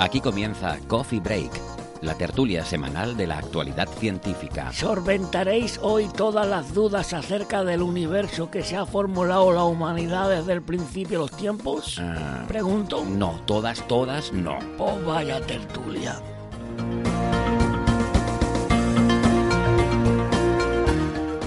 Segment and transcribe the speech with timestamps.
[0.00, 1.50] Aquí comienza Coffee Break,
[2.00, 4.72] la tertulia semanal de la actualidad científica.
[4.72, 10.54] Solventaréis hoy todas las dudas acerca del universo que se ha formulado la humanidad desde
[10.54, 12.00] el principio de los tiempos.
[12.00, 13.04] Ah, Pregunto.
[13.04, 14.58] no, todas, todas, no.
[14.78, 16.16] Oh, vaya tertulia.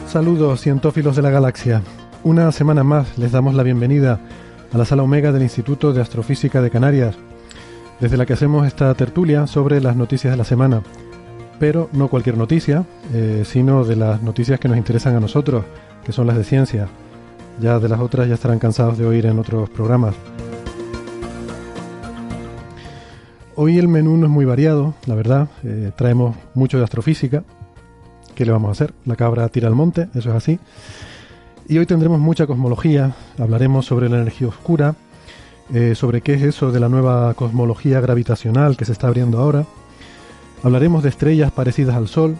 [0.08, 1.81] Saludos cientófilos de la galaxia.
[2.24, 4.20] Una semana más les damos la bienvenida
[4.72, 7.18] a la sala Omega del Instituto de Astrofísica de Canarias,
[8.04, 10.82] desde la que hacemos esta tertulia sobre las noticias de la semana.
[11.58, 15.64] Pero no cualquier noticia, eh, sino de las noticias que nos interesan a nosotros,
[16.04, 16.90] que son las de ciencia.
[17.62, 20.16] Ya de las otras ya estarán cansados de oír en otros programas.
[23.56, 25.48] Hoy el menú no es muy variado, la verdad.
[25.64, 27.46] Eh, traemos mucho de astrofísica.
[28.36, 28.94] ¿Qué le vamos a hacer?
[29.06, 30.59] La cabra tira al monte, eso es así.
[31.70, 33.16] Y hoy tendremos mucha cosmología.
[33.40, 34.96] Hablaremos sobre la energía oscura,
[35.73, 39.66] eh, sobre qué es eso de la nueva cosmología gravitacional que se está abriendo ahora.
[40.64, 42.36] Hablaremos de estrellas parecidas al Sol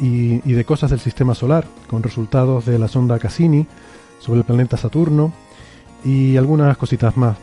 [0.00, 3.66] y, y de cosas del sistema solar, con resultados de la sonda Cassini
[4.18, 5.32] sobre el planeta Saturno
[6.04, 7.36] y algunas cositas más.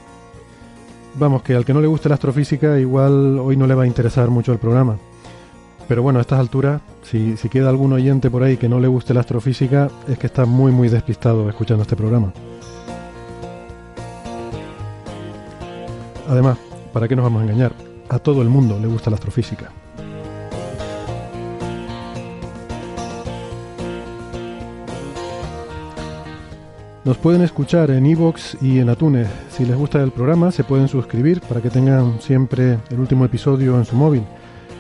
[1.16, 3.88] Vamos, que al que no le guste la astrofísica, igual hoy no le va a
[3.88, 4.98] interesar mucho el programa.
[5.88, 8.88] Pero bueno, a estas alturas, si, si queda algún oyente por ahí que no le
[8.88, 12.32] guste la astrofísica, es que está muy muy despistado escuchando este programa.
[16.28, 16.58] Además,
[16.94, 17.74] ¿para qué nos vamos a engañar?
[18.10, 19.72] A todo el mundo le gusta la astrofísica.
[27.04, 29.28] Nos pueden escuchar en iVoox y en Atunes.
[29.50, 33.76] Si les gusta el programa, se pueden suscribir para que tengan siempre el último episodio
[33.78, 34.24] en su móvil.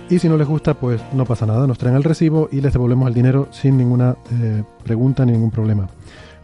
[0.07, 2.73] Y si no les gusta, pues no pasa nada, nos traen el recibo y les
[2.73, 5.87] devolvemos el dinero sin ninguna eh, pregunta ni ningún problema.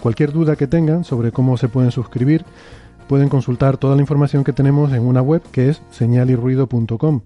[0.02, 2.44] Cualquier duda que tengan sobre cómo se pueden suscribir,
[3.08, 7.22] pueden consultar toda la información que tenemos en una web que es señalirruido.com.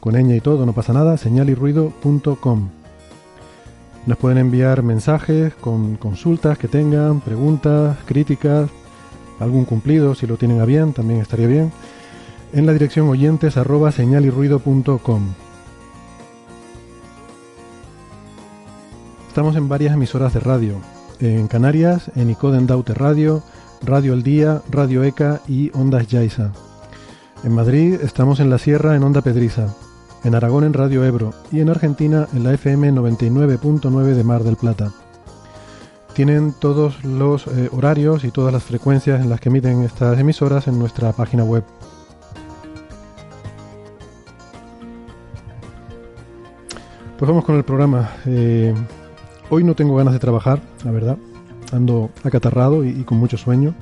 [0.00, 2.68] Con ñ y todo, no pasa nada, señalirruido.com.
[4.06, 8.70] Nos pueden enviar mensajes con consultas que tengan, preguntas, críticas,
[9.38, 11.72] algún cumplido, si lo tienen a bien, también estaría bien,
[12.52, 15.22] en la dirección oyentes señalirruido.com.
[19.28, 20.80] Estamos en varias emisoras de radio.
[21.20, 23.42] En Canarias, en Icoden Daute Radio,
[23.82, 26.52] Radio El Día, Radio ECA y Ondas Yaiza.
[27.44, 29.68] En Madrid estamos en La Sierra en Onda Pedriza.
[30.24, 31.32] En Aragón en Radio Ebro.
[31.52, 34.92] Y en Argentina en la FM 99.9 de Mar del Plata.
[36.12, 40.66] Tienen todos los eh, horarios y todas las frecuencias en las que emiten estas emisoras
[40.66, 41.62] en nuestra página web.
[47.16, 48.10] Pues vamos con el programa.
[48.26, 48.74] Eh,
[49.50, 51.18] hoy no tengo ganas de trabajar, la verdad.
[51.72, 53.74] Ando acatarrado y, y, con mucho sueño.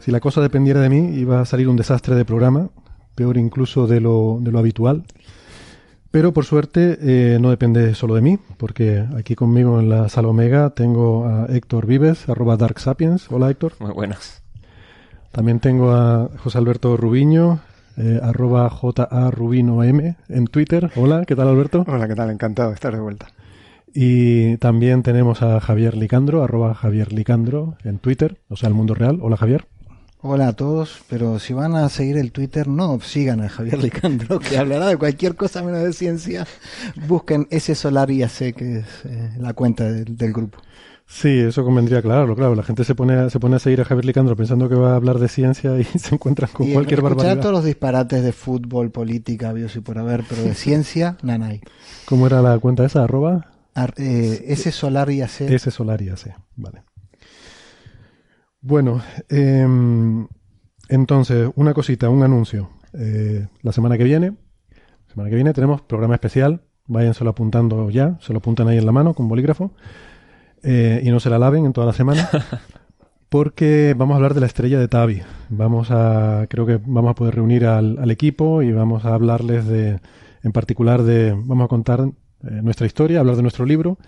[0.00, 2.70] Si la cosa dependiera de mí, iba a salir un desastre de programa,
[3.14, 5.04] peor incluso de lo, de lo habitual.
[6.10, 10.28] Pero por suerte eh, no depende solo de mí, porque aquí conmigo en la sala
[10.28, 13.30] Omega tengo a Héctor Vives, arroba Dark Sapiens.
[13.30, 13.74] Hola Héctor.
[13.78, 14.42] Muy buenas.
[15.30, 17.60] También tengo a José Alberto Rubiño,
[17.96, 20.90] eh, arroba JARubinoM en Twitter.
[20.96, 21.84] Hola, ¿qué tal Alberto?
[21.86, 22.30] Hola, ¿qué tal?
[22.30, 23.28] Encantado de estar de vuelta.
[23.94, 28.94] Y también tenemos a Javier Licandro, arroba Javier Licandro en Twitter, o sea, el mundo
[28.94, 29.18] real.
[29.22, 29.66] Hola Javier.
[30.22, 34.38] Hola a todos, pero si van a seguir el Twitter, no sigan a Javier Licandro,
[34.38, 36.46] que hablará de cualquier cosa menos de ciencia.
[37.08, 40.58] Busquen ese Solar IAC, que es eh, la cuenta del, del grupo.
[41.06, 42.54] Sí, eso convendría aclararlo, claro.
[42.54, 44.92] La gente se pone, a, se pone a seguir a Javier Licandro pensando que va
[44.92, 47.40] a hablar de ciencia y se encuentran con y cualquier barbaridad.
[47.40, 51.62] todos los disparates de fútbol, política, bios y por haber, pero de ciencia, nanay.
[52.04, 53.02] ¿Cómo era la cuenta esa?
[53.02, 53.49] ¿Arroba?
[53.74, 55.42] Ar, eh, ese Solar IAC.
[55.42, 56.82] Ese Solar IAC, vale.
[58.60, 59.66] Bueno, eh,
[60.90, 62.70] entonces, una cosita, un anuncio.
[62.92, 66.62] Eh, la semana que viene, la semana que viene tenemos programa especial.
[66.86, 69.72] Váyanselo apuntando ya, se lo apuntan ahí en la mano con bolígrafo.
[70.62, 72.28] Eh, y no se la laven en toda la semana.
[73.28, 75.22] porque vamos a hablar de la estrella de Tavi.
[75.48, 79.66] Vamos a, creo que vamos a poder reunir al, al equipo y vamos a hablarles
[79.66, 80.00] de,
[80.42, 82.10] en particular de, vamos a contar
[82.44, 83.98] eh, nuestra historia, hablar de nuestro libro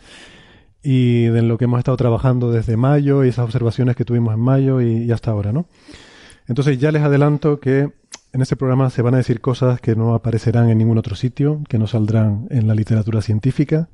[0.83, 4.41] y de lo que hemos estado trabajando desde mayo y esas observaciones que tuvimos en
[4.41, 5.67] mayo y, y hasta ahora, ¿no?
[6.49, 7.93] Entonces ya les adelanto que
[8.33, 11.63] en este programa se van a decir cosas que no aparecerán en ningún otro sitio,
[11.69, 13.89] que no saldrán en la literatura científica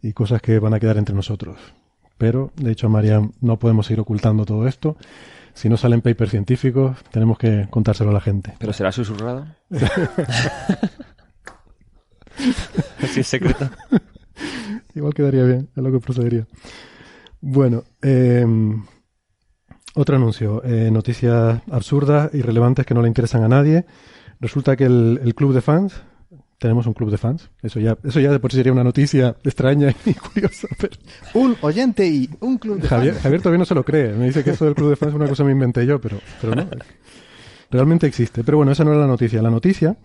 [0.00, 1.58] y cosas que van a quedar entre nosotros.
[2.16, 4.96] Pero, de hecho, Marian, no podemos seguir ocultando todo esto.
[5.52, 8.54] Si no salen papers científicos, tenemos que contárselo a la gente.
[8.58, 9.46] ¿Pero será susurrado?
[13.02, 13.70] Así es secreto.
[14.94, 16.46] Igual quedaría bien, es lo que procedería.
[17.40, 18.46] Bueno, eh,
[19.94, 20.62] otro anuncio.
[20.64, 23.84] Eh, noticias absurdas, irrelevantes que no le interesan a nadie.
[24.40, 26.02] Resulta que el, el club de fans,
[26.58, 27.50] tenemos un club de fans.
[27.62, 30.68] Eso ya, eso ya de por sí sería una noticia extraña y curiosa.
[30.78, 30.96] Pero
[31.34, 33.22] Un oyente y un club de Javier, fans.
[33.22, 34.12] Javier todavía no se lo cree.
[34.12, 36.00] Me dice que eso del club de fans es una cosa que me inventé yo,
[36.00, 36.66] pero, pero no.
[37.70, 38.44] Realmente existe.
[38.44, 39.42] Pero bueno, esa no era la noticia.
[39.42, 39.96] La noticia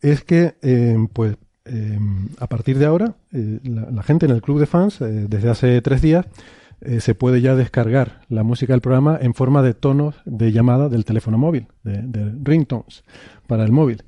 [0.00, 1.98] es que, eh, pues, eh,
[2.38, 5.50] a partir de ahora, eh, la, la gente en el club de fans, eh, desde
[5.50, 6.26] hace tres días,
[6.80, 10.88] eh, se puede ya descargar la música del programa en forma de tonos de llamada
[10.88, 13.04] del teléfono móvil, de, de ringtones
[13.46, 14.02] para el móvil.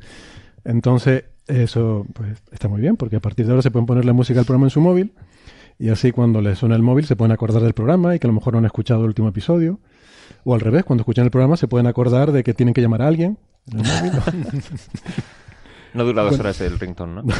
[0.64, 4.12] Entonces, eso pues, está muy bien, porque a partir de ahora se pueden poner la
[4.12, 5.12] música del programa en su móvil
[5.78, 8.30] y así cuando les suena el móvil se pueden acordar del programa y que a
[8.30, 9.78] lo mejor no han escuchado el último episodio.
[10.42, 13.02] O al revés, cuando escuchan el programa se pueden acordar de que tienen que llamar
[13.02, 13.38] a alguien.
[13.72, 14.62] en el móvil.
[15.94, 17.22] No dura dos horas el ringtone, ¿no?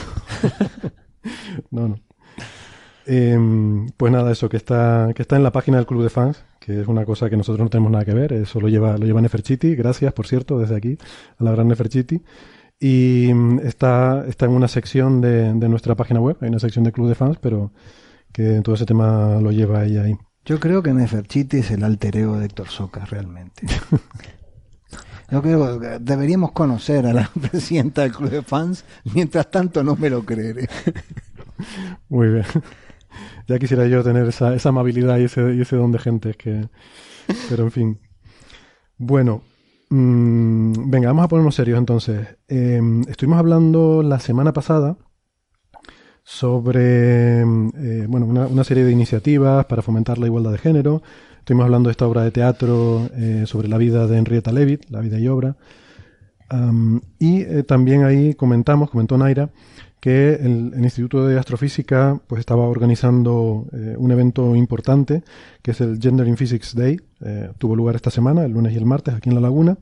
[1.70, 1.96] No, no.
[3.06, 6.44] Em, pues nada, eso, que está, que está en la página del Club de Fans,
[6.60, 9.06] que es una cosa que nosotros no tenemos nada que ver, eso lo lleva, lo
[9.06, 10.96] lleva Neferchiti, gracias, por cierto, desde aquí,
[11.38, 12.22] a la gran Neferchiti.
[12.80, 16.84] Y mm, está, está en una sección de, de nuestra página web, hay una sección
[16.84, 17.72] de Club de Fans, pero
[18.32, 20.16] que todo ese tema lo lleva ella ahí.
[20.44, 23.66] Yo creo que Neferchiti es el alter ego de Héctor Socas, realmente.
[25.34, 28.84] Yo creo que deberíamos conocer a la presidenta del club de fans.
[29.14, 30.69] Mientras tanto, no me lo creeré.
[32.08, 32.44] Muy bien.
[33.48, 36.69] Ya quisiera yo tener esa, esa amabilidad y ese, y ese don de gente, que...
[37.48, 38.00] Pero en fin.
[38.96, 39.42] Bueno,
[39.90, 42.28] mm, venga, vamos a ponernos serios entonces.
[42.46, 44.96] Eh, estuvimos hablando la semana pasada
[46.22, 51.02] sobre eh, bueno, una, una serie de iniciativas para fomentar la igualdad de género.
[51.44, 55.00] Estuvimos hablando de esta obra de teatro eh, sobre la vida de Henrietta Leavitt, la
[55.00, 55.56] vida y obra.
[57.19, 59.50] Y eh, también ahí comentamos, comentó Naira,
[60.00, 65.23] que el, Instituto de Astrofísica pues estaba organizando eh, un evento importante,
[65.61, 66.99] que es el Gender in Physics Day.
[67.58, 69.76] Tuvo lugar esta semana, el lunes y el martes, aquí en La Laguna.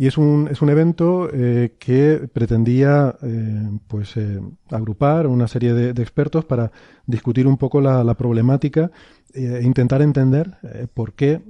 [0.00, 5.74] Y es un, es un evento eh, que pretendía eh, pues, eh, agrupar una serie
[5.74, 6.72] de, de expertos para
[7.04, 8.90] discutir un poco la, la problemática
[9.34, 10.56] e intentar entender
[10.94, 11.42] por qué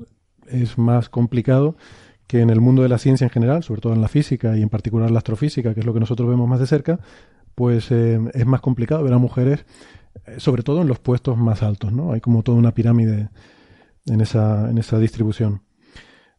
[0.49, 1.76] es más complicado
[2.26, 4.62] que en el mundo de la ciencia en general, sobre todo en la física y
[4.62, 6.99] en particular la astrofísica, que es lo que nosotros vemos más de cerca,
[7.55, 9.64] pues es más complicado ver a mujeres,
[10.38, 12.12] sobre todo en los puestos más altos, ¿no?
[12.12, 13.29] Hay como toda una pirámide
[14.06, 15.62] en esa, en esa distribución.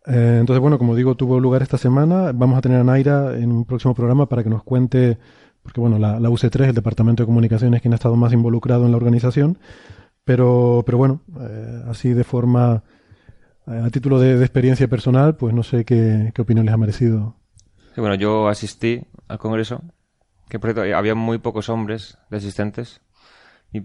[0.08, 2.32] Eh, entonces, bueno, como digo, tuvo lugar esta semana.
[2.34, 5.18] Vamos a tener a Naira en un próximo programa para que nos cuente,
[5.62, 8.92] porque bueno, la, la UC3, el Departamento de Comunicaciones, quien ha estado más involucrado en
[8.92, 9.60] la organización.
[10.24, 12.84] Pero, pero bueno, eh, así de forma,
[13.68, 17.36] eh, a título de, experiencia personal, pues no sé qué, qué opinión les ha merecido.
[17.96, 19.82] Bueno, yo asistí al congreso,
[20.48, 20.60] que
[20.94, 23.02] había muy pocos hombres de asistentes,
[23.74, 23.84] y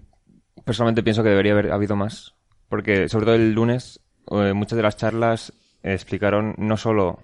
[0.63, 2.35] personalmente pienso que debería haber habido más,
[2.69, 3.99] porque sobre todo el lunes,
[4.29, 5.53] muchas de las charlas
[5.93, 7.19] explicaron no solo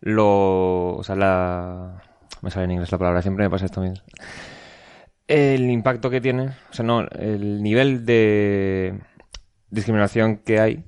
[0.00, 0.96] lo...
[0.96, 2.02] o sea, la...
[2.42, 4.04] me sale en inglés la palabra, siempre me pasa esto mismo.
[5.26, 9.00] El impacto que tiene, o sea, no, el nivel de
[9.70, 10.84] discriminación que hay,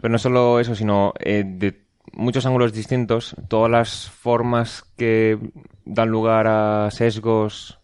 [0.00, 5.38] pero no solo eso, sino eh, de muchos ángulos distintos, todas las formas que
[5.84, 7.80] dan lugar a sesgos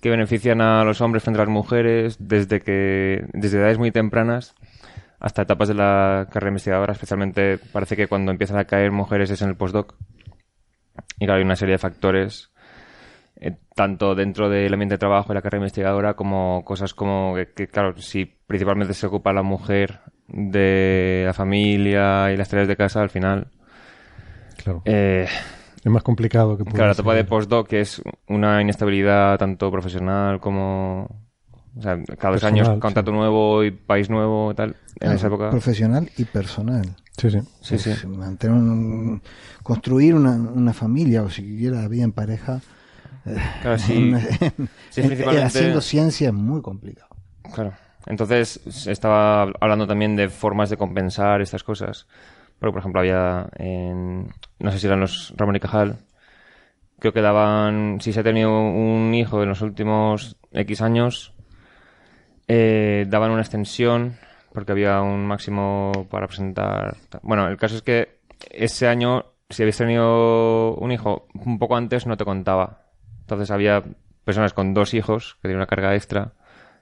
[0.00, 4.54] que benefician a los hombres frente a las mujeres, desde que desde edades muy tempranas
[5.20, 9.42] hasta etapas de la carrera investigadora, especialmente parece que cuando empiezan a caer mujeres es
[9.42, 9.94] en el postdoc.
[11.18, 12.50] Y claro, hay una serie de factores,
[13.36, 17.52] eh, tanto dentro del ambiente de trabajo y la carrera investigadora, como cosas como que,
[17.52, 22.76] que, claro, si principalmente se ocupa la mujer de la familia y las tareas de
[22.76, 23.48] casa, al final
[24.62, 24.82] Claro.
[24.84, 25.26] eh,
[25.82, 30.40] Es más complicado que Claro, la etapa de postdoc que es una inestabilidad tanto profesional
[30.40, 31.29] como...
[31.78, 33.16] O sea, cada dos años contrato sí.
[33.16, 34.76] nuevo y país nuevo y tal.
[34.98, 35.50] En esa época...
[35.50, 36.96] Profesional y personal.
[37.16, 37.40] Sí, sí.
[37.78, 39.22] Sí, mantener un-
[39.62, 42.60] construir una, una familia o siquiera vida en pareja.
[43.62, 43.92] Claro, sí.
[43.94, 44.18] en-
[44.90, 47.08] Sí, en- principalmente- haciendo ciencia es muy complicado.
[47.54, 47.72] Claro.
[48.06, 52.06] Entonces se estaba hablando también de formas de compensar estas cosas.
[52.58, 55.96] Porque, por ejemplo, había en, no sé si eran los Ramón y Cajal,
[56.98, 61.32] creo que daban, si se ha tenido un hijo en los últimos X años,
[62.52, 64.16] eh, daban una extensión
[64.52, 66.96] porque había un máximo para presentar.
[67.22, 68.18] Bueno, el caso es que
[68.50, 72.86] ese año, si habías tenido un hijo un poco antes, no te contaba.
[73.20, 73.84] Entonces había
[74.24, 76.32] personas con dos hijos que tenían una carga extra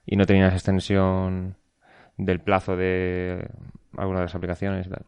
[0.07, 1.59] y no tenían esa extensión
[2.17, 3.47] del plazo de
[3.95, 5.05] alguna de las aplicaciones y tal.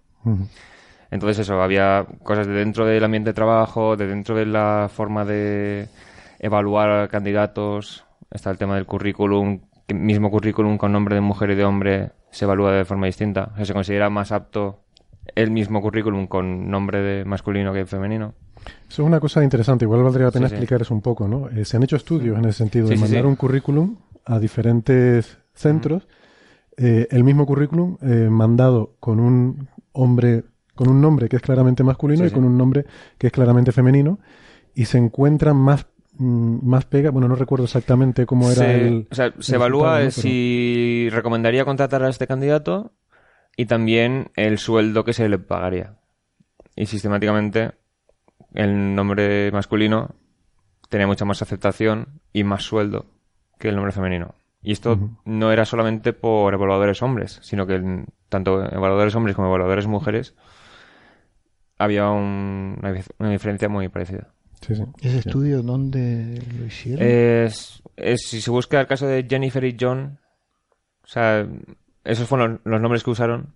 [1.11, 5.25] Entonces eso, había cosas de dentro del ambiente de trabajo, de dentro de la forma
[5.25, 5.89] de
[6.39, 8.05] evaluar candidatos.
[8.31, 9.61] Está el tema del currículum,
[9.91, 13.51] que mismo currículum con nombre de mujer y de hombre se evalúa de forma distinta.
[13.55, 14.85] O sea, se considera más apto
[15.35, 18.35] el mismo currículum con nombre de masculino que femenino.
[18.89, 19.85] Eso es una cosa interesante.
[19.85, 20.55] Igual valdría la pena Sí, sí.
[20.57, 21.49] explicar eso un poco, ¿no?
[21.49, 25.39] Eh, se han hecho estudios en ese sentido de sí, mandar un currículum a diferentes
[25.55, 26.07] centros,
[26.77, 30.45] eh, el mismo currículum eh, mandado con un hombre,
[30.77, 32.87] con un nombre que es claramente masculino y con un nombre
[33.19, 34.21] que es claramente femenino,
[34.73, 35.87] y se encuentran más
[36.21, 37.11] más pega.
[37.11, 39.09] Bueno, no recuerdo exactamente cómo era se, el.
[39.11, 42.93] o sea, el se evalúa si recomendaría contratar a este candidato
[43.57, 45.97] y también el sueldo que se le pagaría.
[46.77, 47.73] Y sistemáticamente
[48.55, 50.15] el nombre masculino
[50.89, 53.07] tenía mucha más aceptación y más sueldo
[53.59, 54.35] que el nombre femenino.
[54.63, 59.49] Y esto no era solamente por evaluadores hombres, sino que en- tanto evaluadores hombres como
[59.49, 60.35] evaluadores mujeres
[61.79, 64.29] había un- una, dif- una diferencia muy parecida.
[64.61, 64.83] Sí, sí.
[65.01, 65.29] ¿Ese Sí.
[65.29, 67.07] estudio dónde lo hicieron?
[67.07, 70.19] Es, es- si se busca el caso de Jennifer y John,
[71.03, 71.47] o sea,
[72.05, 73.55] esos fueron los nombres que usaron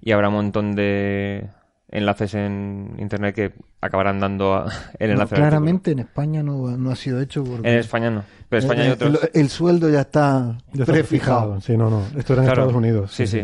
[0.00, 1.48] y habrá un montón de
[1.88, 4.66] enlaces en internet que acabarán dando a-
[4.98, 5.36] el enlace.
[5.36, 7.68] claramente en España no, no ha sido hecho porque.
[7.72, 9.20] En España no, pero en España hay el, otros.
[9.32, 11.60] el- el sueldo ya está Ya está prefijado.
[11.60, 12.02] Sí, no, no.
[12.18, 12.62] Esto era en Claro.
[12.62, 13.12] Estados Unidos.
[13.12, 13.42] Sí, sí.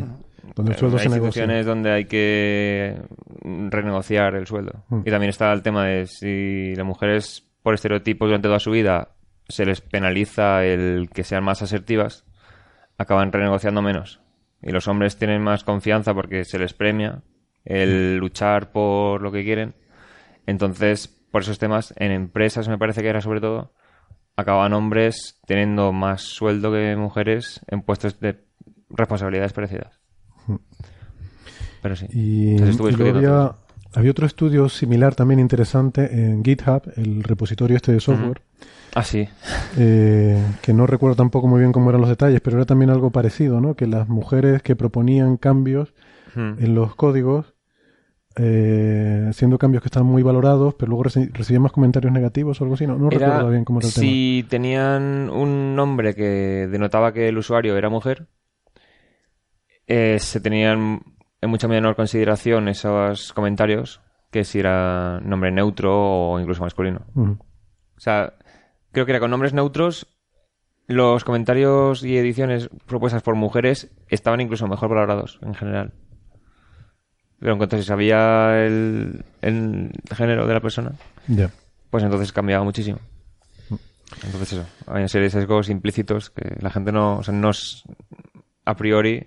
[0.54, 1.26] Donde el sueldo hay se negocia.
[1.26, 3.00] instituciones donde hay que
[3.42, 4.84] renegociar el sueldo.
[4.88, 5.00] Mm.
[5.04, 9.10] Y también está el tema de si las mujeres, por estereotipos durante toda su vida,
[9.48, 12.24] se les penaliza el que sean más asertivas,
[12.98, 14.20] acaban renegociando menos.
[14.62, 17.22] Y los hombres tienen más confianza porque se les premia
[17.64, 19.74] el luchar por lo que quieren.
[20.46, 23.72] Entonces, por esos temas, en empresas me parece que era sobre todo,
[24.36, 28.44] acaban hombres teniendo más sueldo que mujeres en puestos de
[28.90, 30.01] responsabilidades parecidas.
[31.82, 32.06] Pero sí.
[32.12, 33.52] Y, y había,
[33.94, 38.40] había otro estudio similar también interesante en GitHub, el repositorio este de software,
[38.94, 39.26] Ah, sí.
[39.78, 43.10] eh, que no recuerdo tampoco muy bien cómo eran los detalles, pero era también algo
[43.10, 43.74] parecido, ¿no?
[43.74, 45.94] Que las mujeres que proponían cambios
[46.36, 47.54] en los códigos,
[48.36, 52.64] eh, siendo cambios que estaban muy valorados, pero luego reci- recibían más comentarios negativos o
[52.64, 54.06] algo así, no, no Era- recuerdo bien cómo era el tema.
[54.06, 58.26] si tenían un nombre que denotaba que el usuario era mujer,
[59.86, 61.02] eh, se tenían
[61.40, 67.02] en mucha menor consideración esos comentarios que si era nombre neutro o incluso masculino.
[67.16, 68.34] O sea,
[68.90, 70.06] creo que era con nombres neutros,
[70.86, 75.92] los comentarios y ediciones propuestas por mujeres estaban incluso mejor valorados en general.
[77.38, 80.92] Pero en cuanto se sabía el, el género de la persona,
[81.90, 82.98] pues entonces cambiaba muchísimo.
[84.24, 87.50] Entonces eso, hay una serie de sesgos implícitos que la gente no, o sea, no
[87.50, 87.82] es
[88.64, 89.24] a priori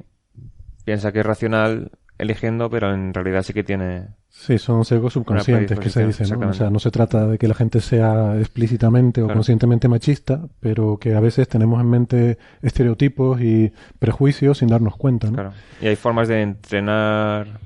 [0.86, 4.08] piensa que es racional eligiendo, pero en realidad sí que tiene...
[4.30, 6.50] Sí, son sesgos subconscientes que se dicen, ¿no?
[6.50, 9.38] O sea, no se trata de que la gente sea explícitamente o Claro.
[9.38, 15.28] conscientemente machista, pero que a veces tenemos en mente estereotipos y prejuicios sin darnos cuenta,
[15.28, 15.34] ¿no?
[15.34, 15.54] Claro.
[15.82, 17.60] Y hay formas de entrenar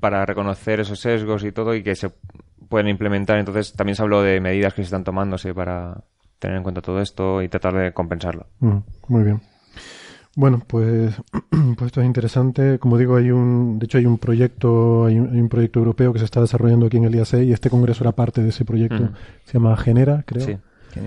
[0.00, 2.10] para reconocer esos sesgos y todo y que se
[2.68, 3.38] pueden implementar.
[3.38, 6.04] Entonces también se habló de medidas que se están tomándose para
[6.38, 8.46] tener en cuenta todo esto y tratar de compensarlo.
[8.60, 8.76] Mm,
[9.08, 9.40] muy bien.
[10.36, 11.14] Bueno, pues,
[11.50, 12.78] pues esto es interesante.
[12.78, 16.12] Como digo, hay un, de hecho hay un proyecto, hay un, hay un proyecto europeo
[16.12, 18.64] que se está desarrollando aquí en el IAC y este congreso era parte de ese
[18.64, 19.02] proyecto.
[19.02, 19.12] Ujú.
[19.44, 20.56] Se llama Genera, creo, Sí.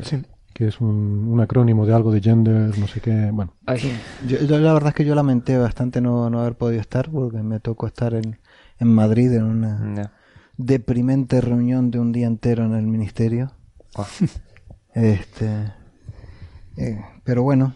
[0.03, 0.21] Sí.
[0.53, 3.29] que es un, un acrónimo de algo de gender, no sé qué.
[3.31, 3.53] Bueno,
[4.27, 7.41] Yo, yo la verdad es que yo lamenté bastante no, no haber podido estar porque
[7.43, 8.39] me tocó estar en,
[8.79, 10.11] en Madrid en una
[10.57, 13.51] deprimente reunión de un día entero en el ministerio.
[14.95, 15.49] Este,
[16.77, 17.73] eh, pero bueno,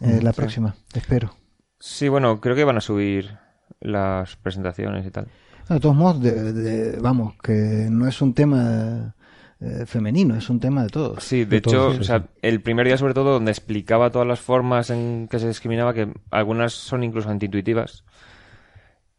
[0.00, 1.34] eh, la próxima, espero.
[1.78, 3.36] Sí, bueno, creo que van a subir
[3.80, 5.26] las presentaciones y tal.
[5.68, 9.14] De todos modos, de- de- vamos, que no es un tema
[9.60, 11.22] eh, femenino, es un tema de todos.
[11.24, 12.24] Sí, de, De hecho, todos, sí, o sea, sí.
[12.42, 16.12] el primer día sobre todo donde explicaba todas las formas en que se discriminaba, que
[16.30, 18.04] algunas son incluso antiintuitivas,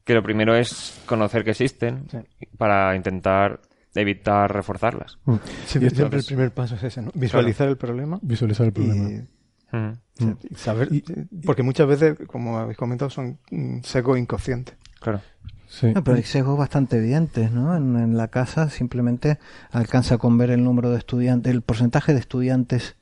[0.03, 2.08] que lo primero es conocer que existen
[2.58, 3.60] para intentar
[3.96, 5.17] evitar reforzarlas.
[5.25, 7.12] mm, Sí, siempre el primer paso es ese, ¿no?
[7.15, 9.24] Visualizar el problema visualizar el problema.
[9.72, 10.55] Mm.
[10.55, 10.89] saber,
[11.45, 14.75] porque muchas veces, como habéis comentado, son mm, sesgos inconscientes.
[15.00, 15.22] Claro.
[15.67, 15.88] Sí.
[15.93, 17.75] No, pero hay sesgos bastante evidentes, ¿no?
[17.75, 19.39] En, en la casa simplemente
[19.72, 22.95] alcanza con ver el número de estudiantes, el porcentaje de estudiantes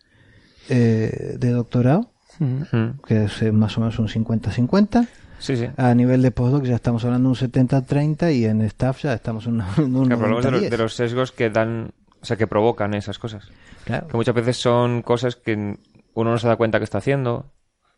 [0.69, 2.99] eh, de doctorado, Mm.
[3.05, 5.07] que es eh, más o menos un 50-50.
[5.37, 5.67] Sí, sí.
[5.77, 9.45] A nivel de postdoc ya estamos hablando de un 70-30 y en staff ya estamos
[9.45, 10.69] en un, un Claro, pero hablamos de, los, 90-10.
[10.69, 11.91] de los sesgos que dan,
[12.21, 13.49] o sea, que provocan esas cosas.
[13.85, 14.07] Claro.
[14.07, 15.77] Que muchas veces son cosas que
[16.13, 17.51] uno no se da cuenta que está haciendo,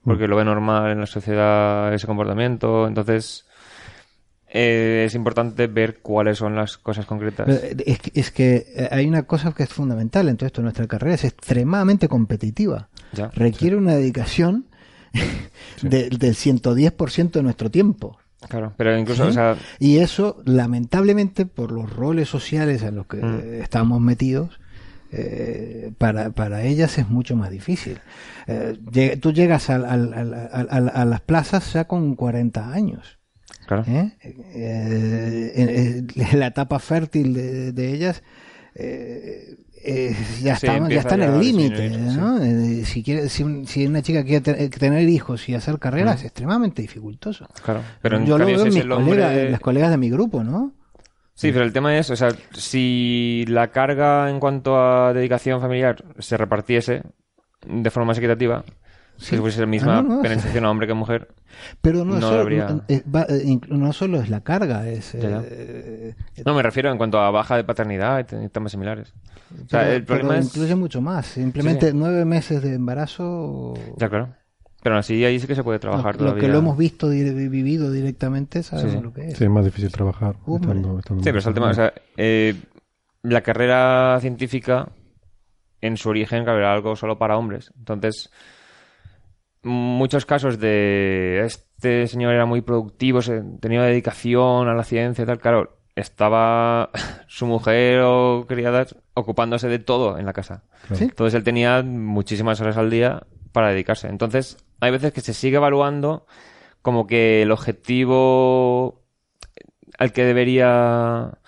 [0.04, 2.88] porque lo ve normal en la sociedad ese comportamiento.
[2.88, 3.46] Entonces,
[4.48, 7.48] eh, es importante ver cuáles son las cosas concretas.
[7.50, 10.62] Eh, Es que, es que eh, hay una cosa que es fundamental en todo esto.
[10.62, 12.90] Nuestra carrera es extremadamente competitiva.
[13.14, 13.30] Ya.
[13.34, 14.68] Requiere una dedicación
[15.82, 18.18] de- del 110% de nuestro tiempo.
[18.48, 19.30] Claro, pero incluso, ¿Sí?
[19.30, 23.62] o sea, Y eso, lamentablemente, por los roles sociales en los que Mm.
[23.64, 24.60] estamos metidos,
[25.18, 28.00] eh, para, para ellas es mucho más difícil.
[28.48, 28.78] Eh,
[29.22, 33.18] tú llegas al- al- al- al- al- a las plazas ya con 40 años.
[33.68, 33.84] claro.
[33.88, 34.12] ¿eh?
[34.22, 36.04] Eh,
[36.34, 38.24] la etapa fértil de, de ellas
[38.76, 39.58] eh,
[40.42, 41.90] ya, Sí, está, ya está en el a límite.
[41.92, 42.42] ¿no?
[42.44, 46.12] Eh, si, quiere, si, un- si una chica quiere te- tener hijos y hacer carrera
[46.14, 46.16] Mm.
[46.16, 47.48] es extremadamente dificultoso.
[47.64, 47.82] Claro.
[48.02, 50.74] Pero Yo lo veo en mis colegas, las colegas de mi grupo, ¿no?
[51.36, 56.04] Sí, pero el tema es, o sea, si la carga en cuanto a dedicación familiar
[56.20, 57.04] se repartiese
[57.68, 58.64] de forma más equitativa,
[59.18, 61.28] si fuese la misma Ah, no, no, penalización a hombre que a mujer,
[61.82, 65.12] Pero no, No solo, habría- eh, va- eh, no solo es la carga, es...
[65.14, 65.42] Ya, ya.
[65.46, 66.16] eh,
[66.46, 69.14] no me refiero en cuanto a baja de paternidad y te- temas similares.
[69.66, 70.46] O sea, el problema pero es...
[70.48, 71.26] incluye mucho más.
[71.28, 71.98] Simplemente Sí, sí.
[71.98, 73.74] nueve meses de embarazo...
[73.98, 74.30] Ya, claro.
[74.86, 77.92] Pero así ahí sí que se puede trabajar lo, que lo hemos visto y vivido
[77.92, 79.04] directamente sabemos Sí, sí.
[79.04, 79.38] lo que es.
[79.40, 80.36] Sí, es más difícil trabajar.
[80.46, 80.70] Hombre.
[80.74, 82.54] estando- estando Sí, pero es el tema, o sea, eh,
[83.24, 84.90] la carrera científica
[85.82, 87.74] en su origen claro, era algo solo para hombres.
[87.80, 88.30] Entonces,
[89.64, 95.26] muchos casos de este señor era muy productivo, se- tenía dedicación a la ciencia y
[95.26, 96.92] tal, claro, estaba
[97.28, 100.64] su mujer o criadas ocupándose de todo en la casa.
[100.94, 101.06] Sí.
[101.06, 104.08] Entonces él tenía muchísimas horas al día para dedicarse.
[104.10, 106.26] Entonces, hay veces que se sigue evaluando
[106.82, 109.02] como que el objetivo
[109.98, 111.40] al que debería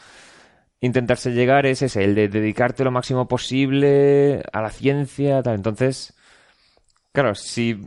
[0.79, 5.55] intentarse llegar es ese, el de dedicarte lo máximo posible a la ciencia, tal.
[5.55, 6.15] Entonces,
[7.11, 7.79] claro, si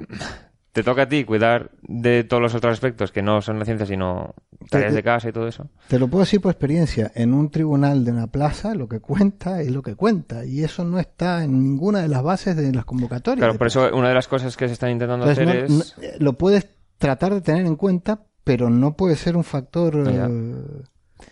[0.73, 3.87] te toca a ti cuidar de todos los otros aspectos que no son la ciencia,
[3.87, 4.35] sino
[4.71, 5.69] tareas de casa y todo eso.
[5.89, 7.11] Te lo puedo decir por experiencia.
[7.15, 10.45] En un tribunal de una plaza lo que cuenta es lo que cuenta.
[10.45, 13.39] Y eso no está en ninguna de las bases de las convocatorias.
[13.41, 13.87] Claro, por plaza.
[13.89, 15.97] eso una de las cosas que se están intentando Entonces, hacer no- es...
[15.99, 20.05] no- eh, lo puedes tratar de tener en cuenta, pero no puede ser un factor
[20.09, 21.25] eh,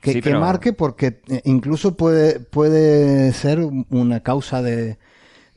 [0.00, 4.98] que, Sí, que pero- marque porque eh, incluso puede, puede ser una causa de,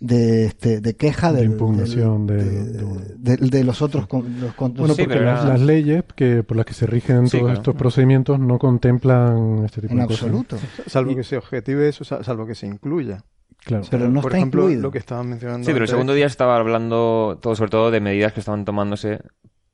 [0.01, 2.37] de, este, de queja De impugnación del-
[2.73, 2.85] de- de,
[3.17, 6.65] de- de- de los otros con- los Bueno, Sí, porque las, leyes que por las
[6.65, 7.59] que se rigen Sí, todos claro.
[7.59, 10.23] estos procedimientos no contemplan este tipo en de cosas.
[10.23, 10.57] absoluto.
[10.87, 13.23] Salvo que se objetive eso, sa- salvo que se incluya.
[13.65, 13.83] Claro.
[13.91, 14.81] Pero no por está ejemplo, incluido.
[14.83, 15.65] lo que estaban mencionando.
[15.65, 19.19] Sí, pero el segundo día estaba hablando todo sobre todo de medidas que estaban tomándose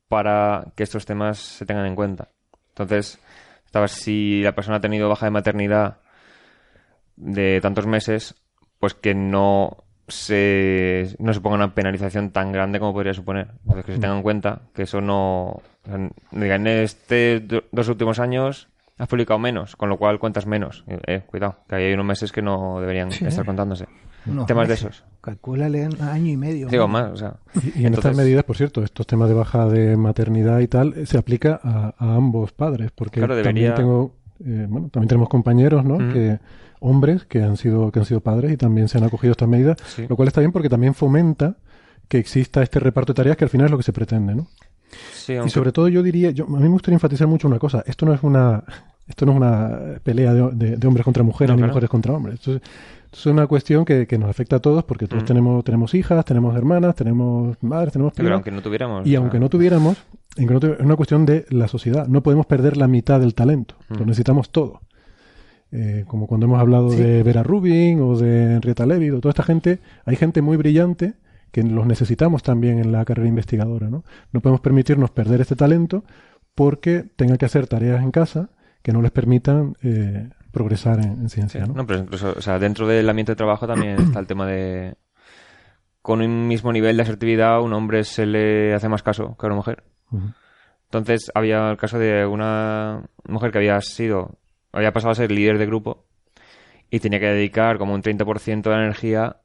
[0.08, 2.30] para que estos temas se tengan en cuenta.
[2.70, 3.20] Entonces,
[3.64, 6.00] estaba si la persona ha tenido baja de maternidad
[7.16, 8.36] de tantos meses,
[8.80, 13.48] pues que no se no se ponga una penalización tan grande como podría suponer.
[13.63, 15.62] Entonces, que se tenga en cuenta que eso no...
[15.88, 20.84] en este do- dos últimos años has publicado menos, con lo cual cuentas menos.
[20.88, 23.26] Eh, eh, cuidado, que ahí hay unos meses que no deberían Sí.
[23.26, 23.88] estar contándose.
[24.26, 25.04] Unos Temas de esos.
[25.22, 26.68] Calcúlale un año y medio.
[26.68, 26.88] Digo ¿no?
[26.88, 27.34] más, o sea...
[27.76, 31.06] Y, y en estas medidas, por cierto, estos temas de baja de maternidad y tal,
[31.06, 35.30] se aplica a, a ambos padres, porque Claro, debería- también tengo, eh, bueno, también tenemos
[35.30, 35.98] compañeros, ¿no?
[36.12, 36.39] Que
[36.80, 39.48] hombres que han sido que han sido padres y también se han acogido a estas
[39.50, 40.06] medidas, Sí.
[40.08, 41.58] lo cual está bien porque también fomenta
[42.08, 44.48] que exista este reparto de tareas que al final es lo que se pretende, ¿no?
[45.14, 47.84] Sí, Y sobre todo yo diría, yo, a mí me gustaría enfatizar mucho una cosa,
[47.88, 48.64] esto no es una
[49.08, 51.74] esto no es una pelea de, de- de hombres contra mujeres No, ni claro.
[51.74, 52.36] mujeres contra hombres.
[52.36, 52.62] Esto es,
[53.06, 55.26] esto es una cuestión que, que nos afecta a todos porque todos Mm.
[55.28, 59.06] tenemos tenemos hijas, tenemos hermanas, tenemos madres, tenemos pero aunque no tuviéramos...
[59.06, 59.98] Y aunque no tuviéramos,
[60.40, 62.08] aunque no tuvi- es una cuestión de la sociedad.
[62.08, 63.76] No podemos perder la mitad del talento.
[63.90, 64.08] Lo Mm.
[64.08, 64.82] necesitamos todo.
[65.71, 67.01] Eh, como cuando hemos hablado Sí.
[67.01, 71.15] de Vera Rubin o de Henrietta Leavitt o toda esta gente, hay gente muy brillante
[71.51, 73.89] que los necesitamos también en la carrera investigadora.
[73.89, 74.04] ¿no?
[74.32, 76.04] no podemos permitirnos perder este talento
[76.54, 78.49] porque tengan que hacer tareas en casa
[78.82, 81.65] que no les permitan eh, progresar en, en sí, ciencia.
[81.65, 81.73] ¿no?
[81.73, 84.95] no, pero incluso, o sea, dentro del ambiente de trabajo también está el tema de...
[86.01, 89.45] Con un mismo nivel de asertividad, a un hombre se le hace más caso que
[89.45, 89.84] a una mujer.
[90.86, 94.38] Entonces, había el caso de una mujer que había sido...
[94.76, 96.06] Había pasado a ser líder de grupo
[96.90, 99.38] y tenía que dedicar como un 30% de la energía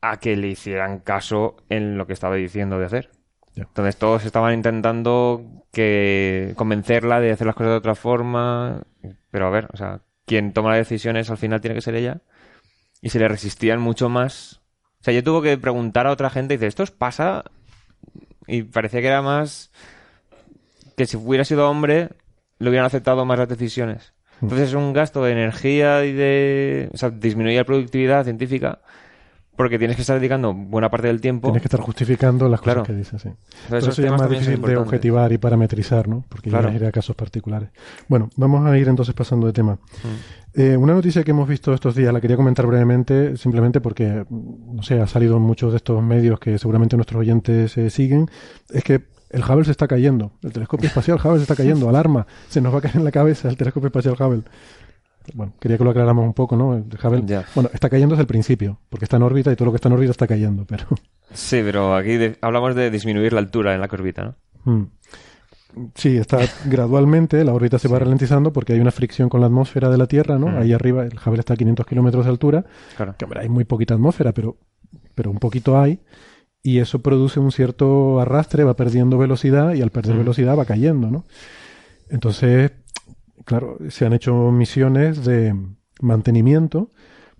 [0.00, 3.10] a que le hicieran caso en lo que estaba diciendo de hacer.
[3.54, 8.82] Entonces todos estaban intentando que convencerla de hacer las cosas de otra forma.
[9.30, 12.22] Pero a ver, o sea, quien toma las decisiones al final tiene que ser ella.
[13.02, 14.60] Y se le resistían mucho más.
[15.00, 17.44] O sea, yo tuve que preguntar a otra gente y dice, ¿esto os pasa?
[18.46, 19.70] Y parecía que era más
[20.98, 22.10] que si hubiera sido hombre,
[22.58, 24.12] le hubieran aceptado más las decisiones.
[24.40, 26.90] Entonces es un gasto de energía y de...
[26.92, 28.80] O sea, disminuir la productividad científica
[29.58, 31.48] porque tienes que estar dedicando buena parte del tiempo.
[31.48, 33.28] Tienes que estar justificando las cosas que dices, sí.
[33.64, 36.24] Entonces, esos eso es más difícil de objetivar y parametrizar, ¿no?
[36.28, 36.70] Porque Claro.
[36.70, 37.70] ya a casos particulares.
[38.06, 39.74] Bueno, vamos a ir entonces pasando de tema.
[39.74, 40.60] Mm.
[40.60, 44.82] Eh, una noticia que hemos visto estos días, la quería comentar brevemente, simplemente porque, no
[44.84, 48.30] sé, ha salido en muchos de estos medios que seguramente nuestros oyentes eh, siguen,
[48.70, 50.32] es que el Hubble se está cayendo.
[50.42, 51.88] El telescopio espacial Hubble se está cayendo.
[51.88, 52.26] Alarma.
[52.48, 54.42] Se nos va a caer en la cabeza el telescopio espacial Hubble.
[55.34, 56.74] Bueno, quería que lo aclaráramos un poco, ¿no?
[56.74, 57.44] El Hubble, Ya.
[57.54, 59.88] bueno, está cayendo desde el principio, porque está en órbita y todo lo que está
[59.88, 60.84] en órbita está cayendo, pero...
[61.34, 64.24] Sí, pero aquí de- hablamos de disminuir la altura en la que orbita,
[64.64, 64.72] ¿no?
[64.72, 64.86] Mm.
[65.94, 69.90] Sí, está gradualmente, la órbita se va ralentizando porque hay una fricción con la atmósfera
[69.90, 70.46] de la Tierra, ¿no?
[70.48, 70.56] Mm.
[70.56, 72.64] Ahí arriba el Hubble está a 500 kilómetros de altura,
[72.96, 73.14] Claro.
[73.18, 74.56] que hombre, hay muy poquita atmósfera, pero,
[75.14, 76.00] pero un poquito hay,
[76.70, 80.18] y eso produce un cierto arrastre, va perdiendo velocidad y al perder Mm.
[80.18, 81.24] velocidad va cayendo, ¿no?
[82.10, 82.72] Entonces,
[83.44, 85.54] claro, se han hecho misiones de
[86.00, 86.90] mantenimiento,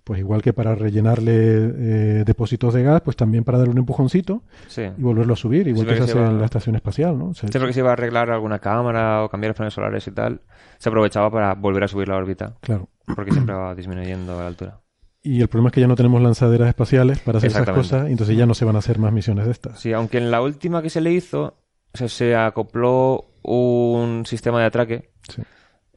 [0.03, 4.41] pues igual que para rellenarle eh, depósitos de gas, pues también para darle un empujoncito
[4.67, 4.83] Sí.
[4.97, 6.75] y volverlo a subir, igual Sí, que se porque hace se va- en la estación
[6.75, 7.33] espacial, ¿no?
[7.33, 10.11] Se- Siempre que se iba a arreglar alguna cámara o cambiar los paneles solares y
[10.11, 10.41] tal,
[10.79, 12.89] se aprovechaba para volver a subir la órbita, Claro.
[13.15, 14.79] porque siempre va disminuyendo la altura.
[15.21, 18.11] Y el problema es que ya no tenemos lanzaderas espaciales para hacer esas cosas, y
[18.11, 19.79] entonces ya no se van a hacer más misiones de estas.
[19.79, 21.57] Sí, aunque en la última que se le hizo,
[21.93, 25.41] o sea, se acopló un sistema de atraque, Sí.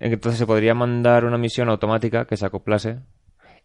[0.00, 2.98] en que entonces se podría mandar una misión automática que se acoplase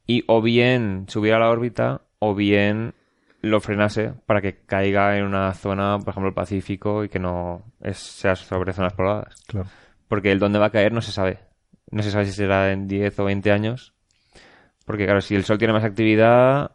[0.05, 2.93] y o bien subiera a la órbita o bien
[3.41, 7.63] lo frenase para que caiga en una zona, por ejemplo, el Pacífico y que no
[7.81, 9.35] es- sea sobre zonas pobladas.
[9.47, 9.67] Claro.
[10.07, 11.39] Porque el dónde va a caer no se sabe.
[11.91, 13.93] No se sabe si será en 10 o 20 años.
[14.87, 16.71] Porque claro, si el Sol tiene más actividad,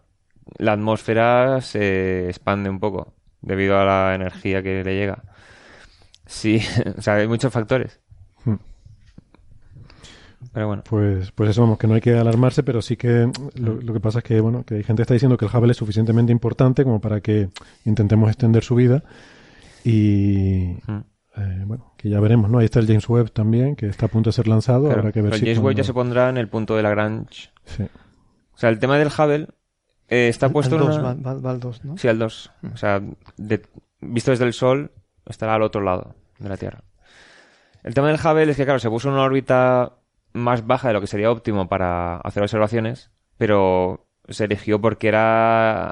[0.59, 5.25] la atmósfera se expande un poco debido a la energía que le llega.
[6.27, 6.61] Sí,
[6.98, 7.98] o sea, hay muchos factores.
[8.44, 8.57] Hmm.
[10.53, 13.81] Pero bueno, Pues, pues eso, vamos, que no hay que alarmarse, pero sí que lo,
[13.81, 15.70] lo que pasa es que, bueno, que hay gente que está diciendo que el Hubble
[15.72, 17.48] es suficientemente importante como para que
[17.87, 19.03] intentemos extender su vida
[19.85, 21.01] y, Hmm.
[21.38, 22.59] eh, bueno, que ya veremos, ¿no?
[22.59, 25.12] Ahí está el James Webb también, que está a punto de ser lanzado, claro, habrá
[25.12, 27.51] que ver pero si James Webb ya se pondrá en el punto de Lagrange.
[27.64, 27.85] Sí.
[28.62, 29.48] O sea, el tema del Hubble
[30.09, 31.96] eh, está Al- puesto al en dos, una- va, va- va al dos, ¿no?
[31.96, 32.51] Sí, al 2.
[32.72, 33.01] O sea,
[33.37, 33.62] de-
[34.01, 34.92] visto desde el Sol,
[35.27, 36.83] estará al otro lado de la Tierra.
[37.83, 39.94] El tema del Hubble es que, claro, se puso en una órbita
[40.33, 45.88] más baja de lo que sería óptimo para hacer observaciones, pero se eligió porque era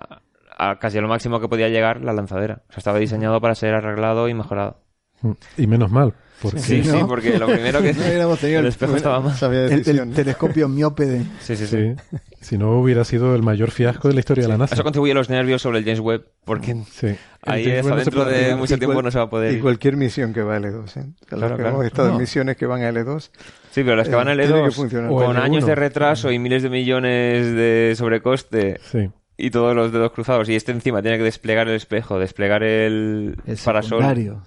[0.56, 2.62] a casi a lo máximo que podía llegar la lanzadera.
[2.68, 4.80] O sea, estaba diseñado para ser arreglado y mejorado.
[5.22, 5.32] Mm.
[5.56, 7.06] Y menos mal, porque Sí, sí, ¿no?
[7.06, 7.92] porque lo primero que...
[7.94, 9.34] No hubiéramos tenido el el- espejo estaba mal.
[9.36, 11.18] Sabía El, telescopio miópe de...
[11.40, 11.94] Sí, sí, sí.
[12.10, 14.74] sí, si no hubiera sido el mayor fiasco de la historia de la NASA.
[14.74, 17.08] Eso contribuye a los nervios sobre el James Webb, porque Sí.
[17.42, 19.96] ahí es, no dentro de mucho tiempo cual- no se va a poder Y cualquier
[19.96, 20.78] misión que va a L2, ¿eh?
[20.82, 21.68] O sea, los Claro, que claro.
[21.76, 23.30] hemos estado en misiones que van a L2,
[23.70, 25.10] Sí, pero las que Eh, van a tiene que L2 funcionar.
[25.10, 25.42] O con L1.
[25.42, 29.10] años de retraso y miles de millones de sobrecoste Sí.
[29.36, 33.36] y todos los dedos cruzados y este encima tiene que desplegar el espejo, desplegar el,
[33.46, 33.98] El parasol.
[34.00, 34.42] secundario.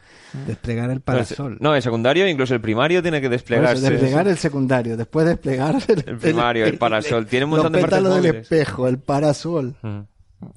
[0.48, 1.58] Desplegar el el- parasol.
[1.60, 3.90] No, el secundario, incluso el primario tiene que eso, desplegarse.
[3.90, 7.90] desplegar el secundario, después desplegar el, El primario, el parasol, tiene un montón de los
[7.90, 8.52] partes pétalos del móviles.
[8.52, 9.76] espejo, el parasol.
[9.82, 10.00] Mm.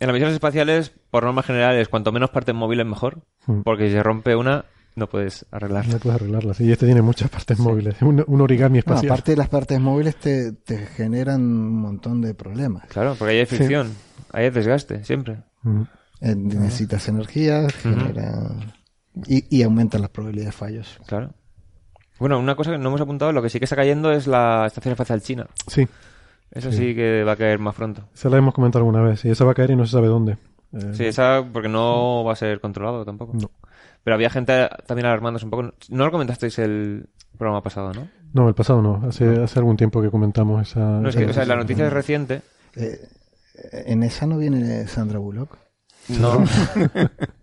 [0.00, 3.60] En las misiones espaciales, por norma general, es cuanto menos partes móviles mejor, Mm.
[3.62, 4.64] porque si se rompe una,
[4.96, 5.92] no puedes arreglarla.
[5.92, 6.54] No puedes arreglarla.
[6.54, 8.00] Sí, y este tiene muchas partes móviles.
[8.00, 9.12] Un, un origami No, espacial.
[9.12, 12.86] aparte de las partes móviles te, te generan un montón de problemas.
[12.88, 13.92] Claro, porque ahí hay fricción,
[14.32, 15.36] ahí hay desgaste, siempre.
[15.62, 15.82] Mm.
[16.22, 18.48] Eh, necesitas energía, genera...
[19.26, 20.98] y, y aumentan las probabilidades de fallos.
[21.06, 21.30] Claro.
[22.18, 24.64] Bueno, una cosa que no hemos apuntado, lo que sí que está cayendo es la
[24.66, 25.46] Estación Espacial China.
[25.66, 25.86] Sí,
[26.50, 28.08] Eso sí que va a caer más pronto.
[28.14, 29.24] esa la hemos comentado alguna vez.
[29.24, 30.38] Y esa va a caer y no se sabe dónde.
[30.72, 33.32] Eh, Sí, esa porque no va a ser controlado tampoco.
[33.34, 33.50] No.
[34.02, 35.74] Pero había gente también alarmándose un poco.
[35.90, 38.08] No lo comentasteis el programa pasado, ¿no?
[38.32, 39.02] No, el pasado no.
[39.08, 40.80] Hace, hace algún tiempo que comentamos esa.
[40.80, 41.84] No, es que, o sea, la noticia.
[41.84, 42.42] noticia es reciente.
[42.76, 42.98] Eh,
[43.86, 45.58] en esa no viene Sandra Bullock.
[46.08, 46.44] No.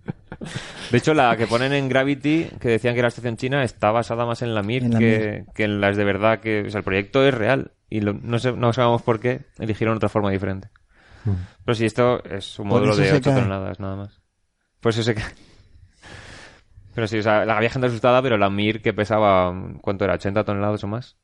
[0.92, 3.92] De hecho, la que ponen en Gravity, que decían que era la estación china, está
[3.92, 6.40] basada más en la Mir, En la que, que en las de verdad.
[6.40, 7.72] que O sea, el proyecto es real.
[7.90, 10.70] Y lo- no, sé, no sabemos por qué eligieron otra forma diferente.
[11.26, 11.32] Mm.
[11.66, 13.40] Pero si esto es un módulo de se 8 cae.
[13.40, 14.22] toneladas, nada más.
[14.82, 15.24] Por eso se cae.
[16.96, 20.16] Pero sí, o sea, la había gente asustada, pero la Mir que pesaba, ¿cuánto era?
[20.18, 21.18] ¿80 toneladas o más?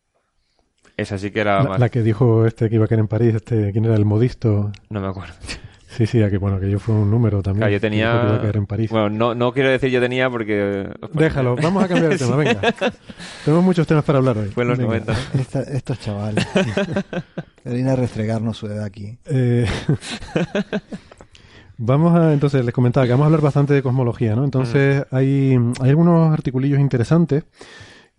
[0.97, 1.79] Esa sí que era La, más.
[1.79, 4.71] la que dijo este que iba a caer en París, este, ¿quién era el modisto?
[4.89, 5.33] No me acuerdo.
[5.91, 7.61] Sí, sí, que bueno, que yo fue un número también.
[7.61, 8.41] Claro, yo que dijo que iba a tenía...
[8.41, 8.91] caer en París.
[8.91, 10.87] Bueno, no, no quiero decir yo tenía porque...
[11.13, 12.61] Déjalo, vamos a cambiar el tema, venga.
[13.43, 14.49] Tenemos muchos temas para hablar hoy.
[14.49, 14.89] Fue en los Venga.
[14.91, 15.39] 90, ¿no?
[15.41, 16.47] Esta- estos chavales.
[17.63, 19.17] Que viene a restregarnos su edad aquí.
[19.25, 19.65] Eh,
[21.77, 24.43] vamos a, entonces, les comentaba que vamos a hablar bastante de cosmología, ¿no?
[24.43, 27.45] Entonces, hay, hay algunos articulillos interesantes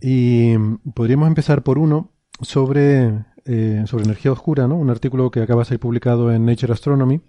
[0.01, 0.57] y
[0.95, 3.13] podríamos empezar por uno sobre,
[3.45, 4.77] eh, sobre energía oscura, ¿no?
[4.77, 7.21] Un artículo que acaba de ser publicado en Nature Astronomy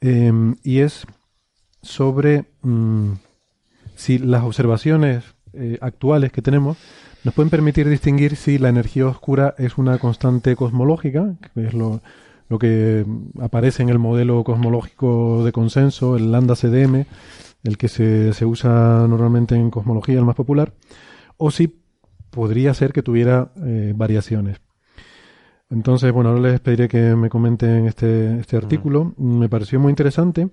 [0.00, 0.32] eh,
[0.62, 1.06] y es
[1.82, 3.12] sobre mm,
[3.94, 6.76] si las observaciones eh, actuales que tenemos
[7.24, 12.00] nos pueden permitir distinguir si la energía oscura es una constante cosmológica, que es lo,
[12.58, 13.04] que
[13.40, 17.04] aparece en el modelo cosmológico de consenso, el lambda CDM,
[17.62, 20.72] el que se, se usa normalmente en cosmología, el más popular,
[21.36, 21.80] o si
[22.30, 24.60] podría ser que tuviera eh, variaciones.
[25.70, 29.14] Entonces, bueno, ahora les pediré que me comenten este, este artículo.
[29.16, 30.48] Me pareció muy interesante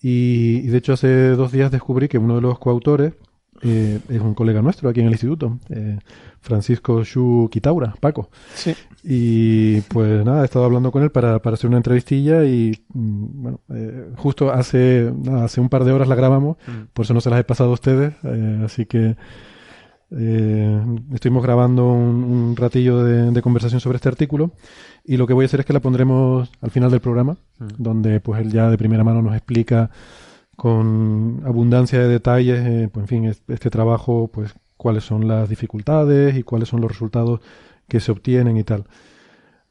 [0.00, 3.14] y, y de hecho hace dos días descubrí que uno de los coautores
[3.62, 5.98] eh, es un colega nuestro aquí en el instituto, eh,
[6.40, 8.30] Francisco Shu Kitaura, Paco.
[8.54, 8.74] Sí.
[9.02, 13.42] Y pues nada, he estado hablando con él para, para hacer una entrevistilla y mm,
[13.42, 16.56] bueno, eh, justo hace, nada, hace un par de horas la grabamos,
[16.92, 19.16] por eso no se las he pasado a ustedes, eh, así que
[20.10, 20.80] eh,
[21.12, 24.52] estuvimos grabando un, un ratillo de, de conversación sobre este artículo
[25.04, 27.36] y lo que voy a hacer es que la pondremos al final del programa,
[27.78, 29.90] donde pues él ya de primera mano nos explica
[30.56, 35.48] con abundancia de detalles, eh, pues en fin, es- este trabajo, pues cuáles son las
[35.48, 37.40] dificultades y cuáles son los resultados
[37.88, 38.84] que se obtienen y tal.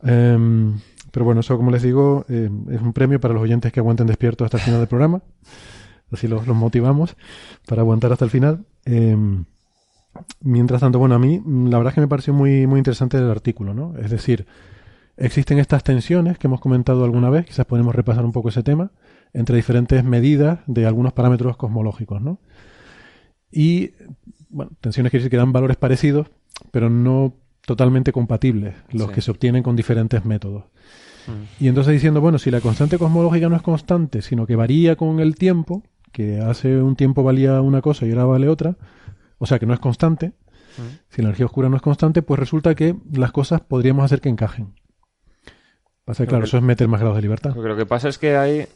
[0.03, 0.79] Em,
[1.11, 4.07] pero bueno, eso como les digo, eh, es un premio para los oyentes que aguanten
[4.07, 5.21] despiertos hasta el final del programa.
[6.11, 7.15] Así los, los motivamos
[7.67, 8.65] para aguantar hasta el final.
[10.41, 13.17] Mientras tanto, bueno, a mí mm, la verdad es que me pareció muy, muy interesante
[13.17, 13.95] el artículo, ¿no?
[13.97, 14.45] Es decir,
[15.17, 18.91] existen estas tensiones que hemos comentado alguna vez, quizás podemos repasar un poco ese tema,
[19.33, 22.39] entre diferentes medidas de algunos parámetros cosmológicos, ¿no?
[23.51, 23.91] Y,
[24.49, 26.27] bueno, tensiones quiere decir que dan valores parecidos,
[26.71, 27.33] pero no
[27.65, 29.13] totalmente compatibles, los Sí.
[29.15, 30.65] que se obtienen con diferentes métodos.
[31.59, 35.19] Y entonces diciendo, bueno, si la constante cosmológica no es constante, sino que varía con
[35.19, 38.77] el tiempo, que hace un tiempo valía una cosa y ahora vale otra,
[39.37, 40.33] o sea que no es constante,
[41.09, 44.29] si la energía oscura no es constante, pues resulta que las cosas podríamos hacer que
[44.29, 44.75] encajen.
[46.05, 47.53] Pasa que, claro, que- eso es meter más grados de libertad.
[47.55, 48.67] Porque lo que pasa es que hay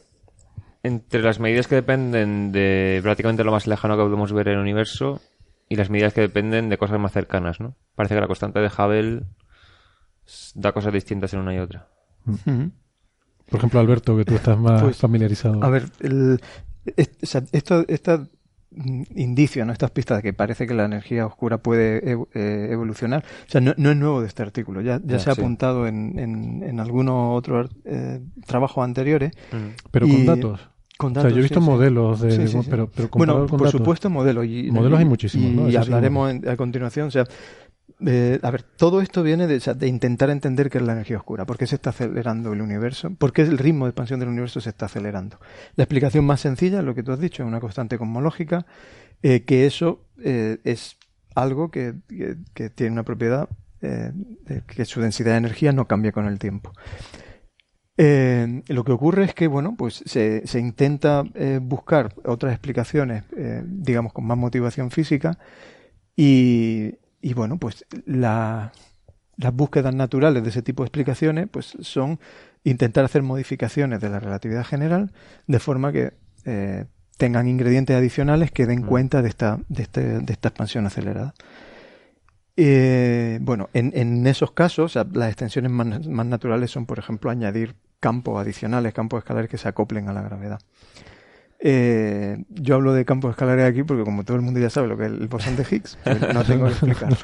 [0.82, 4.60] entre las medidas que dependen de prácticamente lo más lejano que podemos ver en el
[4.60, 5.20] universo
[5.68, 7.76] y las medidas que dependen de cosas más cercanas, ¿no?
[7.94, 9.22] Parece que la constante de Hubble
[10.54, 11.88] da cosas distintas en una y otra.
[12.24, 15.62] Por ejemplo, Alberto, que tú estás más Pues, familiarizado.
[15.62, 16.40] A ver, el,
[16.96, 18.26] es- o sea, esto, esta
[18.74, 19.72] mm, indicio, ¿no?
[19.72, 23.60] estas pistas de que parece que la energía oscura puede ev- eh, evolucionar, o sea,
[23.60, 25.40] no, no es nuevo de este artículo, ya, se ha sí.
[25.40, 29.32] apuntado en, en, en algunos otros eh, trabajos anteriores.
[29.90, 30.60] pero y- con datos.
[30.98, 32.68] Con o sea, yo he visto sí, modelos de, Sí, sí, sí.
[32.70, 33.72] pero, pero Bueno, con por datos.
[33.72, 34.44] supuesto modelos.
[34.46, 35.68] Y, Modelos hay y- muchísimos, Y, ¿no?
[35.70, 37.08] Sí, hablaremos en- a continuación.
[37.08, 37.24] O sea,
[38.06, 41.58] eh, a ver, todo esto viene de, intentar entender qué es la energía oscura, por
[41.58, 44.70] qué se está acelerando el universo, por qué el ritmo de expansión del universo se
[44.70, 45.38] está acelerando.
[45.76, 48.66] La explicación más sencilla lo que tú has dicho, es una constante cosmológica,
[49.22, 50.96] eh, que eso eh, es
[51.34, 51.94] algo que,
[52.74, 53.48] tiene una propiedad,
[53.80, 56.72] que su densidad de energía no cambia con el tiempo.
[57.96, 61.24] Lo que ocurre es que, bueno, pues se, intenta
[61.62, 63.24] buscar otras explicaciones,
[63.64, 65.38] digamos, con más motivación física
[66.16, 68.72] y, y, bueno, pues la-
[69.38, 72.20] las búsquedas naturales de ese tipo de explicaciones, pues son
[72.64, 75.12] intentar hacer modificaciones de la relatividad general
[75.46, 76.12] de forma que
[76.44, 76.84] eh,
[77.16, 81.34] tengan ingredientes adicionales que den cuenta de esta, de este- de esta expansión acelerada.
[82.56, 86.98] Eh, bueno, en, en esos casos, o sea, las extensiones más, más naturales son, por
[86.98, 90.60] ejemplo, añadir campos adicionales, campos escalares que se acoplen a la gravedad.
[91.64, 94.96] Eh, yo hablo de campos escalares aquí porque, como todo el mundo ya sabe lo
[94.96, 97.16] que es el bosón de Higgs, pues no tengo que explicarlo.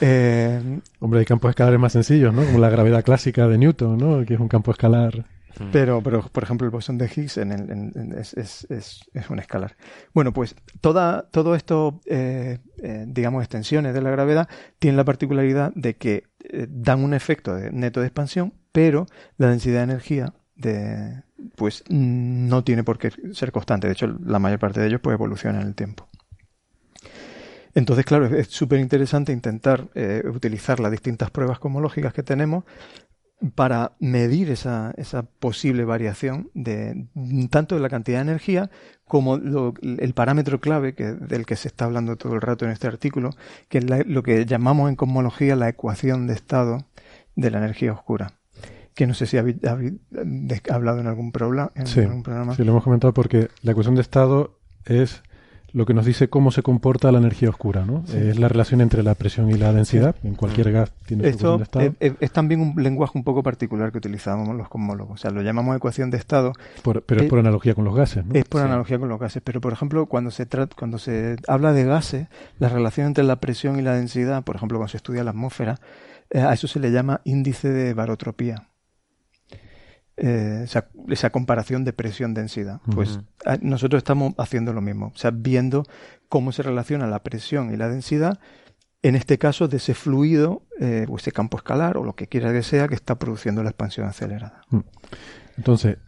[0.00, 2.44] Eh, Hombre, hay campos escalares más sencillos, ¿no?
[2.44, 4.24] Como la gravedad clásica de Newton, ¿no?
[4.24, 5.26] Que es un campo escalar.
[5.70, 9.04] Pero, pero, por ejemplo, el bosón de Higgs en el- en- en- es, es- es-
[9.14, 9.76] es un escalar.
[10.12, 14.48] Bueno, pues toda, todo esto, eh, eh, digamos, extensiones de la gravedad
[14.80, 19.48] tienen la particularidad de que eh, dan un efecto de neto de expansión, pero la
[19.48, 21.22] densidad de energía de,
[21.56, 23.86] pues no tiene por qué ser constante.
[23.86, 26.08] De hecho, la mayor parte de ellos pues evoluciona en el tiempo.
[27.74, 32.64] Entonces, claro, es súper interesante intentar eh, utilizar las distintas pruebas cosmológicas que tenemos
[33.54, 34.94] para medir esa,
[35.40, 37.08] posible variación de
[37.50, 38.70] tanto de la cantidad de energía
[39.06, 43.30] como el parámetro clave del que se está hablando todo el rato en este artículo,
[43.68, 46.86] que es lo que llamamos en cosmología la ecuación de estado
[47.34, 48.32] de la energía oscura.
[48.94, 49.94] Que no sé si habéis habéis,
[50.70, 52.54] hablado en algún, prola- en Sí, algún programa.
[52.54, 55.22] sí, lo hemos comentado porque la ecuación de estado es
[55.72, 58.04] lo que nos dice cómo se comporta la energía oscura, ¿no?
[58.14, 60.14] Es la relación entre la presión y la densidad.
[60.22, 62.16] En cualquier gas tiene su Esto ecuación de estado.
[62.20, 65.14] es, también un lenguaje un poco particular que utilizamos los cosmólogos.
[65.14, 66.52] O sea, lo llamamos ecuación de estado,
[66.84, 68.34] Por- pero es eh, por analogía con los gases, ¿no?
[68.34, 68.66] es por Sí.
[68.68, 69.42] analogía con los gases.
[69.44, 72.28] Pero, por ejemplo, cuando se, trata, cuando se habla de gases,
[72.60, 75.80] la relación entre la presión y la densidad, por ejemplo, cuando se estudia la atmósfera,
[76.30, 78.68] eh, a eso se le llama índice de barotropía.
[80.16, 82.80] Eh, esa, esa comparación de presión-densidad.
[82.94, 85.82] Pues a- nosotros estamos haciendo lo mismo, o sea, viendo
[86.28, 88.38] cómo se relaciona la presión y la densidad,
[89.02, 92.52] en este caso de ese fluido eh, o ese campo escalar o lo que quiera
[92.52, 94.62] que sea que está produciendo la expansión acelerada.
[95.56, 95.98] Entonces,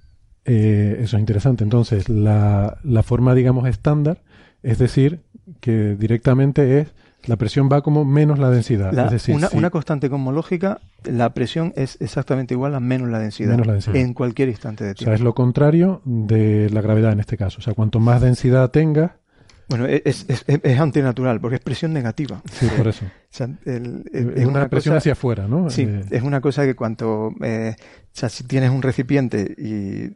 [0.44, 1.64] eh, eso es interesante.
[1.64, 4.22] Entonces, la, la forma, digamos, estándar
[4.62, 5.22] es decir
[5.60, 6.94] que directamente es
[7.26, 8.92] la presión va como menos la densidad.
[8.92, 13.08] La- es decir, una, si- una constante cosmológica, la presión es exactamente igual a menos
[13.08, 13.96] la densidad, Menos la densidad.
[13.96, 15.10] en cualquier instante de o tiempo.
[15.10, 17.58] sea, es lo contrario de la gravedad en este caso.
[17.58, 19.12] O sea, cuanto más densidad tengas,
[19.68, 22.40] Bueno, es, es, es- es antinatural porque es presión negativa.
[22.52, 23.04] sí, por eso.
[23.36, 25.68] O sea, el- Es, una, presión cosa- hacia afuera, ¿no?
[25.68, 30.06] Sí, Eh, es una cosa que cuanto, eh, o sea, si tienes un recipiente y,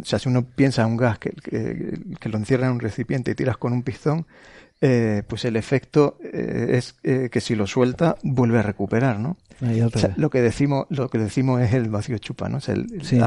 [0.00, 2.80] o sea, si uno piensa en un gas que, que, que lo encierra en un
[2.80, 4.26] recipiente y tiras con un pistón,
[4.80, 9.36] eh, pues el efecto eh, es eh, que si lo suelta vuelve a recuperar, ¿no?
[9.62, 12.58] Ahí al O sea, lo que decimos, lo que decimos es el vacío chupa, ¿no?
[12.58, 13.18] O sea, el- el Sí.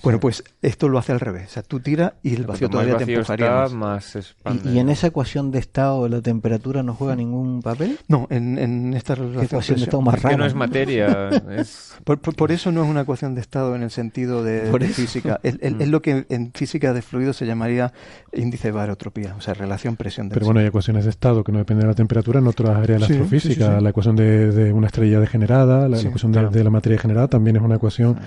[0.00, 1.48] Bueno, pues esto lo hace al revés.
[1.48, 4.14] O sea, tú tiras y el vacío todavía te vacío empujaría está, más.
[4.44, 4.64] más.
[4.64, 7.98] ¿Y, y en esa ecuación de estado la temperatura no juega ningún papel?
[8.06, 10.36] No, en, en esta ¿Qué relación ecuación de estado más Es que rara?
[10.38, 11.94] no es materia, es...
[12.04, 14.88] Por, por- por eso no es una ecuación de estado en el sentido de, de
[14.88, 15.40] física.
[15.42, 17.92] Es, es lo que en física de fluidos se llamaría
[18.32, 21.58] índice de barotropía, o sea, relación presión Pero bueno, hay ecuaciones de estado que no
[21.58, 23.54] dependen de la temperatura en otras áreas de la Sí, astrofísica.
[23.54, 23.82] sí, sí, sí.
[23.82, 26.50] La ecuación de, de una estrella degenerada, la, ecuación de, claro.
[26.50, 28.18] de la materia degenerada también es una ecuación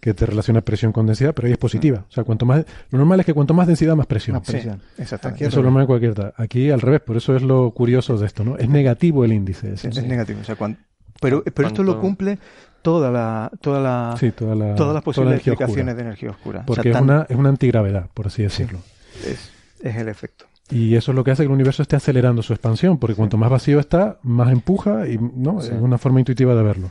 [0.00, 2.04] que te relaciona presión con densidad, pero ahí es positiva.
[2.08, 4.36] O sea, cuanto más, lo normal es que cuanto más densidad, más presión.
[4.36, 4.80] Más presión.
[4.96, 5.44] exactamente.
[5.44, 8.16] Eso es lo normal en cualquier ta- Aquí al revés, por eso es lo curioso
[8.16, 8.56] de esto, ¿no?
[8.58, 9.76] Es negativo el índice.
[9.76, 10.40] Sí, es negativo.
[10.40, 10.78] O sea, cuan-
[11.20, 12.38] pero, pero esto lo cumple
[12.80, 15.94] toda la, toda la, Sí, toda la, todas las toda la posibles explicaciones oscura.
[15.94, 16.58] de energía oscura.
[16.60, 18.78] O sea, Porque es, tan- una, es una antigravedad, por así decirlo.
[19.26, 19.50] es,
[19.82, 20.44] es el efecto.
[20.70, 23.36] Y eso es lo que hace que el universo esté acelerando su expansión, porque cuanto
[23.38, 25.68] más vacío está, más empuja y no Sí.
[25.74, 26.88] es una forma intuitiva de verlo.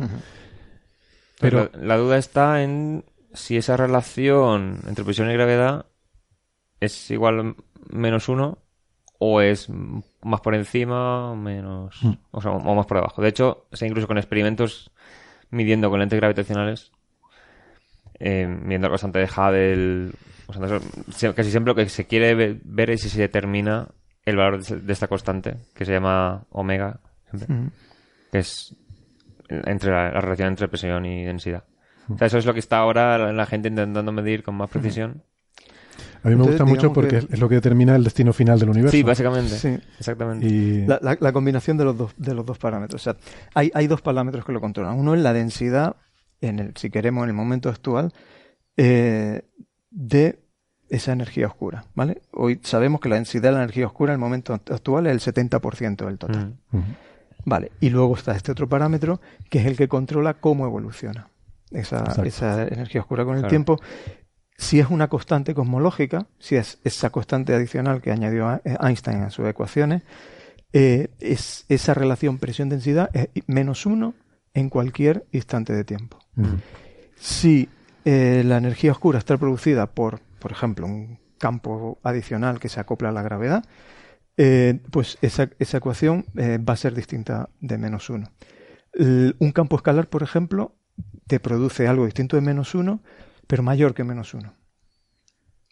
[1.40, 5.86] Pero Pero la, la duda está en si esa relación entre presión y gravedad
[6.80, 7.56] es igual
[7.90, 8.58] menos uno
[9.20, 12.14] o es más por encima o menos Mm.
[12.32, 13.22] o, sea, o más por debajo.
[13.22, 14.92] De hecho, se incluso con experimentos
[15.52, 16.92] midiendo con lentes gravitacionales,
[18.20, 20.12] eh, midiendo la constante de Hubble,
[20.48, 20.82] o sea, eso-
[21.12, 23.88] se- casi siempre lo que se quiere ve- ver es si se determina
[24.26, 27.70] el valor de esta constante, que se llama omega, siempre
[28.32, 28.76] que es
[29.50, 31.64] entre la, la relación entre presión y densidad.
[32.10, 34.70] O sea, eso es lo que está ahora la, la gente intentando medir con más
[34.70, 35.24] precisión.
[36.24, 38.34] a mí me Entonces, gusta mucho porque que- es, es lo que determina el destino
[38.34, 38.96] final del universo.
[38.96, 39.56] Sí, básicamente.
[39.58, 39.78] Sí.
[40.00, 40.46] Exactamente.
[40.46, 43.02] Y La, la- la combinación de los dos, de los dos parámetros.
[43.02, 43.16] O sea,
[43.54, 44.98] hay, hay dos parámetros que lo controlan.
[45.00, 45.96] Uno es la densidad,
[46.42, 48.14] en el, si queremos, en el momento actual,
[48.76, 49.44] eh,
[49.90, 50.40] de
[50.90, 51.86] esa energía oscura.
[51.96, 52.22] ¿vale?
[52.32, 55.34] Hoy sabemos que la densidad de la energía oscura en el momento actual es el
[55.34, 56.56] 70% del total.
[56.72, 56.80] Mm.
[57.46, 61.30] Vale, y luego está este otro parámetro que es el que controla cómo evoluciona
[61.72, 62.04] esa,
[62.70, 63.50] energía oscura con el Claro.
[63.50, 63.80] tiempo.
[64.58, 69.30] Si es una constante cosmológica, si es esa constante adicional que añadió a- Einstein a
[69.30, 70.02] sus ecuaciones,
[70.74, 74.14] eh, es, esa relación presión-densidad es menos uno
[74.54, 76.20] en cualquier instante de tiempo.
[77.16, 77.70] Si
[78.10, 83.10] eh, la energía oscura está producida por, por ejemplo, un campo adicional que se acopla
[83.10, 83.66] a la gravedad,
[84.38, 88.32] eh, pues esa, esa ecuación eh, va a ser distinta de menos uno.
[88.94, 90.76] L- un campo escalar, por ejemplo,
[91.28, 93.02] te produce algo distinto de menos uno,
[93.48, 94.54] pero mayor que menos uno.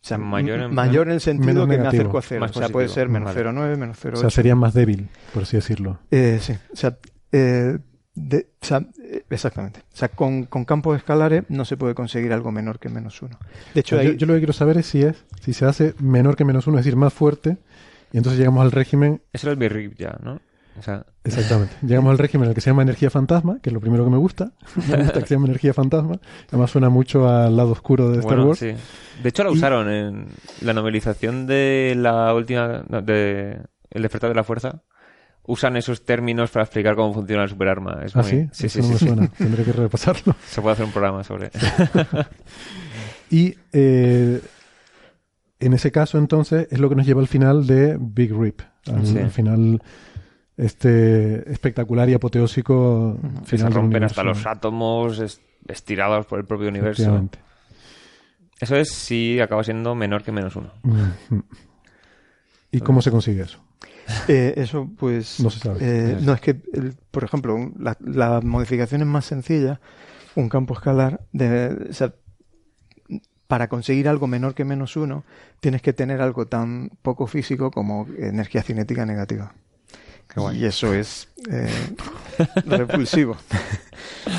[0.04, 2.46] O sea, Mayor en m- mayor en el sentido que me negativo, acerco a cero.
[2.50, 3.50] O sea, puede ser menos Vale.
[3.50, 4.14] 0,9, menos 0,8.
[4.14, 6.00] O sea, sería más débil, por así decirlo.
[6.12, 6.98] Eh, sí, o sea,
[7.32, 7.80] eh,
[8.16, 8.86] de- o sea,
[9.30, 9.82] exactamente.
[9.94, 13.38] O sea, con, con campos escalares no se puede conseguir algo menor que menos uno.
[13.74, 16.46] De hecho, yo, lo que quiero saber es si es si se hace menor que
[16.46, 17.58] menos uno, es decir, más fuerte,
[18.14, 20.40] y entonces llegamos al régimen, Eso era el Birrip ya, ¿no?
[20.78, 23.74] O sea, exactamente, llegamos al régimen en el que se llama energía fantasma, que es
[23.74, 24.52] lo primero que me gusta,
[24.90, 28.36] me gusta que se llama energía fantasma, además suena mucho al lado oscuro de Star
[28.36, 28.60] bueno, Wars.
[28.60, 28.74] sí.
[29.24, 30.28] De hecho, la Y- usaron en
[30.62, 32.84] la novelización de la última.
[32.90, 33.60] no, de
[33.90, 34.82] El despertar de la fuerza.
[35.48, 38.00] Usan esos términos para explicar cómo funciona el superarma.
[38.04, 40.36] Es Ah, muy- sí, sí, Eso sí, no me suena, tendré que repasarlo.
[40.48, 41.52] Se puede hacer un programa sobre.
[43.30, 44.40] Y eh,
[45.60, 48.62] en ese caso, entonces, es lo que nos lleva al final de Big Rip.
[48.88, 49.18] Al, Sí.
[49.18, 49.82] al final
[50.58, 56.70] este espectacular y apoteósico final se rompen hasta los átomos es- estirados por el propio
[56.70, 57.28] universo.
[58.60, 60.72] Eso es si acaba siendo menor que menos uno.
[62.72, 63.60] ¿Y cómo se consigue eso?
[64.28, 65.40] Eh, eso, pues.
[65.40, 65.78] No se sabe.
[65.82, 66.54] eh, no, es que,
[67.12, 69.80] por ejemplo, un- la- las modificaciones más sencillas,
[70.36, 72.14] un campo escalar, de, o sea,
[73.48, 75.24] para conseguir algo menor que menos uno,
[75.60, 79.54] tienes que tener algo tan poco físico como energía cinética negativa.
[80.54, 81.70] Y eso es eh,
[82.66, 83.38] repulsivo.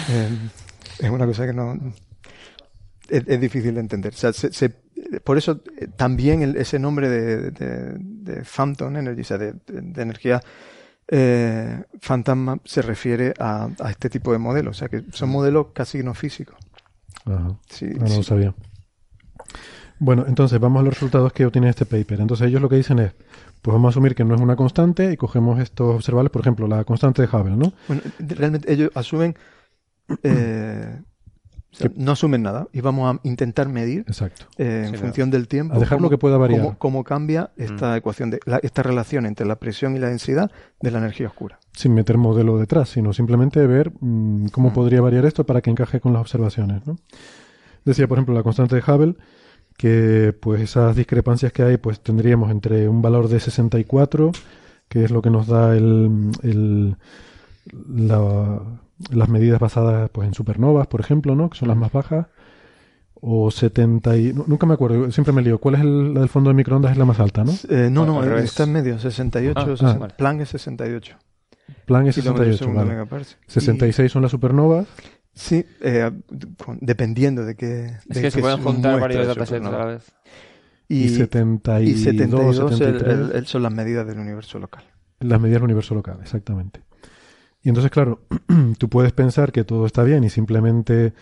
[0.08, 0.28] Eh,
[0.98, 1.74] es una cosa que no.
[3.08, 4.12] Es, es difícil de entender.
[4.14, 4.74] O sea, se- se-
[5.24, 9.54] por eso eh, también el- ese nombre de, de, de Phantom Energy, o sea, de,
[9.96, 10.40] energía
[11.08, 14.76] eh, fantasma, se refiere a, a este tipo de modelos.
[14.76, 16.56] O sea, que son modelos casi no físicos.
[17.24, 17.56] Ajá.
[17.68, 18.16] Sí, Ah, no sí.
[18.16, 18.54] lo sabía.
[19.98, 22.20] Bueno, entonces vamos a los resultados que obtiene este paper.
[22.20, 23.12] Entonces ellos lo que dicen es,
[23.62, 26.66] pues vamos a asumir que no es una constante y cogemos estos observables, por ejemplo,
[26.66, 27.72] la constante de Hubble, ¿no?
[27.88, 29.34] Bueno, realmente ellos asumen.
[30.22, 31.00] eh,
[31.76, 34.46] o sea, no asumen nada y vamos a intentar medir Exacto.
[34.56, 36.60] eh, en Sí, función del tiempo A dejar lo cómo- que pueda variar.
[36.62, 40.50] cómo, cómo cambia esta ecuación de la- esta relación entre la presión y la densidad
[40.80, 41.58] de la energía oscura.
[41.74, 46.00] Sin meter modelo detrás, sino simplemente ver mm, cómo podría variar esto para que encaje
[46.00, 46.96] con las observaciones, ¿no?
[47.84, 49.14] Decía, por ejemplo, la constante de Hubble,
[49.76, 54.32] que pues esas discrepancias que hay, pues tendríamos entre un valor de 64,
[54.88, 56.96] que es lo que nos da el, el-
[57.88, 58.60] la-
[59.10, 61.50] las medidas basadas pues en supernovas, por ejemplo, ¿no?
[61.50, 62.26] Que son las más bajas.
[63.20, 64.32] O 70 y...
[64.34, 65.58] nu- Nunca me acuerdo, siempre me lío.
[65.58, 66.92] ¿Cuál es el, la del fondo de microondas?
[66.92, 67.52] Es la más alta, ¿no?
[67.70, 68.44] Eh, no, Al- no, revés.
[68.44, 70.08] está en medio, 68, Ah, 60, ah.
[70.16, 71.16] Planck es 68.
[71.86, 72.90] Plan es kilómetros 68, segundo vale.
[72.90, 73.38] megaparsec.
[73.46, 74.86] 66 son las supernovas.
[75.34, 76.10] Y- sí, eh,
[76.64, 77.86] con- dependiendo de qué.
[78.08, 80.12] Es que se pueden juntar varios de datasets a la vez.
[80.88, 83.12] Y, Y, 72, y 72 el- 73.
[83.30, 84.84] el- el- son las medidas del universo local.
[85.20, 86.80] Las medidas del universo local, exactamente.
[87.66, 88.20] Y entonces, claro,
[88.78, 91.12] tú puedes pensar que todo está bien y simplemente,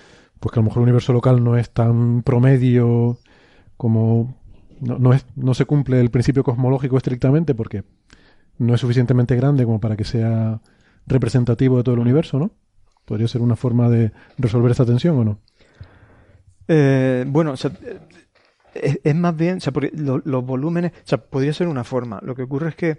[0.40, 3.16] pues que a lo mejor el universo local no es tan promedio
[3.78, 4.36] como...
[4.78, 7.84] No, no, es, no se cumple el principio cosmológico estrictamente porque
[8.58, 10.60] no es suficientemente grande como para que sea
[11.06, 12.50] representativo de todo el universo, ¿no?
[13.06, 15.38] Podría ser una forma de resolver esta tensión o no.
[16.68, 17.54] Eh, bueno,
[18.74, 21.84] eh, es, más bien, o sea, porque lo- los volúmenes, o sea, podría ser una
[21.84, 22.20] forma.
[22.22, 22.98] Lo que ocurre es que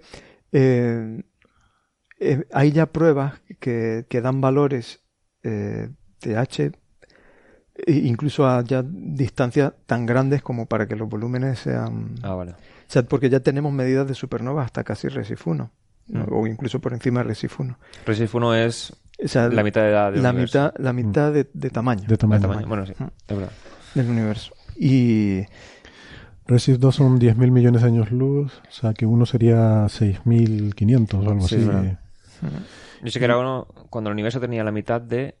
[0.50, 1.22] eh,
[2.20, 5.00] eh, hay ya pruebas que, que dan valores
[5.42, 5.88] eh,
[6.22, 6.72] de H
[7.86, 12.14] e incluso a ya distancias tan grandes como para que los volúmenes sean...
[12.22, 12.52] Ah, vale.
[12.52, 12.56] O
[12.88, 15.70] sea, porque ya tenemos medidas de supernova hasta casi Resif 1,
[16.08, 16.20] ¿no?
[16.20, 16.32] Mm.
[16.32, 17.76] o incluso por encima de Resif 1.
[18.06, 20.58] Resif 1 es O sea, la mitad de edad del la universo.
[20.58, 22.40] mitad, la mitad de, de tamaño, De tamaño.
[22.40, 22.66] De tamaño.
[22.68, 23.04] Bueno, sí, Mm.
[23.28, 23.52] es verdad.
[23.94, 24.54] del universo.
[24.78, 25.42] Y
[26.46, 31.28] Resist 2 son 10.000 millones de años luz, o sea que uno sería 6.500 o
[31.30, 31.96] algo Sí, así.
[33.02, 35.36] Yo sé que era uno cuando el universo tenía la mitad de...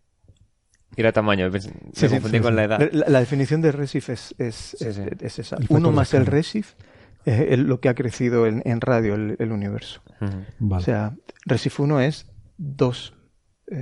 [0.96, 1.70] Y era tamaño, me Sí,
[2.08, 2.56] confundí con sí.
[2.56, 2.90] la edad.
[2.92, 5.02] La, la definición de Resif es, es, Sí, es, sí.
[5.20, 5.56] es esa.
[5.56, 6.24] El Uno más el.
[6.26, 6.74] Resif
[7.24, 10.00] es el- lo que ha crecido en, en radio el, el universo.
[10.58, 10.80] Vale.
[10.82, 12.26] O sea, Resif 1 es
[12.56, 13.14] 2.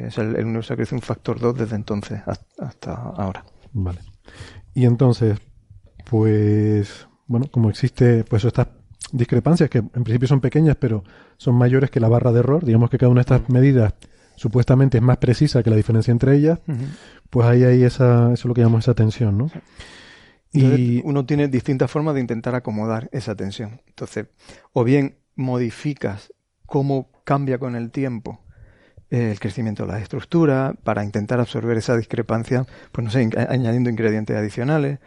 [0.06, 3.44] o sea, el, el universo ha crecido un factor 2 desde entonces hasta, hasta ahora.
[3.72, 4.00] Vale.
[4.72, 5.38] Y entonces,
[6.10, 8.68] pues, bueno, como existe, pues estas
[9.12, 11.04] discrepancias que en principio son pequeñas, pero
[11.36, 13.94] son mayores que la barra de error, digamos que cada una de estas medidas
[14.36, 16.58] supuestamente es más precisa que la diferencia entre ellas,
[17.30, 19.50] pues ahí hay esa, eso es lo que llamamos esa tensión, ¿no?
[20.52, 23.80] Entonces, Y uno tiene distintas formas de intentar acomodar esa tensión.
[23.88, 24.26] Entonces,
[24.72, 26.32] o bien modificas
[26.66, 28.40] cómo cambia con el tiempo
[29.10, 33.32] eh, el crecimiento de la estructura para intentar absorber esa discrepancia, pues no sé, in-
[33.36, 34.98] añadiendo ingredientes adicionales.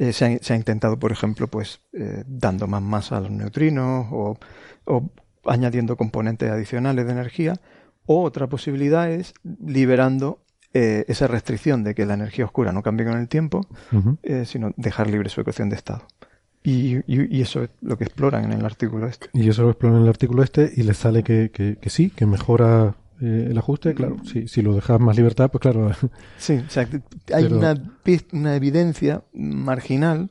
[0.00, 3.30] Eh, se, ha, se ha intentado, por ejemplo, pues eh, dando más masa a los
[3.30, 4.38] neutrinos o,
[4.84, 5.10] o
[5.44, 7.54] añadiendo componentes adicionales de energía.
[8.06, 9.34] O otra posibilidad es
[9.66, 10.40] liberando
[10.72, 13.66] eh, esa restricción de que la energía oscura no cambie con el tiempo
[14.46, 16.02] sino dejar libre su ecuación de estado.
[16.62, 19.28] Y, y- y eso es lo que exploran en el artículo este.
[19.32, 22.10] y eso lo explora en el artículo este y les sale que, que, que sí,
[22.10, 25.90] que mejora eh, el ajuste, claro, si, si lo dejas más libertad, pues claro,
[26.38, 26.88] Sí, o sea,
[27.34, 27.74] hay Pero- una,
[28.56, 30.30] evidencia marginal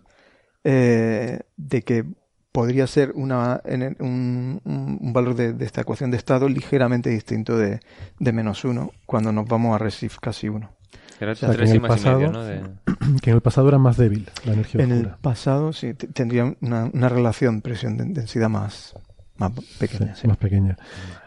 [0.63, 2.05] eh, de que
[2.51, 7.09] podría ser una, en- un, un- un valor de, de esta ecuación de estado ligeramente
[7.09, 7.79] distinto de,
[8.19, 10.71] de menos uno cuando nos vamos a Resif casi uno.
[11.19, 12.43] Era sea, que en el más y medio, pasado- ¿no?
[12.43, 12.61] De-
[13.21, 15.17] que en el pasado era más débil la energía En el oscura.
[15.21, 18.93] pasado sí tendría una, una relación presión-densidad más,
[19.37, 20.15] más pequeña.
[20.15, 20.27] Sí, sí.
[20.27, 20.77] más pequeña.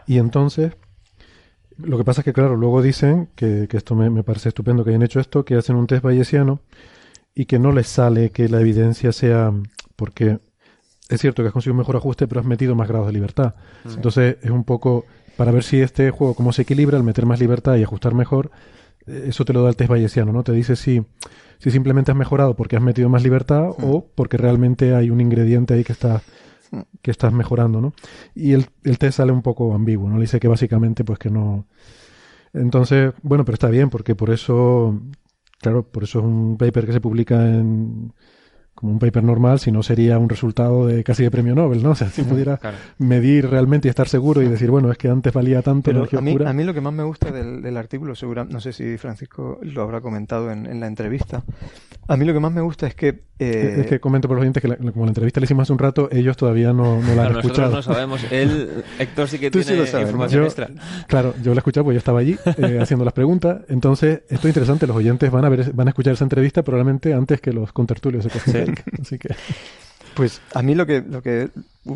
[0.07, 0.73] Y entonces,
[1.77, 4.83] lo que pasa es que, claro, luego dicen que, que esto me, me parece estupendo
[4.83, 6.61] que hayan hecho esto, que hacen un test bayesiano
[7.33, 9.53] y que no les sale que la evidencia sea.
[9.95, 10.39] Porque
[11.09, 13.55] es cierto que has conseguido un mejor ajuste, pero has metido más grados de libertad.
[13.85, 15.05] Entonces es un poco
[15.35, 18.51] para ver si este juego, cómo se equilibra al meter más libertad y ajustar mejor,
[19.07, 20.43] eh, eso te lo da el test bayesiano, ¿no?
[20.43, 21.03] Te dice si,
[21.59, 25.73] si simplemente has mejorado porque has metido más libertad o porque realmente hay un ingrediente
[25.73, 26.21] ahí que está
[27.01, 27.93] que estás mejorando, ¿no?
[28.35, 30.15] Y el, el test sale un poco ambiguo, ¿no?
[30.15, 31.67] Le dice que básicamente pues que no...
[32.53, 34.99] Entonces, bueno, pero está bien porque por eso,
[35.59, 38.13] claro, por eso es un paper que se publica en
[38.75, 41.91] como un paper normal, si no sería un resultado de casi de premio Nobel, ¿no?
[41.91, 42.77] O sea, si pudiera Claro.
[42.97, 46.19] medir realmente y estar seguro y decir, bueno, es que antes valía tanto Pero energía
[46.19, 46.49] a mí, oscura.
[46.49, 49.59] a mí lo que más me gusta del, del artículo, segura, no sé si Francisco
[49.61, 51.43] lo habrá comentado en, en la entrevista,
[52.07, 53.21] a mí lo que más me gusta es que...
[53.39, 55.73] eh, es que comento por los oyentes que la- como la entrevista la hicimos hace
[55.73, 57.71] un rato, ellos todavía no, no la han Claro, nosotros escuchado.
[57.75, 58.25] no sabemos.
[58.31, 60.09] Él, Héctor sí que Tú sí tiene lo sabes, ¿no?
[60.11, 60.69] información Yo- extra.
[61.07, 63.61] Claro, yo la he escuchado porque yo estaba allí eh, haciendo las preguntas.
[63.69, 64.87] Entonces, esto es interesante.
[64.87, 68.23] Los oyentes van a ver, van a escuchar esa entrevista probablemente antes que los contertulios
[68.23, 68.29] de
[69.01, 69.29] Así que,
[70.15, 71.49] Pues a mí lo que, lo que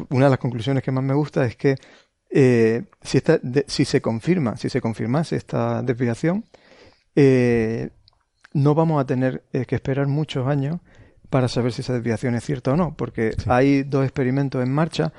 [0.10, 1.76] una de las conclusiones que más me gusta es que
[2.30, 6.46] eh, si, esta, de- si se confirma, si se confirmase esta desviación,
[7.16, 7.90] eh,
[8.54, 10.80] no vamos a tener eh, que esperar muchos años
[11.30, 15.12] para saber si esa desviación es cierta o no, porque hay dos experimentos en marcha.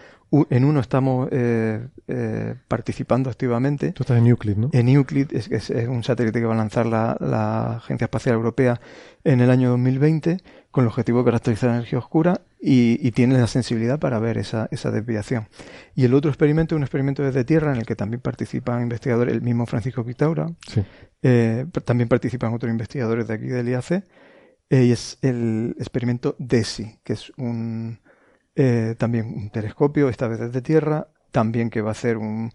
[0.51, 3.93] En uno estamos eh, eh, participando activamente.
[3.93, 4.71] tú estás en Euclid, ¿no?
[4.73, 8.35] En Euclid es, es- es un satélite que va a lanzar la, la Agencia Espacial
[8.35, 8.81] Europea
[9.25, 10.39] en el año 2020
[10.71, 14.37] con el objetivo de caracterizar la energía oscura y, y tiene la sensibilidad para ver
[14.37, 15.47] esa, esa desviación.
[15.95, 19.33] Y el otro experimento es un experimento desde Tierra en el que también participan investigadores,
[19.33, 20.83] el mismo Francisco Quitaura, Sí.
[21.23, 24.05] eh, también participan otros investigadores de aquí del IAC,
[24.69, 28.01] y es el experimento DESI, que es un
[28.57, 32.51] eh, también un telescopio, esta vez desde Tierra, también que va a hacer un,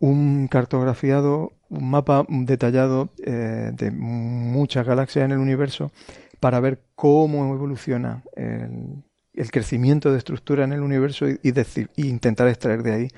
[0.00, 5.92] un cartografiado, un mapa detallado eh, de muchas galaxias en el universo
[6.40, 9.04] para ver cómo evoluciona el,
[9.34, 13.08] el crecimiento de estructura en el universo y, decir, y intentar extraer de ahí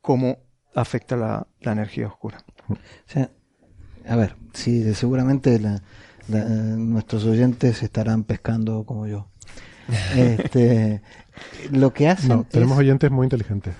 [0.00, 0.38] cómo
[0.74, 2.38] afecta la, energía oscura.
[4.06, 5.82] A ver, sí, seguramente la-
[6.32, 9.31] eh, nuestros oyentes estarán pescando como yo.
[10.16, 11.00] Este,
[11.70, 13.74] lo que hacen No, tenemos es- oyentes muy inteligentes.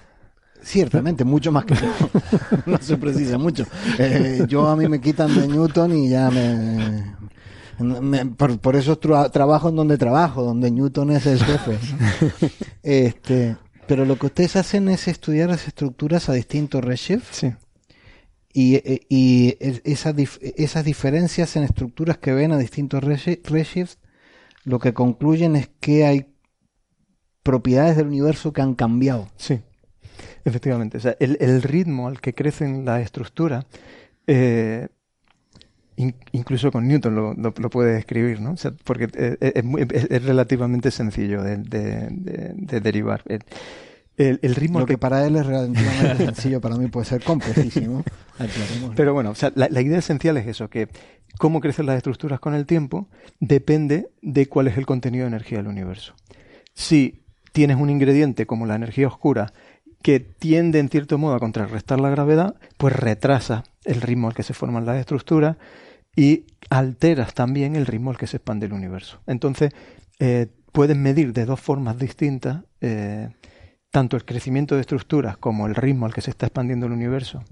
[0.64, 1.82] Ciertamente, mucho más que yo.
[2.66, 3.66] no se precisa mucho.
[3.98, 7.14] Eh, yo a mí me quitan de Newton y ya me...
[7.80, 11.78] me- por, por eso tra- trabajo en donde trabajo, donde Newton es el jefe.
[12.84, 13.56] Este,
[13.88, 17.52] pero lo que ustedes hacen es estudiar las estructuras a distintos redshifts Sí.
[18.52, 23.98] y, eh, y es- esas, dif- esas diferencias en estructuras que ven a distintos redshifts,
[24.64, 26.26] lo que concluyen es que hay
[27.42, 29.28] propiedades del universo que han cambiado.
[29.36, 29.60] Sí,
[30.44, 30.96] efectivamente.
[30.98, 33.66] O sea, el, el ritmo al que crecen las estructuras,
[34.26, 34.88] eh,
[35.96, 38.52] in- incluso con Newton lo, lo- lo puede describir, ¿no?
[38.52, 43.22] O sea, porque eh, es, muy- es- es relativamente sencillo de, de- de- de derivar.
[43.26, 43.40] El,
[44.16, 47.22] el- el ritmo Lo que que para él es relativamente sencillo, para mí puede ser
[47.24, 48.04] complejísimo.
[48.96, 50.88] Pero bueno, o sea, la, la idea esencial es eso, que
[51.38, 53.08] cómo crecen las estructuras con el tiempo
[53.40, 56.14] depende de cuál es el contenido de energía del universo.
[56.74, 57.22] Si
[57.52, 59.52] tienes un ingrediente como la energía oscura
[60.02, 64.42] que tiende en cierto modo a contrarrestar la gravedad, pues retrasa el ritmo al que
[64.42, 65.56] se forman las estructuras
[66.16, 69.20] y alteras también el ritmo al que se expande el universo.
[69.26, 69.72] Entonces,
[70.18, 73.28] eh, puedes medir de dos formas distintas eh,
[73.90, 77.44] tanto el crecimiento de estructuras como el ritmo al que se está expandiendo el universo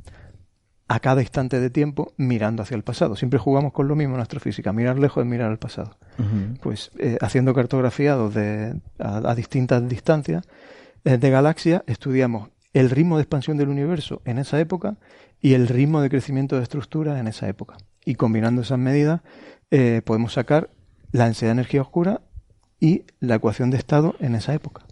[0.91, 3.15] a cada instante de tiempo mirando hacia el pasado.
[3.15, 5.97] Siempre jugamos con lo mismo en astrofísica, mirar lejos es mirar al pasado.
[6.61, 10.49] Pues eh, haciendo cartografiados de, a, a distintas distancias
[11.05, 14.97] eh, de galaxias, estudiamos el ritmo de expansión del universo en esa época
[15.41, 17.77] y el ritmo de crecimiento de estructuras en esa época.
[18.05, 19.21] Y combinando esas medidas
[19.71, 20.71] eh, podemos sacar
[21.13, 22.23] la densidad de energía oscura
[22.81, 24.83] y la ecuación de estado en esa época.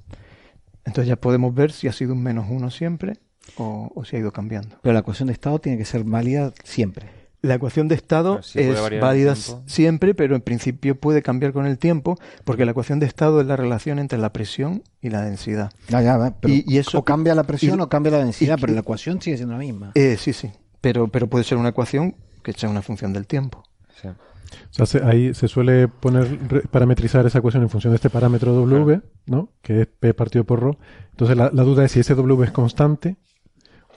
[0.84, 3.14] Entonces ya podemos ver si ha sido un menos uno siempre
[3.57, 4.76] o, o si ha ido cambiando.
[4.82, 7.07] Pero la ecuación de estado tiene que ser válida siempre.
[7.40, 9.36] La ecuación de estado es válida
[9.66, 13.46] siempre, pero en principio puede cambiar con el tiempo, porque la ecuación de estado es
[13.46, 15.70] la relación entre la presión y la densidad.
[15.88, 18.59] Ya, ya, pero Y- y eso- o cambia la presión y- o cambia la densidad,
[18.59, 19.92] y- pero la ecuación sigue siendo la misma.
[19.94, 23.62] Eh, sí, sí, pero, pero puede ser una ecuación que sea una función del tiempo.
[24.03, 24.09] Sí.
[24.09, 24.16] O
[24.72, 26.38] sea, se- ahí se suele poner,
[26.70, 29.51] parametrizar esa ecuación en función de este parámetro W, ¿no?
[29.62, 30.78] Que es P partido por Rho.
[31.11, 33.16] Entonces la, la duda es si ese W es constante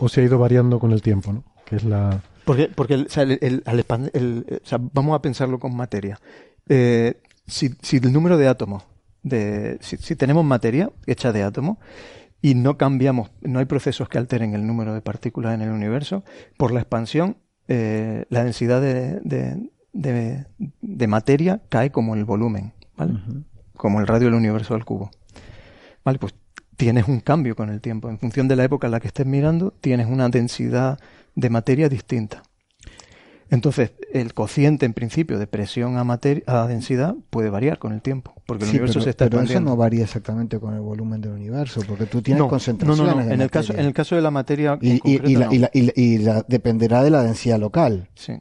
[0.01, 1.43] o si ha ido variando con el tiempo, ¿no?
[1.65, 2.21] Que es la...
[2.45, 3.63] Porque, porque el- o sea, el- el-
[4.13, 6.19] el- o sea, vamos a pensarlo con materia.
[6.67, 8.83] Eh, si, si el número de átomos,
[9.23, 11.77] de, si, si tenemos materia hecha de átomos
[12.41, 16.23] y no cambiamos, no hay procesos que alteren el número de partículas en el universo,
[16.57, 17.37] por la expansión,
[17.67, 20.45] eh, la densidad de, de- de-
[20.81, 23.13] de materia cae como el volumen, ¿vale?
[23.77, 25.11] Como el radio del universo al cubo.
[26.03, 26.33] Vale, pues
[26.81, 28.09] tienes un cambio con el tiempo.
[28.09, 30.99] En función de la época en la que estés mirando, tienes una densidad
[31.35, 32.41] de materia distinta.
[33.51, 38.01] Entonces, el cociente en principio de presión a, materia, a densidad puede variar con el
[38.01, 39.71] tiempo, porque el Sí, universo pero, se está pero eso expandiendo.
[39.71, 43.21] no varía exactamente con el volumen del universo, porque tú tienes no, concentraciones no, no,
[43.21, 43.27] no.
[43.27, 45.45] de En el caso, en el caso de la materia y, y- concreto, y la,
[45.45, 45.51] no.
[45.53, 48.09] y la- y la- y la- dependerá de la densidad local.
[48.15, 48.33] Sí.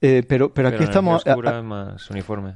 [0.00, 2.54] Eh, pero, pero aquí la estamos a- oscura a- es más uniforme.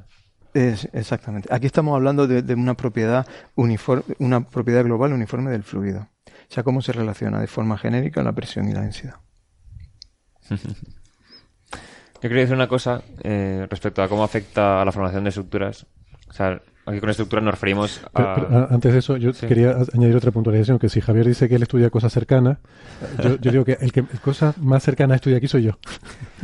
[0.53, 1.49] Exactamente.
[1.51, 6.07] Aquí estamos hablando de, de una propiedad uniforme, una propiedad global uniforme del fluido.
[6.27, 9.15] O sea, cómo se relaciona de forma genérica la presión y la densidad.
[10.49, 15.85] Yo quería decir una cosa eh, respecto a cómo afecta a la formación de estructuras.
[16.29, 18.35] O sea, aquí con estructuras nos referimos Pero- a...
[18.35, 19.47] pero, a- antes de eso, yo Sí.
[19.47, 22.57] quería añadir otra puntualización, que si Javier dice que él estudia cosas cercanas,
[23.23, 25.71] yo, yo digo que el que cosas más cercanas estudia aquí soy yo.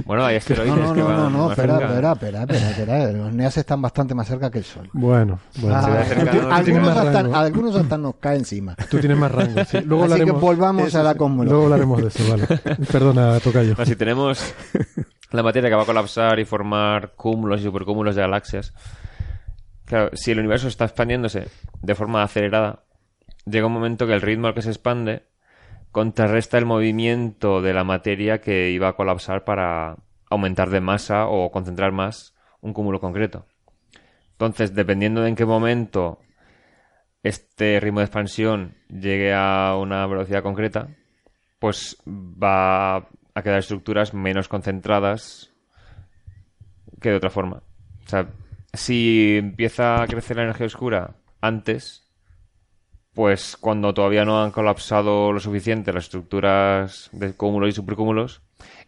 [0.05, 3.11] Bueno, hay asteroides No, no, que no, no, no, más espera, espera, espera, espera, espera.
[3.11, 4.89] Los NEAS están bastante más cerca que el Sol.
[4.93, 5.75] Bueno, bueno.
[5.75, 6.31] Ah, cercano, ¿no?
[6.31, 8.75] tienes algunos, hasta, algunos hasta nos cae encima.
[8.89, 9.63] tú tienes más rango.
[9.65, 9.79] sí.
[9.85, 11.49] Luego Así que hablaremos, volvamos Eso a la cosmología.
[11.51, 12.47] luego hablaremos de eso, vale.
[12.91, 13.75] Perdona, Tocayo.
[13.77, 14.53] No, si tenemos
[15.31, 18.73] la materia que va a colapsar y formar cúmulos y supercúmulos de galaxias,
[19.89, 21.47] claro, si el universo está expandiéndose
[21.81, 22.83] de forma acelerada,
[23.45, 25.23] llega un momento que el ritmo al que se expande
[25.91, 29.97] contrarresta el movimiento de la materia que iba a colapsar para
[30.29, 33.47] aumentar de masa o concentrar más un cúmulo concreto.
[34.33, 36.19] Entonces, dependiendo de en qué momento
[37.23, 40.87] este ritmo de expansión llegue a una velocidad concreta,
[41.57, 45.51] pues va a quedar estructuras menos concentradas
[47.01, 47.63] que de otra forma.
[48.05, 48.29] O sea,
[48.73, 52.09] si empieza a crecer la energía oscura antes,
[53.13, 58.41] pues cuando todavía no han colapsado lo suficiente las estructuras de cúmulos y supercúmulos,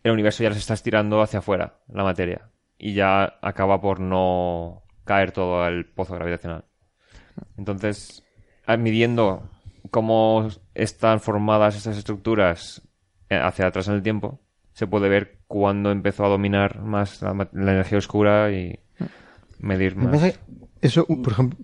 [0.03, 4.83] el universo ya les está estirando hacia afuera, la materia, y ya acaba por no
[5.05, 6.65] caer todo al pozo gravitacional.
[7.57, 8.23] Entonces,
[8.77, 9.49] midiendo
[9.89, 12.81] cómo están formadas estas estructuras
[13.29, 14.39] eh, hacia atrás en el tiempo,
[14.73, 18.79] se puede ver cuándo empezó a dominar más la, la energía oscura y
[19.61, 20.33] medir Me más.
[20.81, 21.59] Eso, por ejemplo,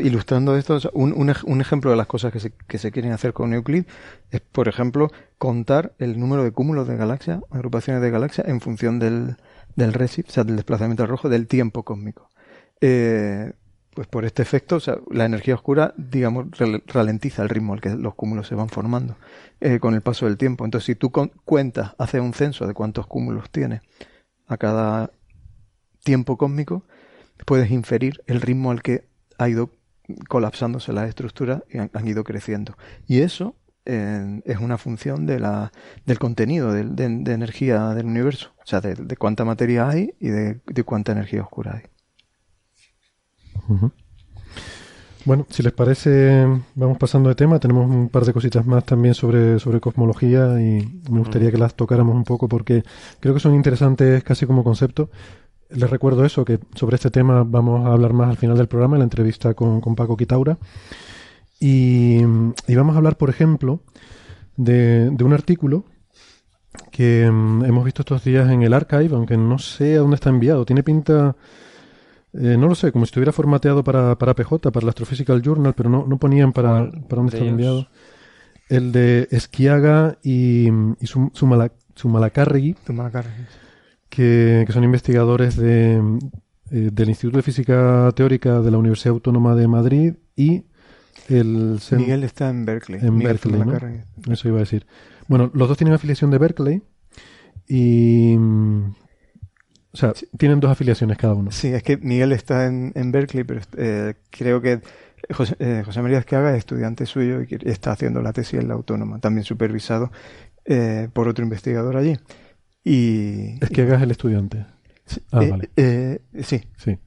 [0.00, 3.10] ilustrando esto, un, un ej- un ejemplo de las cosas que se, que se quieren
[3.10, 3.84] hacer con Euclid
[4.30, 9.00] es, por ejemplo, contar el número de cúmulos de galaxias, agrupaciones de galaxias, en función
[9.00, 9.36] del,
[9.74, 12.30] del o sea, del desplazamiento rojo, del tiempo cósmico.
[12.80, 13.52] Eh,
[13.92, 16.46] pues por este efecto, o sea, la energía oscura, digamos,
[16.86, 19.16] ralentiza el ritmo al que los cúmulos se van formando
[19.60, 20.64] eh, con el paso del tiempo.
[20.64, 23.82] Entonces, si tú con- cuentas, haces un censo de cuántos cúmulos tiene
[24.46, 25.10] a cada
[26.04, 26.84] tiempo cósmico,
[27.46, 29.08] puedes inferir el ritmo al que
[29.38, 29.70] ha ido
[30.28, 32.76] colapsándose las estructuras y han, han ido creciendo.
[33.06, 33.56] Y eso
[33.86, 35.70] eh, es una función de la,
[36.06, 40.28] del contenido de, de energía del universo, o sea, de, de cuánta materia hay y
[40.28, 41.82] de, cuánta energía oscura hay.
[45.26, 47.58] Bueno, si les parece, vamos pasando de tema.
[47.58, 51.74] Tenemos un par de cositas más también sobre, sobre cosmología y me gustaría que las
[51.74, 52.84] tocáramos un poco porque
[53.20, 55.10] creo que son interesantes casi como concepto.
[55.70, 58.96] Les recuerdo eso, que sobre este tema vamos a hablar más al final del programa,
[58.96, 60.58] en la entrevista con, con Paco Quitaura.
[61.60, 62.18] Y,
[62.66, 63.80] y vamos a hablar, por ejemplo,
[64.56, 65.84] de, de un artículo
[66.90, 70.30] que mm, hemos visto estos días en el archive, aunque no sé a dónde está
[70.30, 70.64] enviado.
[70.66, 71.34] Tiene pinta,
[72.34, 75.74] eh, no lo sé, como si estuviera formateado para, para PJ, para el Astrophysical Journal,
[75.74, 77.48] pero no, no ponían para, ¿Cuál para dónde ellos?
[77.50, 77.88] enviado.
[78.68, 82.74] El de Esquiaga y, y Sum- Sumala- Sumalacarregui,
[84.14, 85.96] que, que son investigadores de,
[86.70, 90.64] eh, del Instituto de Física Teórica de la Universidad Autónoma de Madrid y
[91.28, 93.00] el Miguel está en Berkeley.
[93.00, 94.02] en Miguel Berkeley.
[94.30, 94.86] Eso iba a decir.
[95.26, 96.82] Bueno, los dos tienen afiliación de Berkeley
[97.68, 98.36] y...
[98.36, 101.52] O sea, tienen dos afiliaciones cada uno.
[101.52, 104.80] Sí, es que Miguel está en, en Berkeley, pero eh, creo que
[105.32, 108.74] José, eh, José María Esquiaga es estudiante suyo y está haciendo la tesis en la
[108.74, 110.10] autónoma, también supervisado
[110.64, 112.16] eh, por otro investigador allí.
[112.84, 114.66] Y, Es que hagas el estudiante.
[115.32, 115.70] Ah, eh, vale.
[115.76, 116.98] eh, sí, Sí.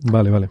[0.00, 0.50] Vale, vale.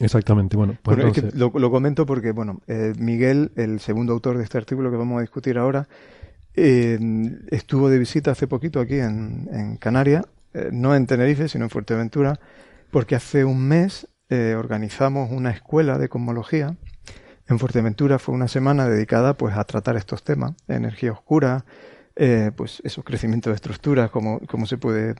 [0.00, 0.56] Exactamente.
[0.56, 1.38] Bueno, pues Bueno, es que entonces...
[1.38, 5.18] lo, lo comento porque, bueno, eh, Miguel, el segundo autor de este artículo que vamos
[5.18, 5.88] a discutir ahora,
[6.54, 6.98] eh,
[7.50, 11.70] estuvo de visita hace poquito aquí en, en Canarias, eh, no en Tenerife, sino en
[11.70, 12.40] Fuerteventura,
[12.90, 16.76] porque hace un mes eh, organizamos una escuela de cosmología.
[17.46, 21.64] En Fuerteventura fue una semana dedicada pues a tratar estos temas, energía oscura,
[22.16, 25.14] eh, pues esos crecimientos de estructuras, cómo, cómo se puede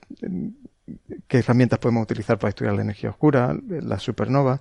[1.29, 4.61] qué herramientas podemos utilizar para estudiar la energía oscura, la supernova,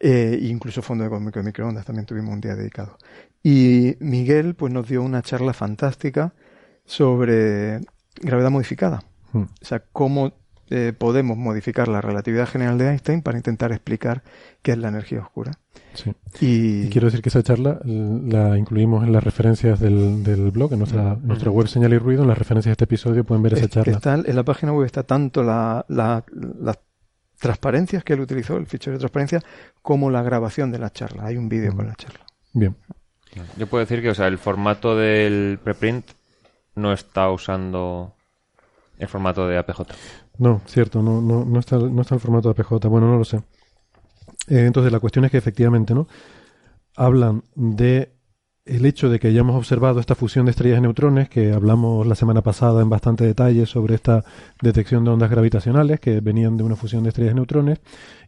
[0.00, 2.98] eh, e incluso fondo cósmico de microondas también tuvimos un día dedicado.
[3.42, 6.34] Y Miguel pues nos dio una charla fantástica
[6.84, 7.80] sobre
[8.20, 9.02] gravedad modificada.
[9.32, 9.42] Hmm.
[9.42, 10.32] O sea, cómo
[10.70, 14.22] eh, podemos modificar la relatividad general de Einstein para intentar explicar
[14.62, 15.52] qué es la energía oscura.
[15.94, 16.12] Sí.
[16.40, 20.72] Y, Y quiero decir que esa charla la incluimos en las referencias del, del blog,
[20.74, 23.54] en nuestra, nuestra web Señal y Ruido, en las referencias de este episodio pueden ver
[23.54, 23.92] esa es- charla.
[23.94, 26.24] está en la página web está tanto la, la-
[26.60, 26.78] las
[27.40, 29.40] transparencias que él utilizó, el fichero de transparencia,
[29.82, 31.24] como la grabación de la charla.
[31.26, 32.20] Hay un vídeo con la charla.
[32.52, 32.74] Bien.
[33.56, 36.04] Yo puedo decir que, o sea, el formato del preprint
[36.74, 38.14] no está usando
[38.98, 39.82] el formato de APJ.
[40.38, 42.88] No, cierto, no, no, no, está, no está el formato de APJ.
[42.88, 43.38] Bueno, no lo sé.
[44.48, 46.06] Eh, entonces, la cuestión es que efectivamente, ¿no?
[46.96, 48.12] Hablan de
[48.64, 52.14] el hecho de que hayamos observado esta fusión de estrellas y neutrones, que hablamos la
[52.14, 54.24] semana pasada en bastante detalle sobre esta
[54.60, 57.80] detección de ondas gravitacionales que venían de una fusión de estrellas y neutrones,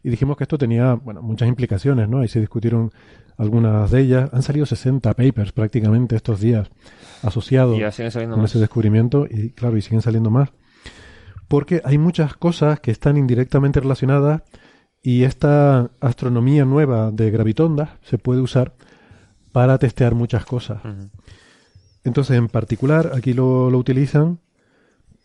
[0.03, 2.21] y dijimos que esto tenía, bueno, muchas implicaciones, ¿no?
[2.21, 2.91] Ahí se discutieron
[3.37, 4.29] algunas de ellas.
[4.33, 6.69] Han salido 60 papers prácticamente estos días
[7.21, 8.49] asociados con más.
[8.49, 10.49] ese descubrimiento, y claro, y siguen saliendo más
[11.51, 14.41] porque hay muchas cosas que están indirectamente relacionadas
[15.03, 18.73] y esta astronomía nueva de gravitondas se puede usar
[19.51, 20.81] para testear muchas cosas.
[22.05, 24.39] Entonces, en particular, aquí lo, lo utilizan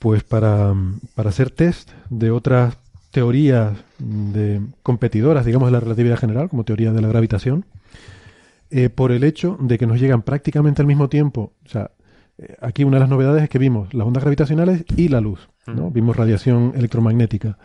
[0.00, 0.74] pues para,
[1.14, 2.76] para hacer test de otras
[3.12, 7.66] teorías de competidoras, digamos, de la relatividad general, como teoría de la gravitación,
[8.70, 11.52] eh, por el hecho de que nos llegan prácticamente al mismo tiempo.
[11.64, 11.92] O sea,
[12.38, 15.48] eh, aquí una de las novedades es que vimos las ondas gravitacionales y la luz,
[15.66, 15.84] ¿no?
[15.84, 15.90] Ujú.
[15.92, 17.58] Vimos radiación electromagnética.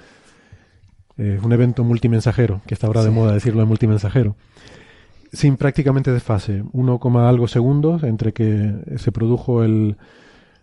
[1.17, 4.35] Eh, Es un evento multimensajero, que está ahora de moda decirlo de multimensajero.
[5.33, 9.97] Sin prácticamente desfase, 1, coma algo segundos entre que se produjo el,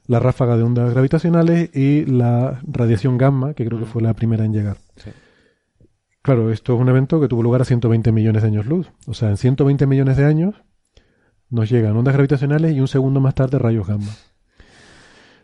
[0.07, 4.45] la ráfaga de ondas gravitacionales y la radiación gamma, que creo que fue la primera
[4.45, 4.77] en llegar.
[4.97, 5.11] Sí.
[6.21, 8.91] Claro, esto es un evento que tuvo lugar a 120 millones de años luz.
[9.07, 10.55] O sea, en 120 millones de años
[11.51, 14.11] nos llegan ondas gravitacionales y un segundo más tarde rayos gamma.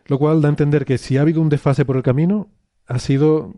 [0.07, 2.47] Lo cual da a entender que si ha habido un desfase por el camino,
[2.87, 3.53] ha sido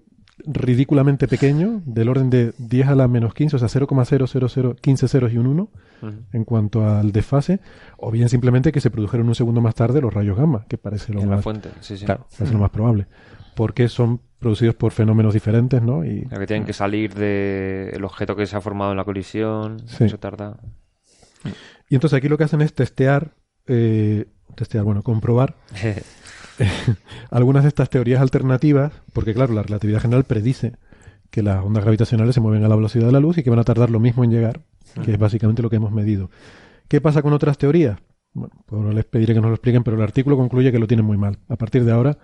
[0.45, 5.37] ridículamente pequeño, del orden de 10 a la menos 15, o sea, 0,00015 ceros y
[5.37, 5.69] un 1
[6.03, 6.11] Ujú.
[6.31, 7.59] en cuanto al desfase,
[7.97, 11.11] o bien simplemente que se produjeron un segundo más tarde los rayos gamma, que parece
[11.11, 12.05] lo En la más, fuente, sí, sí.
[12.05, 13.07] claro, parece lo más probable,
[13.55, 16.05] porque son producidos por fenómenos diferentes, ¿no?
[16.05, 19.81] Y que tienen que salir del objeto que se ha formado en la colisión.
[19.87, 20.03] Sí.
[20.03, 20.57] Eso tarda.
[21.89, 23.35] Y entonces aquí lo que hacen es testear,
[23.67, 24.25] eh,
[24.55, 25.55] testear, bueno, comprobar
[27.31, 30.73] algunas de estas teorías alternativas, porque claro, la relatividad general predice
[31.29, 33.59] que las ondas gravitacionales se mueven a la velocidad de la luz y que van
[33.59, 34.61] a tardar lo mismo en llegar,
[35.03, 36.29] que es básicamente lo que hemos medido.
[36.87, 37.99] ¿Qué pasa con otras teorías?
[38.33, 41.05] Bueno, pues les pediré que nos lo expliquen, pero el artículo concluye que lo tienen
[41.05, 41.39] muy mal.
[41.49, 42.17] A partir de ahora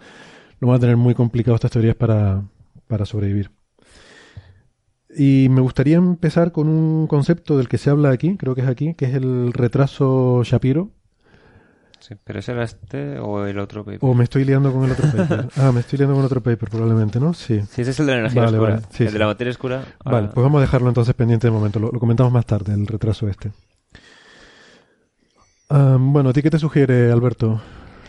[0.60, 2.44] lo van a tener muy complicado estas teorías para,
[2.88, 3.52] para sobrevivir.
[5.16, 8.68] Y me gustaría empezar con un concepto del que se habla aquí, creo que es
[8.68, 10.90] aquí, que es el retraso Shapiro,
[12.00, 14.00] Sí, pero ese era este o el otro paper.
[14.02, 15.48] o me estoy liando con el otro paper.
[15.56, 17.34] Ah, me estoy liando con otro paper probablemente, ¿no?
[17.34, 17.62] Sí.
[17.70, 18.74] Sí, ese es el de la energía Vale, oscura.
[18.76, 18.88] vale.
[18.92, 19.14] Sí, el sí.
[19.14, 19.84] de la materia oscura.
[20.04, 21.80] Vale, pues vamos a dejarlo entonces pendiente de momento.
[21.80, 23.52] Lo, lo comentamos más tarde, el retraso este.
[25.70, 27.62] Ah, bueno, ¿a ti qué te sugiere, Alberto?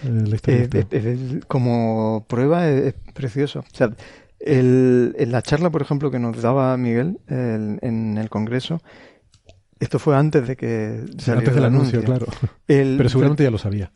[0.03, 3.61] eh, la historia eh, eh, como prueba es, es precioso.
[3.61, 3.91] O sea,
[4.45, 8.81] el- en la charla, por ejemplo, que nos daba Miguel el- en el Congreso,
[9.81, 12.27] esto fue antes de que saliera antes del el anuncio, claro.
[12.69, 13.91] El- Pero seguramente ya lo sabía.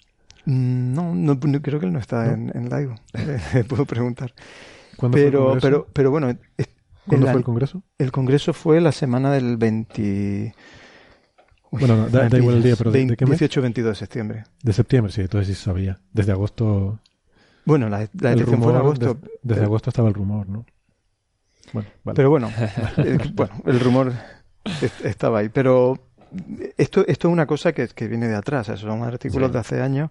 [0.44, 2.32] Mm, No, no, no, creo que él no está ¿No?
[2.34, 2.94] en, en live.
[3.54, 4.32] Eh, Puedo preguntar.
[4.96, 5.66] ¿Cuándo fue el Pero, Congreso?
[5.66, 6.26] pero, pero bueno,
[7.06, 7.82] ¿Cuándo el, fue el Congreso?
[7.98, 10.54] el Congreso fue la semana del 20...
[11.70, 13.38] Uy, Bueno, no, da- da igual el día, pero ¿de- de qué mes?
[13.40, 14.44] 18-22 de septiembre.
[14.62, 15.98] De septiembre, sí, entonces sí sabía.
[16.12, 16.98] Desde agosto.
[17.68, 19.14] Bueno, la, la el elección fue en agosto.
[19.14, 20.64] des- desde pero- agosto estaba el rumor, ¿no?
[21.72, 22.16] Bueno, vale.
[22.16, 22.50] Pero bueno,
[22.98, 24.12] eh, bueno, el rumor
[24.82, 25.48] es- estaba ahí.
[25.50, 25.98] Pero
[26.76, 28.68] esto, esto es una cosa que, que viene de atrás.
[28.68, 29.52] Esos son artículos Sí.
[29.52, 30.10] de hace años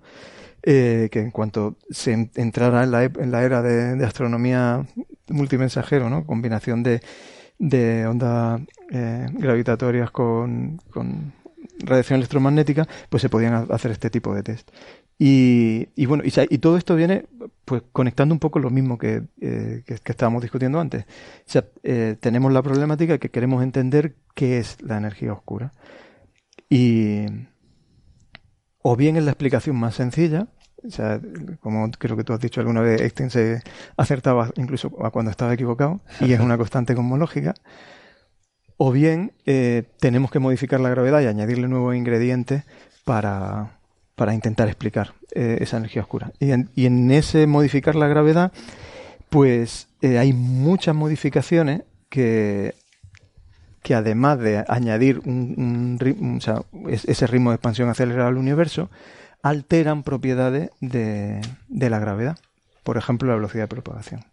[0.63, 4.85] eh, que en cuanto se en- entrara en la, en la era de, de astronomía
[5.29, 6.25] multimensajero, ¿no?
[6.25, 7.01] Combinación de,
[7.59, 11.33] de ondas eh, gravitatorias con, con
[11.79, 14.69] radiación electromagnética, pues se podían ha- hacer este tipo de test.
[15.19, 17.25] Y, y bueno, y, todo esto viene
[17.65, 21.05] pues conectando un poco lo mismo que, eh, que, que estábamos discutiendo antes.
[21.05, 25.73] O sea, eh, tenemos la problemática que queremos entender qué es la energía oscura.
[26.69, 27.25] Y
[28.81, 30.47] o bien es la explicación más sencilla,
[30.81, 31.19] o sea,
[31.59, 33.61] como creo que tú has dicho alguna vez, Einstein se
[33.97, 37.55] acertaba incluso a cuando estaba equivocado, y es una constante cosmológica,
[38.77, 42.63] o bien eh, tenemos que modificar la gravedad y añadirle nuevos ingredientes
[43.03, 43.76] para,
[44.17, 46.33] para intentar explicar eh, esa energía oscura.
[46.39, 48.51] Y en, y en ese modificar la gravedad,
[49.29, 52.73] pues eh, hay muchas modificaciones que,
[53.83, 58.89] que además de añadir un, un ese ritmo de expansión acelerada al universo,
[59.43, 62.39] alteran propiedades de, de la gravedad.
[62.83, 64.25] Por ejemplo, la velocidad de propagación.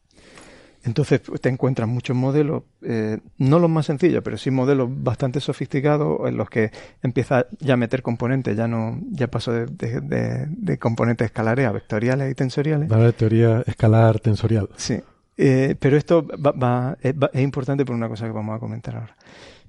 [0.85, 5.41] Entonces pues, te encuentras muchos modelos, eh, no los más sencillos, pero sí modelos bastante
[5.41, 6.71] sofisticados en los que
[7.03, 11.67] empieza ya a meter componentes, ya no, ya paso de, de, de, de componentes escalares
[11.67, 12.91] a vectoriales y tensoriales.
[12.91, 14.69] Va a teoría escalar tensorial.
[14.77, 15.01] Sí.
[15.37, 18.61] Eh, pero esto va, va, es, va, es importante por una cosa que vamos a
[18.61, 19.17] comentar ahora.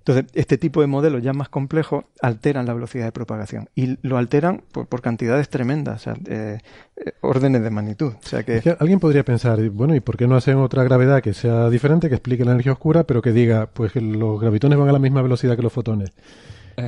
[0.07, 4.19] Entonces, este tipo de modelos ya más complejos alteran la velocidad de propagación y lo
[4.19, 6.59] alteran por, por cantidades tremendas, o sea, eh,
[6.95, 8.13] eh, órdenes de magnitud.
[8.13, 8.57] O sea que...
[8.57, 11.71] Es que alguien podría pensar, bueno, ¿y por qué no hacen otra gravedad que sea
[11.71, 14.91] diferente, que explique la energía oscura, pero que diga, pues que los gravitones van a
[14.91, 16.11] la misma velocidad que los fotones?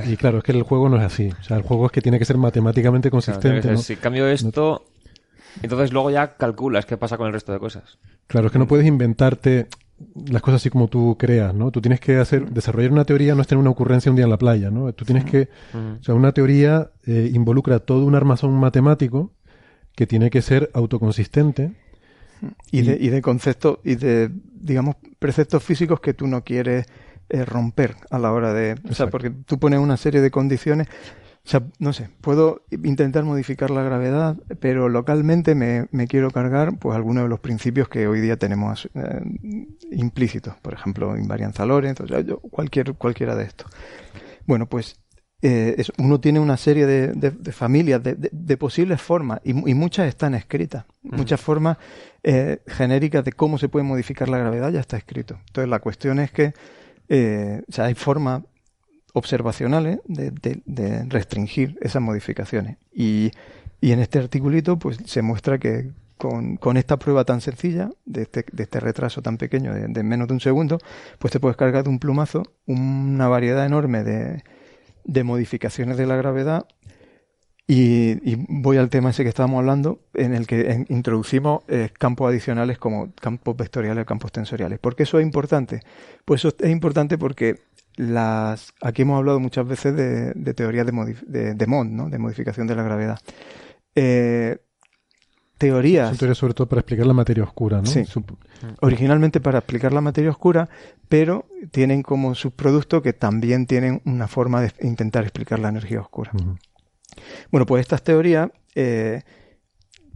[0.06, 1.32] Y claro, es que el juego no es así.
[1.40, 3.62] O sea, el juego es que tiene que ser matemáticamente consistente.
[3.62, 3.82] Claro, ¿no?
[3.82, 4.84] Si cambio esto,
[5.60, 7.98] entonces luego ya calculas qué pasa con el resto de cosas.
[8.28, 9.66] Claro, es que no puedes inventarte
[10.30, 11.70] las cosas así como tú creas, ¿no?
[11.70, 14.30] Tú tienes que hacer, desarrollar una teoría no es tener una ocurrencia un día en
[14.30, 14.92] la playa, ¿no?
[14.92, 19.32] Tú tienes que, o sea, una teoría eh, involucra todo un armazón matemático
[19.94, 21.72] que tiene que ser autoconsistente.
[22.70, 26.86] Y de, y de conceptos, y de, digamos, preceptos físicos que tú no quieres
[27.30, 30.86] eh, romper a la hora de, o sea, porque tú pones una serie de condiciones
[31.48, 36.78] o sea, no sé, puedo intentar modificar la gravedad, pero localmente me, me quiero cargar
[36.78, 39.22] pues algunos de los principios que hoy día tenemos eh,
[39.90, 43.72] implícitos, por ejemplo, invarianza Lorentz, o sea, yo, cualquier, cualquiera de estos.
[44.46, 45.00] Bueno, pues
[45.40, 49.52] eh, es, uno tiene una serie de, de, de familias, de, de, posibles formas, y,
[49.70, 50.84] y, muchas están escritas.
[51.02, 51.16] -huh.
[51.16, 51.78] Muchas formas
[52.24, 55.38] eh, genéricas de cómo se puede modificar la gravedad ya está escrito.
[55.46, 56.52] Entonces la cuestión es que
[57.08, 58.42] eh, o sea, hay formas
[59.18, 62.78] observacionales de, restringir esas modificaciones.
[62.92, 63.32] Y,
[63.80, 68.22] y, en este articulito pues se muestra que con, con esta prueba tan sencilla, de
[68.22, 70.78] este, este retraso tan pequeño de, menos de un segundo,
[71.18, 74.42] pues te puedes cargar de un plumazo una variedad enorme de,
[75.04, 76.66] de modificaciones de la gravedad.
[77.70, 82.78] Y, voy al tema ese que estábamos hablando, en el que introducimos eh, campos adicionales
[82.78, 84.78] como campos vectoriales campos tensoriales.
[84.78, 85.82] ¿Por qué eso es importante?
[86.24, 87.56] Pues eso es importante porque
[87.98, 92.08] las aquí hemos hablado muchas veces de, de teorías de, de, de, Mond, ¿no?
[92.08, 93.18] de modificación de la gravedad.
[93.94, 94.58] Eh,
[95.58, 96.10] teorías.
[96.10, 97.86] Son teorías sobre todo para explicar la materia oscura, ¿no?
[97.86, 98.04] Sí.
[98.80, 100.68] Originalmente para explicar la materia oscura,
[101.08, 106.30] pero tienen como subproducto que también tienen una forma de intentar explicar la energía oscura.
[106.34, 106.58] Uh -huh.
[107.50, 109.22] Bueno, pues estas teorías, eh,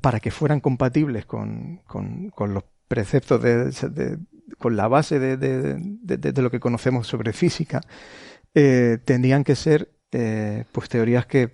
[0.00, 4.18] para que fueran compatibles con, con, con los preceptos de, de,
[4.58, 7.80] con la base de, de, lo que conocemos sobre física,
[8.54, 11.50] eh, tendrían que ser eh, pues teorías que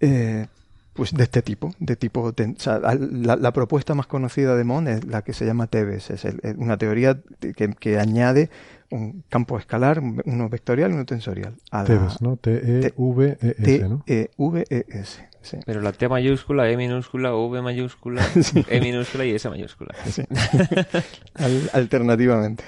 [0.00, 0.46] eh,
[0.92, 4.88] pues de este tipo, de tipo, o sea, la, la, propuesta más conocida de Mond
[4.88, 8.50] es la que se llama Tebes, es el, una teoría que, que, añade
[8.90, 11.54] un campo escalar, uno vectorial y uno tensorial.
[11.70, 12.36] A Tebes, ¿no?
[12.36, 14.02] T-E-V-E-S, ¿no?
[14.04, 15.29] T-E-V-E-S.
[15.42, 15.58] Sí.
[15.64, 18.64] Pero la T mayúscula, E minúscula, V mayúscula, sí.
[18.68, 19.94] E minúscula y S mayúscula.
[20.06, 20.22] Sí.
[21.34, 22.64] Al, alternativamente.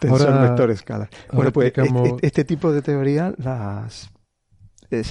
[0.00, 1.08] Tensor ahora, vector escalar.
[1.32, 2.08] Bueno, pues explicamos...
[2.08, 4.10] este, este, tipo de teoría las
[4.90, 5.02] eh,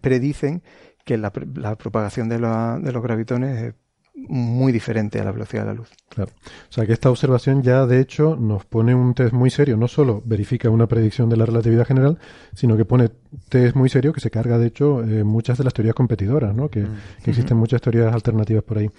[0.00, 0.62] predicen
[1.04, 3.74] que la, la propagación de, la, de, los gravitones es
[4.16, 5.90] muy diferente a la velocidad de la luz.
[6.08, 6.32] Claro.
[6.68, 9.76] O sea que esta observación ya de hecho nos pone un test muy serio.
[9.76, 12.18] No solo verifica una predicción de la relatividad general,
[12.54, 13.10] sino que pone
[13.48, 16.70] test muy serio que se carga de hecho eh, muchas de las teorías competidoras, ¿no?
[16.70, 16.96] Que, mm.
[17.22, 18.90] que existen muchas teorías alternativas por ahí.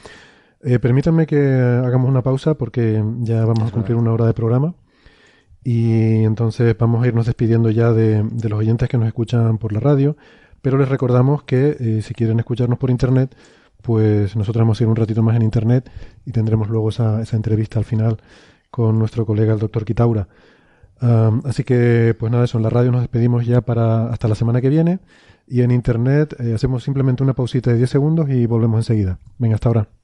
[0.63, 4.75] Eh, permítanme que hagamos una pausa porque ya vamos a cumplir una hora de programa.
[5.63, 9.73] Y entonces vamos a irnos despidiendo ya de, de los oyentes que nos escuchan por
[9.73, 10.15] la radio.
[10.61, 13.35] Pero les recordamos que eh, si quieren escucharnos por internet,
[13.87, 15.89] pues nosotros vamos a ir un ratito más en internet
[16.25, 18.17] y tendremos luego esa, esa entrevista al final
[18.69, 20.27] con nuestro colega el doctor Quitaura.
[20.99, 24.59] Así que, pues nada, eso, en la radio nos despedimos ya para hasta la semana
[24.59, 24.99] que viene
[25.47, 29.19] y en internet eh, hacemos simplemente una pausita de 10 segundos y volvemos enseguida.
[29.37, 29.96] Venga, hasta ahora.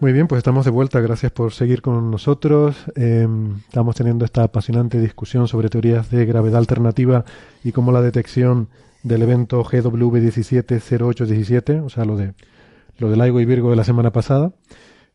[0.00, 1.00] Muy bien, pues estamos de vuelta.
[1.00, 2.76] Gracias por seguir con nosotros.
[2.96, 3.26] Eh,
[3.68, 7.24] estamos teniendo esta apasionante discusión sobre teorías de gravedad alternativa
[7.62, 8.68] y cómo la detección
[9.02, 12.34] del evento GW170817, o sea, lo de
[12.98, 14.52] lo del Aigo y Virgo de la semana pasada,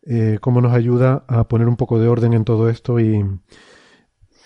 [0.03, 3.23] eh, cómo nos ayuda a poner un poco de orden en todo esto y,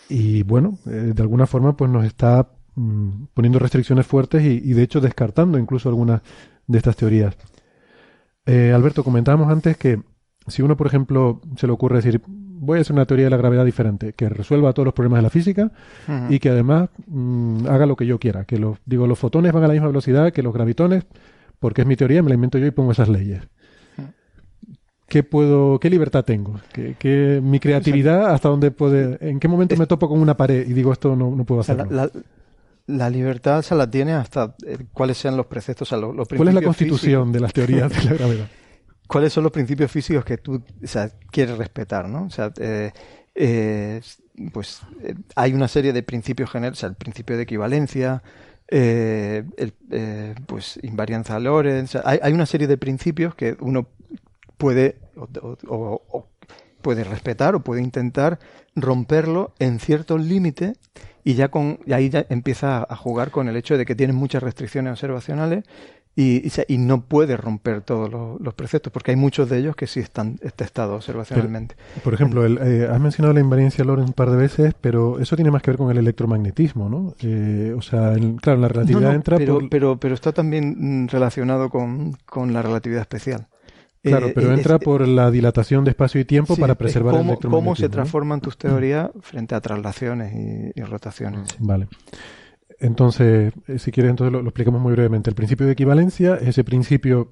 [0.09, 4.73] y bueno, eh, de alguna forma pues nos está mm, poniendo restricciones fuertes y, y,
[4.73, 6.21] de hecho descartando incluso algunas
[6.67, 7.35] de estas teorías.
[8.45, 10.01] Eh, Alberto, comentábamos antes que
[10.47, 13.37] si uno, por ejemplo, se le ocurre decir, voy a hacer una teoría de la
[13.37, 15.71] gravedad diferente, que resuelva todos los problemas de la física
[16.07, 16.33] uh -huh.
[16.33, 19.63] y que además mmm, haga lo que yo quiera, que los, digo, los fotones van
[19.63, 21.05] a la misma velocidad que los gravitones,
[21.59, 23.41] porque es mi teoría, me la invento yo y pongo esas leyes.
[25.07, 26.59] ¿Qué puedo, qué libertad tengo?
[26.71, 30.67] ¿Qué, qué mi creatividad hasta dónde puede, en qué momento me topo con una pared
[30.67, 31.85] y digo esto no, no puedo hacerlo?
[31.91, 32.11] La, la,
[32.87, 36.27] la libertad se la tiene hasta eh, cuáles sean los preceptos, o sea, los, los
[36.27, 38.47] ¿Cuál es la constitución de las teorías de la gravedad?
[39.07, 42.25] Cuáles son los principios físicos que tú o sea, quieres respetar, ¿no?
[42.25, 42.91] O sea, eh,
[43.35, 44.01] eh,
[44.51, 48.23] pues eh, hay una serie de principios generales, o sea, el principio de equivalencia,
[48.67, 49.73] eh, el,
[50.45, 53.87] pues invarianza Lorentz, o hay, una serie de principios que uno
[54.57, 54.97] puede
[55.67, 56.27] o,
[56.81, 58.39] puede respetar o puede intentar
[58.75, 60.77] romperlo en ciertos límites
[61.23, 64.15] y ya con y ahí ya empieza a jugar con el hecho de que tienes
[64.15, 65.63] muchas restricciones observacionales
[66.15, 69.57] y, y se- y no puedes romper todos los, los preceptos porque hay muchos de
[69.57, 71.75] ellos que sí están testados observacionalmente.
[72.03, 75.35] Por ejemplo, el, eh, has mencionado la invariancia Lorentz un par de veces, pero eso
[75.35, 77.15] tiene más que ver con el electromagnetismo, ¿no?
[77.21, 79.69] Eh, o sea, claro, la relatividad No, no, entra pero, por...
[79.69, 83.47] pero, pero está también mm, relacionado con, con la relatividad especial.
[84.03, 86.77] Claro, Eh, pero entra es- por la dilatación de espacio y tiempo sí, para es
[86.77, 87.57] preservar el electromagnetismo.
[87.57, 87.89] cómo se ¿no?
[87.89, 90.33] transforman tus teorías frente a traslaciones
[90.75, 91.47] y, y rotaciones.
[91.59, 91.87] Vale.
[92.83, 95.29] Entonces, eh, si quieres, entonces lo, lo explicamos muy brevemente.
[95.29, 97.31] El principio de equivalencia es ese principio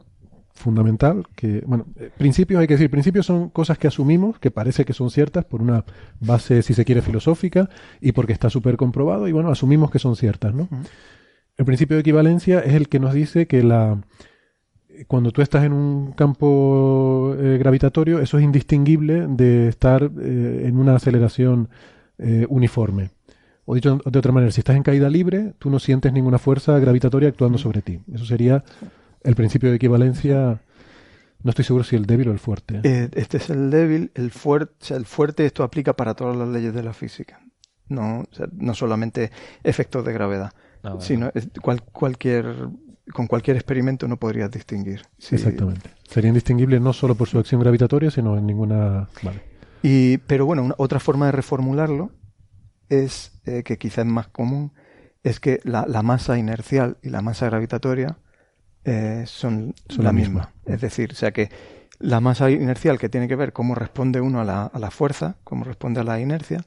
[0.54, 4.86] fundamental que, bueno, eh, principios hay que decir, principios son cosas que asumimos, que parece
[4.86, 5.86] que son ciertas por una
[6.20, 10.16] base, si se quiere, filosófica y porque está súper comprobado y bueno, asumimos que son
[10.16, 10.68] ciertas, ¿no?
[11.58, 14.02] El principio de equivalencia es el que nos dice que la
[15.08, 20.78] cuando tú estás en un campo eh, gravitatorio, eso es indistinguible de estar eh, en
[20.78, 21.70] una aceleración
[22.18, 23.10] eh, uniforme.
[23.72, 26.78] O dicho de otra manera, si estás en caída libre, tú no sientes ninguna fuerza
[26.78, 28.02] gravitatoria actuando sobre ti.
[28.14, 28.66] Eso sería
[29.24, 30.62] el principio de equivalencia.
[31.42, 32.82] No estoy seguro si el débil o el fuerte.
[32.84, 36.36] Eh, este es el débil, el fuerte, o sea, el fuerte esto aplica para todas
[36.36, 37.40] las leyes de la física.
[37.88, 39.32] No, o sea, no solamente
[39.64, 40.52] efectos de gravedad,
[40.84, 41.02] Ah, vale.
[41.02, 42.46] sino es- cual- cualquier,
[43.14, 45.04] con cualquier experimento no podrías distinguir.
[45.18, 45.36] Sí.
[45.36, 45.92] Exactamente.
[46.10, 49.08] Sería indistinguible no solo por su acción gravitatoria, sino en ninguna.
[49.24, 49.42] Vale.
[49.82, 52.12] Y, pero bueno, una- otra forma de reformularlo
[52.90, 54.72] es, eh, que quizá es más común,
[55.24, 58.18] es que la, la masa inercial y la masa gravitatoria
[58.84, 60.54] eh, son, Son la misma.
[60.66, 61.50] Es decir, o sea que
[62.00, 65.36] la masa inercial que tiene que ver cómo responde uno a la, a la fuerza,
[65.44, 66.66] cómo responde a la inercia,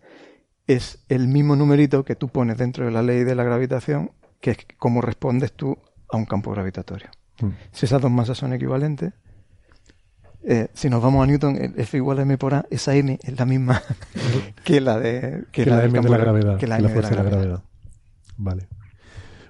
[0.67, 4.53] es el mismo numerito que tú pones dentro de la ley de la gravitación, que
[4.53, 5.77] es cómo respondes tú
[6.09, 7.11] a un campo gravitatorio.
[7.41, 7.49] Mm.
[7.73, 9.13] Si esas dos masas son equivalentes,
[10.47, 13.19] eh, si nos vamos a Newton, el F igual a m por A, esa m
[13.23, 13.83] es la misma
[14.65, 16.57] que la de Que, la M de la gra- gravedad.
[16.59, 17.63] que la la fuerza de la gravedad.
[18.37, 18.67] Vale.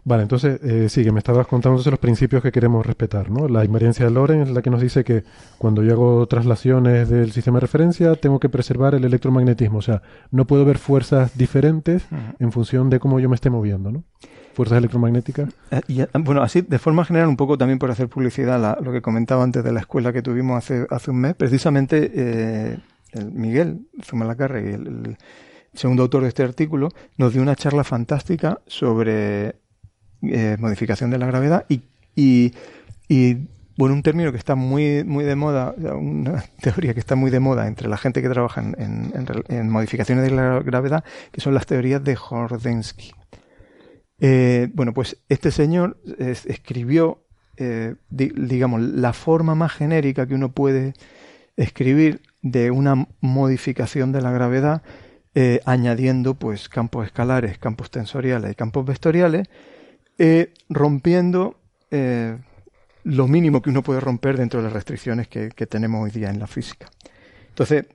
[0.07, 3.49] Vale, entonces, eh, sí, que me estabas contando entonces los principios que queremos respetar, ¿no?
[3.49, 5.24] La invariancia de Lorentz es la que nos dice que
[5.57, 10.03] cuando yo hago traslaciones del sistema de referencia tengo que preservar el electromagnetismo, o sea,
[10.30, 12.05] no puedo ver fuerzas diferentes
[12.38, 14.05] en función de cómo yo me esté moviendo, ¿no?
[14.55, 15.50] Fuerzas electromagnéticas.
[15.70, 18.78] Eh, y, eh, bueno, así, de forma general, un poco también por hacer publicidad, la-
[18.80, 22.78] lo que comentaba antes de la escuela que tuvimos hace, hace un mes, precisamente eh,
[23.12, 25.16] el Miguel Zumalacárregui, el, el
[25.74, 29.57] segundo autor de este artículo, nos dio una charla fantástica sobre
[30.22, 31.80] eh, modificación de la gravedad y,
[32.14, 32.55] y,
[33.09, 37.30] y, bueno, un término que está muy, muy de moda, una teoría que está muy
[37.32, 39.12] de moda entre la gente que trabaja en, en-
[39.48, 41.02] en modificaciones de la gravedad,
[41.32, 43.12] que son las teorías de Hordensky.
[44.21, 47.25] Eh, bueno, pues este señor es- escribió,
[47.57, 50.95] eh, di- digamos, la forma más genérica que uno puede
[51.57, 54.83] escribir de una modificación de la gravedad,
[55.35, 59.49] eh, añadiendo pues campos escalares, campos tensoriales y campos vectoriales,
[60.19, 61.57] eh, rompiendo
[61.91, 62.39] eh,
[63.05, 66.31] lo mínimo que uno puede romper dentro de las restricciones que, que tenemos hoy día
[66.31, 66.89] en la física.
[67.49, 67.87] Entonces,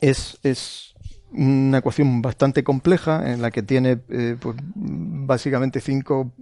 [0.00, 0.89] es, es
[1.32, 6.32] una ecuación bastante compleja en la que tiene eh, pues, básicamente cinco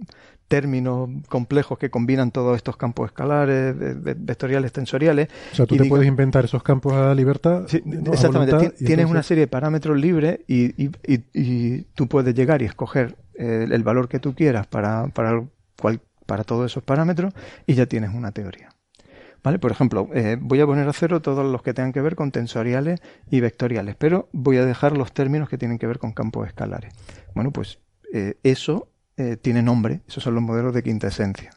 [0.47, 5.27] términos complejos que combinan todos estos campos escalares, ve- ve- vectoriales, tensoriales.
[5.53, 7.65] O sea, tú te puedes inventar esos campos a libertad.
[7.67, 8.09] Sí, ¿no?
[8.11, 8.55] A exactamente.
[8.55, 12.63] voluntad, Tienes entonces- una serie de parámetros libres y, y- y- y tú puedes llegar
[12.63, 15.43] y escoger eh, el valor que tú quieras para, para,
[15.79, 17.31] cual- para todos esos parámetros
[17.67, 18.69] y ya tienes una teoría.
[19.43, 19.57] ¿Vale?
[19.59, 22.31] Por ejemplo, eh, voy a poner a cero todos los que tengan que ver con
[22.31, 26.47] tensoriales y vectoriales, pero voy a dejar los términos que tienen que ver con campos
[26.47, 26.93] escalares.
[27.35, 27.79] Bueno, pues
[28.13, 31.51] eh, eso eh, tiene nombre, esos son los modelos de quinta esencia.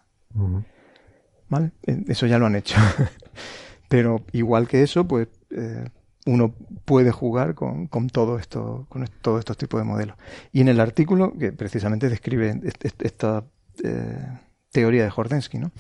[1.49, 1.73] ¿Vale?
[2.09, 2.77] Eso ya lo han hecho.
[3.89, 5.29] Pero igual que eso, pues
[6.25, 6.55] uno
[6.85, 10.17] puede jugar con, con todo esto, con todos estos tipos de modelos.
[10.53, 13.45] Y en el artículo que precisamente describe est- est- esta
[14.71, 15.73] teoría de Jordensky, ¿no?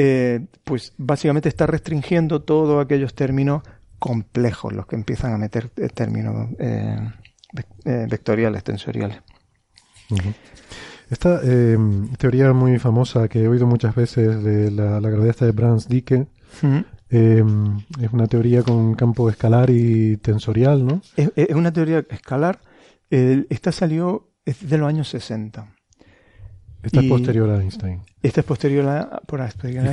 [0.00, 3.62] Eh, pues básicamente está restringiendo todos aquellos términos
[3.98, 6.96] complejos, los que empiezan a meter eh, términos eh,
[7.52, 9.18] vec- vectoriales, tensoriales.
[11.10, 11.76] Esta eh,
[12.18, 16.26] teoría muy famosa que he oído muchas veces de la, la gravedad de Brans-Dicke
[17.10, 17.42] eh,
[18.00, 21.00] es una teoría con campo escalar y tensorial, ¿no?
[21.16, 22.60] Es, es una teoría escalar.
[23.10, 25.74] eh, esta salió es de los años 60.
[26.82, 28.00] Esta es posterior a Einstein.
[28.22, 29.42] Esta es posterior a, por Y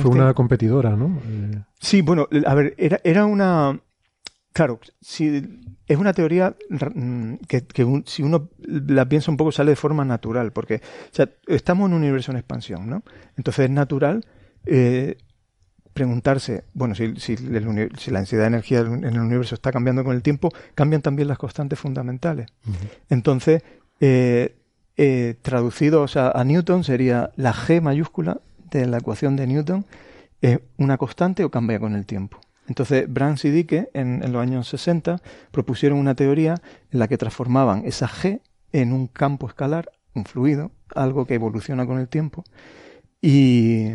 [0.02, 1.20] fue una competidora, ¿no?
[1.26, 3.78] Eh, Sí, bueno, a ver, era, era una...
[4.52, 5.42] Claro, si,
[5.86, 6.56] es una teoría
[6.94, 10.76] mm, que, que un- si uno la piensa un poco sale de forma natural, porque
[10.76, 13.02] o sea, estamos en un universo en expansión, ¿no?
[13.36, 14.24] Entonces es natural
[14.64, 15.18] eh,
[15.92, 19.72] preguntarse, bueno, si, si, el uni- si la densidad de energía en el universo está
[19.72, 22.48] cambiando con el tiempo, cambian también las constantes fundamentales.
[23.10, 23.62] Entonces,
[24.00, 24.56] eh,
[24.96, 28.40] eh, traducido o sea, a Newton sería la G mayúscula
[28.70, 29.84] de la ecuación de Newton
[30.40, 32.40] es una constante o cambia con el tiempo.
[32.68, 35.20] Entonces, Brans y Dicke en, en los años 60
[35.50, 36.56] propusieron una teoría
[36.90, 38.40] en la que transformaban esa G
[38.72, 42.44] en un campo escalar, un fluido, algo que evoluciona con el tiempo.
[43.20, 43.88] Y,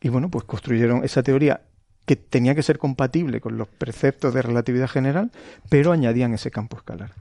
[0.00, 1.62] y bueno, pues construyeron esa teoría
[2.06, 5.30] que tenía que ser compatible con los preceptos de relatividad general,
[5.68, 7.12] pero añadían ese campo escalar.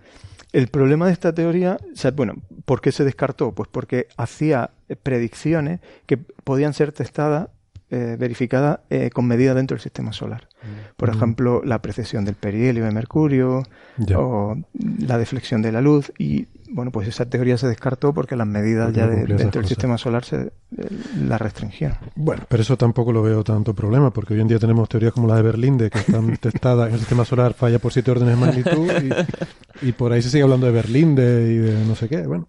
[0.58, 2.34] El problema de esta teoría, o sea, bueno,
[2.66, 3.52] ¿por qué se descartó?
[3.52, 7.50] Pues porque hacía eh, predicciones que podían ser testadas,
[7.92, 10.48] eh, verificadas eh, con medidas dentro del sistema solar.
[10.96, 13.62] Por ejemplo, la precesión del perihelio de Mercurio
[13.98, 14.18] Ya.
[14.18, 16.12] o la deflexión de la luz.
[16.18, 19.68] Y bueno, pues esa teoría se descartó porque las medidas Porque ya de- dentro del
[19.68, 20.52] sistema solar se eh,
[21.26, 21.98] la restringieron.
[22.16, 25.28] Bueno, pero eso tampoco lo veo tanto problema, porque hoy en día tenemos teorías como
[25.28, 28.46] la de Berlinde, que están testadas en el sistema solar, falla por siete órdenes de
[28.46, 28.92] magnitud,
[29.82, 32.28] y, y por ahí se sigue hablando de Berlinde y de no sé qué.
[32.28, 32.48] Bueno,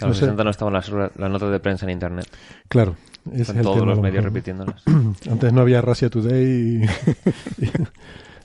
[0.00, 0.24] a No los sé.
[0.24, 2.26] 60 no estaban las, las notas de prensa en internet.
[2.68, 2.96] claro.
[3.32, 4.82] Ese Con es el todos tema, los lo medios repitiéndolas.
[5.30, 6.82] Antes no había Russia Today y,
[7.66, 7.70] y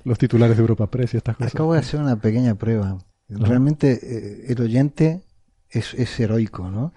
[0.03, 1.55] los titulares de Europa Press y estas cosas.
[1.55, 2.97] Acabo de hacer una pequeña prueba.
[3.39, 5.21] Realmente eh, el oyente
[5.69, 6.93] es, es heroico, ¿no?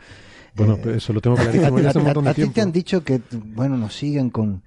[0.54, 2.72] Bueno, Eh, eso lo tengo clarísimo ya hace un a- montón a ti te han
[2.72, 4.62] dicho que, bueno, nos siguen con...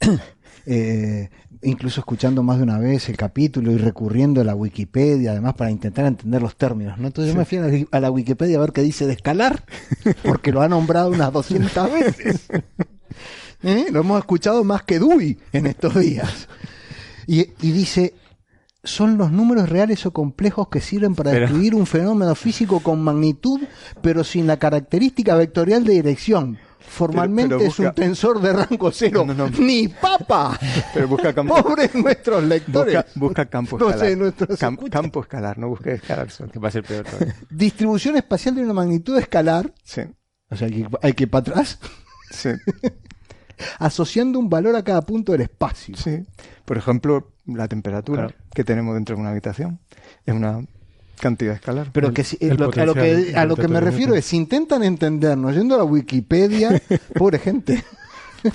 [0.66, 1.28] eh,
[1.64, 5.70] incluso escuchando más de una vez el capítulo y recurriendo a la Wikipedia, además para
[5.70, 7.06] intentar entender los términos, ¿no?
[7.08, 9.64] Entonces yo me fui a la, a la Wikipedia a ver qué dice de escalar,
[10.24, 12.46] porque lo ha nombrado unas 200 veces.
[13.62, 13.86] ¿Eh?
[13.92, 16.48] Lo hemos escuchado más que Dewey en estos días.
[17.28, 18.14] Y, y dice,
[18.84, 23.00] son los números reales o complejos que sirven para Pero- describir un fenómeno físico con
[23.02, 23.60] magnitud,
[24.02, 26.58] pero sin la característica vectorial de dirección.
[26.80, 29.24] Formalmente pero es un tensor de rango cero.
[29.26, 29.48] No, no.
[29.50, 30.58] ¡Ni papa!
[30.92, 32.94] Pero busca campo, Pobres nuestros lectores.
[32.96, 34.08] busca, busca campo No escalar.
[34.10, 36.28] sé, nuestros Cam- campo escalar, no busques escalar.
[36.52, 37.36] Que va a ser peor todavía.
[37.48, 39.72] Distribución espacial de una magnitud escalar.
[39.84, 40.02] Sí,
[40.50, 41.78] O sea, hay que, hay que ir para atrás.
[42.30, 42.50] sí,
[43.78, 45.96] Asociando un valor a cada punto del espacio.
[45.96, 46.24] sí.
[46.64, 48.44] Por ejemplo, la temperatura Claro.
[48.54, 49.80] que tenemos dentro de una habitación
[50.24, 50.64] es una
[51.20, 51.88] cantidad escalar.
[51.92, 54.24] Pero El- que si- el lo- a lo que, a lo que me refiero es,
[54.24, 56.70] si intentan entendernos yendo a la Wikipedia,
[57.14, 57.82] pobre gente,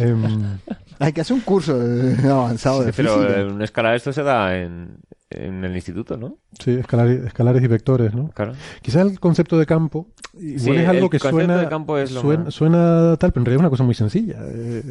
[0.00, 0.58] Em,
[0.98, 3.40] hay que hacer un curso de- avanzado de Pero física.
[3.40, 4.98] eh, una escala esto se da en,
[5.34, 6.36] en el instituto, ¿no?
[6.58, 8.30] sí, escalares, escalares y vectores, ¿no?
[8.30, 8.52] Claro.
[8.82, 10.06] Quizás el concepto de campo
[10.38, 13.32] igual Sí, es algo el que suena, de campo es lo suena, más- suena tal,
[13.32, 14.36] pero en realidad es una cosa muy sencilla.
[14.46, 14.82] eh,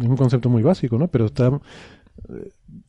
[0.00, 1.08] es un concepto muy básico, ¿no?
[1.08, 1.50] Pero está,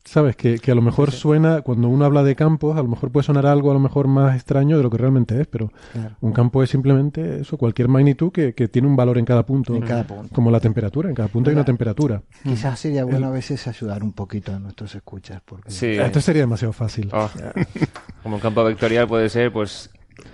[0.08, 3.10] sabes, que, que a lo mejor suena, cuando uno habla de campos, a lo mejor
[3.12, 6.16] puede sonar algo a lo mejor más extraño de lo que realmente es, pero Claro.
[6.20, 9.74] un campo es simplemente eso, cualquier magnitud que, que tiene un valor en cada punto.
[9.74, 10.34] En cada punto.
[10.34, 12.22] Como la temperatura, en cada punto hay una temperatura.
[12.42, 15.40] Quizás sería bueno a veces ayudar un poquito a nuestros escuchas.
[15.44, 15.86] Porque Sí.
[15.86, 17.08] Esto sería demasiado fácil.
[17.12, 17.28] Oh.
[18.22, 19.90] Como un campo vectorial puede ser, pues,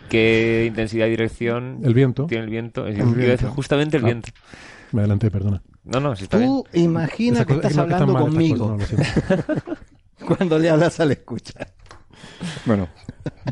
[0.09, 2.27] qué intensidad y dirección El viento.
[2.27, 2.87] tiene el viento.
[2.87, 3.51] Es El viento.
[3.51, 4.07] justamente el Ah.
[4.07, 4.29] viento.
[4.93, 5.61] Me adelanté, perdona.
[5.85, 6.49] No, no, sí está bien.
[6.51, 8.99] Tú imagina Esas que estás no, hablando estas conmigo cosas,
[10.21, 11.67] no, cuando le hablas al escucha.
[12.65, 12.89] Bueno,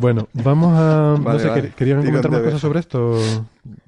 [0.01, 1.15] Bueno, vamos a...
[1.19, 1.63] no Vale, sé, vale.
[1.63, 3.19] ¿quer- ¿querían comentar más cosas sobre esto?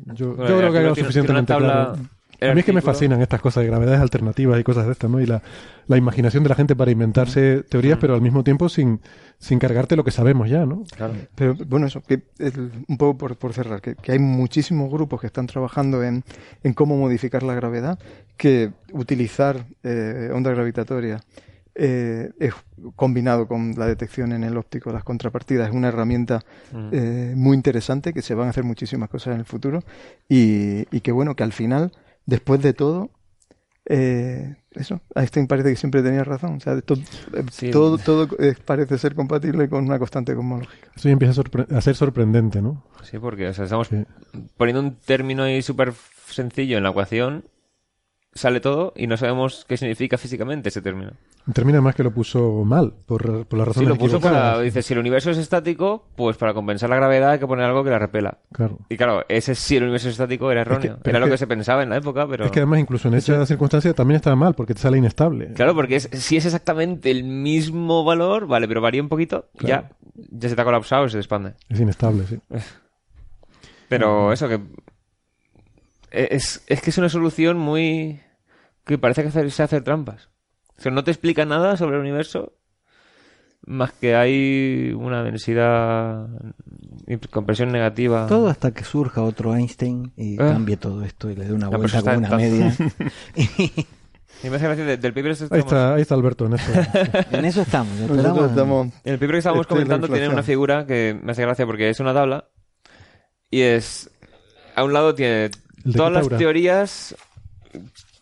[0.06, 2.08] Yo, yo Bueno, creo que aquí ha quedado tiene- suficientemente una tabla- claro.
[2.44, 4.92] El A mí es que me fascinan estas cosas de gravedades alternativas y cosas de
[4.92, 5.20] estas, ¿no?
[5.20, 5.42] Y la,
[5.86, 9.00] la imaginación de la gente para inventarse teorías, pero al mismo tiempo sin,
[9.38, 10.84] sin cargarte lo que sabemos ya, ¿no?
[10.96, 11.14] Claro.
[11.34, 15.20] pero bueno, eso, que el- un poco por, por cerrar, que, que hay muchísimos grupos
[15.20, 16.22] que están trabajando en,
[16.62, 17.98] en cómo modificar la gravedad,
[18.36, 21.22] que utilizar eh, ondas gravitatorias
[21.76, 22.54] eh, es
[22.94, 26.40] combinado con la detección en el óptico, las contrapartidas, es una herramienta
[26.72, 26.88] Mm.
[26.92, 29.82] eh, muy interesante, que se van a hacer muchísimas cosas en el futuro
[30.28, 31.90] y, y que bueno, que al final,
[32.26, 33.10] después de todo,
[33.86, 36.82] eh, eso, Einstein parece que siempre tenía razón, o sea, eh,
[37.50, 37.70] Sí.
[37.70, 40.88] todo, todo eh, parece ser compatible con una constante cosmológica.
[40.96, 42.82] Eso ya empieza a, sorpre- a ser sorprendente, ¿no?
[43.02, 44.04] Sí, porque o sea, estamos Sí.
[44.56, 45.92] poniendo un término ahí súper
[46.26, 47.44] sencillo en la ecuación,
[48.34, 51.12] sale todo y no sabemos qué significa físicamente ese término.
[51.52, 54.82] Termina más que lo puso mal, por, por las Sí, razones lo puso para, dice,
[54.82, 57.90] si el universo es estático, pues para compensar la gravedad hay que poner algo que
[57.90, 58.38] la repela.
[58.52, 58.78] Claro.
[58.88, 60.98] Y claro, ese si el universo es estático era erróneo.
[61.04, 62.44] era lo que- que se pensaba en la época, pero...
[62.46, 65.52] Es que además incluso en esa circunstancia también estaba mal, porque te sale inestable.
[65.52, 69.88] Claro, porque es, si es exactamente el mismo valor, vale, pero varía un poquito, Claro.
[69.88, 69.96] ya,
[70.30, 71.52] ya se te ha colapsado y se expande.
[71.68, 72.38] Es inestable, sí.
[73.88, 74.60] Pero eso que...
[76.14, 78.20] Es, es que es una solución muy...
[78.84, 80.28] que parece que se hace trampas.
[80.78, 82.52] O sea, no te explica nada sobre el universo
[83.66, 86.28] más que hay una densidad
[87.06, 88.26] y compresión negativa.
[88.26, 90.50] Todo hasta que surja otro Einstein y Ah.
[90.52, 92.76] cambie todo esto y le dé una No, pero vuelta como una media.
[94.42, 96.54] Y me hace gracia de- del paper este Ahí estamos- está, ahí está Alberto en
[96.54, 96.72] eso.
[97.30, 97.98] en eso estamos.
[97.98, 98.50] Esperamos.
[98.50, 98.88] estamos...
[99.04, 102.00] El paper que estábamos la comentando tiene una figura que me hace gracia porque es
[102.00, 102.48] una tabla
[103.50, 104.10] y es...
[104.74, 105.50] A un lado tiene
[105.84, 107.14] ¿El de todas las teorías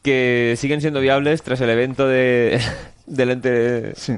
[0.02, 2.60] que siguen siendo viables tras el evento de,
[3.06, 3.94] del ente...
[3.96, 4.14] Sí.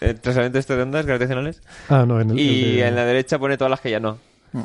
[0.00, 1.62] eh, tras el evento este de ondas gravitacionales.
[1.88, 4.00] Ah, no, en el, Y el de- en la derecha pone todas las que ya
[4.00, 4.18] no.
[4.52, 4.62] Mm.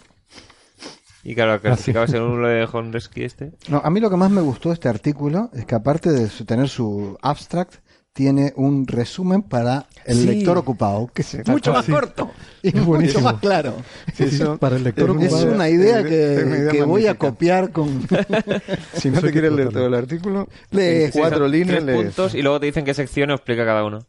[1.23, 1.61] Y claro, Ah, sí.
[1.63, 3.51] clasificaba según lo de Hornresky este.
[3.69, 6.27] No, a mí lo que más me gustó de este artículo es que aparte de
[6.45, 7.75] tener su abstract,
[8.17, 10.25] tiene un resumen para el Sí.
[10.25, 11.91] lector ocupado, que es mucho más Sí.
[11.91, 12.31] corto
[12.63, 13.75] y Es mucho más claro.
[14.15, 14.25] Sí,
[14.59, 15.53] para el lector es Es ocupado.
[15.55, 18.07] una idea Es que, una idea que voy a copiar con...
[18.95, 22.03] Si no te quieres leer todo el artículo, Lee, en sí, cuatro líneas tres lees.
[22.15, 23.99] puntos y luego te dicen qué sección explica cada uno.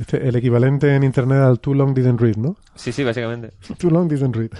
[0.00, 2.56] Este, el equivalente en internet al Too Long Didn't Read, ¿no?
[2.74, 3.50] Sí, sí, básicamente.
[3.76, 4.50] Too Long Didn't Read.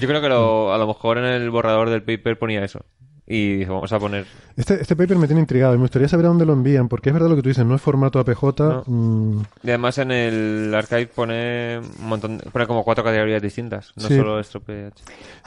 [0.00, 2.80] Yo creo que lo- a lo mejor en el borrador del paper ponía eso.
[3.24, 4.26] Y dije, vamos a poner...
[4.56, 7.10] Este, este paper me tiene intrigado y me gustaría saber a dónde lo envían, porque
[7.10, 8.42] es verdad lo que tú dices, no es formato APJ.
[8.58, 8.82] No.
[8.86, 12.38] mm, Y además en el archive pone un montón...
[12.52, 14.16] Pone como cuatro categorías distintas, no Sí.
[14.16, 14.36] solo.
[14.38, 14.40] A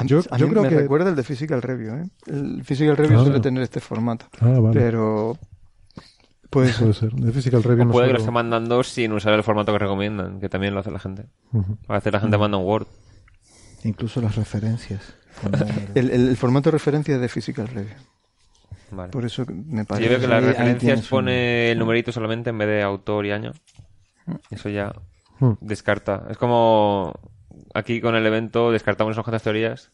[0.03, 2.09] mí- Yo- a yo mí creo me que- recuerda el de Physical Review, ¿eh?
[2.27, 3.23] El Physical Review Ah.
[3.23, 4.25] suele tener este formato.
[4.39, 4.79] ah, vale.
[4.79, 5.37] Pero...
[6.49, 6.79] Puede ser.
[6.79, 7.11] Puede ser.
[7.11, 9.79] De Physical Review O no puede que lo esté mandando sin usar el formato que
[9.79, 11.25] recomiendan, que también lo hace la gente.
[11.51, 11.77] Ujú.
[11.89, 12.87] A veces la gente manda un Word.
[13.83, 15.01] Incluso las referencias.
[15.95, 17.95] El, el- el formato de referencia es de Physical Review.
[18.91, 19.11] Vale.
[19.11, 20.03] Por eso me Sí, parece...
[20.05, 22.81] yo veo que las ahí- ahí referencias un- pone el numerito solamente en vez de
[22.83, 23.51] autor y año.
[24.49, 24.93] Eso ya
[25.39, 25.51] Mm.
[25.61, 26.23] descarta.
[26.29, 27.13] Es como
[27.73, 29.91] aquí con el evento descartamos unas cuantas teorías.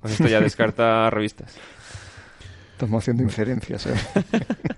[0.00, 1.54] Pues esto ya descarta revistas.
[2.72, 3.94] Estamos haciendo inferencias, ¿eh?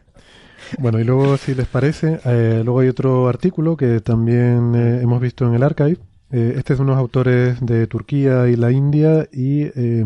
[0.79, 5.21] Bueno, y luego, si les parece, eh, luego hay otro artículo que también eh, hemos
[5.21, 5.99] visto en el archive.
[6.37, 10.05] Eh, este es de unos autores de Turquía y la India y, eh,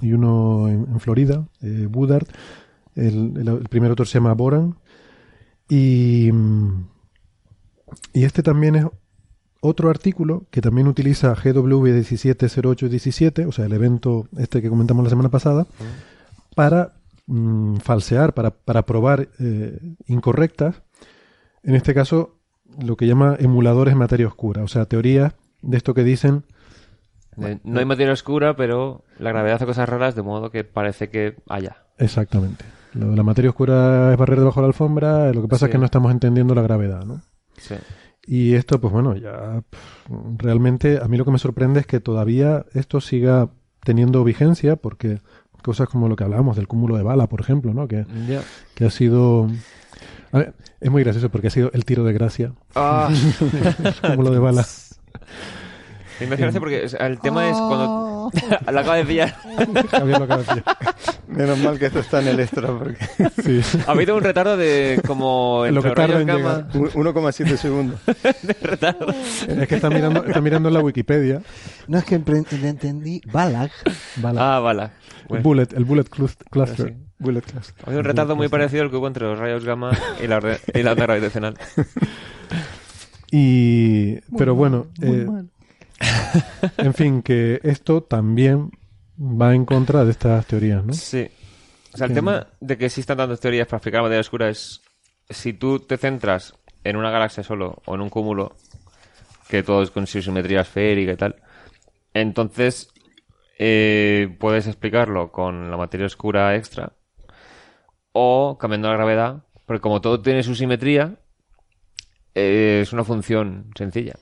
[0.00, 2.26] y uno en, en Florida, eh, Woodard.
[2.94, 4.76] El, el- el primer autor se llama Boran.
[5.68, 6.86] Y, mm,
[8.14, 8.86] y este también es
[9.60, 15.28] otro artículo que también utiliza GW170817, o sea, el evento este que comentamos la semana
[15.28, 15.66] pasada,
[16.54, 16.94] para
[17.26, 20.82] mm, falsear, para, para probar eh, incorrectas,
[21.62, 22.36] en este caso
[22.78, 26.44] lo que llama emuladores de materia oscura, o sea, teorías de esto que dicen,
[27.38, 31.08] Eh, No hay materia oscura, pero la gravedad hace cosas raras de modo que parece
[31.10, 31.76] que haya.
[31.98, 32.64] exactamente,
[32.94, 35.70] lo de la materia oscura es barrer debajo de la alfombra, lo que pasa Sí.
[35.70, 37.20] es que no estamos entendiendo la gravedad, ¿no?
[37.58, 37.74] Sí.
[38.26, 39.62] Y esto, pues bueno, ya
[40.38, 43.50] realmente a mí lo que me sorprende es que todavía esto siga
[43.84, 45.20] teniendo vigencia, porque
[45.62, 47.86] cosas como lo que hablábamos del cúmulo de bala, por ejemplo, ¿no?
[47.86, 48.06] Que,
[48.74, 49.48] que ha sido...
[50.32, 53.10] a ver, es muy gracioso porque ha sido el tiro de gracia, Ah.
[54.02, 54.64] el cúmulo de bala.
[56.20, 58.30] Me porque el tema es cuando
[58.72, 59.34] la acaba de pillar.
[59.90, 60.64] Javier lo acaba de decir.
[61.28, 62.96] Menos mal que esto está en el extra, porque
[63.44, 63.60] Sí.
[63.86, 66.68] Ha habido un retardo de como Lo que tarda rayos en gamma.
[66.74, 68.00] u- 1,7 segundos.
[68.42, 69.06] de retardo.
[69.10, 71.42] Es que está mirando, está mirando en la Wikipedia.
[71.88, 73.70] No es que le entendí Balag.
[74.16, 74.56] Bala.
[74.56, 74.84] Ah, bala.
[74.84, 76.88] el Bueno, bullet, el bullet clus- cluster.
[76.88, 76.94] sí.
[77.18, 77.74] Bullet Cluster.
[77.82, 79.90] Ha habido un retardo muy parecido al que hubo entre los rayos gamma
[80.22, 80.38] y la,
[80.74, 81.54] y la onda gravitacional.
[83.30, 85.26] Y, pero bueno, eh,
[86.78, 88.70] en fin, que esto también
[89.18, 90.92] va en contra de estas teorías, ¿no?
[90.92, 91.28] Sí.
[91.92, 94.82] O sea, el tema de que existan tantas teorías para explicar la materia oscura es
[95.30, 96.54] si tú te centras
[96.84, 98.54] en una galaxia solo o en un cúmulo,
[99.48, 101.36] que todo es con su simetría esférica y tal,
[102.12, 102.92] entonces
[103.58, 106.92] eh, puedes explicarlo con la materia oscura extra
[108.12, 111.18] o cambiando la gravedad, porque como todo tiene su simetría,
[112.34, 114.14] eh, es una función sencilla.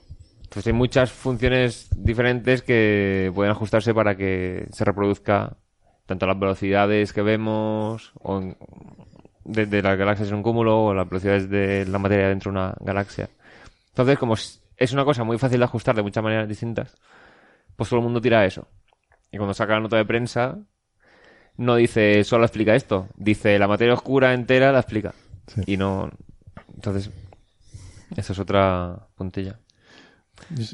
[0.55, 5.57] Entonces hay muchas funciones diferentes que pueden ajustarse para que se reproduzca
[6.07, 8.57] tanto las velocidades que vemos o en-
[9.45, 12.59] de, de las galaxias en un cúmulo o las velocidades de la materia dentro de
[12.59, 13.29] una galaxia.
[13.89, 16.95] Entonces, como es una cosa muy fácil de ajustar de muchas maneras distintas,
[17.75, 18.69] pues todo el mundo tira eso.
[19.33, 20.57] Y cuando saca la nota de prensa,
[21.57, 25.15] no dice solo explica esto, dice la materia oscura entera la explica.
[25.49, 25.63] Sí.
[25.67, 26.11] Y no.
[26.77, 27.11] Entonces,
[28.17, 29.59] esa es otra puntilla.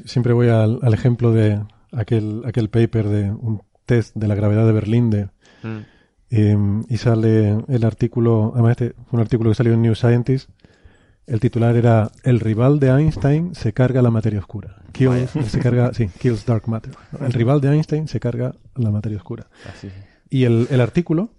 [0.05, 1.61] Siempre voy al, al ejemplo de
[1.91, 5.29] aquel, aquel paper de un test de la gravedad de Berlín de,
[5.63, 5.77] Mm.
[6.31, 6.57] eh,
[6.89, 10.49] y sale el artículo, además este fue un artículo que salió en New Scientist,
[11.27, 14.77] El titular era El rival de Einstein se carga la materia oscura.
[14.91, 16.93] Kills, se carga, sí, kills dark matter.
[17.19, 19.45] El rival de Einstein se carga la materia oscura.
[19.71, 19.89] Así.
[20.31, 21.29] Y el, el artículo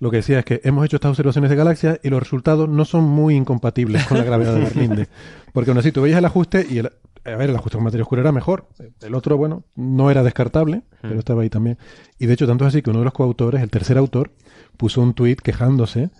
[0.00, 2.84] lo que decía es que hemos hecho estas observaciones de galaxias y los resultados no
[2.84, 5.08] son muy incompatibles con la gravedad de Berlinde.
[5.52, 6.90] Porque aún así tú veías el ajuste y el,
[7.24, 8.68] a ver, el ajuste con materia oscura era mejor.
[9.00, 11.78] El otro, bueno, no era descartable, pero estaba ahí también.
[12.18, 14.32] Y de hecho, tanto es así que uno de los coautores, el tercer autor,
[14.76, 16.10] puso un tuit quejándose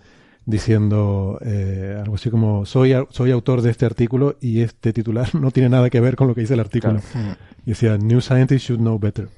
[0.45, 5.51] diciendo eh, algo así como soy, soy autor de este artículo y este titular no
[5.51, 6.99] tiene nada que ver con lo que dice el artículo.
[7.65, 9.29] Y decía, New Scientists should know better.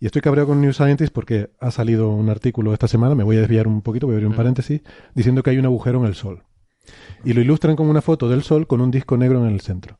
[0.00, 3.36] Y estoy cabreado con New Scientist porque ha salido un artículo esta semana, me voy
[3.36, 4.80] a desviar un poquito, voy a abrir un paréntesis,
[5.14, 6.42] diciendo que hay un agujero en el Sol.
[7.24, 9.98] Y lo ilustran con una foto del Sol con un disco negro en el centro.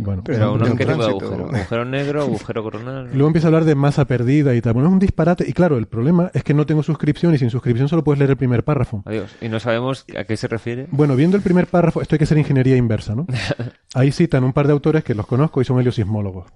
[0.00, 1.26] Bueno, Pero un- uno, un ¿qué tipo de tránsito.
[1.26, 1.44] agujero?
[1.56, 3.08] ¿Agujero negro, agujero coronal?
[3.12, 4.74] Luego empieza a hablar de masa perdida y tal.
[4.74, 5.44] Bueno, es un disparate.
[5.48, 8.30] Y claro, el problema es que no tengo suscripción y sin suscripción solo puedes leer
[8.30, 9.02] el primer párrafo.
[9.06, 9.34] Adiós.
[9.40, 10.86] Y no sabemos a qué se refiere.
[10.92, 13.26] Bueno, viendo el primer párrafo, esto hay que ser ingeniería inversa, ¿no?
[13.94, 16.46] Ahí citan un par de autores que los conozco y son heliosismólogos.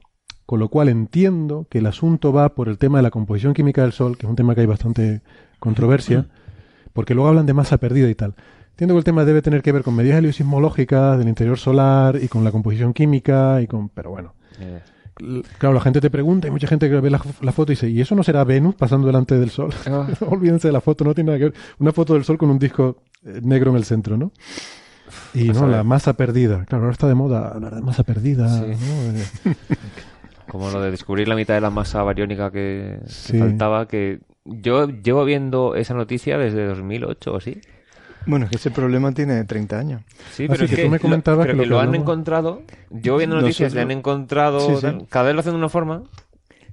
[0.47, 3.83] Con lo cual entiendo que el asunto va por el tema de la composición química
[3.83, 5.23] del Sol, que es un tema que hay bastante
[5.59, 6.27] controversia,
[6.93, 8.35] porque luego hablan de masa perdida y tal.
[8.83, 12.27] Entiendo que el tema debe tener que ver con medidas heliosismológicas del interior solar y
[12.27, 13.89] con la composición química y con...
[13.91, 14.81] Pero bueno, Eh,
[15.59, 17.89] Claro, la gente te pregunta, hay mucha gente que ve la, la foto y dice,
[17.89, 19.71] ¿y eso no será Venus pasando delante del Sol?
[19.87, 20.09] Ah.
[20.27, 21.55] Olvídense de la foto, no tiene nada que ver.
[21.79, 24.33] Una foto del Sol con un disco eh, negro en el centro, ¿no?
[25.33, 26.65] Y A no, la masa perdida.
[26.65, 28.49] Claro, ahora está de moda hablar de masa perdida.
[28.49, 28.65] Sí.
[28.67, 29.51] ¿no?
[29.53, 29.55] Eh,
[30.51, 33.39] Como lo de descubrir la mitad de la masa bariónica que, que Sí.
[33.39, 37.61] faltaba, que yo llevo viendo esa noticia desde 2008 o así.
[38.27, 40.03] Bueno, es que ese problema tiene 30 años.
[40.33, 41.69] Sí, Ah, pero sí, es que que, tú me lo- comentabas pero que lo que
[41.69, 42.63] lo han hablamos- encontrado.
[42.91, 44.61] Yo viendo noticias, le han Nosotros- encontrado.
[44.81, 45.07] Sí, sí.
[45.09, 46.03] Cada vez lo hacen de una forma,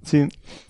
[0.02, 0.28] Sí,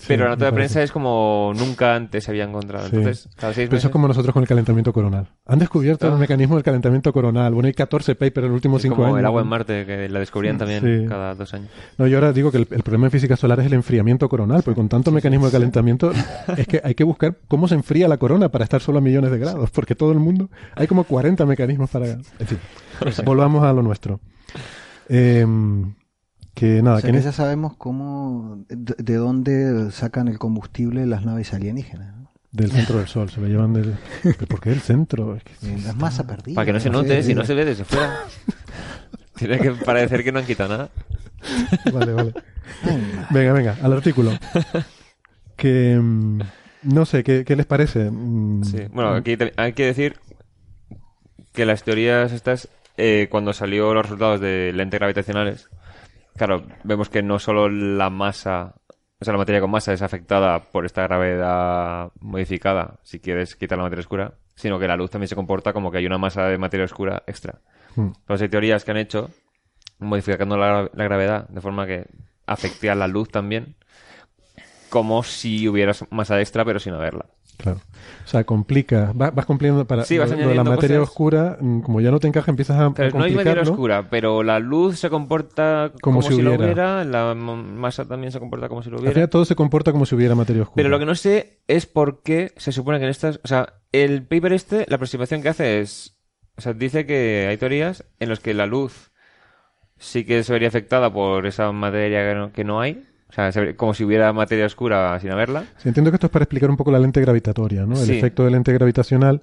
[0.08, 2.90] pero la nota de prensa es como nunca antes se había encontrado.
[2.90, 2.96] Sí.
[2.98, 5.28] Entonces, cada seis Pero eso meses es como nosotros con el calentamiento coronal.
[5.46, 6.14] Han descubierto Ah.
[6.14, 7.54] el mecanismo del calentamiento coronal.
[7.54, 9.20] Bueno, hay 14 papers en los últimos es 5 como años.
[9.20, 9.48] el agua en.
[9.48, 11.70] Marte, que la descubrían también cada dos años.
[11.98, 14.64] No, yo ahora digo que el, el problema en física solar es el enfriamiento coronal,
[14.64, 16.12] porque con tanto mecanismo de calentamiento
[16.58, 19.32] es que hay que buscar cómo se enfría la corona para estar solo a millones
[19.32, 22.08] de grados, porque todo el mundo hay como 40 mecanismos para...
[22.08, 22.58] En fin,
[23.26, 24.20] volvamos a lo nuestro.
[25.08, 25.94] Em,
[26.54, 31.06] que nada, O sea que que ya sabemos cómo, de, de dónde sacan el combustible
[31.06, 32.16] las naves alienígenas.
[32.16, 32.20] ¿no?
[32.52, 33.96] del centro del sol, se lo llevan del...
[34.24, 35.36] ¿Pero ¿Por qué del centro?
[35.36, 36.56] Es que- Eh, Es masa perdida.
[36.56, 38.12] Para que no se note, si no se ve desde fuera.
[39.36, 40.90] Tiene que parecer que no han quitado nada.
[41.94, 42.34] Vale, vale.
[43.30, 44.32] Venga, venga, al artículo.
[45.56, 45.98] Que...
[46.02, 46.40] mm,
[46.84, 48.10] no sé, ¿qué, qué les parece?
[48.10, 48.80] Mm, Sí.
[48.92, 50.16] Bueno, aquí te- hay que decir
[51.54, 52.68] que las teorías estas,
[52.98, 55.70] eh, cuando salió los resultados de lentes gravitacionales,
[56.40, 58.76] claro, vemos que no solo la masa,
[59.20, 63.78] o sea, la materia con masa es afectada por esta gravedad modificada, si quieres quitar
[63.78, 66.46] la materia oscura, sino que la luz también se comporta como que hay una masa
[66.46, 67.60] de materia oscura extra.
[67.98, 68.12] Mm.
[68.22, 69.30] Entonces hay teorías que han hecho
[70.00, 72.06] modificando la, la gravedad de forma que
[72.46, 73.76] afecte a la luz también,
[74.90, 77.26] como si hubiera masa extra pero sin haberla.
[77.60, 77.80] Claro.
[78.26, 79.12] O sea, complica.
[79.12, 81.10] va- vas cumpliendo para Sí, vas lo- lo de la materia cosas.
[81.12, 84.44] oscura, mm, como ya no te encaja, empiezas a, Claro, no hay materia oscura, pero
[84.44, 87.04] la luz se comporta como, si si, lo hubiera.
[87.04, 89.14] la masa también se comporta como si lo Al hubiera.
[89.14, 90.76] final todo se comporta como si hubiera materia oscura.
[90.78, 93.42] Pero lo que no sé es por qué se supone que en estas...
[93.44, 96.16] O sea, el paper este, la aproximación que hace es...
[96.56, 99.12] O sea, dice que hay teorías en las que la luz
[99.98, 103.04] sí que se vería afectada por esa materia que no, que no hay.
[103.30, 105.64] O sea, como si hubiera materia oscura sin haberla.
[105.78, 107.94] Sí, entiendo que esto es para explicar un poco la lente gravitatoria, ¿no?
[108.00, 108.18] El Sí.
[108.18, 109.42] efecto de lente gravitacional,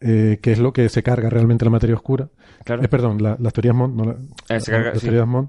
[0.00, 2.28] eh, que es lo que se carga realmente la materia oscura.
[2.64, 2.82] Claro.
[2.82, 3.96] Eh, perdón, la- las teorías Mond.
[3.96, 4.16] No la-
[4.56, 5.06] Eh, se carga, las sí.
[5.06, 5.48] teorías Mond.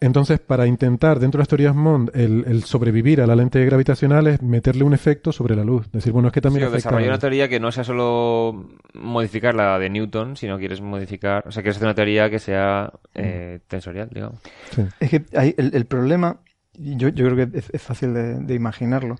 [0.00, 4.26] Entonces, para intentar, dentro de las teorías Mond, el, el sobrevivir a la lente gravitacional
[4.26, 5.88] es meterle un efecto sobre la luz.
[5.92, 9.78] Decir, bueno, es que también desarrollar la una teoría que no sea solo modificar la
[9.78, 11.44] de Newton, sino quieres modificar...
[11.46, 14.40] O sea, quieres hacer una teoría que sea eh, tensorial, digamos.
[14.70, 14.82] Sí.
[14.98, 16.40] Es que hay, el, el problema,
[16.74, 19.16] yo, yo creo que es, es fácil de, de imaginarlo,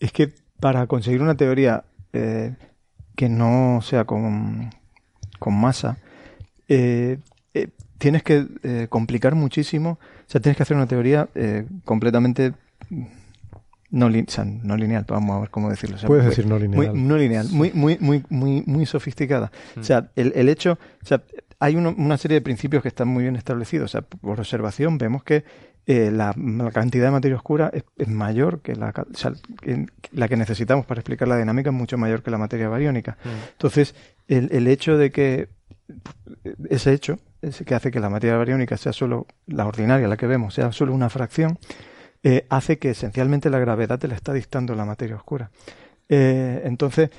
[0.00, 2.54] es que para conseguir una teoría eh,
[3.16, 4.70] que no sea con,
[5.38, 5.98] con masa,
[6.68, 7.18] eh,
[7.54, 12.52] eh, tienes que eh, complicar muchísimo, o sea, tienes que hacer una teoría eh, completamente
[13.90, 15.96] no, lin- o sea, no lineal, vamos a ver cómo decirlo.
[15.96, 16.94] o sea, Puedes decir no lineal.
[16.94, 19.52] Muy, no lineal, muy, muy, muy, muy, muy sofisticada.
[19.78, 21.22] O sea, el, el hecho, o sea,
[21.58, 23.90] hay uno- una serie de principios que están muy bien establecidos.
[23.90, 25.44] O sea, por observación vemos que
[25.86, 29.32] eh, la, la cantidad de materia oscura es, es mayor que la, ca- o sea,
[29.60, 33.16] que- la que necesitamos para explicar la dinámica es mucho mayor que la materia bariónica.
[33.52, 33.94] Entonces,
[34.28, 35.48] el, el hecho de que
[36.70, 40.26] ese hecho, ese que hace que la materia bariónica sea solo la ordinaria, la que
[40.26, 41.58] vemos, sea solo una fracción,
[42.22, 45.50] eh, hace que esencialmente la gravedad te la está dictando la materia oscura.
[46.08, 47.10] Eh, entonces,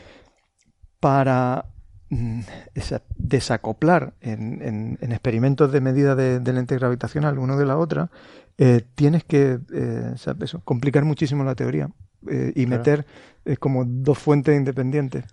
[0.99, 1.65] para
[2.09, 2.41] mm,
[2.75, 7.77] esa- desacoplar en, en- en experimentos de medida de, de lente gravitacional uno de la
[7.77, 8.09] otra,
[8.57, 11.89] eh, tienes que eh, eso, complicar muchísimo la teoría
[12.29, 12.79] eh, y Claro.
[12.79, 13.05] meter
[13.45, 15.25] eh, como dos fuentes independientes.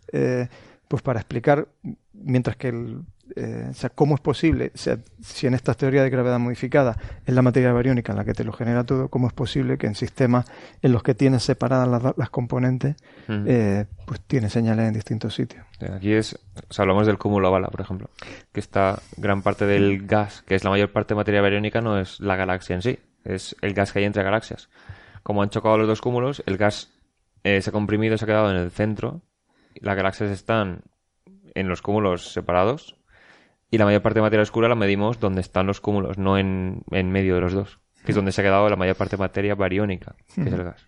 [0.89, 1.69] pues para explicar,
[2.13, 3.03] mientras que el,
[3.37, 6.97] eh, o sea, cómo es posible, o sea, si en estas teorías de gravedad modificada
[7.25, 9.95] es la materia bariónica la que te lo genera todo, cómo es posible que en
[9.95, 10.47] sistemas
[10.83, 12.97] en los que tienes separadas las, las componentes,
[13.29, 15.65] eh, pues tienes señales en distintos sitios.
[15.95, 16.35] Aquí es,
[16.69, 18.11] o sea, hablamos del cúmulo bala, por ejemplo,
[18.51, 22.01] que está gran parte del gas, que es la mayor parte de materia bariónica, no
[22.01, 24.69] es la galaxia en sí, es el gas que hay entre galaxias.
[25.23, 26.93] Como han chocado los dos cúmulos, el gas
[27.45, 29.23] eh, se ha comprimido, se ha quedado en el centro,
[29.77, 30.83] las galaxias están
[31.55, 32.97] en los cúmulos separados,
[33.71, 36.83] y la mayor parte de materia oscura la medimos donde están los cúmulos, no en,
[36.91, 39.21] en medio de los dos, que es donde se ha quedado la mayor parte de
[39.21, 40.87] materia bariónica, que es el gas.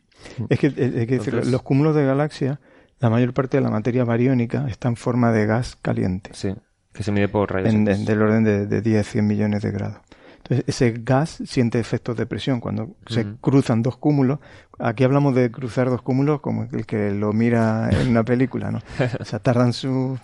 [0.48, 2.60] Es que, hay que Entonces- los cúmulos de galaxia,
[3.00, 6.54] la mayor parte de la materia bariónica está en forma de gas caliente, Sí,
[6.92, 9.70] que se mide por rayos en, en- del orden de, de 10, 100 millones de
[9.72, 9.98] grados.
[10.44, 14.38] Entonces, ese gas siente efectos de presión cuando se cruzan dos cúmulos.
[14.78, 18.80] Aquí hablamos de cruzar dos cúmulos como el que lo mira en una película, ¿no?
[19.20, 20.18] O sea, tardan sus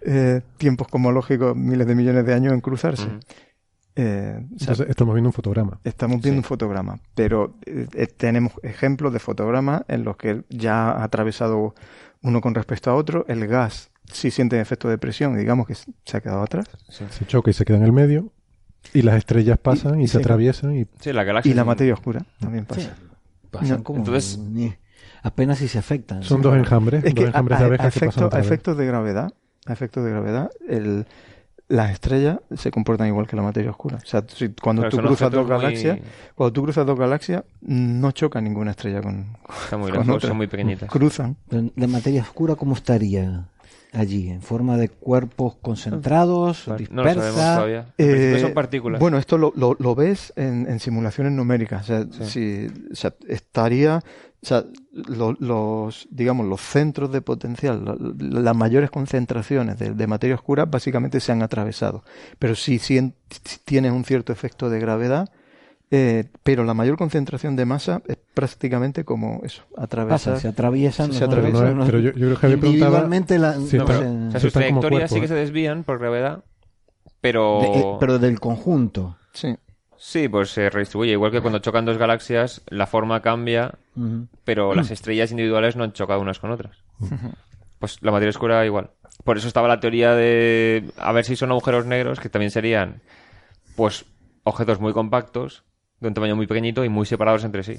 [0.00, 3.08] eh, tiempos cosmológicos miles de millones de años en cruzarse.
[3.96, 5.80] Eh, o sea, Entonces, estamos viendo un fotograma.
[5.84, 6.38] Estamos viendo Sí.
[6.38, 11.74] un fotograma, pero eh, eh, tenemos ejemplos de fotogramas en los que ya ha atravesado
[12.22, 13.24] uno con respecto a otro.
[13.28, 16.66] El gas sí siente efecto de presión, digamos que se ha quedado atrás.
[16.88, 17.04] Sí.
[17.10, 18.32] Se choca y se queda en el medio.
[18.94, 20.18] Y las estrellas pasan y, y se sí.
[20.18, 20.76] atraviesan.
[20.76, 22.80] Y Sí, la galaxia Y la materia oscura también pasa.
[22.80, 22.88] Sí,
[23.50, 24.74] pasan No, como entonces- ni-
[25.22, 26.22] apenas si se afectan.
[26.22, 26.42] son Sí.
[26.44, 27.04] dos enjambres.
[27.04, 29.32] Es dos que enjambres a- de a abejas que pasan a efectos de gravedad,
[29.66, 31.06] a efectos de gravedad, el,
[31.68, 33.98] las estrellas se comportan igual que la materia oscura.
[34.02, 35.98] O sea, si- cuando Claro, tú cruzas dos muy- galaxias,
[36.34, 40.28] cuando tú cruzas dos galaxias, no choca ninguna estrella con, Están muy con lejos, otra.
[40.28, 40.88] son muy pequeñitas.
[40.88, 41.36] cruzan.
[41.48, 43.48] Pero La materia oscura, ¿cómo estaría
[43.92, 44.30] allí?
[44.30, 47.14] ¿En forma de cuerpos concentrados, No lo dispersa?
[47.14, 47.94] sabemos todavía.
[47.98, 49.00] Eh, son partículas.
[49.00, 51.82] Bueno, esto lo, lo- lo ves en, en simulaciones numéricas.
[51.82, 53.98] O sea, si, o sea, estaría,
[54.42, 59.94] o sea, lo- los, digamos, los centros de potencial, la- la- las mayores concentraciones de,
[59.94, 62.02] de materia oscura básicamente se han atravesado.
[62.38, 65.30] Pero sí en- sí tienen un cierto efecto de gravedad,
[65.90, 70.34] eh, pero la mayor concentración de masa es prácticamente como eso, atravesar.
[70.34, 71.12] Pasa, se atraviesan.
[71.12, 71.78] Se atraviesan.
[71.78, 74.40] No, pero yo- yo creo que individualmente la- si no está- sé, o sea, Eso
[74.40, 76.44] sus trayectorias sí que se desvían por gravedad,
[77.20, 77.60] pero...
[77.62, 79.16] de- eh, pero del conjunto.
[79.32, 79.56] Sí.
[79.96, 81.10] Sí, pues se redistribuye.
[81.12, 83.74] Igual que cuando chocan dos galaxias, la forma cambia,
[84.44, 86.76] pero las estrellas individuales no han chocado unas con otras.
[87.80, 88.90] Pues la materia oscura igual.
[89.24, 93.02] Por eso estaba la teoría de a ver si son agujeros negros, que también serían
[93.74, 94.04] pues
[94.44, 95.64] objetos muy compactos,
[96.00, 97.74] de un tamaño muy pequeñito y muy separados entre sí.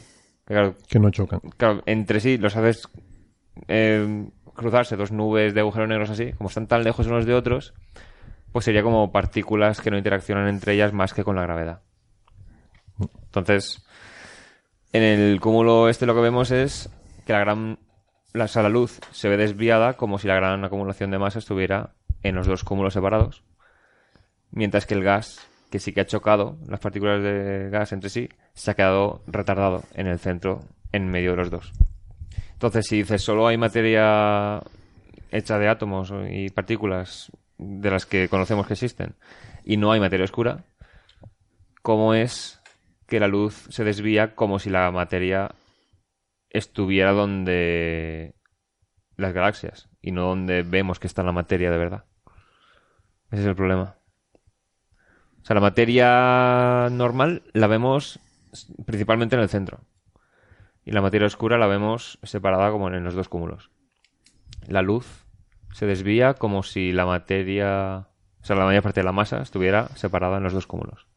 [0.46, 1.40] Que claro, que no chocan.
[1.58, 2.88] claro, entre sí los haces
[3.68, 7.74] eh, cruzarse dos nubes de agujeros negros así, como están tan lejos unos de otros,
[8.52, 11.82] pues sería como partículas que no interaccionan entre ellas más que con la gravedad.
[13.26, 13.86] Entonces,
[14.92, 16.90] en el cúmulo este lo que vemos es
[17.26, 17.80] que la gran
[18.34, 21.94] la, la luz se ve desviada como si la gran acumulación de masa estuviera
[22.24, 23.44] en los dos cúmulos separados,
[24.52, 28.30] mientras que el gas, que sí que ha chocado, las partículas de gas entre sí,
[28.54, 31.72] se ha quedado retardado en el centro, en medio de los dos.
[32.54, 34.62] Entonces, si dices solo hay materia
[35.32, 39.16] hecha de átomos y partículas de las que conocemos que existen
[39.64, 40.66] y no hay materia oscura,
[41.82, 42.62] ¿cómo es
[43.08, 45.52] que la luz se desvía como si la materia
[46.50, 48.36] estuviera donde
[49.16, 52.06] las galaxias y no donde vemos que está la materia de verdad?
[53.32, 53.99] Ese es el problema.
[55.50, 58.20] O sea, la materia normal la vemos
[58.86, 59.80] principalmente en el centro.
[60.86, 63.72] Y la materia oscura la vemos separada como en los dos cúmulos.
[64.68, 65.26] La luz
[65.72, 68.10] se desvía como si la materia,
[68.44, 71.08] o sea, la mayor parte de la masa estuviera separada en los dos cúmulos.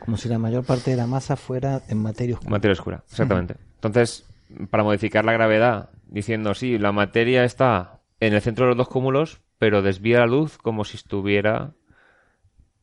[0.00, 2.50] Como si la mayor parte de la masa fuera en materia oscura.
[2.50, 3.56] Materia oscura, exactamente.
[3.76, 4.26] Entonces,
[4.68, 8.88] para modificar la gravedad, diciendo, sí, la materia está en el centro de los dos
[8.88, 11.72] cúmulos, pero desvía la luz como si estuviera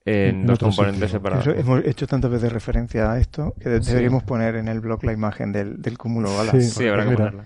[0.06, 1.20] en En dos componentes sitio.
[1.20, 1.48] separados.
[1.48, 3.90] Eso, hemos hecho tantas veces referencia a esto que de- Sí.
[3.90, 6.30] deberíamos poner en el blog la imagen del, del cúmulo.
[6.52, 6.62] Sí.
[6.62, 7.18] Sí, habrá que Mira.
[7.26, 7.46] ponerla.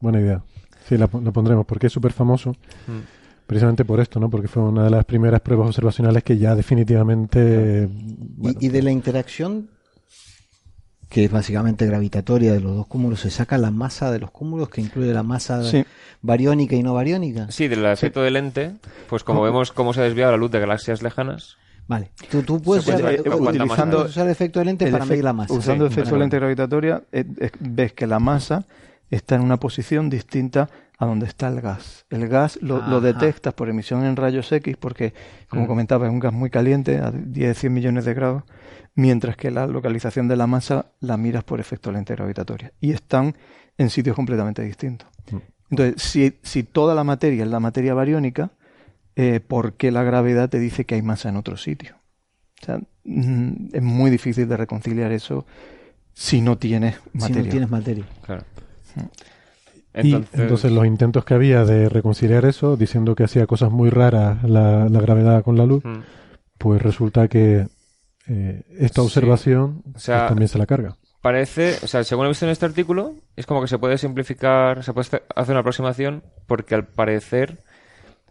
[0.00, 0.42] Buena idea.
[0.88, 2.50] Sí, la, la pondremos porque es súper famoso.
[2.86, 3.00] Mm.
[3.46, 4.30] Precisamente por esto, ¿no?
[4.30, 7.88] Porque fue una de las primeras pruebas observacionales que ya definitivamente...
[7.90, 9.68] bueno, y, y de la interacción,
[11.10, 14.68] que es básicamente gravitatoria de los dos cúmulos, se saca la masa de los cúmulos,
[14.70, 15.84] que incluye la masa Sí.
[16.22, 17.50] bariónica y no bariónica.
[17.50, 18.74] Sí, del efecto de lente,
[19.08, 21.56] pues como vemos cómo se ha desviado la luz de galaxias lejanas,
[21.86, 22.10] Vale.
[22.30, 25.52] Tú, tú puedes puede usar, utilizando el efecto de lente para medir la masa.
[25.52, 28.64] Usando Sí, efecto de lente gravitatoria, eh, eh, ves que la masa
[29.10, 32.06] está en una posición distinta a donde está el gas.
[32.08, 35.12] El gas lo, detectas por emisión en rayos X porque,
[35.48, 35.66] como Mm.
[35.66, 38.44] comentaba, es un gas muy caliente, a 10, 100 millones de grados,
[38.94, 42.72] mientras que la localización de la masa la miras por efecto lente gravitatoria.
[42.80, 43.34] Y están
[43.76, 45.08] en sitios completamente distintos.
[45.30, 45.36] Mm.
[45.70, 48.50] Entonces, si, si toda la materia es la materia bariónica,
[49.16, 51.96] eh, ¿por qué la gravedad te dice que hay masa en otro sitio?
[52.62, 55.46] O sea, mm, es muy difícil de reconciliar eso
[56.12, 57.42] si no tienes Si materia.
[57.44, 58.04] no tienes materia.
[58.24, 58.44] Claro.
[60.02, 64.42] Y entonces los intentos que había de reconciliar eso, diciendo que hacía cosas muy raras
[64.42, 66.00] la, la gravedad con la luz, Mm.
[66.58, 67.66] pues resulta que
[68.26, 69.06] eh, esta Sí.
[69.06, 70.96] observación O sea, pues, también se la carga.
[71.20, 74.82] Parece, o sea, según he visto en este artículo, es como que se puede simplificar,
[74.82, 77.63] se puede hacer una aproximación, porque al parecer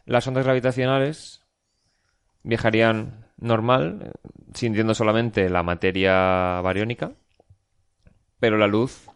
[0.06, 1.42] las ondas gravitacionales
[2.44, 4.12] viajarían normal,
[4.54, 7.12] sintiendo solamente la materia bariónica,
[8.40, 9.08] pero la luz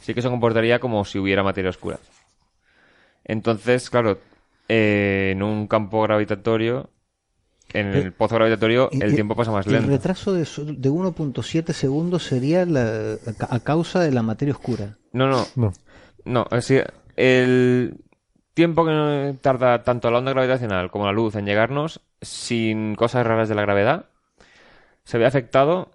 [0.00, 1.98] sí que se comportaría como si hubiera materia oscura.
[3.24, 4.18] Entonces, claro,
[4.68, 6.90] eh, en un campo gravitatorio,
[7.72, 9.88] en el Eh, pozo gravitatorio, el tiempo pasa más El lento.
[9.90, 14.96] retraso de, de 1.7 segundos sería la- a ca- a causa de la materia oscura.
[15.12, 15.72] No, no, No.
[16.24, 16.84] No, decir,
[17.16, 17.96] el
[18.56, 23.50] tiempo que tarda tanto la onda gravitacional como la luz en llegarnos, sin cosas raras
[23.50, 24.06] de la gravedad,
[25.04, 25.90] se ve afectado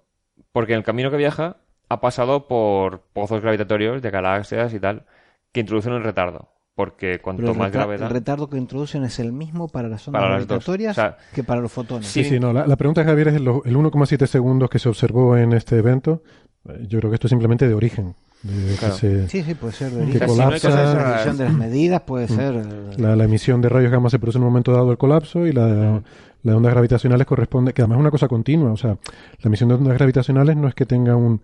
[0.52, 1.56] porque en el camino que viaja
[1.88, 5.06] ha pasado por pozos gravitatorios de galaxias y tal,
[5.50, 6.48] que introducen un retardo.
[6.76, 8.06] Porque cuanto Pero el, más gravedad.
[8.06, 10.64] el retardo que introducen es el mismo para las ondas Para las dos.
[10.64, 12.06] gravitatorias O sea, que para los fotones.
[12.06, 12.22] Sí.
[12.24, 12.52] Sí, sí, no.
[12.52, 16.22] La, la pregunta, Javier, es el, el 1,7 segundos que se observó en este evento.
[16.68, 18.14] Eh, Yo creo que esto es simplemente de origen.
[18.42, 18.94] De que Claro.
[18.94, 19.92] se- Sí, sí, puede ser.
[20.06, 20.70] Que si no colapsa.
[20.70, 22.66] La raras- revisión de las medidas puede ser.
[22.98, 25.52] la, la emisión de rayos gamma se produce en un momento dado del colapso y
[25.52, 26.02] la,
[26.42, 28.72] las ondas gravitacionales corresponde, que además es una cosa continua.
[28.72, 31.40] O sea, la emisión de ondas gravitacionales no es que tenga un,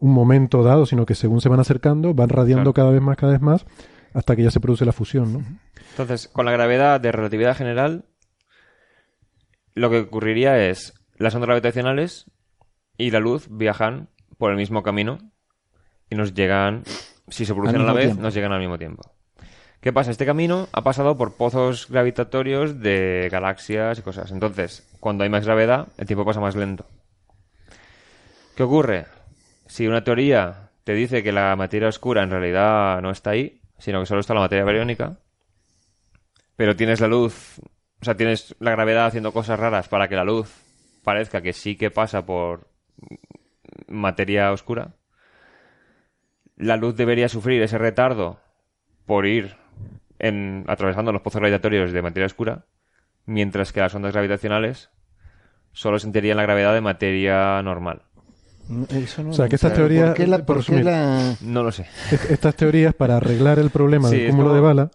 [0.00, 2.88] un momento dado, sino que según se van acercando, van radiando Claro.
[2.88, 3.64] cada vez más, cada vez más,
[4.12, 5.44] hasta que ya se produce la fusión, ¿no?
[5.90, 8.04] Entonces, con la gravedad de relatividad general,
[9.74, 12.26] lo que ocurriría es las ondas gravitacionales
[12.96, 14.08] y la luz viajan
[14.38, 15.18] por el mismo camino
[16.14, 16.84] y nos llegan,
[17.28, 18.22] si se producen a la vez, tiempo.
[18.22, 19.02] nos llegan al mismo tiempo.
[19.80, 20.10] ¿Qué pasa?
[20.10, 24.30] Este camino ha pasado por pozos gravitatorios de galaxias y cosas.
[24.30, 26.86] Entonces, cuando hay más gravedad, el tiempo pasa más lento.
[28.56, 29.06] ¿Qué ocurre?
[29.66, 34.00] Si una teoría te dice que la materia oscura en realidad no está ahí, sino
[34.00, 35.18] que solo está la materia bariónica,
[36.56, 37.58] pero tienes la luz,
[38.00, 40.50] o sea, tienes la gravedad haciendo cosas raras para que la luz
[41.02, 42.68] parezca que sí que pasa por
[43.88, 44.94] materia oscura,
[46.56, 48.38] la luz debería sufrir ese retardo
[49.06, 49.56] por ir
[50.18, 52.66] en, atravesando los pozos gravitatorios de materia oscura,
[53.26, 54.90] mientras que las ondas gravitacionales
[55.72, 58.02] solo sentirían la gravedad de materia normal.
[58.90, 60.84] Eso no O sea, que estas teorías- ¿Por qué la, por por qué resumir.
[60.86, 61.86] la- No lo sé.
[62.10, 64.90] Est- Estas teorías, para arreglar el problema Sí, del cúmulo como- de bala,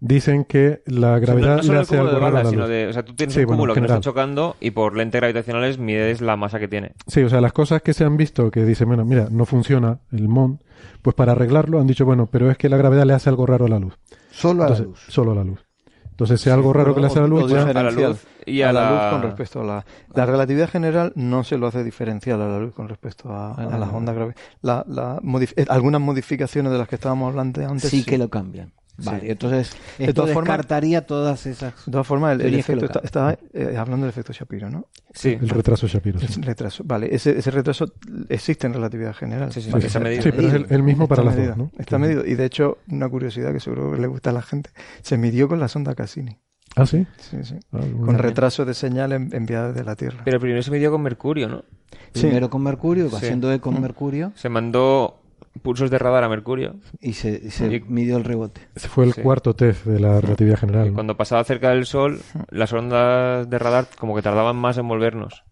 [0.00, 2.44] dicen que la gravedad no, no solo le el hace algo de raro a balas,
[2.44, 2.70] la sino luz.
[2.70, 5.18] de, o sea, tú tienes Sí, un cúmulo que no está chocando y por lentes
[5.20, 6.92] gravitacionales mides la masa que tiene.
[7.06, 10.00] Sí, o sea, las cosas que se han visto que dicen, bueno, mira, no funciona
[10.12, 10.60] el MON,
[11.02, 13.66] pues para arreglarlo han dicho, bueno, pero es que la gravedad le hace algo raro
[13.66, 13.98] a la luz.
[14.30, 15.00] Solo a la luz.
[15.08, 15.64] Solo a la luz.
[16.10, 18.10] Entonces, si algo raro que le hace a la luz, o ya- a la diferencial
[18.12, 19.86] luz y a la- luz con respecto a la...
[20.14, 23.78] La relatividad general no se lo hace diferencial a la luz con respecto a, a
[23.78, 24.36] las ondas graves.
[24.62, 28.28] La, la modif- eh, algunas modificaciones de las que estábamos hablando antes Sí que lo
[28.30, 28.72] cambian.
[28.96, 31.74] Vale, entonces De esto todas formas- descartaría todas esas.
[31.86, 32.84] De todas formas, el, efecto...
[32.84, 34.86] Está, está, eh, hablando del efecto Shapiro, ¿no?
[35.12, 35.30] Sí.
[35.40, 36.20] el retraso Shapiro.
[36.20, 36.26] sí.
[36.36, 36.84] El retraso.
[36.86, 37.92] Vale, ese, ese retraso
[38.28, 39.52] existe en relatividad general.
[39.52, 40.22] Sí, sí, Vale, está está- medido.
[40.22, 41.80] Sí, pero es el, el mismo para está las medido, dos, ¿no?
[41.80, 42.24] Está medido.
[42.24, 44.70] Y de hecho, una curiosidad que seguro que le gusta a la gente,
[45.02, 46.38] se midió con la sonda Cassini.
[46.76, 47.06] Ah, sí.
[47.18, 47.54] Sí, sí.
[47.72, 48.06] Ah, bueno.
[48.06, 50.22] Con retraso de señal en- enviada desde la Tierra.
[50.24, 51.64] Pero primero se midió con mercurio, ¿no?
[52.12, 52.22] Sí.
[52.22, 53.16] Primero con Mercurio, Sí.
[53.16, 53.60] haciendo E Mm.
[53.60, 55.20] con Mercurio Se mandó
[55.62, 58.62] pulsos de radar a mercurio y se, y se Y- midió el rebote.
[58.74, 59.22] Ese fue el Sí.
[59.22, 60.86] cuarto test de la relatividad general.
[60.86, 60.94] y ¿no?
[60.94, 62.20] cuando pasaba cerca del sol,
[62.50, 65.44] las ondas de radar como que tardaban más en volvernos.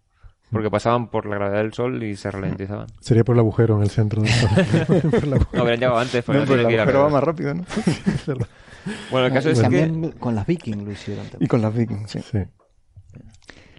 [0.51, 2.85] Porque pasaban por la gravedad del sol y se ralentizaban.
[2.99, 4.21] Sería por el agujero en el centro.
[4.21, 4.49] del Sol.
[5.51, 7.09] No, habrían llegado antes, pero No, no pero tenían que ir el a agujero va
[7.09, 7.65] más rápido, ¿no?
[9.09, 9.63] Bueno, el caso Y es que...
[9.63, 11.47] también con las Viking lo hicieron y también.
[11.47, 12.19] con las Vikings, sí.
[12.19, 12.37] Sí.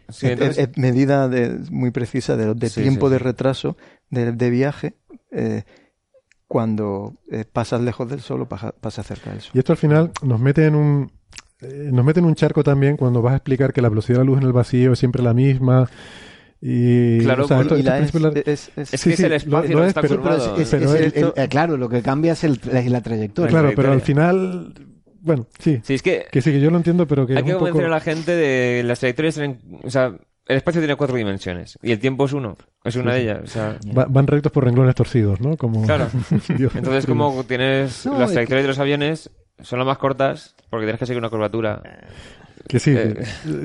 [0.09, 3.19] Sí, Es- entonces- es, es medida de, muy precisa de, de Sí, tiempo sí, de
[3.19, 3.77] retraso
[4.11, 4.97] de, de viaje
[5.31, 5.65] eh,
[6.55, 9.51] cuando eh, pasas lejos del sol o pasa- pasas cerca del sol.
[9.55, 11.11] Y esto al final nos mete en un
[11.61, 14.25] eh, nos mete en un charco también cuando vas a explicar que la velocidad de
[14.25, 15.91] la luz en el vacío es siempre la misma
[16.61, 19.09] y Claro, o sea, y- esto- Y esto la es es, es- es- Es Sí,
[19.09, 20.57] que es sí, el espacio lo lo está pero- curvado.
[20.61, 23.01] Es- pero es el- esto- el- eh, claro, lo que cambia es el, la, la
[23.01, 23.51] trayectoria.
[23.51, 24.75] claro, pero al final
[25.23, 27.45] bueno, sí, Sí, es que que sí que yo lo entiendo, pero que hay es
[27.45, 29.41] que poco convencer a la gente de las trayectorias.
[29.83, 30.15] o sea,
[30.47, 33.41] el espacio tiene cuatro dimensiones y el tiempo es uno, es una de ellas.
[33.45, 35.57] O sea, Va- van rectos por renglones torcidos, ¿no?
[35.57, 35.85] Como...
[35.85, 36.09] Claro.
[36.59, 39.31] Dios, entonces como tienes No, las trayectorias de los aviones
[39.63, 41.83] son las más cortas porque tienes que seguir una curvatura.
[42.67, 43.23] Que sí, Eh.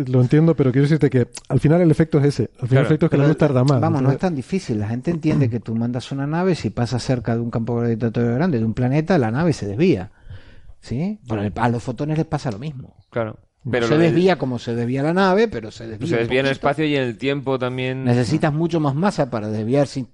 [0.07, 2.43] lo entiendo, pero quiero decirte que al final el efecto es ese.
[2.59, 2.79] Al final Claro.
[2.81, 3.79] el efecto es que la Pero, luz tarda más.
[3.79, 4.77] Vamos, no es tan difícil.
[4.79, 8.35] La gente entiende que tú mandas una nave, si pasa cerca de un campo gravitatorio
[8.35, 10.11] grande, de un planeta, la nave se desvía.
[10.81, 11.19] ¿Sí?
[11.29, 12.95] El- a los fotones les pasa lo mismo.
[13.09, 13.37] Claro.
[13.69, 16.07] Pero se del- desvía como se desvía la nave, pero se desvía.
[16.07, 18.05] se un desvía en el espacio y en el tiempo también.
[18.05, 20.07] Necesitas mucho más masa para desviar sin-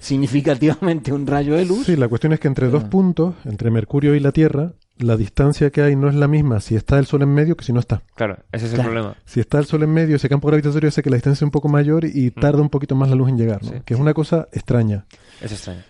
[0.00, 1.86] significativamente un rayo de luz.
[1.86, 5.70] Sí, la cuestión es que entre dos puntos, entre Mercurio y la Tierra, la distancia
[5.70, 7.78] que hay no es la misma si está el Sol en medio que si no
[7.80, 8.02] está.
[8.16, 8.88] Claro, ese es Claro.
[8.90, 9.16] el problema.
[9.26, 11.52] Si está el Sol en medio, ese campo gravitatorio hace que la distancia sea un
[11.52, 13.70] poco mayor y tarda un poquito más la luz en llegar, ¿no?
[13.70, 13.76] Sí.
[13.84, 15.06] Que es una cosa extraña.
[15.40, 15.82] Es extraño.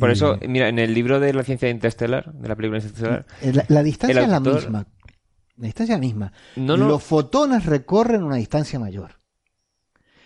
[0.00, 3.24] Por Y- eso, mira, en el libro de la ciencia interestelar, de la película Interestelar,
[3.52, 4.84] La, la distancia es la misma.
[5.58, 6.32] La distancia es la misma.
[6.56, 6.86] No, no.
[6.88, 9.12] Los fotones recorren una distancia mayor.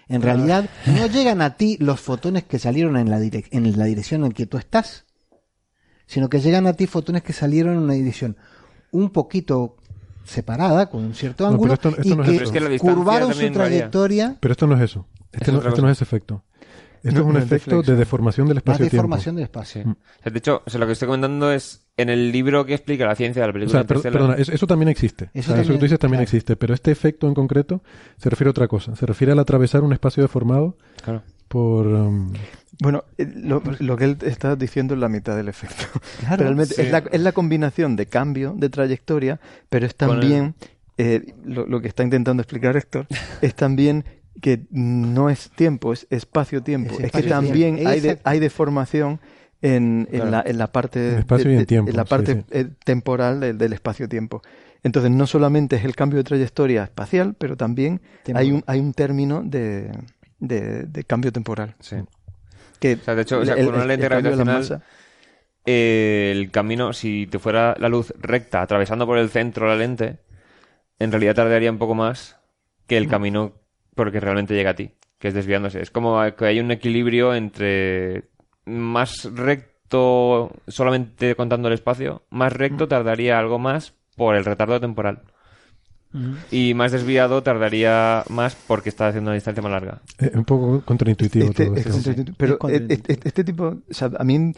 [0.08, 3.84] En realidad, no llegan a ti los fotones que salieron en la, direc- en la
[3.84, 5.04] dirección en que tú estás,
[6.06, 8.36] sino que llegan a ti fotones que salieron en una dirección
[8.90, 9.76] un poquito
[10.24, 13.52] separada, con un cierto No, ángulo, pero esto- esto y que es curvaron su varía.
[13.52, 14.36] trayectoria.
[14.40, 15.06] Pero esto no es eso.
[15.30, 16.44] Este, Es no, otra este no es ese efecto.
[17.02, 18.96] Esto No, es un efecto de deformación del espacio-tiempo.
[18.96, 19.82] deformación del espacio.
[19.82, 19.88] sí.
[19.88, 22.74] O sea, de hecho, o sea, lo que estoy comentando es en el libro que
[22.74, 25.30] explica la ciencia de la O película sea, per- perdona, eso, eso también existe.
[25.32, 26.22] Eso O sea, eso que también- tú dices también claro.
[26.24, 27.82] existe, pero este efecto en concreto
[28.18, 28.94] se refiere a otra cosa.
[28.96, 31.22] Se refiere al atravesar un espacio deformado Claro.
[31.48, 31.86] por...
[31.86, 32.32] um,
[32.82, 35.84] Bueno, eh, lo, lo que él está diciendo es la mitad del efecto.
[36.20, 36.82] Claro, Realmente sí.
[36.82, 40.54] es, la, es la combinación de cambio de trayectoria, pero es Con el- también,
[40.98, 43.06] eh, lo, lo que está intentando explicar Héctor,
[43.40, 44.04] es también
[44.40, 46.94] que no es tiempo, es espacio-tiempo.
[46.94, 49.20] Es Es, que también hay, de- hay deformación
[49.62, 50.30] en, en Claro.
[50.30, 52.44] la, en la parte, En espacio de- y en de- tiempo, en la parte sí.
[52.50, 54.40] eh, temporal del, del espacio-tiempo.
[54.82, 58.00] Entonces, no solamente es el cambio de trayectoria espacial, pero también
[58.34, 59.90] hay un, hay un término de,
[60.38, 61.74] de, de cambio temporal.
[61.80, 61.96] Sí.
[62.78, 64.82] Que O sea, de hecho, o sea, con una lente cambio de la gravitacional-
[65.66, 70.16] Eh, el camino, si te fuera la luz recta, atravesando por el centro la lente,
[70.98, 72.38] en realidad tardaría un poco más
[72.86, 73.59] que el camino
[73.94, 75.80] porque realmente llega a ti, que es desviándose.
[75.80, 78.24] Es como que hay un equilibrio entre
[78.66, 85.22] más recto, solamente contando el espacio, más recto tardaría algo más por el retardo temporal.
[86.50, 90.02] Y más desviado tardaría más porque está haciendo una distancia más larga.
[90.18, 91.92] Es un poco contraintuitivo Este- todo es esto.
[91.92, 92.36] contraintuitivo.
[92.36, 94.52] Pero Es eh, este, este tipo, o sea, a mí,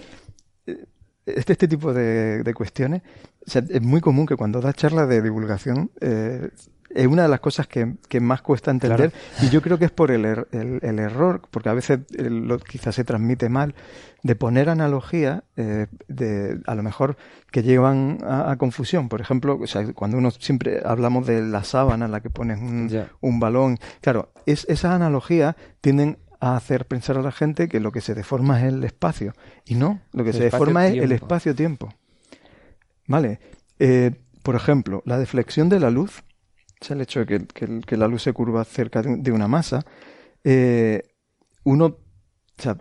[0.66, 0.84] eh,
[1.26, 3.02] este, este tipo de, de cuestiones,
[3.46, 6.48] o sea, es muy común que cuando das charlas de divulgación, eh,
[6.94, 9.12] es una de las cosas que, que más cuesta entender
[9.42, 12.28] y yo creo que es por el, er- el- el error, porque a veces eh,
[12.30, 13.74] lo- quizás se transmite mal,
[14.22, 17.16] de poner analogías eh, de, a lo mejor
[17.50, 19.08] que llevan a, a confusión.
[19.08, 22.58] Por ejemplo, o sea, cuando uno siempre hablamos de la sábana en la que pones
[23.20, 27.92] un, balón, claro, es, esas analogías tienden a hacer pensar a la gente que lo
[27.92, 29.32] que se deforma es el espacio.
[29.64, 31.86] Y no, lo que El se deforma es el espacio-tiempo.
[31.88, 31.94] espacio-tiempo.
[33.06, 33.40] Vale.
[33.78, 34.12] Eh,
[34.42, 36.22] por ejemplo, la deflexión de la luz,
[36.82, 39.32] sea, el hecho de que, que- que la luz se curva cerca de, un- de
[39.32, 39.84] una masa,
[40.44, 41.02] eh,
[41.64, 42.76] uno, o sea,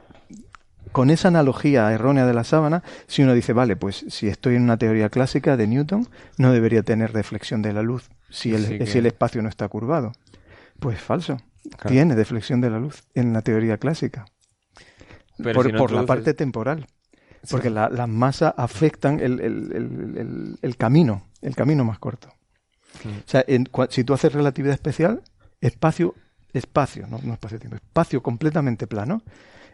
[0.92, 4.64] con esa analogía errónea de la sábana, si uno dice, vale, pues si estoy en
[4.64, 6.08] una teoría clásica de Newton,
[6.38, 9.68] no debería tener deflexión de la luz si el, que- si el espacio no está
[9.70, 10.12] curvado.
[10.80, 11.38] Pues falso.
[11.78, 11.90] Claro.
[11.90, 14.26] Tiene deflexión de la luz en la teoría clásica.
[15.38, 16.88] Pero por si no por la parte temporal.
[17.50, 22.30] Porque la- las masas afectan el- el- el camino, el camino más corto.
[23.06, 25.22] O sea, en si tú haces relatividad especial,
[25.60, 26.14] espacio,
[26.54, 29.24] espacio, no, no espacio-tiempo, espacio completamente plano,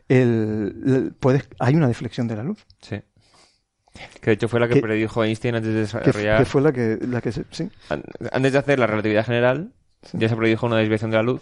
[0.08, 2.66] el, el- puedes, hay una deflexión de la luz.
[2.82, 3.02] Sí.
[4.22, 6.38] Que de hecho fue la que Que- predijo Einstein antes de desarrollar.
[6.40, 9.74] que fue la que, la que se, sí, An- Antes de hacer la relatividad general,
[10.14, 11.42] ya se predijo una desviación de la luz.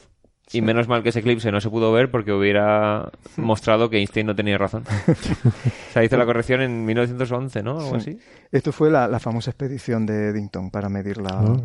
[0.52, 4.28] Y menos mal que ese eclipse no se pudo ver porque hubiera mostrado que Einstein
[4.28, 4.84] no tenía razón.
[5.08, 7.80] o sea, hizo la corrección en 1911, ¿no?
[7.80, 8.12] Algo Sí.
[8.12, 8.20] así.
[8.52, 11.60] Esto fue la, la famosa expedición de Eddington para medir la,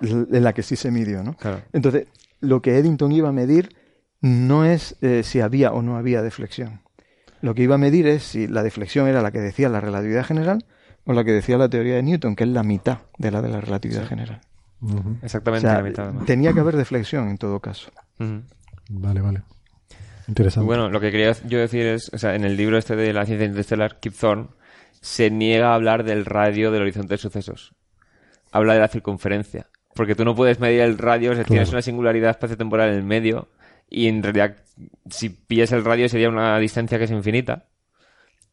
[0.00, 1.34] en la que sí se midió, ¿no?
[1.34, 1.62] Claro.
[1.72, 2.06] Entonces,
[2.40, 3.76] lo que Eddington iba a medir
[4.20, 6.80] no es eh, si había o no había deflexión.
[7.42, 10.24] Lo que iba a medir es si la deflexión era la que decía la relatividad
[10.24, 10.64] general
[11.04, 13.50] o la que decía la teoría de Newton, que es la mitad de la de
[13.50, 14.40] la relatividad general.
[15.22, 16.04] Exactamente sea, la mitad.
[16.04, 16.26] además.
[16.26, 17.90] tenía que haber deflexión en todo caso.
[18.88, 19.42] Vale, vale.
[20.26, 20.66] Y Interesante.
[20.66, 23.24] bueno, lo que quería yo decir es, o sea, en el libro este de la
[23.24, 24.48] ciencia interestelar, Kip Thorne
[25.00, 27.74] se niega a hablar del radio del horizonte de sucesos.
[28.50, 29.68] Habla de la circunferencia.
[29.94, 33.02] Porque tú no puedes medir el radio, o sea, tienes una singularidad espaciotemporal en el
[33.02, 33.48] medio
[33.88, 34.56] y en realidad
[35.08, 37.66] si pillas el radio sería una distancia que es infinita.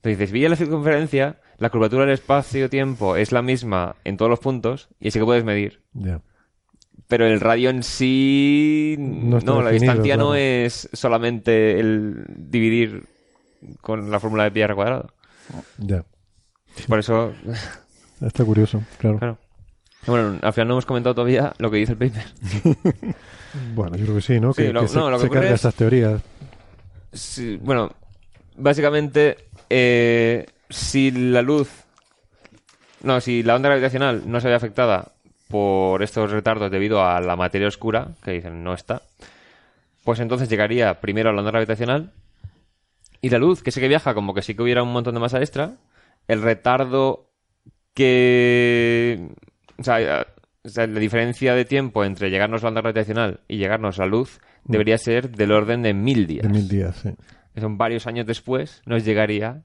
[0.04, 4.40] Entonces dices, pilla la circunferencia, la curvatura del espacio-tiempo es la misma en todos los
[4.40, 5.80] puntos y así que puedes medir.
[7.08, 8.96] Pero el radio en sí...
[9.00, 13.06] No está la definido, distancia no es solamente el dividir
[13.80, 15.14] con la fórmula de pi r cuadrado.
[15.78, 16.04] Ya.
[16.90, 17.34] Por eso,
[18.22, 19.20] Está curioso, claro.
[19.20, 19.38] claro.
[20.06, 22.26] Bueno, al final no hemos comentado todavía lo que dice el paper.
[23.76, 24.52] Bueno, yo creo que sí, ¿no?
[24.52, 26.22] Sí, que, lo- que se, no, lo que se ocurre carga es- esas teorías.
[27.14, 27.92] Sí, bueno,
[28.58, 29.38] básicamente,
[29.70, 31.70] eh, si la luz,
[33.02, 35.12] no, si la onda gravitacional no se ve afectada
[35.48, 39.02] por estos retardos debido a la materia oscura, que dicen no está,
[40.04, 42.12] pues entonces llegaría primero a la onda gravitacional
[43.22, 45.22] y la luz, que sé que viaja como que sí que hubiera un montón de
[45.22, 45.78] masa extra,
[46.28, 47.30] el retardo
[47.94, 49.30] que...
[49.78, 50.26] O sea, eh,
[50.66, 54.04] o sea, la diferencia de tiempo entre llegarnos a la onda gravitacional y llegarnos a
[54.04, 56.44] la luz debería ser del orden de mil días.
[56.44, 57.10] De mil días, sí.
[57.54, 59.62] Que son varios años después, nos llegaría...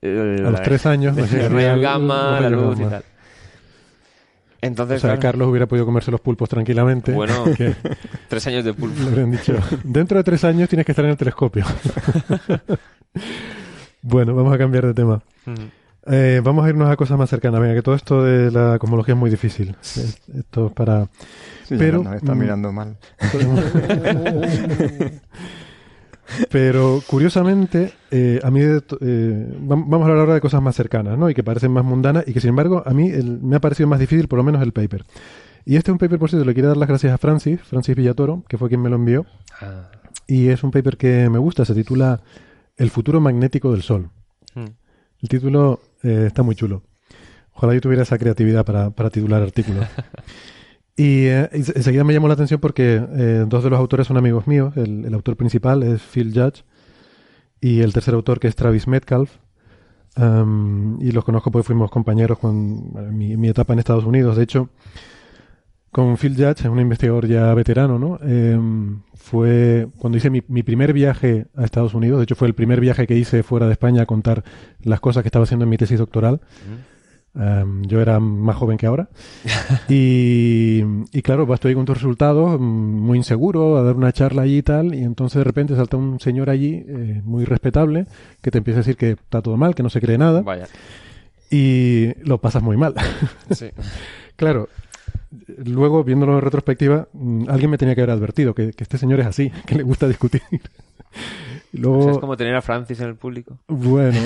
[0.00, 3.04] el- A los tres años nos llegaría gamma, el la luz y tal.
[4.62, 7.12] Entonces, O sea, claro, Carlos hubiera podido comerse los pulpos tranquilamente.
[7.12, 7.74] bueno, que
[8.28, 9.00] tres años de pulpo.
[9.02, 9.54] le habrían dicho,
[9.84, 11.64] dentro de tres años tienes que estar en el telescopio.
[14.02, 15.22] bueno, vamos a cambiar de tema.
[15.44, 15.54] Mm.
[16.08, 17.60] Eh, vamos a irnos a cosas más cercanas.
[17.60, 19.76] Venga, que todo esto de la cosmología es muy difícil.
[19.80, 21.08] Es- Esto es para...
[21.64, 22.96] Sí, Pero, nos está mm, mirando mal.
[26.50, 30.74] Pero curiosamente, eh, a mí de eh, vam- vamos a hablar ahora de cosas más
[30.76, 31.30] cercanas, ¿no?
[31.30, 33.88] Y que parecen más mundanas y que sin embargo a mí el- me ha parecido
[33.88, 35.04] más difícil, por lo menos el paper.
[35.64, 37.96] Y este es un paper, por cierto, le quiero dar las gracias a Francis, Francis
[37.96, 39.26] Villatoro, que fue quien me lo envió.
[39.60, 39.90] Ah,
[40.28, 42.20] Y es un paper que me gusta, se titula
[42.76, 44.10] El futuro magnético del Sol.
[44.54, 44.64] mm.
[45.22, 46.82] El título eh, está muy chulo.
[47.54, 49.86] Ojalá yo tuviera esa creatividad para, para titular artículos.
[50.96, 54.16] y eh, ense- enseguida me llamó la atención porque eh, dos de los autores son
[54.16, 54.74] amigos míos.
[54.76, 56.64] El, autor principal es Phil Judge
[57.60, 59.30] y el tercer autor que es Travis Metcalf.
[60.18, 64.36] Y los conozco porque fuimos compañeros con en mi etapa en Estados Unidos.
[64.36, 64.70] De hecho,
[65.90, 68.18] con Phil Judge, es un investigador ya veterano, ¿no?
[68.22, 72.18] Em, fue cuando hice mi, mi primer viaje a Estados Unidos.
[72.18, 74.42] De hecho, fue el primer viaje que hice fuera de España a contar
[74.82, 76.40] las cosas que estaba haciendo en mi tesis doctoral.
[77.38, 79.08] Em, yo era más joven que ahora.
[79.88, 80.82] y,
[81.12, 84.58] y claro, pues estoy con tus resultados, mm, muy inseguro, a dar una charla allí
[84.58, 84.94] y tal.
[84.94, 88.06] Y entonces de repente salta un señor allí, eh, muy respetable,
[88.40, 90.40] que te empieza a decir que está todo mal, que no se cree nada.
[90.42, 90.66] Vaya.
[91.50, 92.94] Y lo pasas muy mal.
[93.50, 93.66] Sí.
[94.36, 94.68] Claro,
[95.64, 99.20] luego viéndolo en retrospectiva, mm, alguien me tenía que haber advertido que, que este señor
[99.20, 100.42] es así, que le gusta discutir.
[101.72, 103.58] Luego, O sea, es como tener a Francis en el público.
[103.68, 104.18] bueno.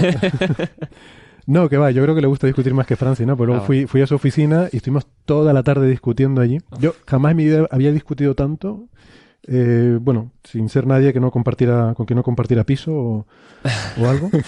[1.51, 3.37] No, que va, yo creo que le gusta discutir más que Francis, ¿no?
[3.37, 6.59] Pero luego Ah, fui, fui a su oficina y estuvimos toda la tarde discutiendo allí.
[6.79, 8.85] Yo jamás en mi vida había discutido tanto.
[9.47, 13.27] eh, bueno, sin ser nadie que no compartiera, con quien no compartiera piso o,
[14.01, 14.31] o algo.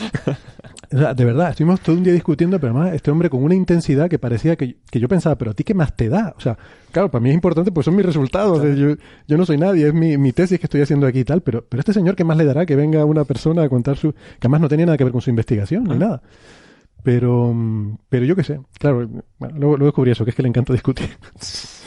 [0.94, 3.54] O sea, de verdad, estuvimos todo un día discutiendo, pero además este hombre con una
[3.54, 6.34] intensidad que parecía que, que yo pensaba, pero a ti qué más te da.
[6.36, 6.58] O sea,
[6.90, 8.62] claro, para mí es importante, pues son mis resultados.
[8.62, 8.88] eh, Yo,
[9.26, 11.64] yo no soy nadie, es mi, mi tesis que estoy haciendo aquí y tal, pero,
[11.66, 14.12] pero este señor, ¿qué más le dará que venga una persona a contar su...
[14.12, 16.20] que además no tenía nada que ver con su investigación ni nada.
[17.02, 19.08] Pero, mm, pero yo qué sé, claro,
[19.38, 21.08] bueno, luego, luego descubrí eso, que es que le encanta discutir.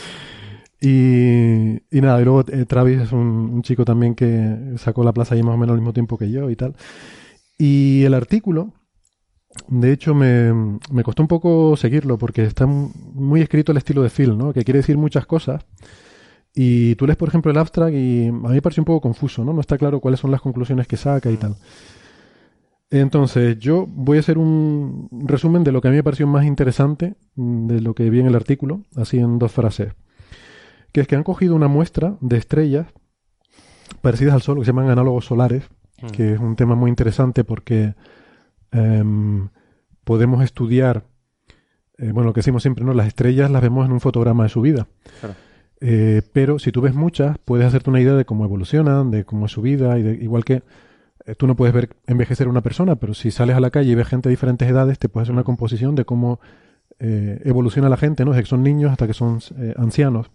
[0.82, 3.20] Y, y nada, y luego eh, Travis es un,
[3.54, 6.30] un chico también que sacó la plaza ahí más o menos al mismo tiempo que
[6.30, 6.76] yo y tal.
[7.58, 8.74] Y el artículo,
[9.68, 10.54] de hecho, me,
[10.92, 14.54] me costó un poco seguirlo porque está muy escrito al estilo de Phil, ¿no?
[14.54, 15.66] Que quiere decir muchas cosas.
[16.54, 19.44] Y tú lees, por ejemplo, el abstract y a mí me parece un poco confuso,
[19.44, 19.54] ¿no?
[19.54, 21.56] No está claro cuáles son las conclusiones que saca y tal.
[22.92, 26.46] Entonces, yo voy a hacer un resumen de lo que a mí me pareció más
[26.46, 29.94] interesante mm, de lo que vi en el artículo, así en dos frases.
[30.92, 32.88] Que es que han cogido una muestra de estrellas
[34.02, 35.64] parecidas al Sol, que se llaman análogos solares,
[36.12, 37.96] que es un tema muy interesante porque
[38.72, 39.50] em,
[40.04, 41.06] podemos estudiar,
[41.98, 42.94] eh, bueno, lo que decimos siempre, ¿no?
[42.94, 44.88] Las estrellas las vemos en un fotograma de su vida.
[45.20, 45.36] Claro.
[45.82, 49.48] Eh, pero si tú ves muchas, puedes hacerte una idea de cómo evolucionan, de cómo
[49.48, 50.64] es su vida, y de- igual que
[51.38, 53.96] tú no puedes ver envejecer a una persona, pero si sales a la calle y
[53.96, 56.40] ves gente de diferentes edades, te puedes hacer una composición de cómo
[57.00, 58.32] eh, evoluciona la gente, ¿no?
[58.32, 60.32] Desde que son niños hasta que son eh, ancianos.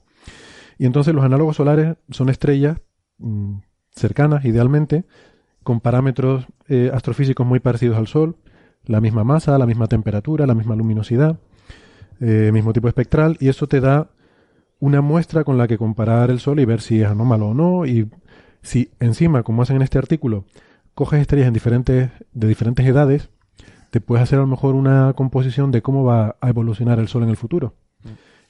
[0.78, 2.78] Y entonces los análogos solares son estrellas
[3.18, 3.58] mm,
[3.92, 5.04] cercanas, idealmente,
[5.62, 8.36] con parámetros eh, astrofísicos muy parecidos al Sol,
[8.84, 11.38] la misma masa, la misma temperatura, la misma luminosidad,
[12.20, 14.10] eh, mismo tipo espectral, y eso te da
[14.78, 17.86] una muestra con la que comparar el Sol y ver si es anómalo o no,
[17.86, 18.08] y
[18.62, 20.44] si encima, como hacen en este artículo,
[20.94, 23.30] coges estrellas en diferentes, de diferentes edades,
[23.90, 27.22] te puedes hacer a lo mejor una composición de cómo va a evolucionar el Sol
[27.22, 27.74] en el futuro.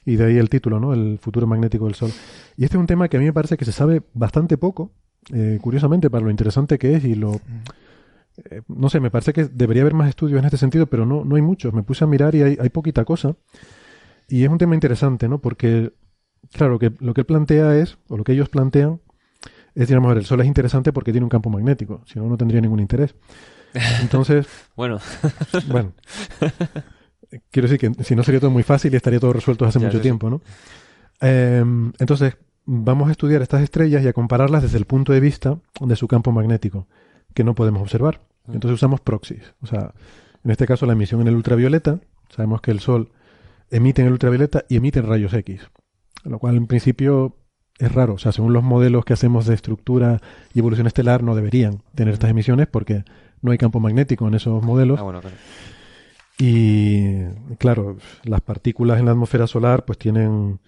[0.05, 0.93] Y de ahí el título, ¿no?
[0.93, 2.11] El futuro magnético del Sol.
[2.57, 4.91] Y este es un tema que a mí me parece que se sabe bastante poco,
[5.33, 7.33] eh, curiosamente, para lo interesante que es y lo...
[8.49, 11.23] eh, no sé, me parece que debería haber más estudios en este sentido, pero no,
[11.23, 11.73] no hay muchos.
[11.73, 13.35] Me puse a mirar y hay, hay poquita cosa.
[14.27, 15.39] Y es un tema interesante, ¿no?
[15.39, 15.91] Porque
[16.53, 18.99] claro, que lo que él plantea es, o lo que ellos plantean,
[19.75, 22.25] es, digamos, a ver, el Sol es interesante porque tiene un campo magnético, si no,
[22.27, 23.15] no tendría ningún interés.
[24.01, 24.99] Entonces, Bueno,
[25.67, 25.93] bueno,
[27.51, 29.87] quiero decir que si no sería todo muy fácil y estaría todo resuelto hace Ya,
[29.87, 30.41] mucho tiempo, ¿no?
[31.21, 31.63] Eh,
[31.99, 32.35] entonces,
[32.65, 36.07] vamos a estudiar estas estrellas y a compararlas desde el punto de vista de su
[36.07, 36.87] campo magnético,
[37.33, 38.21] que no podemos observar.
[38.45, 38.53] Mm.
[38.53, 39.53] Entonces usamos proxies.
[39.61, 39.93] O sea,
[40.43, 41.99] en este caso la emisión en el ultravioleta.
[42.29, 43.11] Sabemos que el Sol
[43.69, 45.61] emite en el ultravioleta y emite en rayos X.
[46.23, 47.35] Lo cual en principio
[47.81, 48.13] es raro.
[48.13, 50.21] O sea, según los modelos que hacemos de estructura
[50.53, 53.03] y evolución estelar, no deberían tener estas emisiones porque
[53.41, 54.99] no hay campo magnético en esos modelos.
[54.99, 55.35] ah, bueno, claro.
[56.37, 57.23] Y
[57.59, 60.59] claro, las partículas en la atmósfera solar pues tienen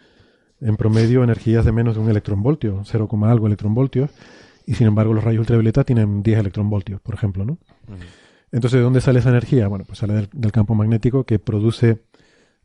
[0.62, 4.12] en promedio energías de menos de un electronvoltio, 0, algo electronvoltios,
[4.68, 7.58] y sin embargo los rayos ultravioleta tienen 10 electronvoltios, por ejemplo, ¿no?
[8.52, 9.68] Entonces, ¿de dónde sale esa energía?
[9.68, 12.04] Bueno, pues sale del, del campo magnético que produce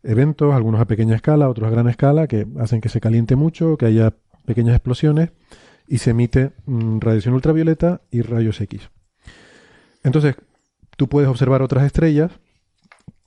[0.02, 3.78] eventos, algunos a pequeña escala, otros a gran escala, que hacen que se caliente mucho,
[3.78, 4.12] que haya
[4.48, 5.30] pequeñas explosiones
[5.86, 8.90] y se emite mm, radiación ultravioleta y rayos X.
[10.02, 10.36] Entonces,
[10.96, 12.32] tú puedes observar otras estrellas,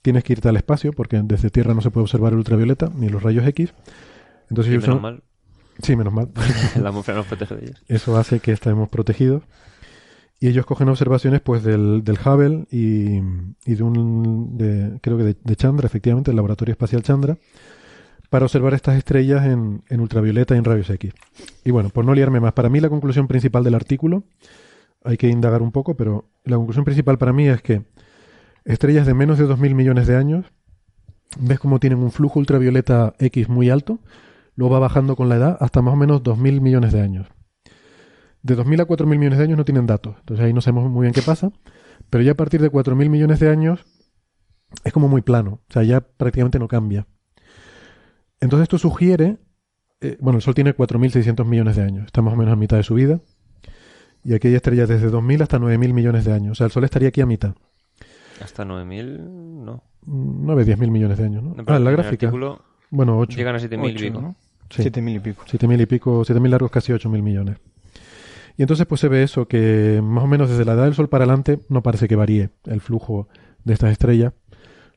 [0.01, 3.07] tienes que irte al espacio, porque desde Tierra no se puede observar el ultravioleta ni
[3.09, 3.73] los rayos X.
[4.49, 5.23] Entonces, Y menos son- mal,
[5.81, 6.29] Sí, menos mal.
[6.81, 7.83] la atmósfera nos protege de ellos.
[7.87, 9.43] Eso hace que estemos protegidos.
[10.39, 13.17] Y ellos cogen observaciones pues del, del Hubble y,
[13.65, 17.37] y de un, de, creo que de, de Chandra, efectivamente, el Laboratorio Espacial Chandra,
[18.31, 21.13] para observar estas estrellas en, ultravioleta y en rayos X.
[21.65, 24.23] Y bueno, por no liarme más, para mí la conclusión principal del artículo,
[25.03, 27.83] hay que indagar un poco, pero la conclusión principal para mí es que
[28.63, 30.45] estrellas de menos de 2.000 millones de años,
[31.41, 33.99] ves cómo tienen un flujo ultravioleta X muy alto,
[34.55, 37.27] luego va bajando con la edad hasta más o menos 2.000 millones de años.
[38.43, 41.01] De 2.000 a 4.000 millones de años no tienen datos, entonces ahí no sabemos muy
[41.01, 41.51] bien qué pasa,
[42.09, 43.85] pero ya a partir de 4.000 millones de años
[44.85, 47.07] es como muy plano, o sea, ya prácticamente no cambia.
[48.41, 49.37] Entonces esto sugiere,
[50.01, 52.77] eh, bueno, el Sol tiene 4.600 millones de años, está más o menos a mitad
[52.77, 53.21] de su vida,
[54.23, 56.83] y aquí hay estrellas desde 2.000 hasta 9.000 millones de años, o sea, el Sol
[56.83, 57.53] estaría aquí a mitad.
[58.43, 59.19] Hasta 9.000,
[59.63, 59.83] no.
[60.05, 61.53] 9, 10.000 millones de años, ¿no?
[61.55, 62.27] No, Ah, en la gráfica.
[62.27, 63.37] artículo Bueno, 8.
[63.37, 64.21] Llegan a 7.000 y pico.
[64.21, 64.35] ¿no?
[64.71, 64.83] Sí.
[64.83, 65.43] Siete mil y pico.
[65.45, 67.57] 7.000 y pico, 7.000 largos, casi 8.000 millones.
[68.57, 71.09] Y entonces pues se ve eso, que más o menos desde la edad del Sol
[71.09, 73.27] para adelante no parece que varíe el flujo
[73.65, 74.33] de estas estrellas,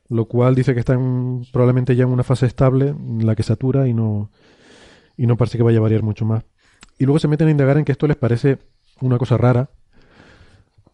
[0.09, 3.87] lo cual dice que están probablemente ya en una fase estable en la que satura
[3.87, 4.29] y no,
[5.17, 6.43] y no parece que vaya a variar mucho más.
[6.97, 8.57] Y luego se meten a indagar en que esto les parece
[9.01, 9.69] una cosa rara,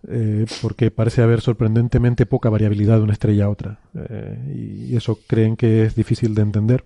[0.07, 3.79] eh, porque parece haber sorprendentemente poca variabilidad de una estrella a otra.
[3.93, 6.85] Eh, y eso creen que es difícil de entender.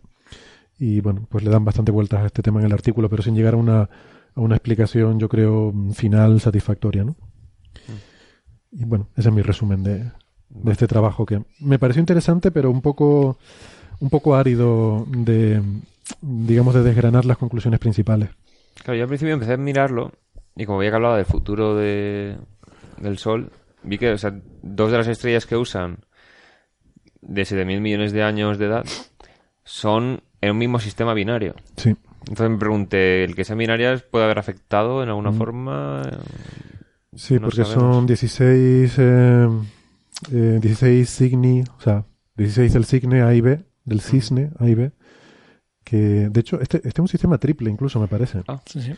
[0.77, 3.35] Y bueno, pues le dan bastante vueltas a este tema en el artículo, pero sin
[3.35, 3.89] llegar a una,
[4.33, 7.15] a una explicación, yo creo, final satisfactoria, ¿no?
[8.71, 10.11] Y bueno, ese es mi resumen de,
[10.63, 13.37] de este trabajo que me pareció interesante, pero un poco,
[13.99, 15.61] un poco árido de,
[16.21, 18.29] digamos, de desgranar las conclusiones principales.
[18.83, 20.11] Claro, yo al principio empecé a mirarlo
[20.55, 22.37] y como veía que hablaba del futuro de,
[22.99, 23.51] del Sol,
[23.83, 25.97] vi que o sea, dos de las estrellas que usan
[27.21, 28.85] de 7.000 millones de años de edad
[29.63, 31.55] son en un mismo sistema binario.
[31.77, 31.95] Sí.
[32.27, 35.37] Entonces me pregunté, ¿el que sean binarias puede haber afectado en alguna Mm.
[35.37, 36.01] forma?
[37.15, 37.95] Sí, No porque sabemos.
[37.95, 39.47] son 16, eh,
[40.31, 42.05] eh, 16 signi, o sea,
[42.37, 44.91] 16 del signe A y B, del cisne A y B,
[45.83, 48.41] que de hecho este, este es un sistema triple incluso, me parece.
[48.47, 48.59] Ah.
[48.65, 48.93] Sí, sí.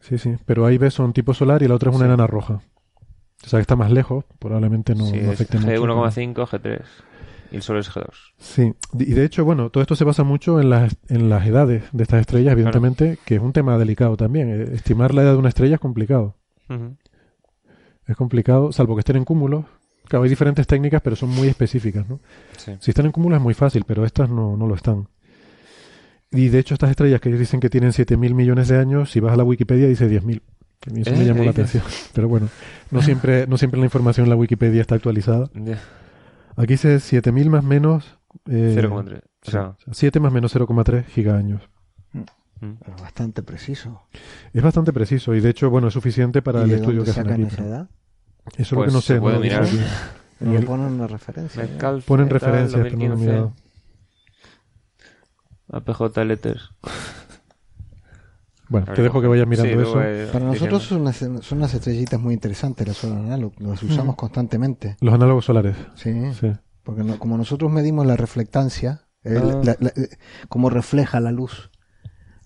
[0.00, 2.08] Sí, sí, pero A y B son tipo solar y la otra es una Sí.
[2.08, 2.60] enana roja.
[3.44, 5.68] O sea, que está más lejos, probablemente no, sí, no es afecte mucho.
[5.68, 6.82] pero- G1,5, G3
[7.52, 8.06] y el Sol es G2.
[8.38, 11.84] Sí, y de hecho, bueno, todo esto se basa mucho en las, en las edades
[11.92, 14.50] de estas estrellas, evidentemente, que es un tema delicado también.
[14.50, 16.36] Eh, Estimar la edad de una estrella es complicado.
[18.06, 19.64] Es complicado, salvo que estén en cúmulos.
[20.10, 22.18] Claro, hay diferentes técnicas, pero son muy específicas, ¿no?
[22.58, 22.72] Sí.
[22.80, 25.06] Si están en cúmulos es muy fácil, pero estas no, no lo están.
[26.32, 29.20] Y de hecho, estas estrellas que ellos dicen que tienen 7.000 millones de años, si
[29.20, 30.42] vas a la Wikipedia dice 10.000.
[30.88, 31.82] A mí Eso me Eh, llamó ¿qué la atención.
[32.12, 32.48] Pero bueno,
[32.90, 35.48] no siempre, no siempre la información en la Wikipedia está actualizada.
[36.56, 38.18] Aquí dice 7.000 más menos...
[38.48, 39.18] eh, 0,3.
[39.18, 41.62] O sí, sea, 7 más menos 0,3 gigaaños.
[42.12, 42.22] mm.
[42.84, 44.02] Pero bastante preciso.
[44.52, 47.04] Es bastante preciso y de hecho, bueno, es suficiente para ¿Y el de estudio dónde
[47.04, 47.54] que hacen sacan aquí.
[47.54, 47.88] esa edad?
[48.56, 49.20] Eso es lo Pues que no se sé.
[49.20, 49.66] puede no mirar.
[50.40, 51.62] No el- ponen una referencia.
[51.64, 51.68] ¿eh?
[51.68, 53.30] Metcalfe, ponen referencias, pero no lo he 2015.
[53.32, 53.52] mirado.
[55.72, 56.70] APJ Letters.
[58.68, 60.02] Bueno, te dejo que vayas mirando sí, eso.
[60.02, 64.14] eh, Para nosotros son unas, son unas estrellitas muy interesantes las solar analog, las usamos
[64.14, 64.96] constantemente.
[65.00, 65.76] Los análogos solares.
[65.96, 66.52] Sí, Sí.
[66.84, 69.60] porque no- como nosotros medimos la reflectancia, eh, Ah.
[69.64, 70.08] la- la- eh,
[70.48, 71.70] cómo refleja la luz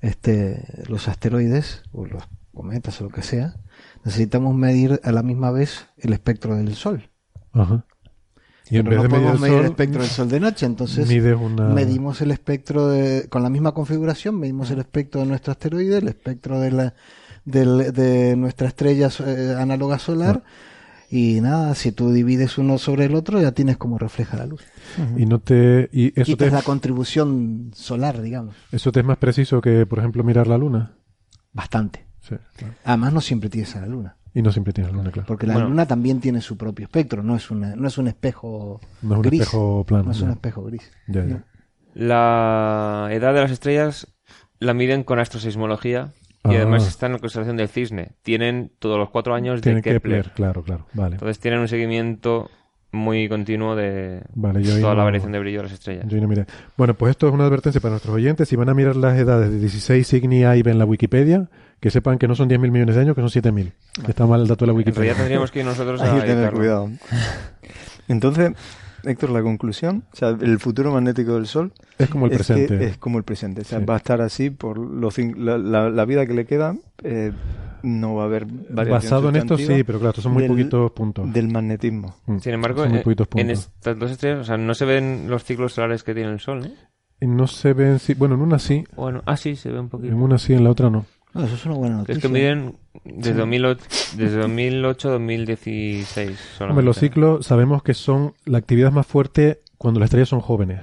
[0.01, 3.57] este, los asteroides o los cometas o lo que sea,
[4.05, 7.11] necesitamos medir a la misma vez el espectro del Sol.
[7.53, 7.85] Ajá.
[8.71, 10.29] Y en Pero vez no de medir podemos el medir el sol, espectro del sol
[10.31, 11.69] de noche, entonces una...
[11.69, 16.09] medimos el espectro de, con la misma configuración, medimos el espectro de nuestro asteroide, el
[16.09, 16.95] espectro de, la,
[17.45, 20.43] de nuestra estrella eh, análoga solar.
[21.11, 24.63] Y nada, si tú divides uno sobre el otro, ya tienes como refleja la luz.
[25.17, 25.89] Y no te...
[25.93, 28.57] Y eso te, Quitas es, la contribución solar, digamos.
[28.73, 30.97] eso te es más preciso que, por ejemplo, mirar la luna.
[31.53, 32.04] Bastante.
[32.29, 32.75] Sí, claro.
[32.85, 34.17] Además, no siempre tienes a la luna.
[34.35, 35.27] Y no siempre tienes la luna, claro.
[35.29, 35.69] Porque la Bueno.
[35.69, 39.17] luna también tiene su propio espectro, no es, una, no es un espejo No es
[39.19, 39.41] un gris.
[39.43, 40.05] espejo plano.
[40.07, 40.25] No es ya.
[40.27, 40.91] un espejo gris.
[41.07, 41.45] Ya, ya.
[41.95, 44.07] La edad de las estrellas
[44.59, 46.13] la miden con astroseismología
[46.45, 46.57] y Ah.
[46.57, 48.13] además está en la constelación del cisne.
[48.23, 50.33] Tienen todos los cuatro años Tienen de Kepler.
[50.35, 50.87] claro, claro.
[50.93, 51.15] Vale.
[51.15, 52.51] Entonces tienen un seguimiento
[52.93, 56.07] muy continuo de Vale, yo toda la no- variación de brillo de las estrellas.
[56.09, 56.47] Yo no miré.
[56.77, 58.49] Bueno, pues esto es una advertencia para nuestros oyentes.
[58.49, 61.49] Si van a mirar las edades de 16 Cygni A y B en la Wikipedia,
[61.85, 63.73] que sepan que no son 10.000 millones de años, que son 7.000.
[64.07, 65.03] Que está mal el dato de la En Wikipedia.
[65.03, 66.91] realidad tendríamos que ir nosotros a Hay que tener cuidado.
[68.09, 68.53] Entonces,
[69.03, 72.45] Héctor, la conclusión, o sea, el futuro magnético del Sol Es como el es que
[72.45, 72.85] presente.
[72.87, 73.61] es como el presente.
[73.61, 73.85] O sea, Sí.
[73.85, 76.75] va a estar así por los la, la- la vida que le queda.
[77.03, 77.33] eh,
[77.83, 80.91] no va a haber Basado en esto, sí, pero claro, estos son muy del- poquitos
[80.93, 81.31] puntos.
[81.31, 82.17] Del magnetismo.
[82.25, 82.39] Mm.
[82.39, 83.59] Sin embargo, Son muy eh, en puntos.
[83.77, 86.65] estas dos estrellas, o sea, no se ven los ciclos solares que tiene el Sol,
[86.65, 86.73] ¿eh?
[87.21, 89.91] Y no se ven, sí, bueno, en una sí, Bueno, ah, sí, se ve un
[89.91, 90.15] poquito.
[90.15, 91.05] en una sí, en la otra no.
[91.35, 92.15] No, eso es una buena noticia.
[92.15, 93.85] Es que miden desde 2008,
[94.17, 96.71] desde 2008 2016 solamente.
[96.71, 100.81] Hombre, los ciclos sabemos que son la actividad más fuerte cuando las estrellas son jóvenes.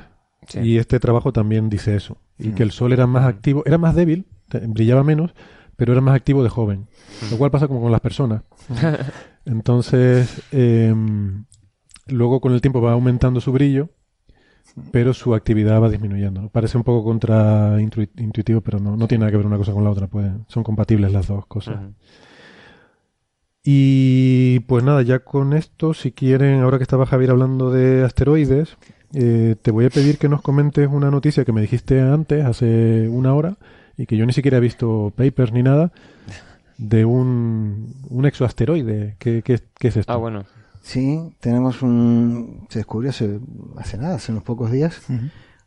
[0.47, 0.59] Sí.
[0.59, 2.17] Y este trabajo también dice eso.
[2.37, 2.55] Y Mm.
[2.55, 4.25] que el Sol era más activo, era más débil,
[4.67, 5.33] brillaba menos,
[5.77, 6.87] pero era más activo de joven.
[7.31, 8.41] Lo cual pasa como con las personas.
[9.45, 11.45] Entonces, em,
[12.07, 13.89] luego con el tiempo va aumentando su brillo,
[14.91, 16.41] pero su actividad va disminuyendo.
[16.41, 16.49] ¿no?
[16.49, 19.89] Parece un poco contraintuitivo, pero no, no tiene nada que ver una cosa con la
[19.89, 20.07] otra.
[20.07, 21.79] Pueden, son compatibles las dos cosas.
[23.63, 28.77] Y pues nada, ya con esto, si quieren, ahora que estaba Javier hablando de asteroides,
[29.13, 33.07] eh, te voy a pedir que nos comentes una noticia que me dijiste antes, hace
[33.07, 33.57] una hora,
[33.97, 35.91] y que yo ni siquiera he visto papers ni nada,
[36.77, 39.15] de un, un exoasteroide.
[39.19, 40.11] ¿Qué, qué, qué es esto?
[40.11, 40.45] Ah, bueno.
[40.81, 42.65] Sí, tenemos un...
[42.69, 43.39] Se descubrió hace,
[43.77, 44.99] hace nada, hace unos pocos días,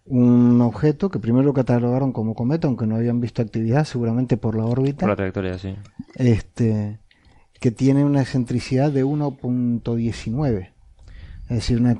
[0.07, 4.57] un objeto que primero lo catalogaron como cometa, aunque no habían visto actividad, seguramente por
[4.57, 5.77] la órbita, Por la trayectoria, sí.
[6.16, 6.99] este,
[7.61, 10.70] que tiene una excentricidad de 1.19.
[11.45, 11.97] Es decir, una,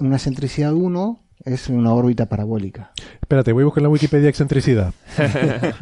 [0.00, 2.90] una excentricidad 1 es una órbita parabólica.
[3.20, 4.92] Espérate, voy a buscar en la Wikipedia excentricidad.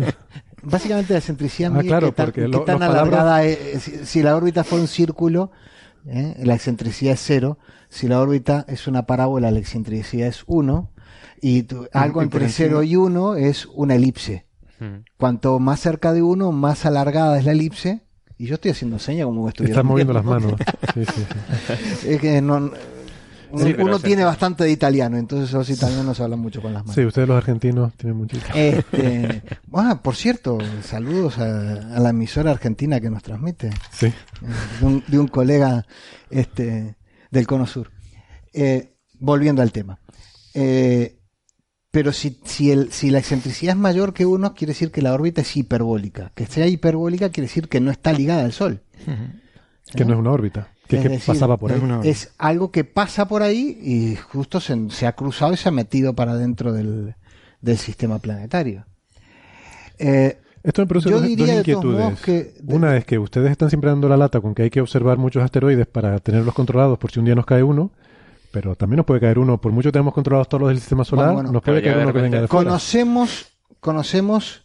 [0.62, 3.44] Básicamente la excentricidad Ah, mide claro, qué tan, porque qué lo- tan los palabras- alargada
[3.44, 3.82] es.
[3.82, 5.50] Si, si la órbita fuera un círculo,
[6.06, 6.34] ¿eh?
[6.42, 7.58] la excentricidad es cero.
[7.88, 10.90] Si la órbita es una parábola, la excentricidad es 1.
[11.40, 14.46] Y tu- algo y entre por 0 encima- y 1 es una elipse.
[15.16, 18.02] Cuanto más cerca de 1, más alargada es la elipse.
[18.38, 19.72] Y yo estoy haciendo señas como estuviera.
[19.72, 20.52] Estás moviendo las manos.
[20.94, 21.22] Sí, sí,
[22.02, 22.08] sí.
[22.10, 22.72] Es que no, uno,
[23.58, 26.94] Sí, uno tiene bastante de italiano, entonces los italianos hablan mucho con las manos.
[26.94, 28.36] Sí, ustedes los argentinos tienen mucho.
[28.54, 29.42] Este,
[29.72, 34.06] ah, por cierto, saludos a, a la emisora argentina que nos transmite, Sí.
[34.06, 34.12] eh,
[34.80, 35.86] de un, de un colega
[36.30, 36.96] este,
[37.30, 37.90] del Cono Sur.
[38.52, 39.98] Eh, volviendo al tema.
[40.54, 41.18] Eh,
[41.90, 45.14] pero si, si, el, si la excentricidad es mayor que uno, quiere decir que la
[45.14, 46.30] órbita es hiperbólica.
[46.34, 48.82] Que sea hiperbólica quiere decir que no está ligada al Sol.
[49.94, 50.68] Que no es una órbita.
[50.88, 51.78] Es, que decir, pasaba por ahí.
[51.78, 52.10] es una órbita.
[52.10, 55.72] Es algo que pasa por ahí y justo se, se ha cruzado y se ha
[55.72, 57.14] metido para dentro del,
[57.60, 58.84] del sistema planetario.
[59.98, 62.60] Eh, Esto me produce dos, diría dos inquietudes.
[62.66, 65.42] Una es que ustedes están siempre dando la lata con que hay que observar muchos
[65.42, 67.90] asteroides para tenerlos controlados por si un día nos cae uno,
[68.50, 69.60] pero también nos puede caer uno.
[69.60, 72.12] Por mucho que tengamos controlados todos los del sistema solar, bueno, nos puede caer uno
[72.12, 72.70] que venga de fuera.
[72.70, 74.64] conocemos conocemos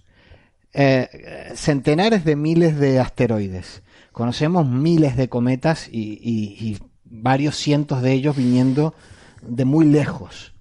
[0.74, 3.84] eh, centenares de miles de asteroides.
[4.12, 8.94] Conocemos miles de cometas y, y- y varios cientos de ellos viniendo
[9.42, 10.54] de muy lejos.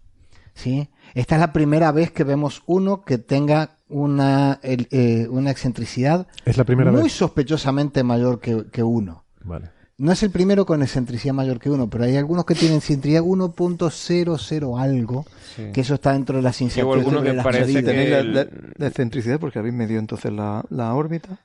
[0.54, 0.88] ¿sí?
[1.14, 6.26] Esta es la primera vez que vemos uno que tenga una, el- eh, una excentricidad
[6.44, 7.12] Es la primera muy vez.
[7.12, 9.24] sospechosamente mayor que, que uno.
[9.42, 9.70] Vale.
[9.98, 13.22] No es el primero con excentricidad mayor que uno, pero hay algunos que tienen excentricidad
[13.22, 15.64] 1.00 algo, Sí.
[15.74, 17.82] que eso está dentro de las Hubo alguno incertidumbres que parece medidas.
[17.82, 21.40] que- Tenéis la, la- la excentricidad porque habéis medido entonces la, la órbita.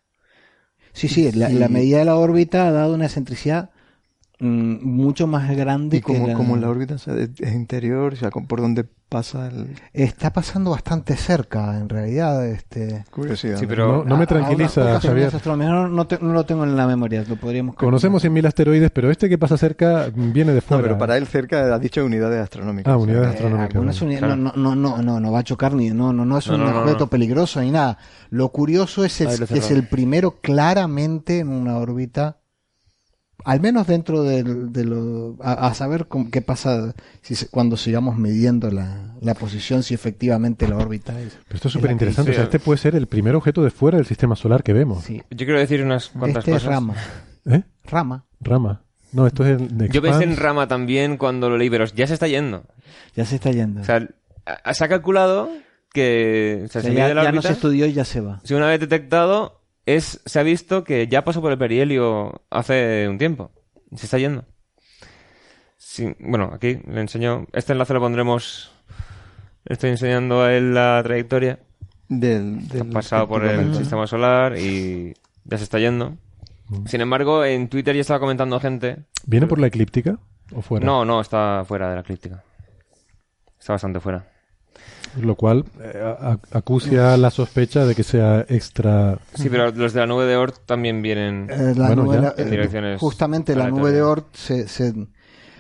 [0.96, 3.70] Sí, sí, la, medida de la órbita ha dado una excentricidad
[4.40, 6.34] mucho más grande Y que como, la...
[6.34, 9.70] como la órbita es, interior, o sea, por donde pasa el...
[9.94, 12.46] Está pasando bastante cerca, en realidad.
[12.46, 13.06] Este...
[13.12, 13.56] Curiosidad.
[13.58, 13.70] Sí, ¿no?
[13.70, 15.32] pero No, no me tranquiliza, Javier.
[15.46, 19.10] No, no te- no lo tengo en la memoria, lo podríamos Conocemos 100.000 asteroides, pero
[19.12, 20.84] este que pasa cerca viene de No, fuera.
[20.84, 22.92] pero para él cerca ha dicho unidades astronómicas.
[22.92, 24.02] Ah, o sea, unidades Eh, astronómicas.
[24.02, 26.48] unidades- no, no, no, no, no, no va a chocar ni, no, no, no es
[26.48, 27.10] No, un no, no, objeto no.
[27.10, 27.98] peligroso ni nada.
[28.32, 32.40] Lo curioso es, el- que es el primero claramente en una órbita
[33.46, 37.78] al menos dentro del- de, lo, a, a saber cómo- qué pasa si se- cuando
[37.78, 41.38] sigamos midiendo la, la posición, si efectivamente la órbita es.
[41.48, 42.32] Pero esto es súper interesante.
[42.32, 42.34] sí.
[42.34, 45.04] O sea, este puede ser el primer objeto de fuera del sistema solar que vemos.
[45.04, 45.22] Sí.
[45.30, 46.70] Yo quiero decir unas cuantas Este es cosas.
[46.70, 46.96] Rama.
[47.46, 47.64] ¿Eh?
[47.86, 48.26] Rama.
[48.42, 48.82] Rama.
[49.12, 50.36] No, esto es el de Yo pensé en.
[50.36, 52.64] Rama también cuando lo leí, pero ya se está yendo.
[53.16, 53.80] Ya se está yendo.
[53.82, 54.06] O sea,
[54.74, 55.50] se ha calculado
[55.94, 58.04] que o sea, O sea, se ya mide la ya no se estudió y ya
[58.04, 58.42] se va.
[58.44, 63.08] Si una vez detectado, es, se ha visto que ya pasó por el perihelio hace
[63.10, 63.52] un tiempo.
[63.96, 64.46] Se está yendo.
[65.78, 67.46] Sí, bueno, aquí le enseño.
[67.54, 68.72] Este enlace lo pondremos.
[69.66, 71.60] Estoy enseñando a él la trayectoria.
[72.08, 75.14] Del, ha pasado por el sistema solar y
[75.44, 76.18] ya se está yendo.
[76.86, 79.06] Sin embargo, en Twitter ya estaba comentando gente.
[79.26, 80.20] ¿Viene por la eclíptica
[80.54, 80.86] o fuera?
[80.86, 82.44] No, no, está fuera de la crítica.
[83.60, 84.28] Está bastante fuera.
[85.20, 89.18] Lo cual eh, acucia la sospecha de que sea extra.
[89.34, 91.48] Sí, pero los de la nube de Oort también vienen.
[91.50, 94.94] Eh, la Bueno, nube- la- En direcciones justamente la nube de Oort se, se-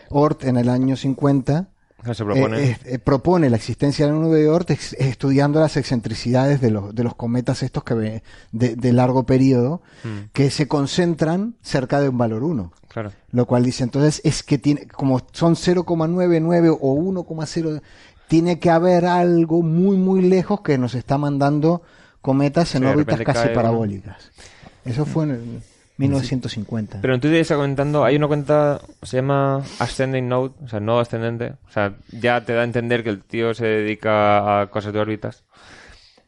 [0.09, 1.69] Oort en el año 50
[2.13, 2.59] se propone.
[2.63, 6.59] eh, eh, eh, propone la existencia de la nube de Oort ex- estudiando las excentricidades
[6.61, 10.67] de los, de los cometas estos que ve, de, de largo periodo Mm, que se
[10.67, 12.71] concentran cerca de un valor 1.
[12.89, 13.11] claro.
[13.31, 17.81] Lo cual dice, entonces es que tiene, como son 0,99 o 1,0,
[18.27, 21.83] tiene que haber algo muy, muy lejos que nos está mandando
[22.21, 24.31] cometas en Sí, órbitas casi parabólicas.
[24.83, 25.61] Eso fue en el
[25.97, 26.99] 1950.
[27.01, 30.99] Pero en Twitter está comentando, hay una cuenta, se llama Ascending Node, o sea, nodo
[30.99, 31.53] ascendente.
[31.67, 34.99] O sea, ya te da a entender que el tío se dedica a cosas de
[34.99, 35.45] órbitas.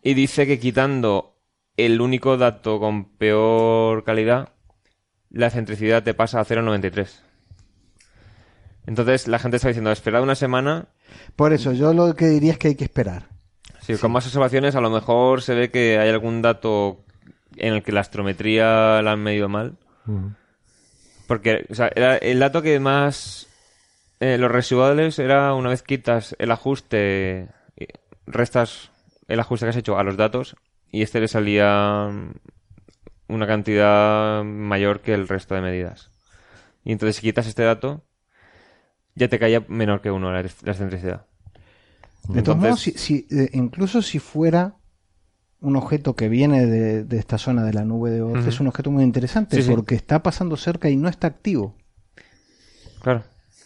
[0.02, 1.36] Y dice que quitando
[1.76, 4.50] el único dato con peor calidad,
[5.30, 7.27] la excentricidad te pasa a 0,93.
[8.88, 10.88] Entonces la gente está diciendo, esperad una semana.
[11.36, 13.28] Por eso, yo lo que diría es que hay que esperar.
[13.82, 17.06] Si con más observaciones a lo mejor se ve que hay algún dato
[17.56, 19.78] en el que la astrometría la han medido mal.
[21.28, 23.48] Porque, o sea, era el dato que más.
[24.20, 27.86] eh, los residuales era una vez quitas el ajuste, y
[28.26, 28.92] restas
[29.28, 30.56] el ajuste que has hecho a los datos
[30.90, 32.10] y este le salía
[33.28, 36.12] una cantidad mayor que el resto de medidas.
[36.84, 38.07] Y entonces si quitas este dato,
[39.18, 41.26] ya te caía menor que uno la, la excentricidad.
[42.30, 44.76] De todos Entonces- modos, si, si, eh, incluso si fuera
[45.60, 48.68] un objeto que viene de, de esta zona de la nube de Oort, es un
[48.68, 49.72] objeto muy interesante Sí, sí.
[49.72, 51.76] porque está pasando cerca y no está activo.
[53.02, 53.24] Claro.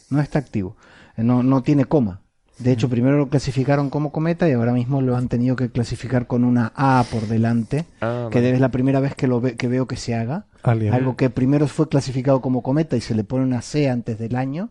[0.09, 0.77] No está activo.
[1.17, 2.21] Eh, No, no tiene coma.
[2.59, 6.27] De hecho, primero lo clasificaron como cometa y ahora mismo lo han tenido que clasificar
[6.27, 8.51] con una A por delante, Ah, que vale.
[8.53, 10.45] es la primera vez que, lo ve- que veo que se haga.
[10.61, 10.93] Alien.
[10.93, 14.35] Algo que primero fue clasificado como cometa y se le pone una C antes del
[14.35, 14.69] año,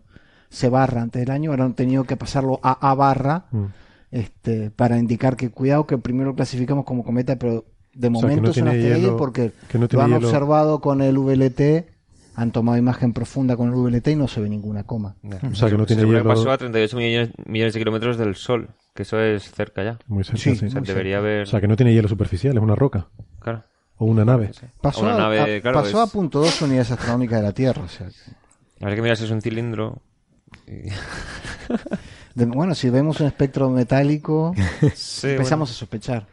[0.51, 3.65] C barra antes del año, ahora han tenido que pasarlo a A barra Mm.
[4.11, 7.65] este, para indicar que cuidado que primero lo clasificamos como cometa, pero
[7.95, 10.27] de O sea, momento no es estrella hielo- porque que no lo han hielo.
[10.27, 11.87] observado con el VLT,
[12.35, 15.17] han tomado imagen profunda con el VLT y no se ve ninguna coma.
[15.51, 16.25] O sea, que no tiene hielo.
[16.25, 19.99] pasó a 38 millones, millones de kilómetros del Sol, que eso es cerca ya.
[20.07, 20.67] Muy cerca, Sí, sí.
[20.67, 21.43] O sea, debería haber...
[21.43, 23.09] O sea, que no tiene hielo superficial, es una roca.
[23.41, 23.63] Claro.
[23.99, 24.53] O una nave.
[24.55, 24.67] Sí.
[24.81, 27.53] Pasó, Una a, nave, a- claro, pasó es- a punto dos unidades astronómicas de la
[27.53, 27.83] Tierra.
[27.83, 28.15] O sea, que-
[28.85, 30.01] Habría que mirar si es un cilindro.
[32.35, 34.55] de- bueno, si vemos un espectro metálico,
[34.95, 36.27] Sí, empezamos a sospechar.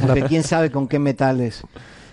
[0.00, 1.62] Porque quién sabe con qué metales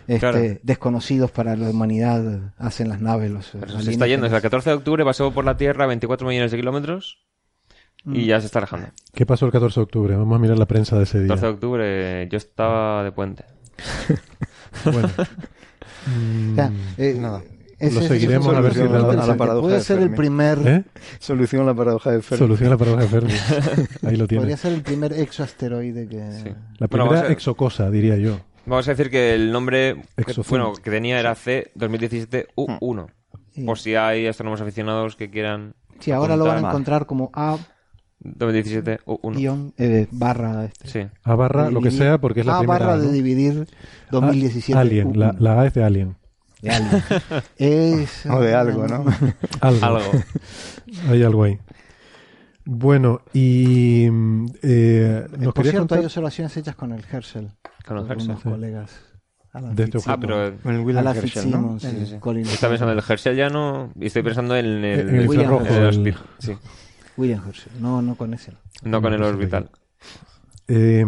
[0.07, 0.39] este, Claro.
[0.63, 3.29] desconocidos para la humanidad hacen las naves.
[3.29, 3.49] Los.
[3.59, 4.25] Pero se está yendo.
[4.25, 7.19] El 14 de octubre pasó por la Tierra 24 millones de kilómetros
[8.05, 8.87] y ya se está alejando.
[9.13, 10.15] ¿Qué pasó el 14 de octubre?
[10.15, 11.27] Vamos a mirar la prensa de ese día.
[11.27, 13.43] 14 de octubre yo estaba de puente.
[14.85, 15.07] Bueno.
[15.07, 17.43] O sea, Mm, eh, nada.
[17.79, 20.11] Ese- Lo seguiremos a ver si a la- a la paradoja Puede de ser el
[20.13, 20.83] primer ¿Eh?
[21.19, 22.39] Solución a la paradoja de Fermi.
[22.39, 23.31] Solución a la paradoja de Fermi.
[24.07, 24.41] Ahí lo tiene.
[24.41, 26.43] podría ser el primer exoasteroide que Sí.
[26.45, 28.39] La Bueno, primera vamos a- exocosa, diría yo.
[28.65, 33.07] Vamos a decir que el nombre que, bueno, que tenía era C 2017-U1.
[33.51, 33.63] Sí.
[33.63, 35.73] Por si hay astrónomos aficionados que quieran.
[35.99, 37.57] Sí, ahora lo van a encontrar como A
[38.23, 39.35] 2017-U1.
[39.37, 40.87] guion eh, barra este.
[40.87, 41.07] Sí.
[41.23, 42.79] A barra, lo que sea, porque es la A primera.
[42.85, 43.03] barra ¿no?
[43.03, 43.67] de dividir
[44.11, 45.39] 2017 Ah, Alien, la, U1.
[45.39, 46.15] la A es de Alien.
[46.61, 46.97] De algo.
[47.57, 49.05] Es, O de algo, ¿no?
[49.61, 49.85] Algo.
[49.85, 50.11] Algo.
[51.09, 51.59] Hay algo ahí.
[52.65, 57.49] Bueno, y mm, eh, Eh, nos Por cierto, hay observaciones hechas con el Herschel.
[57.85, 58.35] Con el Herschel.
[58.37, 58.43] Sí.
[58.43, 58.91] colegas.
[59.53, 59.99] Alan De este.
[60.05, 61.79] Ah, pero Con el Alan Herschel, ¿no?
[61.79, 63.91] Sí, sí, Está pensando en el Herschel ya no.
[63.97, 64.85] Y estoy pensando en el.
[64.85, 66.57] En el William el Sí.
[67.15, 67.71] William Herschel.
[67.79, 68.51] No, no con ese.
[68.51, 68.57] no.
[68.83, 69.69] No con el orbital.
[70.67, 71.05] eh,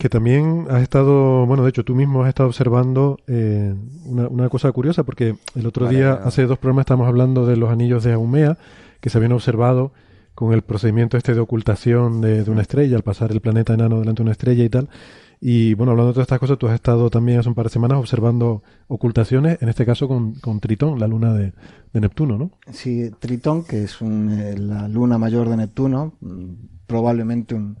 [0.00, 3.74] que también has estado, bueno, de hecho tú mismo has estado observando eh,
[4.06, 7.58] una, una cosa curiosa, porque el otro Vale, día, hace dos programas, estábamos hablando de
[7.58, 8.56] los anillos de Haumea,
[9.02, 9.92] que se habían observado
[10.34, 14.00] con el procedimiento este de ocultación de, de una estrella, al pasar el planeta enano
[14.00, 14.88] delante de una estrella y tal.
[15.38, 17.70] Y bueno, hablando de todas estas cosas, tú has estado también hace un par de
[17.70, 21.52] semanas observando ocultaciones, en este caso con, con Tritón, la luna de,
[21.92, 22.52] de Neptuno, ¿no?
[22.72, 26.52] Sí, Tritón, que es un, eh, la luna mayor de Neptuno, mm,
[26.86, 27.78] probablemente un,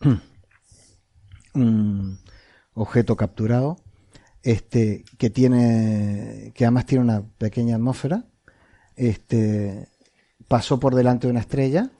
[1.54, 2.18] un
[2.74, 3.76] objeto capturado,
[4.42, 8.24] este, que tiene, que además tiene una pequeña atmósfera,
[8.96, 9.88] este,
[10.48, 11.90] pasó por delante de una estrella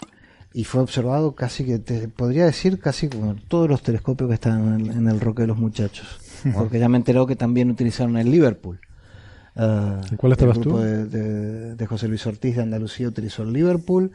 [0.53, 4.75] y fue observado casi que te podría decir casi con todos los telescopios que están
[4.75, 6.21] en el, en el roque de los muchachos,
[6.55, 8.81] porque ya me enteró que también utilizaron el Liverpool.
[9.57, 10.83] Ah, ¿En cuál estabas el grupo tú?
[10.85, 14.11] De, de- de José Luis Ortiz de Andalucía utilizó el Liverpool.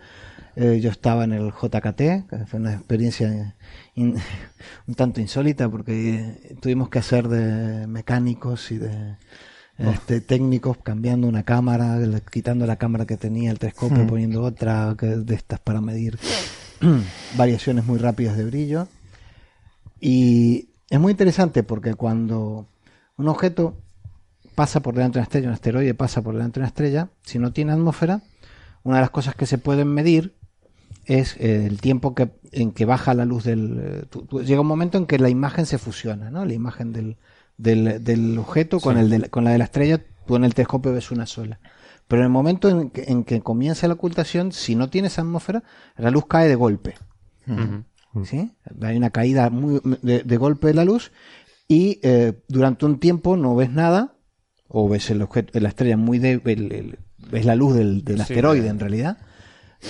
[0.56, 1.96] Eh, yo estaba en el JKT,
[2.30, 3.56] que fue una experiencia
[3.96, 4.16] in-
[4.88, 9.16] un tanto insólita porque eh, tuvimos que hacer de mecánicos y de
[9.78, 11.98] este, técnicos cambiando una cámara,
[12.30, 16.20] quitando la cámara que tenía el telescopio, poniendo otra que- de estas para medir
[17.38, 18.88] variaciones muy rápidas de brillo.
[20.02, 22.68] Y es muy interesante porque cuando
[23.18, 23.78] un objeto
[24.60, 27.40] pasa por delante de una estrella, un asteroide pasa por delante de una estrella, si
[27.40, 28.22] no tiene atmósfera,
[28.84, 30.36] una de las cosas que se pueden medir
[31.06, 33.80] es eh, el tiempo que, en que baja la luz del...
[33.82, 36.44] eh, tú- tú- llega un momento en que la imagen se fusiona, ¿no?
[36.46, 37.16] La imagen del,
[37.58, 40.54] del, del objeto con, el de la- con la de la estrella, tú en el
[40.54, 41.60] telescopio ves una sola.
[42.10, 45.64] Pero en el momento en que, en que comienza la ocultación, si no tienes atmósfera,
[45.98, 46.96] la luz cae de golpe.
[48.26, 48.52] ¿Sí?
[48.82, 51.12] Hay una caída muy, de, de golpe de la luz
[51.68, 54.16] y eh, durante un tiempo no ves nada
[54.70, 58.22] o ves el objeto, la estrella muy ves la luz del, del Sí.
[58.22, 59.18] asteroide en realidad.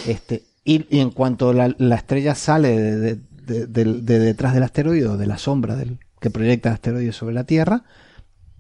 [0.08, 3.20] Este, y, y en cuanto la, la estrella sale de,
[3.68, 7.84] detrás del asteroide o de la sombra del, que proyecta el asteroide sobre la Tierra,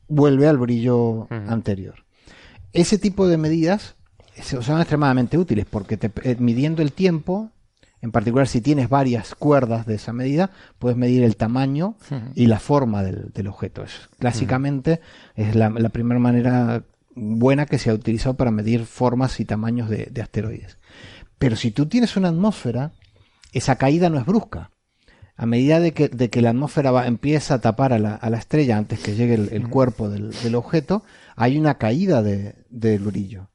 [0.07, 1.95] vuelve al brillo anterior.
[2.73, 3.95] Ese tipo de medidas
[4.43, 7.51] son extremadamente útiles porque te, eh, midiendo el tiempo,
[8.01, 11.95] en particular si tienes varias cuerdas de esa medida, puedes medir el tamaño
[12.35, 13.83] y la forma del, del objeto.
[13.83, 15.01] Es, clásicamente
[15.35, 16.83] es la, la primera manera
[17.15, 20.77] buena que se ha utilizado para medir formas y tamaños de, de asteroides.
[21.37, 22.91] Pero si tú tienes una atmósfera,
[23.51, 24.71] esa caída no es brusca.
[25.35, 28.29] A medida de que, de que la atmósfera va- empieza a tapar a la, a
[28.29, 31.03] la estrella antes que llegue el, el cuerpo del, del objeto,
[31.37, 33.49] hay una caída de- del brillo.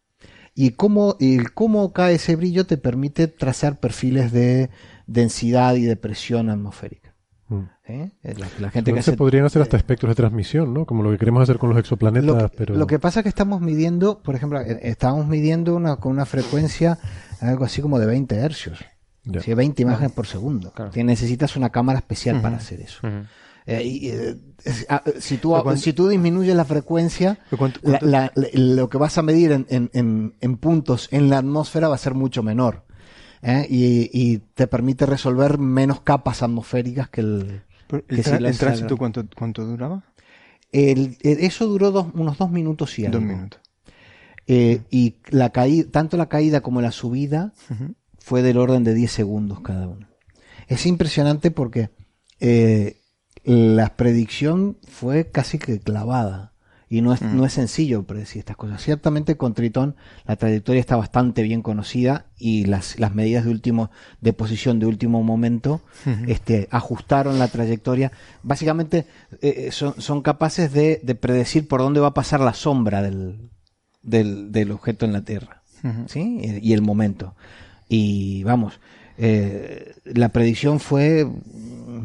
[0.54, 4.70] Y cómo, y el cómo cae ese brillo te permite trazar perfiles de
[5.06, 7.14] densidad y de presión atmosférica.
[7.48, 7.62] Mm.
[7.86, 8.12] ¿eh?
[8.22, 10.86] La, la gente que hace- podrían hacer hasta espectros de transmisión, ¿no?
[10.86, 12.74] Como lo que queremos hacer con los exoplanetas, lo, que, pero...
[12.76, 16.24] lo que pasa es que estamos midiendo, por ejemplo, eh, estamos midiendo una, con una
[16.24, 16.98] frecuencia
[17.40, 18.78] algo así como de 20 hercios.
[19.24, 19.40] Ya.
[19.40, 20.70] Sí, 20 imágenes por segundo.
[20.72, 20.90] Claro.
[20.90, 23.00] Que necesitas una cámara especial para hacer eso.
[23.66, 24.36] Eh, y, eh,
[24.88, 28.88] ah, si, tú, si tú disminuyes la frecuencia, Pero cuánto- la- cuánto- la- la- lo
[28.88, 32.14] que vas a medir en, en- en- en puntos en la atmósfera va a ser
[32.14, 32.84] mucho menor.
[33.42, 33.66] ¿eh?
[33.68, 37.62] Y, y te permite resolver menos capas atmosféricas que el...
[37.88, 38.24] Pero que ¿El,
[38.54, 40.02] si tránsito cuánto, cuánto duraba?
[40.72, 43.18] el- eso duró dos- unos dos minutos y algo.
[43.18, 43.60] Dos minutos.
[44.46, 47.52] Eh, y la caída, tanto la caída como la subida
[48.18, 50.06] fue del orden de 10 segundos cada uno.
[50.68, 51.90] Es impresionante porque
[52.40, 53.00] eh,
[53.44, 56.52] la predicción fue casi que clavada.
[56.90, 58.80] Y no es, no es sencillo predecir estas cosas.
[58.80, 59.96] Ciertamente con Tritón
[60.26, 63.90] la trayectoria está bastante bien conocida y las, las medidas de último,
[64.20, 65.80] de posición de último momento,
[66.28, 68.12] este, ajustaron la trayectoria.
[68.44, 69.06] Básicamente
[69.40, 73.50] eh, son, son capaces de, de predecir por dónde va a pasar la sombra del,
[74.02, 75.62] del, del objeto en la Tierra.
[76.06, 76.60] ¿sí?
[76.62, 77.34] Y el momento.
[77.88, 78.78] Y vamos,
[79.18, 81.26] eh, la predicción fue,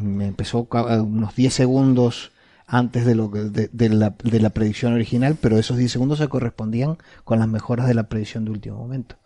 [0.00, 2.32] mm, empezó ca- unos 10 segundos
[2.66, 6.28] antes de, lo de, de la, de la predicción original, pero esos 10 segundos se
[6.28, 9.16] correspondían con las mejoras de la predicción de último momento.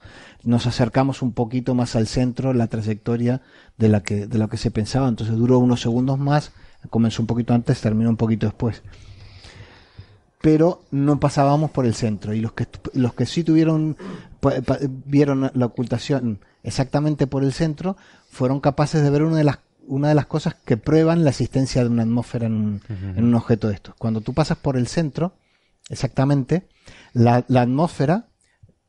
[0.45, 3.43] Nos acercamos un poquito más al centro, la trayectoria
[3.77, 6.53] de la que, de lo que se pensaba, entonces duró unos segundos más,
[6.89, 8.83] comenzó un poquito antes, terminó un poquito después
[10.41, 13.97] pero no pasábamos por el centro y los que los que sí tuvieron
[15.07, 17.97] vieron la ocultación exactamente por el centro
[18.29, 21.83] fueron capaces de ver una de las una de las cosas que prueban la existencia
[21.83, 22.81] de una atmósfera en un,
[23.19, 23.95] en un objeto de estos.
[23.97, 25.35] Cuando tú pasas por el centro,
[25.91, 26.69] exactamente,
[27.13, 28.29] la, la atmósfera,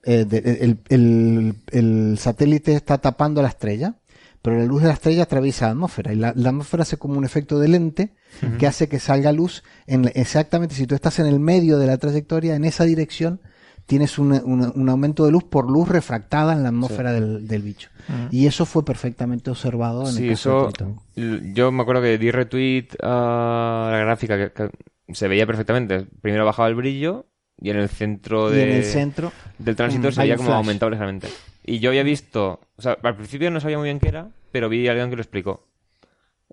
[0.03, 3.95] eh, de- el, el- el satélite está tapando la estrella,
[4.41, 7.17] pero la luz de la estrella atraviesa la atmósfera y la, la atmósfera hace como
[7.17, 8.13] un efecto de lente
[8.59, 11.97] que hace que salga luz en, exactamente si tú estás en el medio de la
[11.97, 13.41] trayectoria, en esa dirección
[13.85, 17.61] tienes un, un- un aumento de luz por luz refractada en la atmósfera del, del
[17.61, 17.89] bicho.
[18.31, 21.03] Y eso fue perfectamente observado en Sí, el caso de eso.
[21.15, 24.69] L- Yo me acuerdo que di retweet a la gráfica que, que
[25.15, 26.05] se veía perfectamente.
[26.21, 27.25] Primero bajaba el brillo
[27.59, 30.57] y en el centro de, en el centro del tránsito mm, se veía como flash.
[30.57, 31.29] aumentado ligeramente.
[31.63, 32.59] Y yo había visto.
[32.75, 35.15] O sea, al principio no sabía muy bien qué era, pero vi a alguien que
[35.15, 35.67] lo explicó.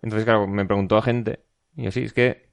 [0.01, 1.41] Entonces, claro, me preguntó a gente
[1.77, 2.49] Y así, es que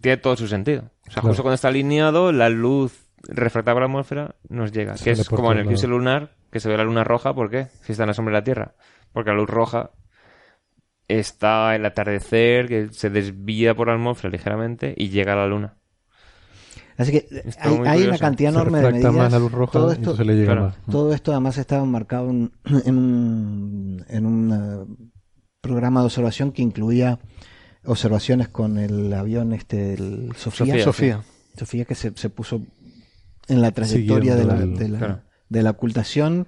[0.00, 0.82] tiene todo su sentido.
[1.02, 1.28] O sea, Claro.
[1.28, 4.94] justo cuando está alineado, la luz refractada por la atmósfera nos llega.
[4.94, 7.68] Que es como en el eclipse lunar, que se ve la luna roja, ¿por qué?
[7.82, 8.74] Si está en la sombra de la Tierra.
[9.12, 9.90] Porque la luz roja
[11.08, 15.76] está el atardecer, que se desvía por la atmósfera ligeramente y llega a la luna.
[16.96, 19.12] Así que Está hay, una cantidad Se enorme de medidas.
[19.12, 20.62] más la luz roja todo esto, le llega claro.
[20.66, 20.76] más.
[20.88, 22.52] todo esto además estaba marcado en,
[22.84, 25.06] en un, en un eh,
[25.60, 27.18] programa de observación que incluía
[27.84, 31.22] observaciones con el avión este el Sofía Sofía, Sofía.
[31.58, 32.62] Sofía que se, se puso
[33.48, 35.20] en la trayectoria de la, de, la, claro.
[35.48, 36.46] de la ocultación.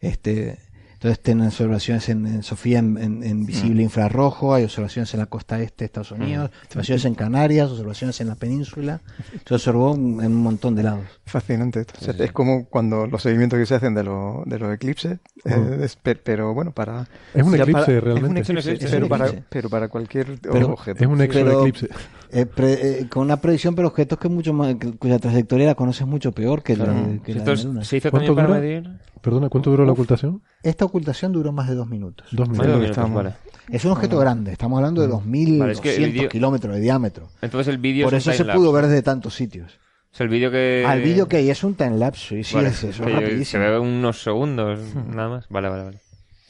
[0.00, 0.58] Este,
[0.96, 5.26] entonces tienen observaciones en, en Sofía en, en- en visible infrarrojo, hay observaciones en la
[5.26, 9.00] costa este de Estados Unidos, observaciones en Canarias, observaciones en la península.
[9.46, 11.04] Se observó en un montón de lados.
[11.24, 11.94] Fascinante esto.
[12.00, 15.18] O sea, Es como cuando los seguimientos que se hacen de, lo- de los eclipses,
[15.44, 17.06] eh, es- per- pero bueno, para...
[17.34, 18.40] Es un eclipse, para- realmente.
[18.40, 19.32] Es un eclipse, Es un pero, eclipse.
[19.36, 21.02] Para, pero para cualquier Pero- objeto.
[21.04, 21.88] Es un exoeclipse.
[22.32, 25.74] Eh, pre- eh, con una predicción, pero objetos que mucho más, que- cuya trayectoria la
[25.74, 27.84] conoces mucho peor que la, de- que la de es- la Luna.
[27.84, 28.90] se hizo ¿Cuánto también para medir...
[29.22, 30.42] Perdona, ¿cuánto duró la ocultación?
[30.62, 30.95] Esta ocultación
[31.32, 32.26] duró más de dos minutos.
[32.32, 32.96] Dos Más de minutos.
[32.96, 33.34] dos minutos, vale.
[33.70, 36.80] Es un objeto grande, estamos hablando de 2.200 Vale, es que el vídeo- kilómetros de
[36.80, 37.28] diámetro.
[37.42, 39.78] Entonces el vídeo Por es eso se pudo ver desde tantos sitios.
[40.12, 40.84] Es el vídeo que...
[40.86, 43.44] Al vídeo que hay es un timelapse, sí, sí, Vale, es, eso es rapidísimo.
[43.44, 44.78] se ve unos segundos,
[45.14, 45.48] nada más.
[45.50, 46.00] Vale, vale, vale.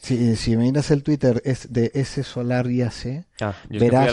[0.07, 4.07] Si, si miras el Twitter es de S Solar IAC, Ah, verás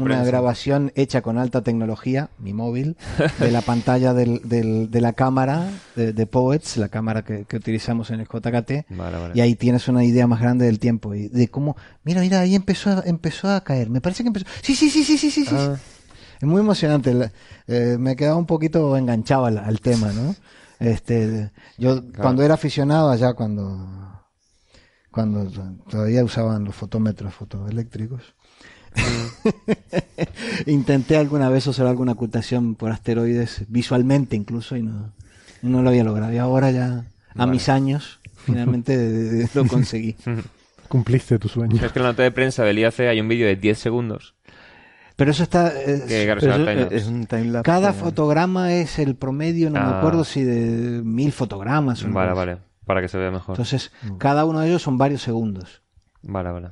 [0.00, 2.96] una, grabación hecha con alta tecnología, mi móvil,
[3.38, 5.66] de la pantalla del, del- de la cámara
[5.96, 9.32] de, de Poets, la cámara que, que utilizamos en el JKT, Vale, vale.
[9.34, 12.54] y ahí tienes una idea más grande del tiempo y de cómo, mira, mira, ahí
[12.54, 15.44] empezó a, empezó a caer, me parece que empezó, sí, sí, sí, sí, sí, sí,
[15.44, 15.54] sí.
[15.58, 15.76] Ah,
[16.40, 17.30] Es muy emocionante.
[17.66, 20.34] eh, me quedaba un poquito enganchado al, al tema, ¿no?
[20.78, 24.11] Este, yo cuando era aficionado allá, cuando
[25.12, 25.44] cuando
[25.88, 28.34] todavía usaban los fotómetros fotoeléctricos,
[30.66, 35.12] intenté alguna vez hacer alguna ocultación por asteroides visualmente incluso y no,
[35.62, 36.32] no lo había logrado.
[36.32, 37.04] Y ahora ya
[37.36, 40.16] a mis años finalmente lo conseguí.
[40.88, 41.76] Cumpliste tu sueño.
[41.82, 44.34] Es que en la nota de prensa del IAC hay un vídeo de 10 segundos.
[45.16, 46.96] Pero eso está eh, Que claro, Pero se eso llama es, timelapse.
[46.96, 47.62] es un timelapse.
[47.70, 49.98] Cada fotograma es el promedio, no me Ah.
[49.98, 52.02] acuerdo si de mil fotogramas.
[52.04, 52.58] o Vale, vale.
[52.86, 53.54] Para que se vea mejor.
[53.54, 55.82] Entonces, cada uno de ellos son varios segundos.
[56.22, 56.68] Vale, vale.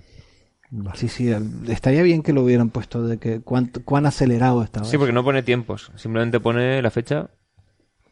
[0.95, 1.31] Sí, sí,
[1.69, 4.87] estaría bien que lo hubieran puesto de que cuánto, cuán acelerado estaba.
[4.87, 5.91] Sí, porque no pone tiempos.
[5.97, 7.31] Simplemente pone la fecha,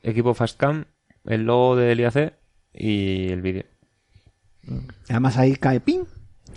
[0.03, 0.87] equipo Fastcam,
[1.25, 2.35] el logo del IAC
[2.75, 3.65] y el vídeo.
[5.09, 6.05] Además ahí cae ping.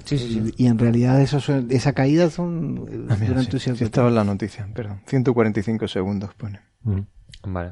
[0.06, 0.54] Sí, sí, sí.
[0.58, 4.16] Y en realidad eso son- esa caída son Ah, mira, durante sí, sí, estaba en
[4.16, 5.02] la noticia, perdón.
[5.06, 6.60] 145 segundos pone.
[6.84, 7.02] Mm.
[7.44, 7.72] Vale.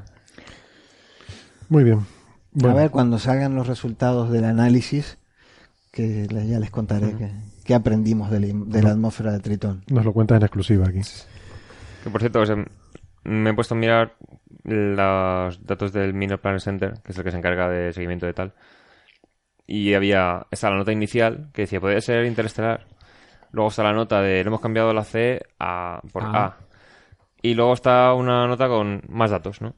[1.68, 2.00] Muy bien.
[2.52, 5.18] Bueno, A ver, cuando salgan los resultados del análisis,
[5.92, 7.30] que ya les contaré que,
[7.64, 9.82] que aprendimos de la, de la atmósfera de Tritón.
[9.88, 11.00] nos lo cuentas en exclusiva aquí.
[12.04, 12.56] Que por cierto, o sea,
[13.24, 14.16] me he puesto a mirar
[14.64, 18.32] los datos del Minor Planet Center, que es el que se encarga de seguimiento de
[18.34, 18.52] tal.
[19.66, 22.86] Y había, está la nota inicial que decía, podría ser interestelar.
[23.52, 26.44] Luego está la nota de, le hemos cambiado la C a, por Ah.
[26.46, 26.56] A.
[27.42, 29.74] Y luego está una nota con más datos, ¿no?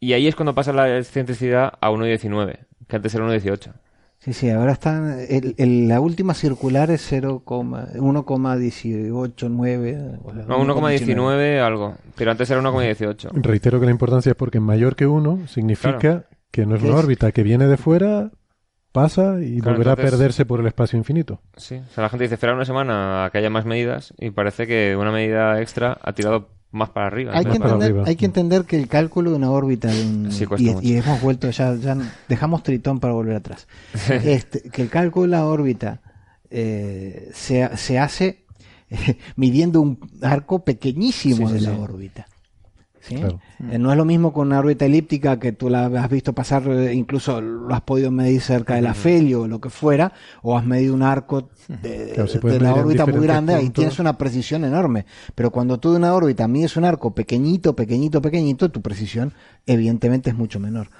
[0.00, 3.72] Y ahí es cuando pasa la excentricidad a 1.19, que antes era 1.18.
[4.20, 5.16] Sí, sí, ahora están.
[5.28, 10.18] El, el- la última circular es 0, 1,189.
[10.24, 13.30] o sea, No, 1,19 algo, pero antes era 1,18.
[13.34, 16.24] Reitero que la importancia es porque mayor que uno significa Claro.
[16.50, 17.04] que no es ¿Qué una es?
[17.04, 18.30] órbita, que viene de fuera,
[18.92, 21.40] pasa y Claro, volverá entonces- a perderse por el espacio infinito.
[21.56, 24.30] Sí, o sea, la gente dice, espera una semana a que haya más medidas y
[24.30, 27.32] parece que una medida extra ha tirado más para arriba.
[27.34, 28.04] Hay que, entender, arriba.
[28.06, 30.44] hay que entender que el cálculo de una órbita de un- Sí,
[30.82, 31.96] y, hemos vuelto ya, ya
[32.28, 33.66] dejamos Tritón para volver atrás.
[34.24, 36.00] Este, que el cálculo de la órbita
[36.50, 38.44] eh, se, se hace
[38.90, 42.26] eh, midiendo un arco pequeñísimo Sí, sí, de la órbita.
[43.08, 43.16] ¿Sí?
[43.16, 43.40] Claro.
[43.70, 46.66] Eh, no es lo mismo con una órbita elíptica que tú la has visto pasar,
[46.68, 50.12] eh, incluso lo has podido medir cerca del afelio o lo que fuera,
[50.42, 53.74] o has medido un arco de, Claro, de la órbita muy grande, ahí puntos.
[53.82, 55.06] tienes una precisión enorme.
[55.34, 59.32] Pero cuando tú de una órbita mides un arco pequeñito, pequeñito, pequeñito, tu precisión
[59.66, 60.90] evidentemente es mucho menor.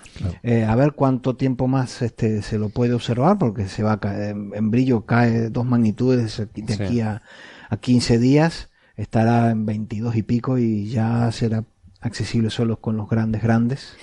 [0.42, 4.00] Eh, a ver cuánto tiempo más este se lo puede observar, porque se va a
[4.00, 6.82] caer, en, brillo cae dos magnitudes aquí- de Sí.
[6.82, 7.22] aquí a,
[7.70, 11.64] a 15 días, estará en 22 y pico y ya será
[12.00, 13.96] accesible solo con los grandes grandes.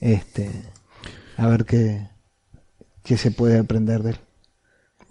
[0.00, 0.50] Este,
[1.36, 2.08] a ver qué,
[3.02, 4.16] qué se puede aprender de él.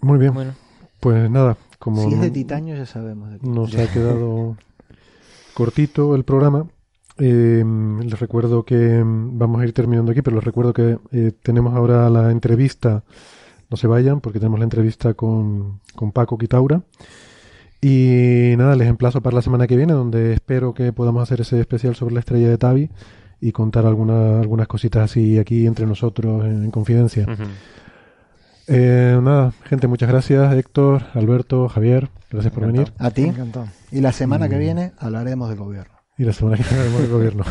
[0.00, 0.34] Muy bien.
[0.34, 0.54] Bueno.
[1.00, 4.56] Pues nada, como Si es de titanio ya sabemos de nos ha quedado
[5.54, 6.68] cortito el programa,
[7.18, 7.64] eh,
[8.04, 11.74] les recuerdo que mm, vamos a ir terminando aquí, pero les recuerdo que eh, tenemos
[11.74, 13.02] ahora la entrevista,
[13.68, 16.82] no se vayan porque tenemos la entrevista con, con Paco Quitaura
[17.84, 21.58] Y nada, les emplazo para la semana que viene, donde espero que podamos hacer ese
[21.60, 22.90] especial sobre la estrella de Tavi
[23.40, 27.26] y contar alguna, algunas cositas así aquí entre nosotros en, en confidencia.
[28.68, 30.54] Eh, nada, gente, muchas gracias.
[30.54, 32.92] Héctor, Alberto, Javier, gracias por venir.
[32.98, 33.24] A ti.
[33.24, 33.66] Encantado.
[33.90, 35.92] Y la semana que viene hablaremos del gobierno.
[36.16, 37.44] Y la semana que viene haremos el gobierno.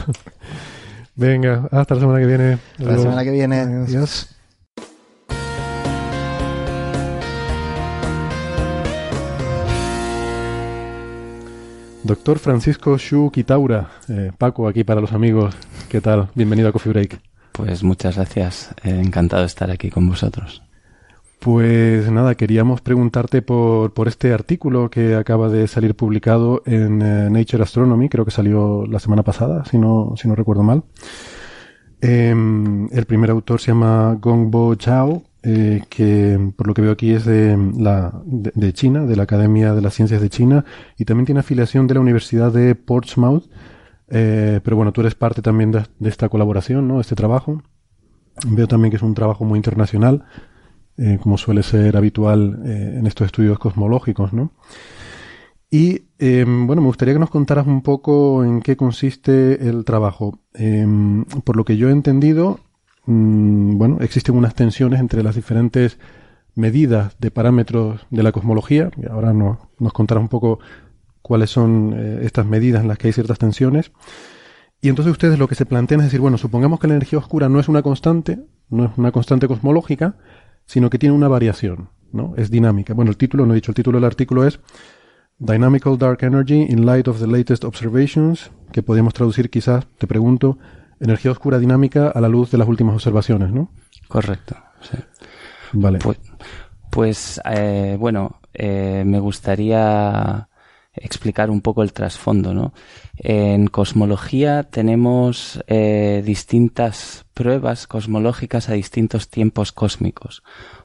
[1.16, 2.58] Venga, hasta la semana que viene.
[2.78, 3.02] La Adiós.
[3.02, 3.60] semana que viene.
[3.60, 3.90] Adiós.
[3.90, 4.36] Adiós.
[12.04, 15.56] Doctor Francisco Shu Kitaura, eh, Paco, aquí para los amigos.
[15.88, 16.30] ¿Qué tal?
[16.34, 17.20] Bienvenido a Coffee Break.
[17.52, 18.74] Pues muchas gracias.
[18.84, 20.64] Eh, encantado de estar aquí con vosotros.
[21.40, 27.30] Pues nada, queríamos preguntarte por, por este artículo que acaba de salir publicado en eh,
[27.30, 30.84] Nature Astronomy, creo que salió la semana pasada, si no, si no recuerdo mal.
[32.00, 37.12] Em, el primer autor se llama Gongbo Chao, eh, que por lo que veo aquí
[37.12, 40.66] es de, la, de, China, de la Academia de las Ciencias de China,
[40.98, 43.50] y también tiene afiliación de la Universidad de Portsmouth.
[44.10, 47.02] Eh, pero bueno, tú eres parte también de, esta colaboración, ¿no?
[47.02, 47.64] Este trabajo.
[48.46, 50.26] Veo también que es un trabajo muy internacional
[50.98, 54.52] eh, como suele ser habitual en estos estudios cosmológicos, ¿no?
[55.70, 60.40] Y bueno, me gustaría que nos contaras un poco en qué consiste el trabajo.
[61.44, 62.60] Por lo que yo he entendido,
[63.06, 65.98] mm, bueno, existen unas tensiones entre las diferentes
[66.56, 68.92] medidas de parámetros de la cosmología.
[69.02, 70.60] Y ahora no- nos contarás un poco
[71.22, 73.92] cuáles son eh, estas medidas en las que hay ciertas tensiones.
[74.82, 77.48] Y entonces ustedes lo que se plantean es decir, bueno, supongamos que la energía oscura
[77.50, 80.16] no es una constante, no es una constante cosmológica,
[80.66, 82.34] sino que tiene una variación, ¿no?
[82.36, 82.94] Es dinámica.
[82.94, 84.60] Bueno, el título, no he dicho, el título del artículo es
[85.38, 90.58] Dynamical Dark Energy in Light of the Latest Observations, que podríamos traducir quizás, te pregunto,
[91.02, 93.72] energía oscura dinámica a la luz de las últimas observaciones, ¿no?
[94.08, 94.56] Correcto.
[94.82, 94.98] sí.
[95.74, 96.00] Vale.
[96.00, 96.20] Pues,
[96.90, 100.50] pues eh, bueno, eh, me gustaría
[100.94, 102.74] explicar un poco el trasfondo, ¿no?
[103.18, 110.44] En cosmología tenemos eh, distintas pruebas cosmológicas a distintos tiempos cósmicos.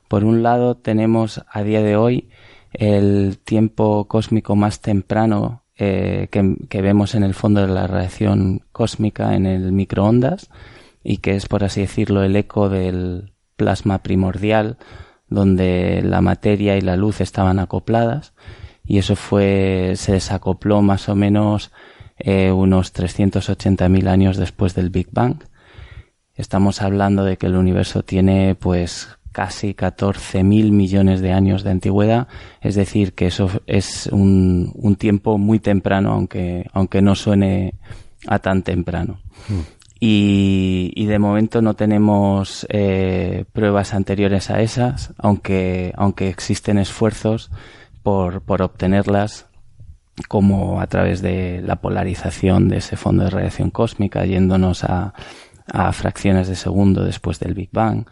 [0.09, 2.29] Por un lado tenemos a día de hoy
[2.73, 8.63] el tiempo cósmico más temprano eh, que, que vemos en el fondo de la radiación
[8.73, 10.51] cósmica en el microondas
[11.05, 14.79] y que es, por así decirlo, el eco del plasma primordial
[15.29, 18.33] donde la materia y la luz estaban acopladas
[18.85, 21.73] y eso fue se desacopló más o menos
[22.19, 25.43] eh, unos 380.000 años después del Big Bang.
[26.35, 32.27] Estamos hablando de que el universo tiene pues casi 14.000 millones de años de antigüedad,
[32.63, 37.75] es decir, que eso es un, un tiempo muy temprano, aunque, aunque no suene
[38.27, 39.21] a tan temprano.
[40.01, 47.51] Y, y de momento no tenemos eh, pruebas anteriores a esas, aunque, aunque existen esfuerzos
[48.03, 49.49] por, por obtenerlas
[50.29, 55.13] como a través de la polarización de ese fondo de radiación cósmica, yéndonos a,
[55.71, 58.07] a fracciones de segundo después del Big Bang,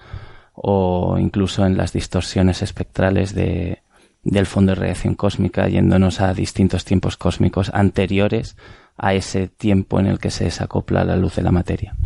[0.54, 3.82] o incluso en las distorsiones espectrales de,
[4.22, 8.56] del fondo de radiación cósmica, yéndonos a distintos tiempos cósmicos anteriores
[8.96, 11.96] a ese tiempo en el que se desacopla la luz de la materia.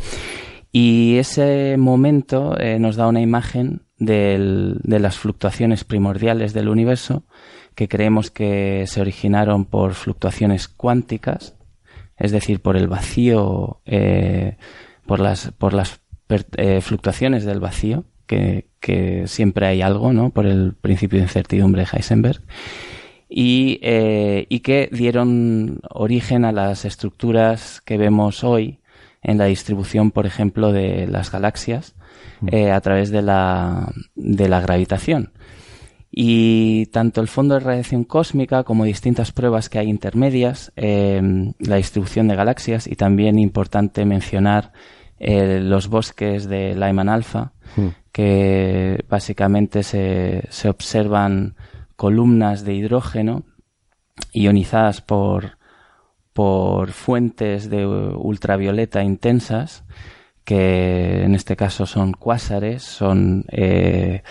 [0.72, 7.24] Y ese momento eh, nos da una imagen de las fluctuaciones primordiales del universo
[7.78, 11.54] que creemos que se originaron por fluctuaciones cuánticas,
[12.16, 14.56] es decir, por el vacío, eh,
[15.06, 15.52] por las,
[16.56, 20.30] eh, fluctuaciones del vacío, que, que siempre hay algo, ¿no?
[20.30, 22.40] Por el principio de incertidumbre de Heisenberg
[23.28, 28.78] y, eh, y que dieron origen a las estructuras que vemos hoy
[29.22, 31.94] en la distribución, por ejemplo, de las galaxias
[32.46, 35.32] eh, a través de la, de la gravitación.
[36.10, 41.20] Y tanto el fondo de radiación cósmica como distintas pruebas que hay intermedias, eh,
[41.58, 44.72] la distribución de galaxias y también importante mencionar
[45.20, 47.52] eh, los bosques de Lyman alfa,
[48.18, 51.54] que básicamente se, se observan
[51.94, 53.44] columnas de hidrógeno
[54.32, 55.58] ionizadas por,
[56.32, 59.84] por fuentes de ultravioleta intensas,
[60.42, 64.24] que en este caso son cuásares, son eh,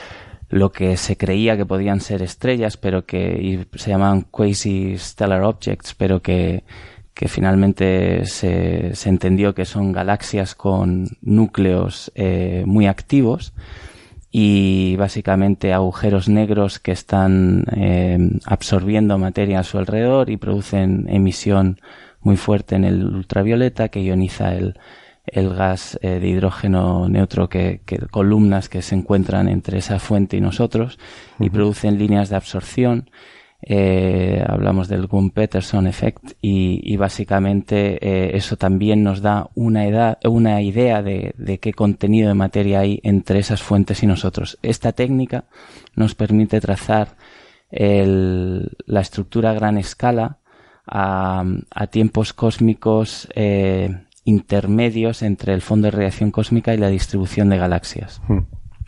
[0.50, 6.22] lo que se creía que podían ser estrellas, pero que se llaman quasi-stellar objects, pero
[6.22, 6.66] que,
[7.18, 13.54] que finalmente se, se entendió que son galaxias con núcleos eh, muy activos
[14.32, 21.80] y básicamente agujeros negros que están eh, absorbiendo materia a su alrededor y producen emisión
[22.22, 24.80] muy fuerte en el ultravioleta que ioniza el,
[25.26, 30.38] el gas eh, de hidrógeno neutro que, que columnas que se encuentran entre esa fuente
[30.38, 31.00] y nosotros
[31.40, 33.10] y producen líneas de absorción
[33.62, 40.62] eh, hablamos del Gunn-Peterson Effect y, básicamente eh, eso también nos da una, edad, una
[40.62, 44.60] idea de, qué contenido de materia hay entre esas fuentes y nosotros.
[44.62, 45.46] Esta técnica
[45.96, 47.16] nos permite trazar
[47.70, 50.38] la estructura a gran escala
[50.86, 51.44] a,
[51.92, 58.22] tiempos cósmicos eh, intermedios entre el fondo de radiación cósmica y la distribución de galaxias.
[58.28, 58.40] Hmm.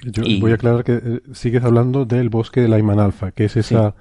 [0.03, 3.95] Yo voy a aclarar que sigues hablando del bosque de Lyman alfa, que es esa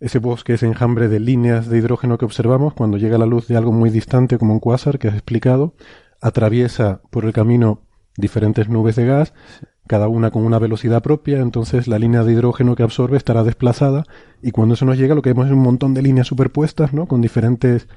[0.00, 3.56] ese bosque, ese enjambre de líneas de hidrógeno que observamos cuando llega la luz de
[3.56, 5.74] algo muy distante como un cuásar que has explicado,
[6.20, 7.82] atraviesa por el camino
[8.16, 9.34] diferentes nubes de gas,
[9.86, 14.04] cada una con una velocidad propia, entonces la línea de hidrógeno que absorbe estará desplazada
[14.42, 17.06] y cuando eso nos llega lo que vemos es un montón de líneas superpuestas, ¿no?
[17.06, 17.88] Con diferentes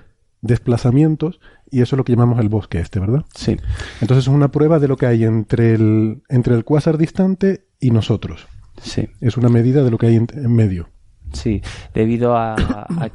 [0.42, 1.40] desplazamientos
[1.72, 3.26] y eso es lo que llamamos el bosque este, ¿verdad?
[3.34, 3.58] Sí.
[4.02, 7.92] Entonces es una prueba de lo que hay entre el, entre el cuásar distante y
[7.92, 8.48] nosotros.
[8.82, 9.10] Sí.
[9.22, 10.90] Es una medida de lo que hay en medio.
[11.34, 11.62] Sí,
[11.94, 12.56] debido a,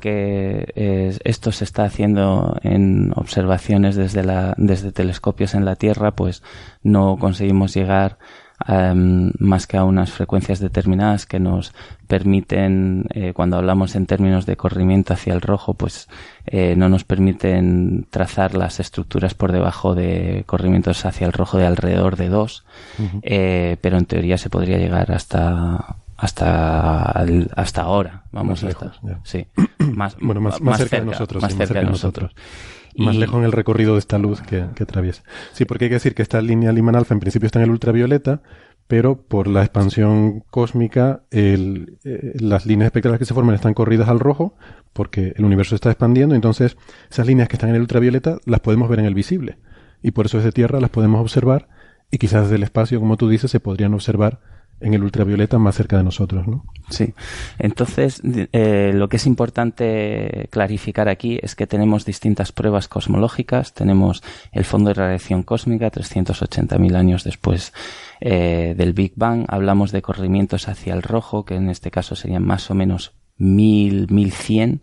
[0.00, 6.10] que eh, esto se está haciendo en observaciones desde, la, desde telescopios en la Tierra,
[6.10, 6.42] pues
[6.82, 8.18] no conseguimos llegar
[8.66, 11.72] em, más que a unas frecuencias determinadas que nos
[12.08, 16.08] permiten, eh, cuando hablamos en términos de corrimiento hacia el rojo, pues
[16.46, 21.66] eh, no nos permiten trazar las estructuras por debajo de corrimientos hacia el rojo de
[21.66, 22.64] alrededor de 2,
[23.22, 27.12] pero en teoría se podría llegar hasta hasta
[27.54, 29.46] hasta ahora vamos más lejos sí.
[29.94, 32.34] Más bueno más, cerca, de nosotros más, cerca, de nosotros,
[32.96, 35.22] más lejos en el recorrido de esta luz que, que, atraviesa.
[35.52, 37.70] Sí porque hay que decir que esta línea Lyman alfa en principio está en el
[37.70, 38.42] ultravioleta
[38.88, 44.08] pero por la expansión cósmica el, eh, las líneas espectrales que se forman están corridas
[44.08, 44.56] al rojo
[44.92, 46.76] porque el universo está expandiendo entonces
[47.10, 49.58] esas líneas que están en el ultravioleta las podemos ver en el visible.
[50.02, 51.68] Y por eso desde tierra las podemos observar
[52.10, 54.40] y quizás desde el espacio como tú dices se podrían observar
[54.80, 56.64] en el ultravioleta más cerca de nosotros, ¿no?
[56.90, 57.14] Sí.
[57.58, 58.22] Entonces,
[58.52, 63.74] eh, lo que es importante clarificar aquí es que tenemos distintas pruebas cosmológicas.
[63.74, 64.22] Tenemos
[64.52, 67.72] el fondo de radiación cósmica, 380.000 años después
[68.20, 69.44] eh, del Big Bang.
[69.48, 74.10] Hablamos de corrimientos hacia el rojo, que en este caso serían más o menos 1000,
[74.10, 74.82] 1100,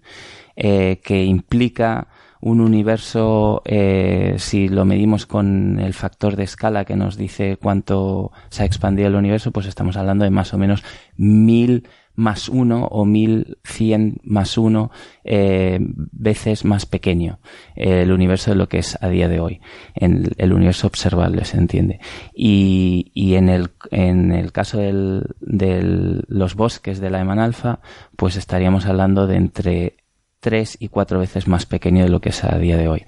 [0.55, 2.07] eh, que implica
[2.45, 8.31] un universo, eh, si lo medimos con el factor de escala que nos dice cuánto
[8.49, 10.84] se ha expandido el universo, pues estamos hablando de más o menos
[11.17, 14.91] mil más uno o mil cien más uno
[15.23, 17.39] eh, veces más pequeño
[17.76, 19.59] el universo de lo que es a día de hoy.
[19.95, 21.99] En el universo observable se entiende.
[22.34, 27.80] Y, y en el en el caso de los bosques de la Eman alfa
[28.15, 30.05] pues estaríamos hablando de entre
[30.45, 33.03] tres y cuatro veces más pequeño de lo que es a día de hoy.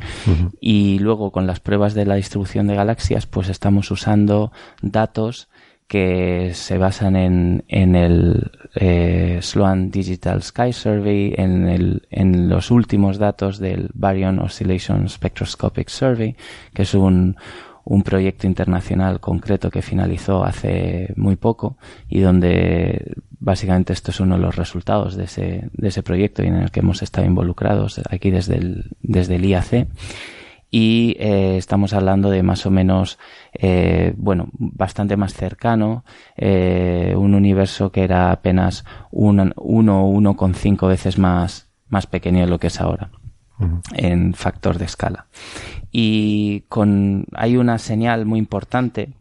[0.60, 4.52] Y luego con las pruebas de la distribución de galaxias, pues estamos usando
[4.82, 5.48] datos
[5.88, 12.72] que se basan en, en el eh, Sloan Digital Sky Survey, en, el, en los
[12.72, 16.36] últimos datos del Baryon Oscillation Spectroscopic Survey,
[16.74, 17.38] que es un,
[17.84, 21.78] un proyecto internacional concreto que finalizó hace muy poco
[22.10, 26.48] y donde básicamente esto es uno de los resultados de ese, de ese proyecto y
[26.48, 29.88] en el que hemos estado involucrados aquí desde el, desde el IAC
[30.70, 33.18] y eh, estamos hablando de más o menos
[33.54, 36.04] eh, bueno bastante más cercano
[36.36, 42.48] eh, un universo que era apenas uno uno con cinco veces más más pequeño de
[42.48, 43.12] lo que es ahora
[43.96, 45.26] en factor de escala.
[45.92, 49.14] Y con, hay una señal muy importante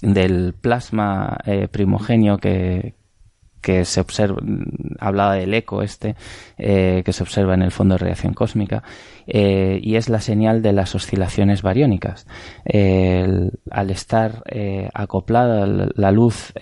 [0.00, 1.38] del plasma
[1.70, 2.96] primogenio que,
[3.62, 4.40] que se observa,
[4.98, 6.16] hablaba del eco este,
[6.58, 8.82] eh, que se observa en el fondo de radiación cósmica,
[9.26, 12.26] eh, y es la señal de las oscilaciones bariónicas.
[13.70, 14.42] al estar
[14.92, 16.52] acoplada la luz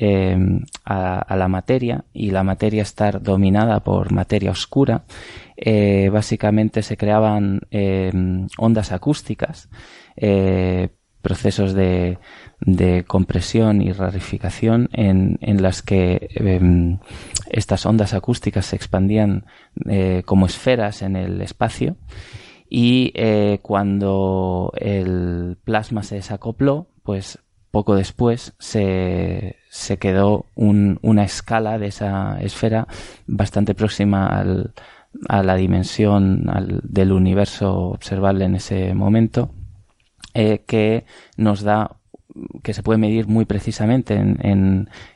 [0.85, 5.05] a, la materia y la materia estar dominada por materia oscura,
[5.57, 8.11] eh, básicamente se creaban eh,
[8.57, 9.69] ondas acústicas,
[10.17, 10.89] eh,
[11.23, 12.19] procesos de,
[12.61, 16.99] de, compresión y rarificación en, en las que em,
[17.51, 19.45] estas ondas acústicas se expandían
[20.25, 21.97] como esferas en el espacio
[22.69, 23.13] y
[23.63, 27.39] cuando el plasma se desacopló, pues
[27.71, 32.87] poco después se, se quedó un, una escala de esa esfera
[33.27, 34.73] bastante próxima al,
[35.29, 36.47] a la dimensión
[36.83, 39.55] del universo observable en ese momento,
[40.35, 41.05] eh, que
[41.37, 41.97] nos da
[42.63, 44.39] que se puede medir muy precisamente en,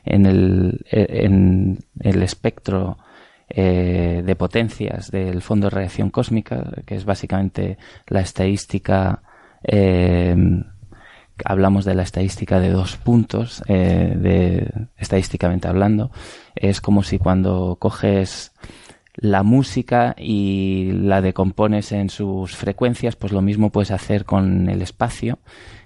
[0.03, 2.97] en, el, en el, espectro
[3.47, 7.77] eh, de potencias del fondo de radiación cósmica, que es básicamente
[8.07, 9.23] la estadística,
[9.63, 10.35] eh,
[11.45, 16.11] hablamos de la estadística de dos puntos, de, estadísticamente hablando,
[16.53, 18.51] es como si cuando coges
[19.17, 24.81] la música y la decompones en sus frecuencias, pues lo mismo puedes hacer con el
[24.81, 25.39] espacio.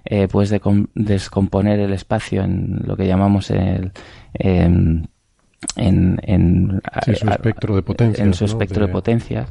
[0.04, 0.52] Eh, puedes
[0.94, 3.92] descomponer el espacio en lo que llamamos el,
[4.34, 5.04] em,
[5.76, 6.80] en, en,
[7.14, 8.26] su espectro de potencias.
[8.26, 8.92] En su espectro de...
[8.92, 9.48] potencias.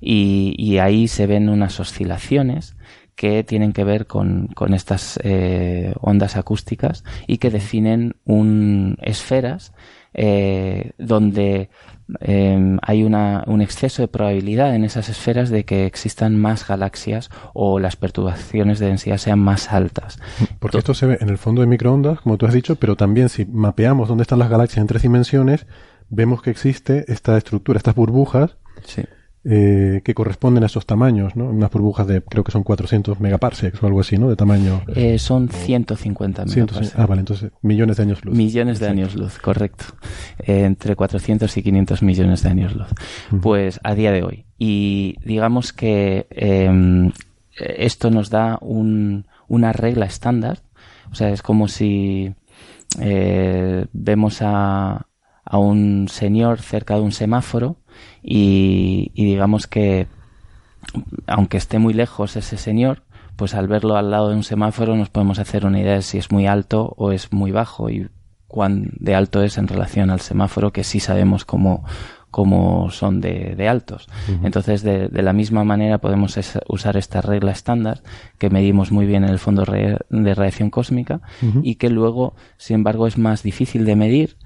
[0.00, 2.74] Y, y, ahí se ven unas oscilaciones
[3.14, 9.74] que tienen que ver con, con estas eh, ondas acústicas y que definen un, esferas
[10.14, 11.70] eh, donde
[12.20, 17.30] eh, hay una, un exceso de probabilidad en esas esferas de que existan más galaxias
[17.54, 20.18] o las perturbaciones de densidad sean más altas.
[20.58, 23.28] Porque esto se ve en el fondo de microondas, como tú has dicho, pero también
[23.28, 25.66] si mapeamos dónde están las galaxias en tres dimensiones,
[26.08, 28.56] vemos que existe esta estructura, estas burbujas.
[28.84, 29.02] Sí
[29.42, 31.46] eh, que corresponden a esos tamaños, ¿no?
[31.46, 34.28] Unas burbujas de, creo que son 400 megaparsecs o algo así, ¿no?
[34.28, 34.82] De tamaño.
[34.94, 36.98] Eh, son 150 megaparsecs.
[36.98, 38.36] Ah, vale, entonces millones de años luz.
[38.36, 39.86] Millones de años luz, correcto.
[40.40, 42.88] Eh, entre 400 y 500 millones de años luz.
[43.40, 44.44] Pues a día de hoy.
[44.58, 47.10] Y digamos que em,
[47.56, 50.58] esto nos da un, una regla estándar.
[51.10, 52.34] O sea, es como si
[53.00, 55.06] eh, vemos a,
[55.44, 57.78] a un señor cerca de un semáforo
[58.22, 60.06] y, digamos que
[61.26, 63.02] aunque esté muy lejos ese señor,
[63.36, 66.18] pues al verlo al lado de un semáforo nos podemos hacer una idea de si
[66.18, 68.08] es muy alto o es muy bajo y
[68.48, 71.84] cuán de alto es en relación al semáforo, que sí sabemos cómo,
[72.30, 74.08] cómo son de, altos.
[74.42, 76.38] Entonces, de, la misma manera podemos
[76.68, 78.02] usar esta regla estándar
[78.38, 81.20] que medimos muy bien en el fondo de radiación cósmica
[81.62, 84.36] y que luego, sin embargo, es más difícil de medir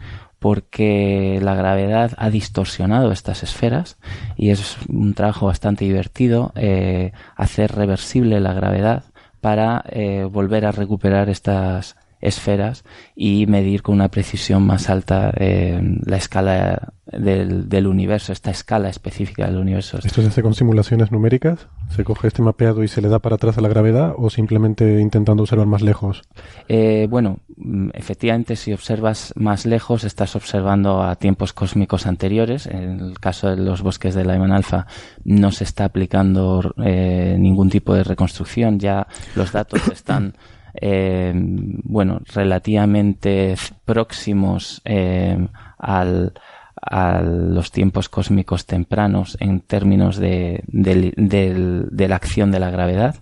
[0.45, 3.97] porque la gravedad ha distorsionado estas esferas
[4.37, 9.05] y es un trabajo bastante divertido eh, hacer reversible la gravedad
[9.41, 12.84] para eh, volver a recuperar estas esferas
[13.14, 18.88] y medir con una precisión más alta eh, la escala del, del, universo, esta escala
[18.88, 19.98] específica del universo.
[20.02, 21.68] ¿Esto se hace con simulaciones numéricas?
[21.90, 25.01] ¿Se coge este mapeado y se le da para atrás a la gravedad o simplemente
[25.01, 26.22] intentando observar más lejos?
[26.68, 32.66] Eh, bueno, mm, efectivamente si observas más lejos estás observando a tiempos cósmicos anteriores.
[32.66, 34.86] En el caso de los bosques de Lyman Alpha
[35.24, 39.06] no se está aplicando eh, ningún tipo de reconstrucción, ya
[39.36, 40.34] los datos están
[40.74, 45.46] eh, bueno, relativamente próximos eh,
[45.78, 46.32] al,
[46.80, 53.16] a los tiempos cósmicos tempranos en términos de, de, la acción de la gravedad.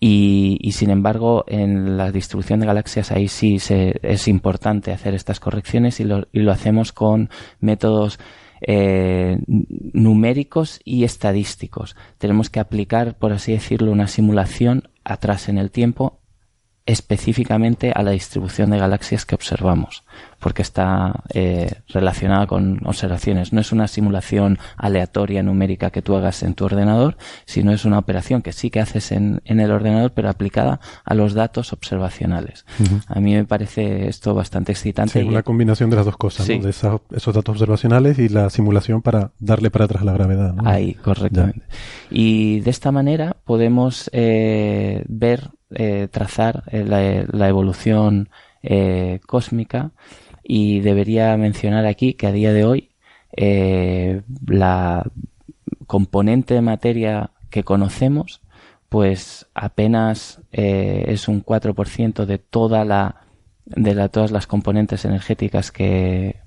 [0.00, 5.14] Y, y, sin embargo, en la distribución de galaxias ahí sí se, es importante hacer
[5.14, 7.30] estas correcciones y lo, y lo hacemos con
[7.60, 8.18] métodos
[8.66, 11.96] eh, numéricos y estadísticos.
[12.18, 16.20] Tenemos que aplicar, por así decirlo, una simulación atrás en el tiempo
[16.86, 20.04] específicamente a la distribución de galaxias que observamos,
[20.38, 23.54] porque está eh, relacionada con observaciones.
[23.54, 27.98] No es una simulación aleatoria numérica que tú hagas en tu ordenador, sino es una
[27.98, 32.66] operación que sí que haces en, en el ordenador, pero aplicada a los datos observacionales.
[33.06, 35.22] A mí me parece esto bastante excitante.
[35.22, 39.32] Sí, una combinación de las dos cosas, de esos, datos observacionales y la simulación para
[39.38, 40.54] darle para atrás la gravedad.
[40.66, 41.62] Ahí, correctamente.
[42.10, 46.84] Y de esta manera podemos eh, ver eh, trazar eh,
[47.30, 48.28] la, evolución
[48.62, 49.92] eh, cósmica.
[50.42, 52.90] Y debería mencionar aquí que a día de hoy
[54.46, 55.10] la
[55.86, 58.42] componente de materia que conocemos
[58.88, 63.24] pues apenas es un 4% de toda la
[63.64, 66.43] de la, todas las componentes energéticas que,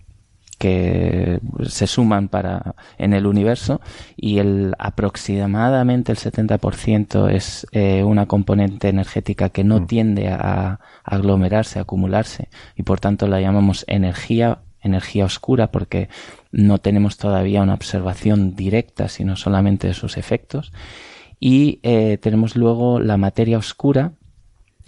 [0.57, 3.79] que se suman para en el universo
[4.15, 9.87] y el aproximadamente el 70% es eh, una componente energética que no mm.
[9.87, 16.07] tiende a, aglomerarse, a acumularse y por tanto la llamamos energía energía oscura porque
[16.51, 20.71] no tenemos todavía una observación directa sino solamente de sus efectos
[21.39, 24.13] y eh, tenemos luego la materia oscura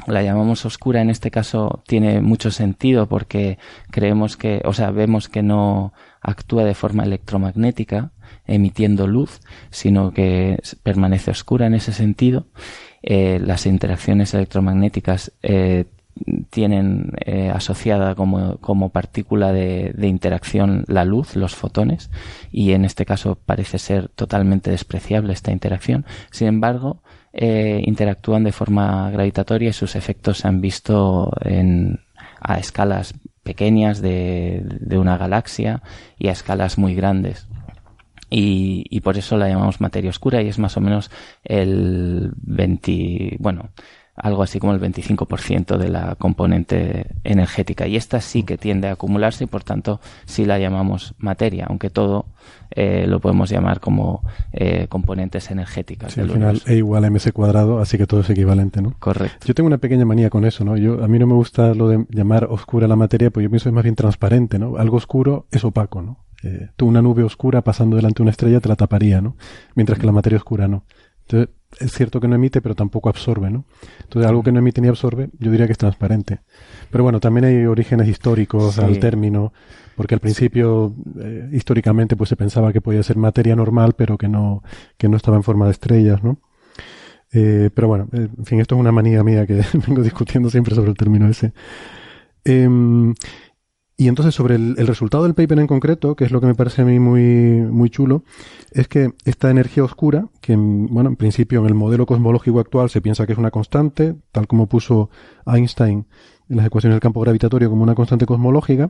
[0.07, 3.57] la llamamos oscura en este caso tiene mucho sentido porque
[3.91, 8.11] creemos que, o sea, vemos que no actúa de forma electromagnética
[8.47, 12.47] emitiendo luz, sino que permanece oscura en ese sentido.
[13.01, 15.85] Eh, las interacciones electromagnéticas eh,
[16.49, 22.09] tienen eh, asociada como, como partícula de, de, interacción la luz, los fotones,
[22.51, 26.05] y en este caso parece ser totalmente despreciable esta interacción.
[26.31, 27.01] Sin embargo,
[27.33, 31.99] eh, interactúan de forma gravitatoria y sus efectos se han visto en,
[32.41, 35.81] a escalas pequeñas de, una galaxia
[36.17, 37.47] y a escalas muy grandes.
[38.31, 41.09] Y, y, por eso la llamamos materia oscura y es más o menos
[41.43, 43.69] el 20, bueno,
[44.19, 47.87] algo así como el 25% de la componente energética.
[47.87, 51.89] Y esta sí que tiende a acumularse y por tanto sí la llamamos materia, aunque
[51.89, 52.25] todo
[52.71, 56.17] eh, lo podemos llamar como eh, componentes energéticas.
[56.17, 58.93] al final E igual a mc cuadrado, así que todo es equivalente, ¿no?
[58.99, 59.47] Correcto.
[59.47, 60.77] Yo tengo una pequeña manía con eso, ¿no?
[60.77, 63.65] Yo, a mí no me gusta lo de llamar oscura la materia, pues yo pienso
[63.65, 64.77] que es más bien transparente, ¿no?
[64.77, 66.25] Algo oscuro es opaco, ¿no?
[66.43, 69.35] Eh, tú una nube oscura pasando delante de una estrella te la taparía, ¿no?
[69.75, 70.83] Mientras que la materia oscura no.
[71.21, 73.65] Entonces, es cierto que no emite, pero tampoco absorbe, ¿no?
[74.01, 76.39] Entonces, algo que no emite ni absorbe, yo diría que es transparente.
[76.89, 79.53] Pero bueno, también hay orígenes históricos al término,
[79.95, 84.27] porque al principio, eh, históricamente, pues se pensaba que podía ser materia normal, pero que
[84.27, 84.63] no,
[84.97, 86.39] que no estaba en forma de estrellas, ¿no?
[87.31, 90.73] Eh, pero bueno, eh, en fin, esto es una manía mía que vengo discutiendo siempre
[90.73, 91.53] sobre el término ese.
[93.99, 96.55] Em, y entonces sobre el, resultado del paper en concreto, que es lo que me
[96.55, 97.21] parece a mí muy,
[97.69, 98.23] muy chulo,
[98.71, 103.01] es que esta energía oscura, que bueno, en principio en el modelo cosmológico actual se
[103.01, 105.09] piensa que es una constante, tal como puso
[105.45, 106.07] Einstein
[106.49, 108.89] en las ecuaciones del campo gravitatorio como una constante cosmológica,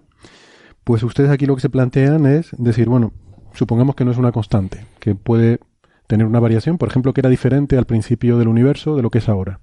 [0.84, 3.12] pues ustedes aquí lo que se plantean es decir, bueno,
[3.54, 5.60] supongamos que no es una constante, que puede
[6.08, 9.18] tener una variación, por ejemplo, que era diferente al principio del universo de lo que
[9.18, 9.60] es ahora.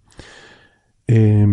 [1.07, 1.47] Eh,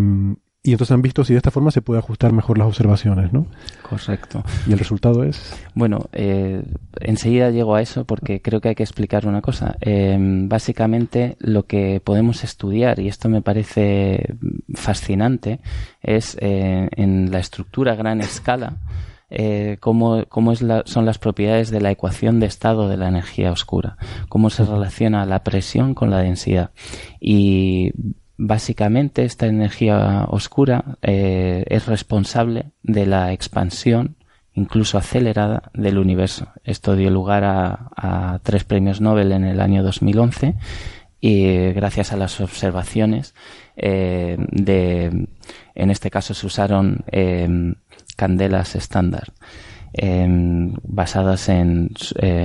[0.65, 3.47] y entonces han visto si de esta forma se puede ajustar mejor las observaciones, ¿no?
[3.81, 4.43] Correcto.
[4.65, 5.53] ¿Y el resultado es?
[5.75, 6.63] Bueno, eh,
[7.01, 9.75] enseguida llego a eso porque creo que hay que explicar una cosa.
[9.81, 14.35] Eh, básicamente lo que podemos estudiar, y esto me parece
[14.73, 15.59] fascinante,
[16.01, 18.77] es eh, en la estructura a gran escala,
[19.35, 23.07] eh, cómo, cómo es la, son las propiedades de la ecuación de estado de la
[23.07, 23.97] energía oscura,
[24.29, 26.69] cómo se relaciona la presión con la densidad.
[27.19, 27.91] Y
[28.37, 34.17] Básicamente esta energía oscura eh, es responsable de la expansión
[34.55, 36.47] incluso acelerada del universo.
[36.63, 40.55] Esto dio lugar a, tres premios Nobel en el año 2011
[41.19, 43.33] y gracias a las observaciones
[43.77, 45.27] eh, de,
[45.73, 47.47] en este caso se usaron eh,
[48.15, 49.31] candelas estándar.
[50.83, 51.91] basadas en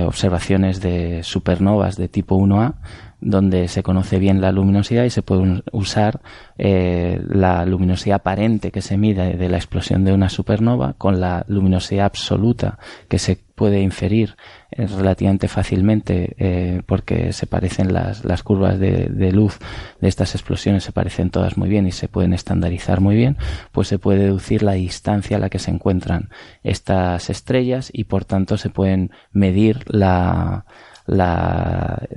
[0.05, 2.75] observaciones de supernovas de tipo 1A
[3.21, 6.21] donde se conoce bien la luminosidad y se puede usar
[6.57, 11.43] eh, la luminosidad aparente que se mide de la explosión de una supernova con la
[11.47, 14.37] luminosidad absoluta que se puede inferir
[14.71, 19.59] eh, relativamente fácilmente eh, porque se parecen las, las curvas de, de, luz
[19.99, 23.35] de estas explosiones se parecen todas muy bien y se pueden estandarizar muy bien
[23.73, 26.29] pues se puede deducir la distancia a la que se encuentran
[26.63, 30.65] estas estrellas y por tanto se pueden medir la
[31.09, 32.07] la,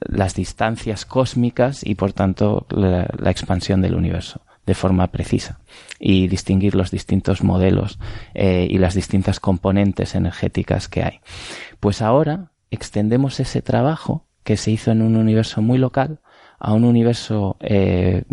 [0.00, 5.60] las distancias cósmicas y por tanto la, expansión del universo de forma precisa
[5.98, 7.98] y distinguir los distintos modelos
[8.34, 11.20] eh, y las distintas componentes energéticas que hay.
[11.80, 16.20] Pues ahora extendemos ese trabajo que se hizo en un universo muy local
[16.58, 18.24] a un universo eh,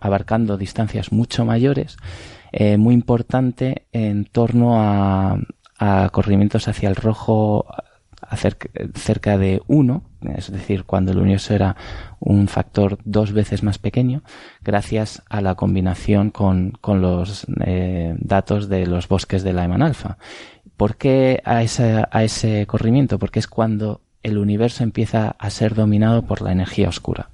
[0.00, 1.96] abarcando distancias mucho mayores,
[2.52, 5.38] eh, muy importante en torno a,
[5.78, 7.66] a corrimientos hacia el rojo
[8.36, 10.02] cerca de 1,
[10.36, 11.76] es decir, cuando el universo era
[12.20, 14.22] un factor dos veces más pequeño,
[14.62, 19.82] gracias a la combinación con, con los eh, datos de los bosques de la Eman
[19.82, 20.18] alfa.
[20.76, 23.18] ¿Por qué a, ese, a ese corrimiento?
[23.18, 27.28] Porque es cuando el universo empieza a ser dominado por la energía oscura.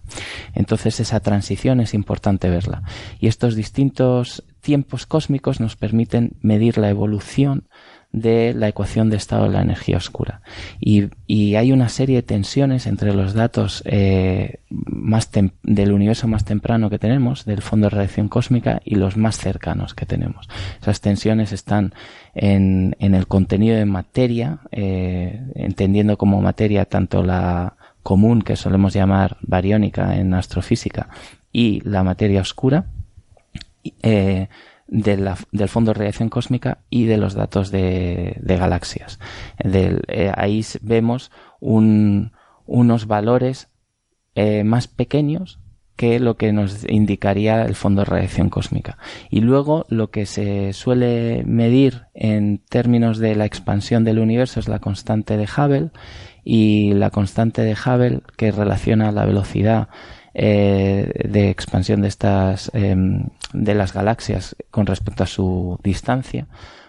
[0.55, 2.83] Entonces esa transición es importante verla.
[3.21, 7.69] Y estos distintos tiempos cósmicos nos permiten medir la evolución
[8.13, 10.43] de la ecuación de estado de la energía oscura.
[10.81, 11.11] Y,
[11.55, 15.31] hay una serie de tensiones entre los datos eh, más
[15.63, 19.95] del universo más temprano que tenemos, del fondo de radiación cósmica, y los más cercanos
[19.95, 20.49] que tenemos.
[20.81, 21.95] Esas tensiones están
[22.35, 28.93] en, en el contenido de materia, eh, entendiendo como materia tanto la común, que solemos
[28.93, 31.09] llamar bariónica en astrofísica,
[31.53, 32.87] y la materia oscura.
[34.03, 34.49] Eh,
[34.91, 39.21] del fondo de radiación cósmica y de los datos de, galaxias.
[39.63, 43.69] Eh, ahí vemos unos valores
[44.35, 45.61] eh, más pequeños
[46.01, 48.97] que lo que nos indicaría el fondo de radiación cósmica.
[49.29, 54.69] Y luego lo que se suele medir en términos de la expansión del universo es
[54.69, 55.91] la constante de Hubble
[56.43, 59.89] y la constante de Hubble que relaciona la velocidad
[60.35, 66.47] eh, de expansión de estas em, de las galaxias con respecto a su distancia,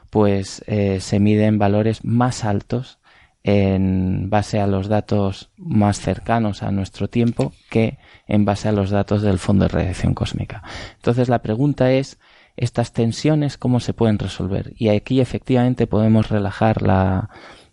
[0.09, 2.99] pues eh, se miden valores más altos
[3.43, 7.97] en base a los datos más cercanos a nuestro tiempo que
[8.27, 10.61] en base a los datos del fondo de radiación cósmica.
[10.97, 12.19] Entonces la pregunta es
[12.57, 17.29] estas tensiones cómo se pueden resolver y aquí efectivamente podemos relajar la,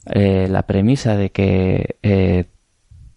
[0.06, 1.96] eh, la premisa de que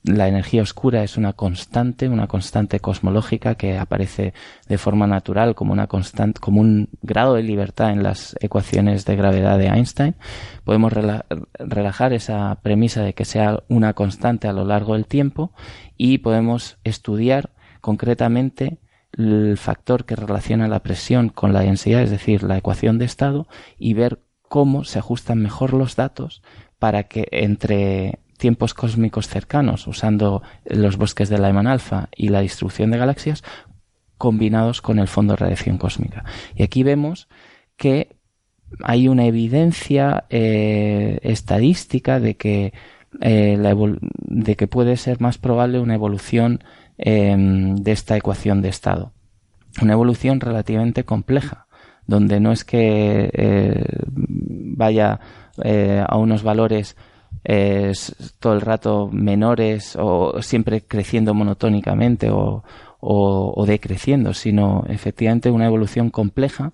[0.04, 4.34] la energía oscura es una constante, una constante cosmológica que aparece
[4.68, 9.16] de forma natural como una constante, como un grado de libertad en las ecuaciones de
[9.16, 10.16] gravedad de Einstein.
[10.64, 10.92] Podemos
[11.60, 15.54] relajar esa premisa de que sea una constante a lo largo del tiempo
[15.98, 18.80] y podemos estudiar concretamente
[19.12, 23.48] el factor que relaciona la presión con la densidad, es decir, la ecuación de estado,
[23.78, 26.42] y ver cómo se ajustan mejor los datos
[26.80, 32.90] para que entre tiempos cósmicos cercanos, usando los bosques de Lyman alfa y la distribución
[32.90, 33.44] de galaxias,
[34.18, 36.26] combinados con el fondo de radiación cósmica.
[36.56, 37.30] Y aquí vemos
[37.78, 38.16] que
[38.84, 42.74] hay una evidencia eh, estadística de que,
[43.22, 43.60] eh,
[44.22, 46.64] de que puede ser más probable una evolución
[46.98, 49.14] em, de esta ecuación de estado.
[49.84, 51.68] Una evolución relativamente compleja,
[52.08, 53.86] donde no es que eh,
[54.18, 55.20] vaya
[56.08, 56.96] a unos valores
[57.44, 62.64] es todo el rato menores o siempre creciendo monotónicamente o,
[63.02, 66.72] o, decreciendo, sino efectivamente una evolución compleja.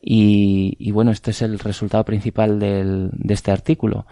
[0.00, 4.06] Y, bueno, este es el resultado principal del, de este artículo.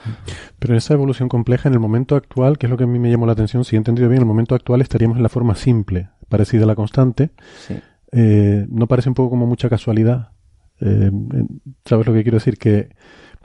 [0.59, 3.11] Pero esa evolución compleja en el momento actual, que es lo que a mí me
[3.11, 5.55] llamó la atención, si he entendido bien, en el momento actual estaríamos en la forma
[5.55, 7.31] simple, parecida a la constante.
[8.13, 10.33] Eh, ¿No parece un poco como mucha casualidad?
[10.81, 11.11] Eh,
[11.85, 12.59] ¿Sabes lo que quiero decir?
[12.59, 12.91] Que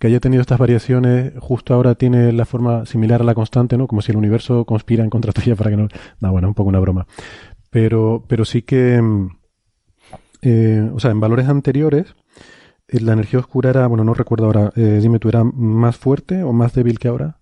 [0.02, 3.86] que haya tenido estas variaciones justo ahora tiene la forma similar a la constante, ¿no?
[3.86, 5.90] Como si el universo conspira en contra tuya para que no...
[6.20, 7.06] No, bueno, un poco una broma.
[7.70, 9.00] Pero, pero sí que...
[9.00, 9.30] Mm,
[10.42, 12.16] eh, o sea, en valores anteriores,
[12.88, 16.42] eh, la energía oscura era, bueno, no recuerdo ahora, eh, dime tú, ¿era más fuerte
[16.42, 17.38] o más débil que ahora?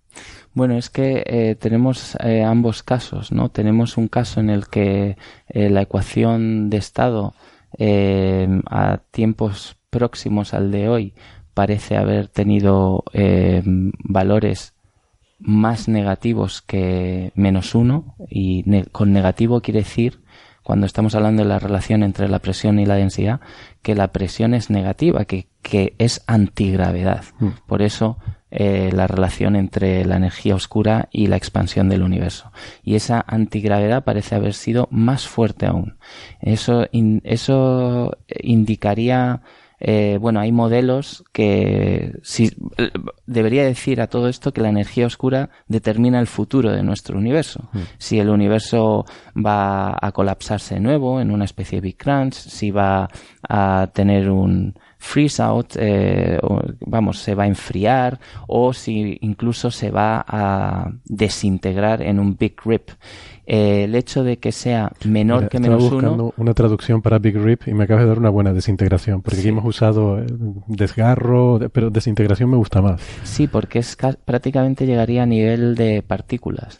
[0.52, 3.48] Bueno, es que tenemos ambos casos, ¿no?
[3.50, 5.16] Tenemos un caso en el que
[5.48, 7.34] la ecuación de estado
[7.78, 11.14] a tiempos próximos al de hoy
[11.54, 14.74] parece haber tenido eh, valores
[15.38, 20.20] más negativos que menos uno y con negativo quiere decir
[20.62, 23.40] cuando estamos hablando de la relación entre la presión y la densidad
[23.82, 27.24] que la presión es negativa que, que es antigravedad.
[27.38, 27.48] Mm.
[27.66, 28.18] por eso
[28.52, 32.50] eh, la relación entre la energía oscura y la expansión del universo.
[32.82, 35.98] Y esa antigravedad parece haber sido más fuerte aún.
[36.40, 36.88] Eso
[37.22, 39.42] eso indicaría
[39.80, 42.50] eh, bueno, hay modelos que si,
[43.26, 47.68] debería decir a todo esto que la energía oscura determina el futuro de nuestro universo.
[47.72, 47.78] Mm.
[47.96, 52.70] Si el universo va a colapsarse de nuevo en una especie de Big Crunch, si
[52.70, 53.08] va
[53.48, 56.38] a tener un freeze out, eh,
[56.80, 62.54] vamos, se va a enfriar o si incluso se va a desintegrar en un Big
[62.64, 62.90] Rip.
[63.46, 66.34] Eh, el hecho de que sea menor que menos buscando uno.
[66.36, 69.48] una traducción para Big Rip y me acabas de dar una buena desintegración, porque aquí
[69.48, 70.26] hemos usado eh,
[70.66, 73.00] desgarro, pero desintegración me gusta más.
[73.24, 76.78] Sí, porque es prácticamente llegaría a nivel de partículas.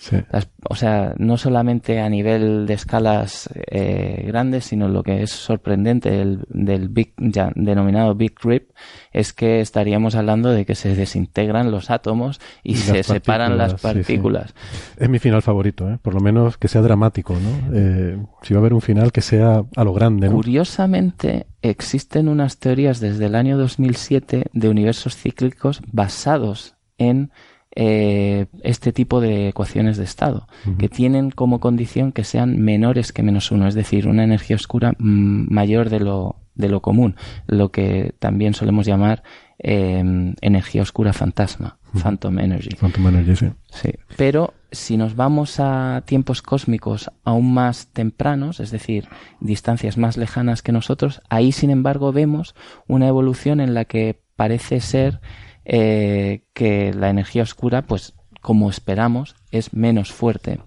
[0.69, 6.11] o sea, no solamente a nivel de escalas eh, grandes, sino lo que es sorprendente
[6.11, 8.71] del, del Big, ya, denominado Big Rip
[9.13, 14.55] es que estaríamos hablando de que se desintegran los átomos y, se separan las partículas.
[14.97, 15.99] Es mi final favorito, ¿eh?
[16.01, 17.75] por lo menos que sea dramático, ¿no?
[17.77, 20.35] Eh, si va a haber un final que sea a lo grande, ¿no?
[20.35, 27.31] Curiosamente, existen unas teorías desde el año 2007 de universos cíclicos basados en
[27.77, 30.49] eh, este tipo de ecuaciones de estado,
[30.79, 34.93] que tienen como condición que sean menores que menos uno, es decir, una energía oscura
[34.99, 37.17] mm, mayor de lo, de lo común,
[37.47, 39.23] lo que también solemos llamar
[39.59, 42.71] em, energía oscura fantasma, phantom energy.
[42.77, 43.47] Phantom energy, sí.
[43.71, 43.91] sí.
[44.17, 49.09] Pero si nos vamos a tiempos cósmicos aún más tempranos, es decir,
[49.41, 52.55] distancias más lejanas que nosotros, ahí sin embargo vemos
[52.87, 55.21] una evolución en la que parece ser
[55.65, 60.61] eh, que la energía oscura, pues como esperamos, es menos fuerte.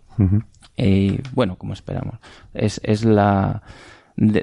[0.78, 2.20] Y bueno, como esperamos.
[2.54, 3.64] Es, es la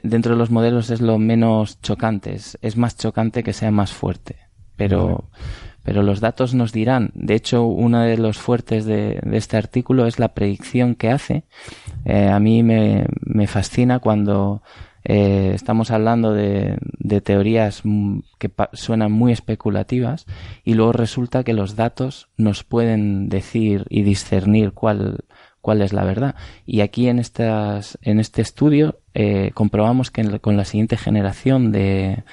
[0.03, 4.37] dentro de los modelos es lo menos chocante, es, más chocante que sea más fuerte,
[4.77, 5.31] pero,
[5.83, 10.19] pero los datos nos dirán, de hecho uno de los fuertes de, este artículo es
[10.19, 11.45] la predicción que hace,
[12.05, 14.63] eh, a mí me, me fascina cuando
[15.05, 17.83] eh, estamos hablando de, de teorías
[18.39, 20.27] que suenan muy especulativas
[20.63, 25.25] y luego resulta que los datos nos pueden decir y discernir cuál,
[25.61, 26.35] cuál es la verdad.
[26.67, 32.25] Y aquí en, estas, en este estudio eh, comprobamos que con la siguiente generación de,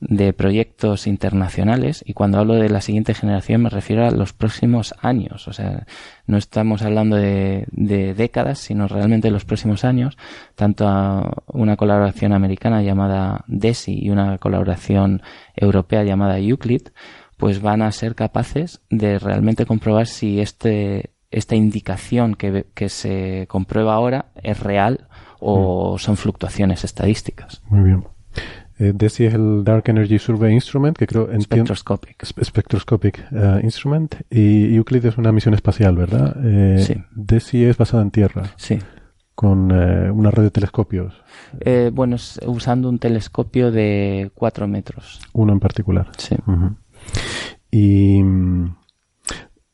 [0.00, 4.94] de proyectos internacionales y cuando hablo de la siguiente generación me refiero a los próximos
[5.02, 5.86] años o sea
[6.26, 10.16] no estamos hablando de, de décadas sino realmente los próximos años
[10.54, 15.20] tanto a una colaboración americana llamada DESI y una colaboración
[15.54, 16.88] europea llamada Euclid
[17.36, 23.46] pues van a ser capaces de realmente comprobar si este esta indicación que, que se
[23.48, 25.06] comprueba ahora es real
[25.38, 27.62] o son fluctuaciones estadísticas.
[27.68, 28.04] Muy bien.
[28.78, 31.28] Eh, DESI es el Dark Energy Survey Instrument, que creo...
[31.40, 32.24] Spectroscopic.
[32.24, 34.14] Spectroscopic uh, Instrument.
[34.30, 36.34] Y Euclid es una misión espacial, ¿verdad?
[36.42, 36.94] Eh, Sí.
[37.10, 38.78] DESI es basada en Tierra, Sí.
[39.34, 41.14] con eh, una red de telescopios,
[41.92, 45.20] bueno, es usando un telescopio de 4 metros.
[45.32, 46.08] uno en particular.
[46.16, 46.36] Sí.
[47.70, 48.22] Y...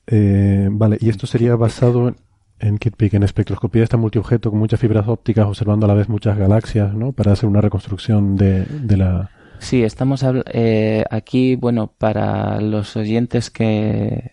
[0.07, 2.17] eh, vale, y esto sería basado en,
[2.59, 6.39] en KitPeak, en espectroscopía esta multiobjeto con muchas fibras ópticas, observando a la vez muchas
[6.39, 7.13] galaxias, ¿no?
[7.13, 9.31] Para hacer una reconstrucción de, de la...
[9.59, 14.33] Sí, estamos eh, aquí, bueno, para los oyentes que,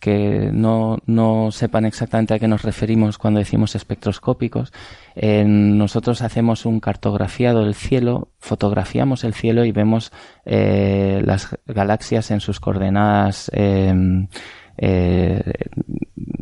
[0.00, 4.72] que no, no sepan exactamente a qué nos referimos cuando decimos espectroscópicos,
[5.14, 10.12] eh, nosotros hacemos un cartografiado del cielo, fotografiamos el cielo y vemos
[10.44, 13.50] eh, las galaxias en sus coordenadas.
[14.76, 15.42] Eh,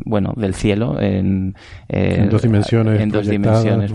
[0.05, 1.55] bueno, del cielo en,
[1.89, 3.93] eh, En dos dimensiones en dos dimensiones,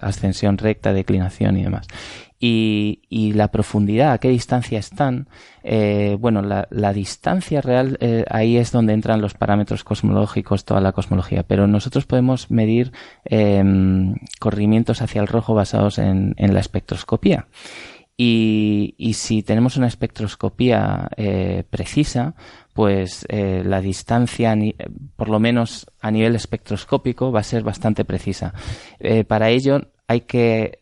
[0.00, 1.86] ascensión recta, declinación y demás.
[2.40, 5.28] Y, y la profundidad, a qué distancia están,
[5.62, 10.82] eh, bueno, la, la distancia real, eh, ahí es donde entran los parámetros cosmológicos, toda
[10.82, 12.92] la cosmología, pero nosotros podemos medir
[13.24, 13.64] eh,
[14.40, 17.46] corrimientos hacia el rojo basados en, en la espectroscopía.
[18.16, 21.08] Y, y si tenemos una espectroscopía
[21.70, 22.34] precisa,
[22.74, 24.74] pues eh, la distancia, ni-
[25.16, 28.52] por lo menos a nivel espectroscópico, va a ser bastante precisa.
[29.00, 30.80] Eh, para ello hay que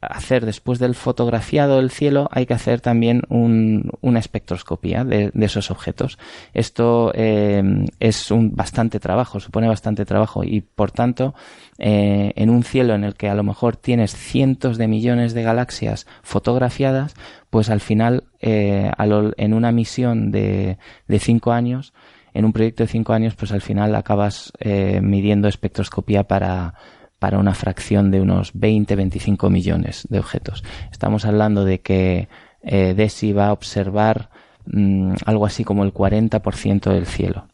[0.00, 5.72] hacer, después del fotografiado del cielo, hay que hacer también un- una espectroscopía de, esos
[5.72, 6.18] objetos.
[6.54, 7.62] Esto eh,
[7.98, 11.34] es un bastante trabajo, supone bastante trabajo y, por tanto,
[11.78, 15.42] eh, en un cielo en el que a lo mejor tienes cientos de millones de
[15.42, 17.14] galaxias fotografiadas,
[17.50, 18.90] pues al final, eh,
[19.36, 21.92] en una misión de, de cinco años,
[22.32, 26.74] en un proyecto de cinco años, pues al final acabas eh, midiendo espectroscopía para,
[27.18, 30.62] para una fracción de unos 20-25 millones de objetos.
[30.92, 32.28] Estamos hablando de que
[32.62, 34.30] eh, DESI va a observar
[34.66, 37.46] mm, algo así como el 40% del cielo.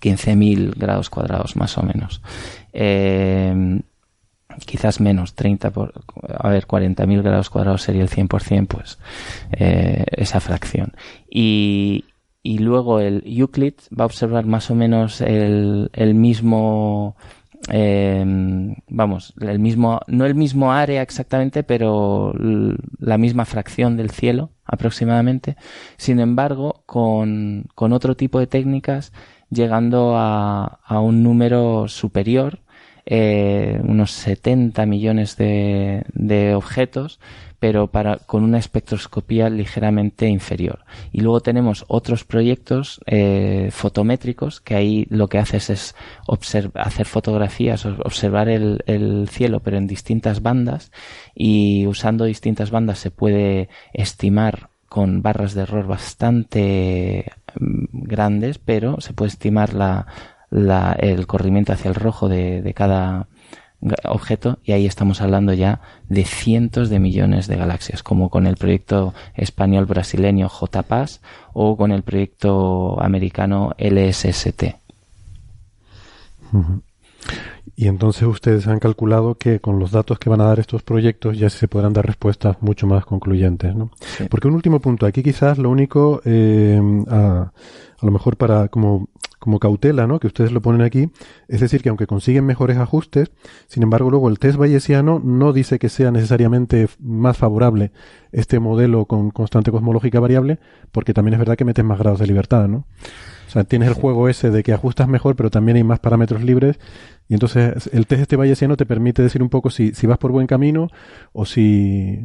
[0.00, 2.22] 15.000 grados cuadrados más o menos.
[2.72, 3.80] Eh,
[4.66, 5.92] quizás menos, 30 por,
[6.38, 8.98] a ver, 40.000 grados cuadrados sería el 100%, pues
[9.52, 10.94] eh, esa fracción.
[11.30, 12.04] Y,
[12.42, 17.16] y luego el Euclid va a observar más o menos el, el mismo,
[17.70, 18.24] eh,
[18.88, 22.32] vamos, el mismo, no el mismo área exactamente, pero
[22.98, 25.56] la misma fracción del cielo aproximadamente.
[25.96, 29.12] Sin embargo, con, con otro tipo de técnicas,
[29.50, 32.60] llegando a, a un número superior,
[33.10, 37.18] eh, unos 70 millones de, de objetos,
[37.58, 40.84] pero para, con una espectroscopía ligeramente inferior.
[41.10, 45.94] Y luego tenemos otros proyectos eh, fotométricos que ahí lo que haces es
[46.74, 50.92] hacer fotografías, observar el, el cielo, pero en distintas bandas
[51.34, 59.00] y usando distintas bandas se puede estimar con barras de error bastante mm, grandes, pero
[59.00, 60.06] se puede estimar la,
[60.50, 63.26] la- el corrimiento hacia el rojo de, de cada
[64.06, 68.56] objeto y ahí estamos hablando ya de cientos de millones de galaxias, como con el
[68.56, 71.20] proyecto español brasileño JPAS
[71.52, 74.74] o con el proyecto americano LSST.
[76.52, 76.82] Ujú.
[77.76, 81.38] Y entonces ustedes han calculado que con los datos que van a dar estos proyectos
[81.38, 83.90] ya se podrán dar respuestas mucho más concluyentes, ¿no?
[84.00, 84.24] Sí.
[84.30, 87.52] Porque un último punto, aquí quizás lo único, eh, a,
[88.00, 90.20] a lo mejor para como, como cautela, ¿no?
[90.20, 91.10] Que ustedes lo ponen aquí,
[91.48, 93.30] es decir, que aunque consiguen mejores ajustes,
[93.66, 97.92] sin embargo luego el test bayesiano no dice que sea necesariamente más favorable
[98.32, 100.58] este modelo con constante cosmológica variable,
[100.92, 102.84] porque también es verdad que metes más grados de libertad, ¿no?
[103.48, 106.42] O sea, tienes el juego ese de que ajustas mejor, pero también hay más parámetros
[106.42, 106.78] libres.
[107.28, 110.32] Y entonces el test este bayesiano te permite decir un poco si, si vas por
[110.32, 110.88] buen camino
[111.32, 112.24] o si...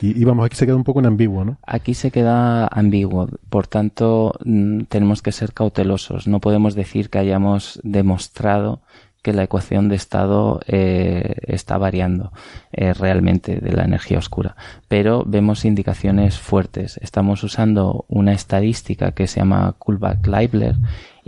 [0.00, 1.58] Y, vamos, aquí se queda un poco en ambiguo, ¿no?
[1.66, 6.26] Aquí se queda ambiguo, por tanto mm, tenemos que ser cautelosos.
[6.26, 8.82] No podemos decir que hayamos demostrado
[9.22, 12.32] que la ecuación de estado eh, está variando
[12.72, 14.56] eh, realmente de la energía oscura,
[14.88, 16.98] pero vemos indicaciones fuertes.
[17.02, 20.76] Estamos usando una estadística que se llama Kullback-Leibler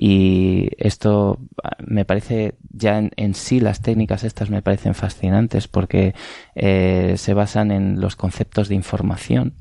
[0.04, 5.68] y esto ah, me parece ya en, en sí las técnicas estas me parecen fascinantes
[5.68, 6.12] porque
[6.56, 9.54] eh, se basan en los conceptos de información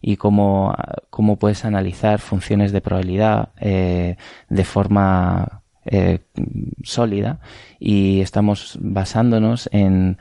[0.00, 0.72] y cómo,
[1.10, 4.18] cómo puedes analizar funciones de probabilidad eh,
[4.48, 6.18] de forma eh,
[6.82, 7.40] sólida
[7.80, 10.18] y estamos basándonos en,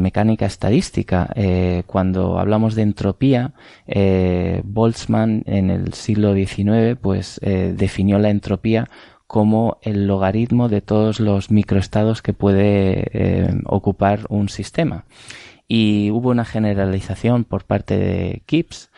[0.00, 1.28] mecánica estadística.
[1.34, 3.52] Eh, cuando hablamos de entropía,
[3.86, 8.88] eh, Boltzmann en el siglo XIX pues definió la entropía
[9.26, 15.04] como el logaritmo de todos los microestados que puede ocupar un sistema.
[15.68, 18.90] Y hubo una generalización por parte de Gibbs,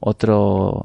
[0.00, 0.84] otro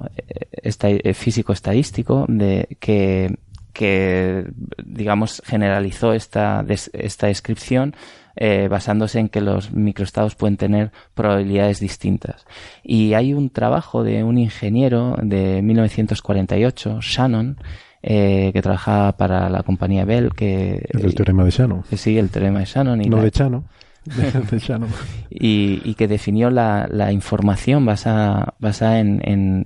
[1.14, 3.38] físico estadístico, de, que,
[3.80, 4.44] que,
[4.84, 7.96] digamos, generalizó esta, esta descripción
[8.36, 12.46] eh, basándose en que los microestados pueden tener probabilidades distintas.
[12.84, 17.56] Y hay un trabajo de un ingeniero de 1948, Shannon,
[18.04, 20.34] eh, que trabajaba para la compañía Bell.
[20.34, 21.84] Que, el, teorema de Shannon.
[21.96, 23.02] sí, el teorema de Shannon.
[23.02, 23.64] Y no de Shannon.
[25.32, 29.66] Y, que definió la, información basada, basada en,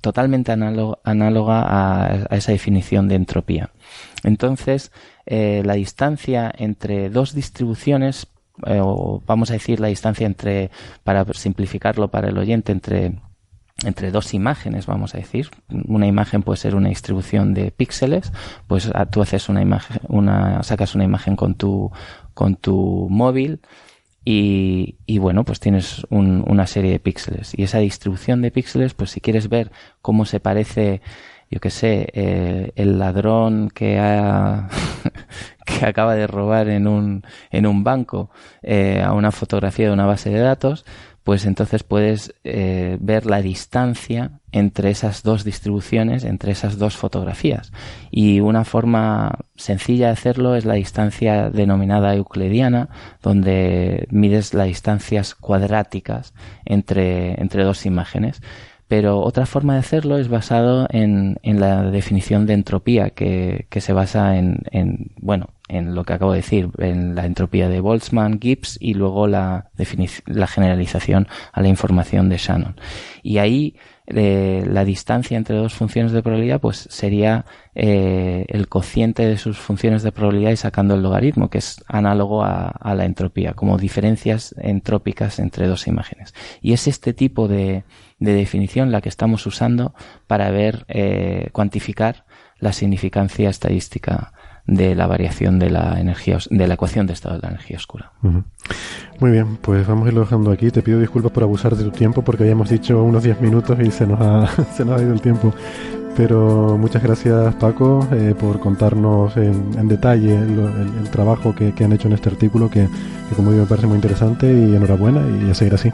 [0.00, 3.70] totalmente análoga, a, a, esa definición de entropía.
[4.24, 4.90] Entonces,
[5.26, 8.28] eh, la distancia entre dos distribuciones,
[8.66, 10.70] eh, o vamos a decir la distancia entre,
[11.04, 13.20] para simplificarlo para el oyente, entre
[13.84, 15.50] entre dos imágenes, vamos a decir.
[15.68, 18.32] Una imagen puede ser una distribución de píxeles,
[18.66, 21.90] pues ah, tú haces una imagen, una, sacas una imagen con tu,
[22.34, 23.60] con tu móvil
[24.24, 27.52] y, y bueno, pues tienes una serie de píxeles.
[27.56, 31.00] Y esa distribución de píxeles, pues si quieres ver cómo se parece
[31.50, 34.68] yo qué sé, eh, el ladrón que ha
[35.64, 38.30] que acaba de robar en un, en un banco
[38.62, 40.84] eh, a una fotografía de una base de datos,
[41.26, 47.72] pues entonces puedes eh, ver la distancia entre esas dos distribuciones, entre esas dos fotografías.
[48.12, 52.90] Y una forma sencilla de hacerlo es la distancia denominada euclidiana,
[53.24, 56.32] donde mides las distancias cuadráticas
[56.64, 58.40] entre, entre dos imágenes.
[58.88, 63.80] Pero otra forma de hacerlo es basado en, en la definición de entropía, que, que
[63.80, 67.80] se basa en, en, bueno, en lo que acabo de decir, en la entropía de
[67.80, 69.70] Boltzmann, Gibbs y luego la,
[70.26, 72.76] la generalización a la información de Shannon.
[73.24, 73.74] Y ahí
[74.06, 79.58] eh, la distancia entre dos funciones de probabilidad pues sería eh, el cociente de sus
[79.58, 83.78] funciones de probabilidad y sacando el logaritmo, que es análogo a, a la entropía, como
[83.78, 86.34] diferencias entrópicas entre dos imágenes.
[86.62, 87.82] Y es este tipo de,
[88.18, 89.94] de definición la que estamos usando
[90.26, 92.24] para ver, eh, cuantificar
[92.58, 94.32] la significancia estadística
[94.66, 98.12] de la variación de la energía, de la ecuación de estado de la energía oscura.
[99.20, 100.70] Muy bien, pues vamos a irlo dejando aquí.
[100.70, 103.90] Te pido disculpas por abusar de tu tiempo porque habíamos dicho unos 10 minutos y
[103.90, 104.46] se nos ha,
[104.76, 105.54] se nos ha ido el tiempo.
[106.16, 112.14] Pero muchas gracias Paco eh, por contarnos en, detalle el, trabajo que, han hecho en
[112.14, 112.88] este artículo que,
[113.28, 115.92] que, como digo me parece muy interesante y enhorabuena y a seguir así.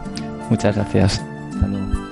[0.48, 1.20] Muchas gracias.
[1.60, 2.11] Hi,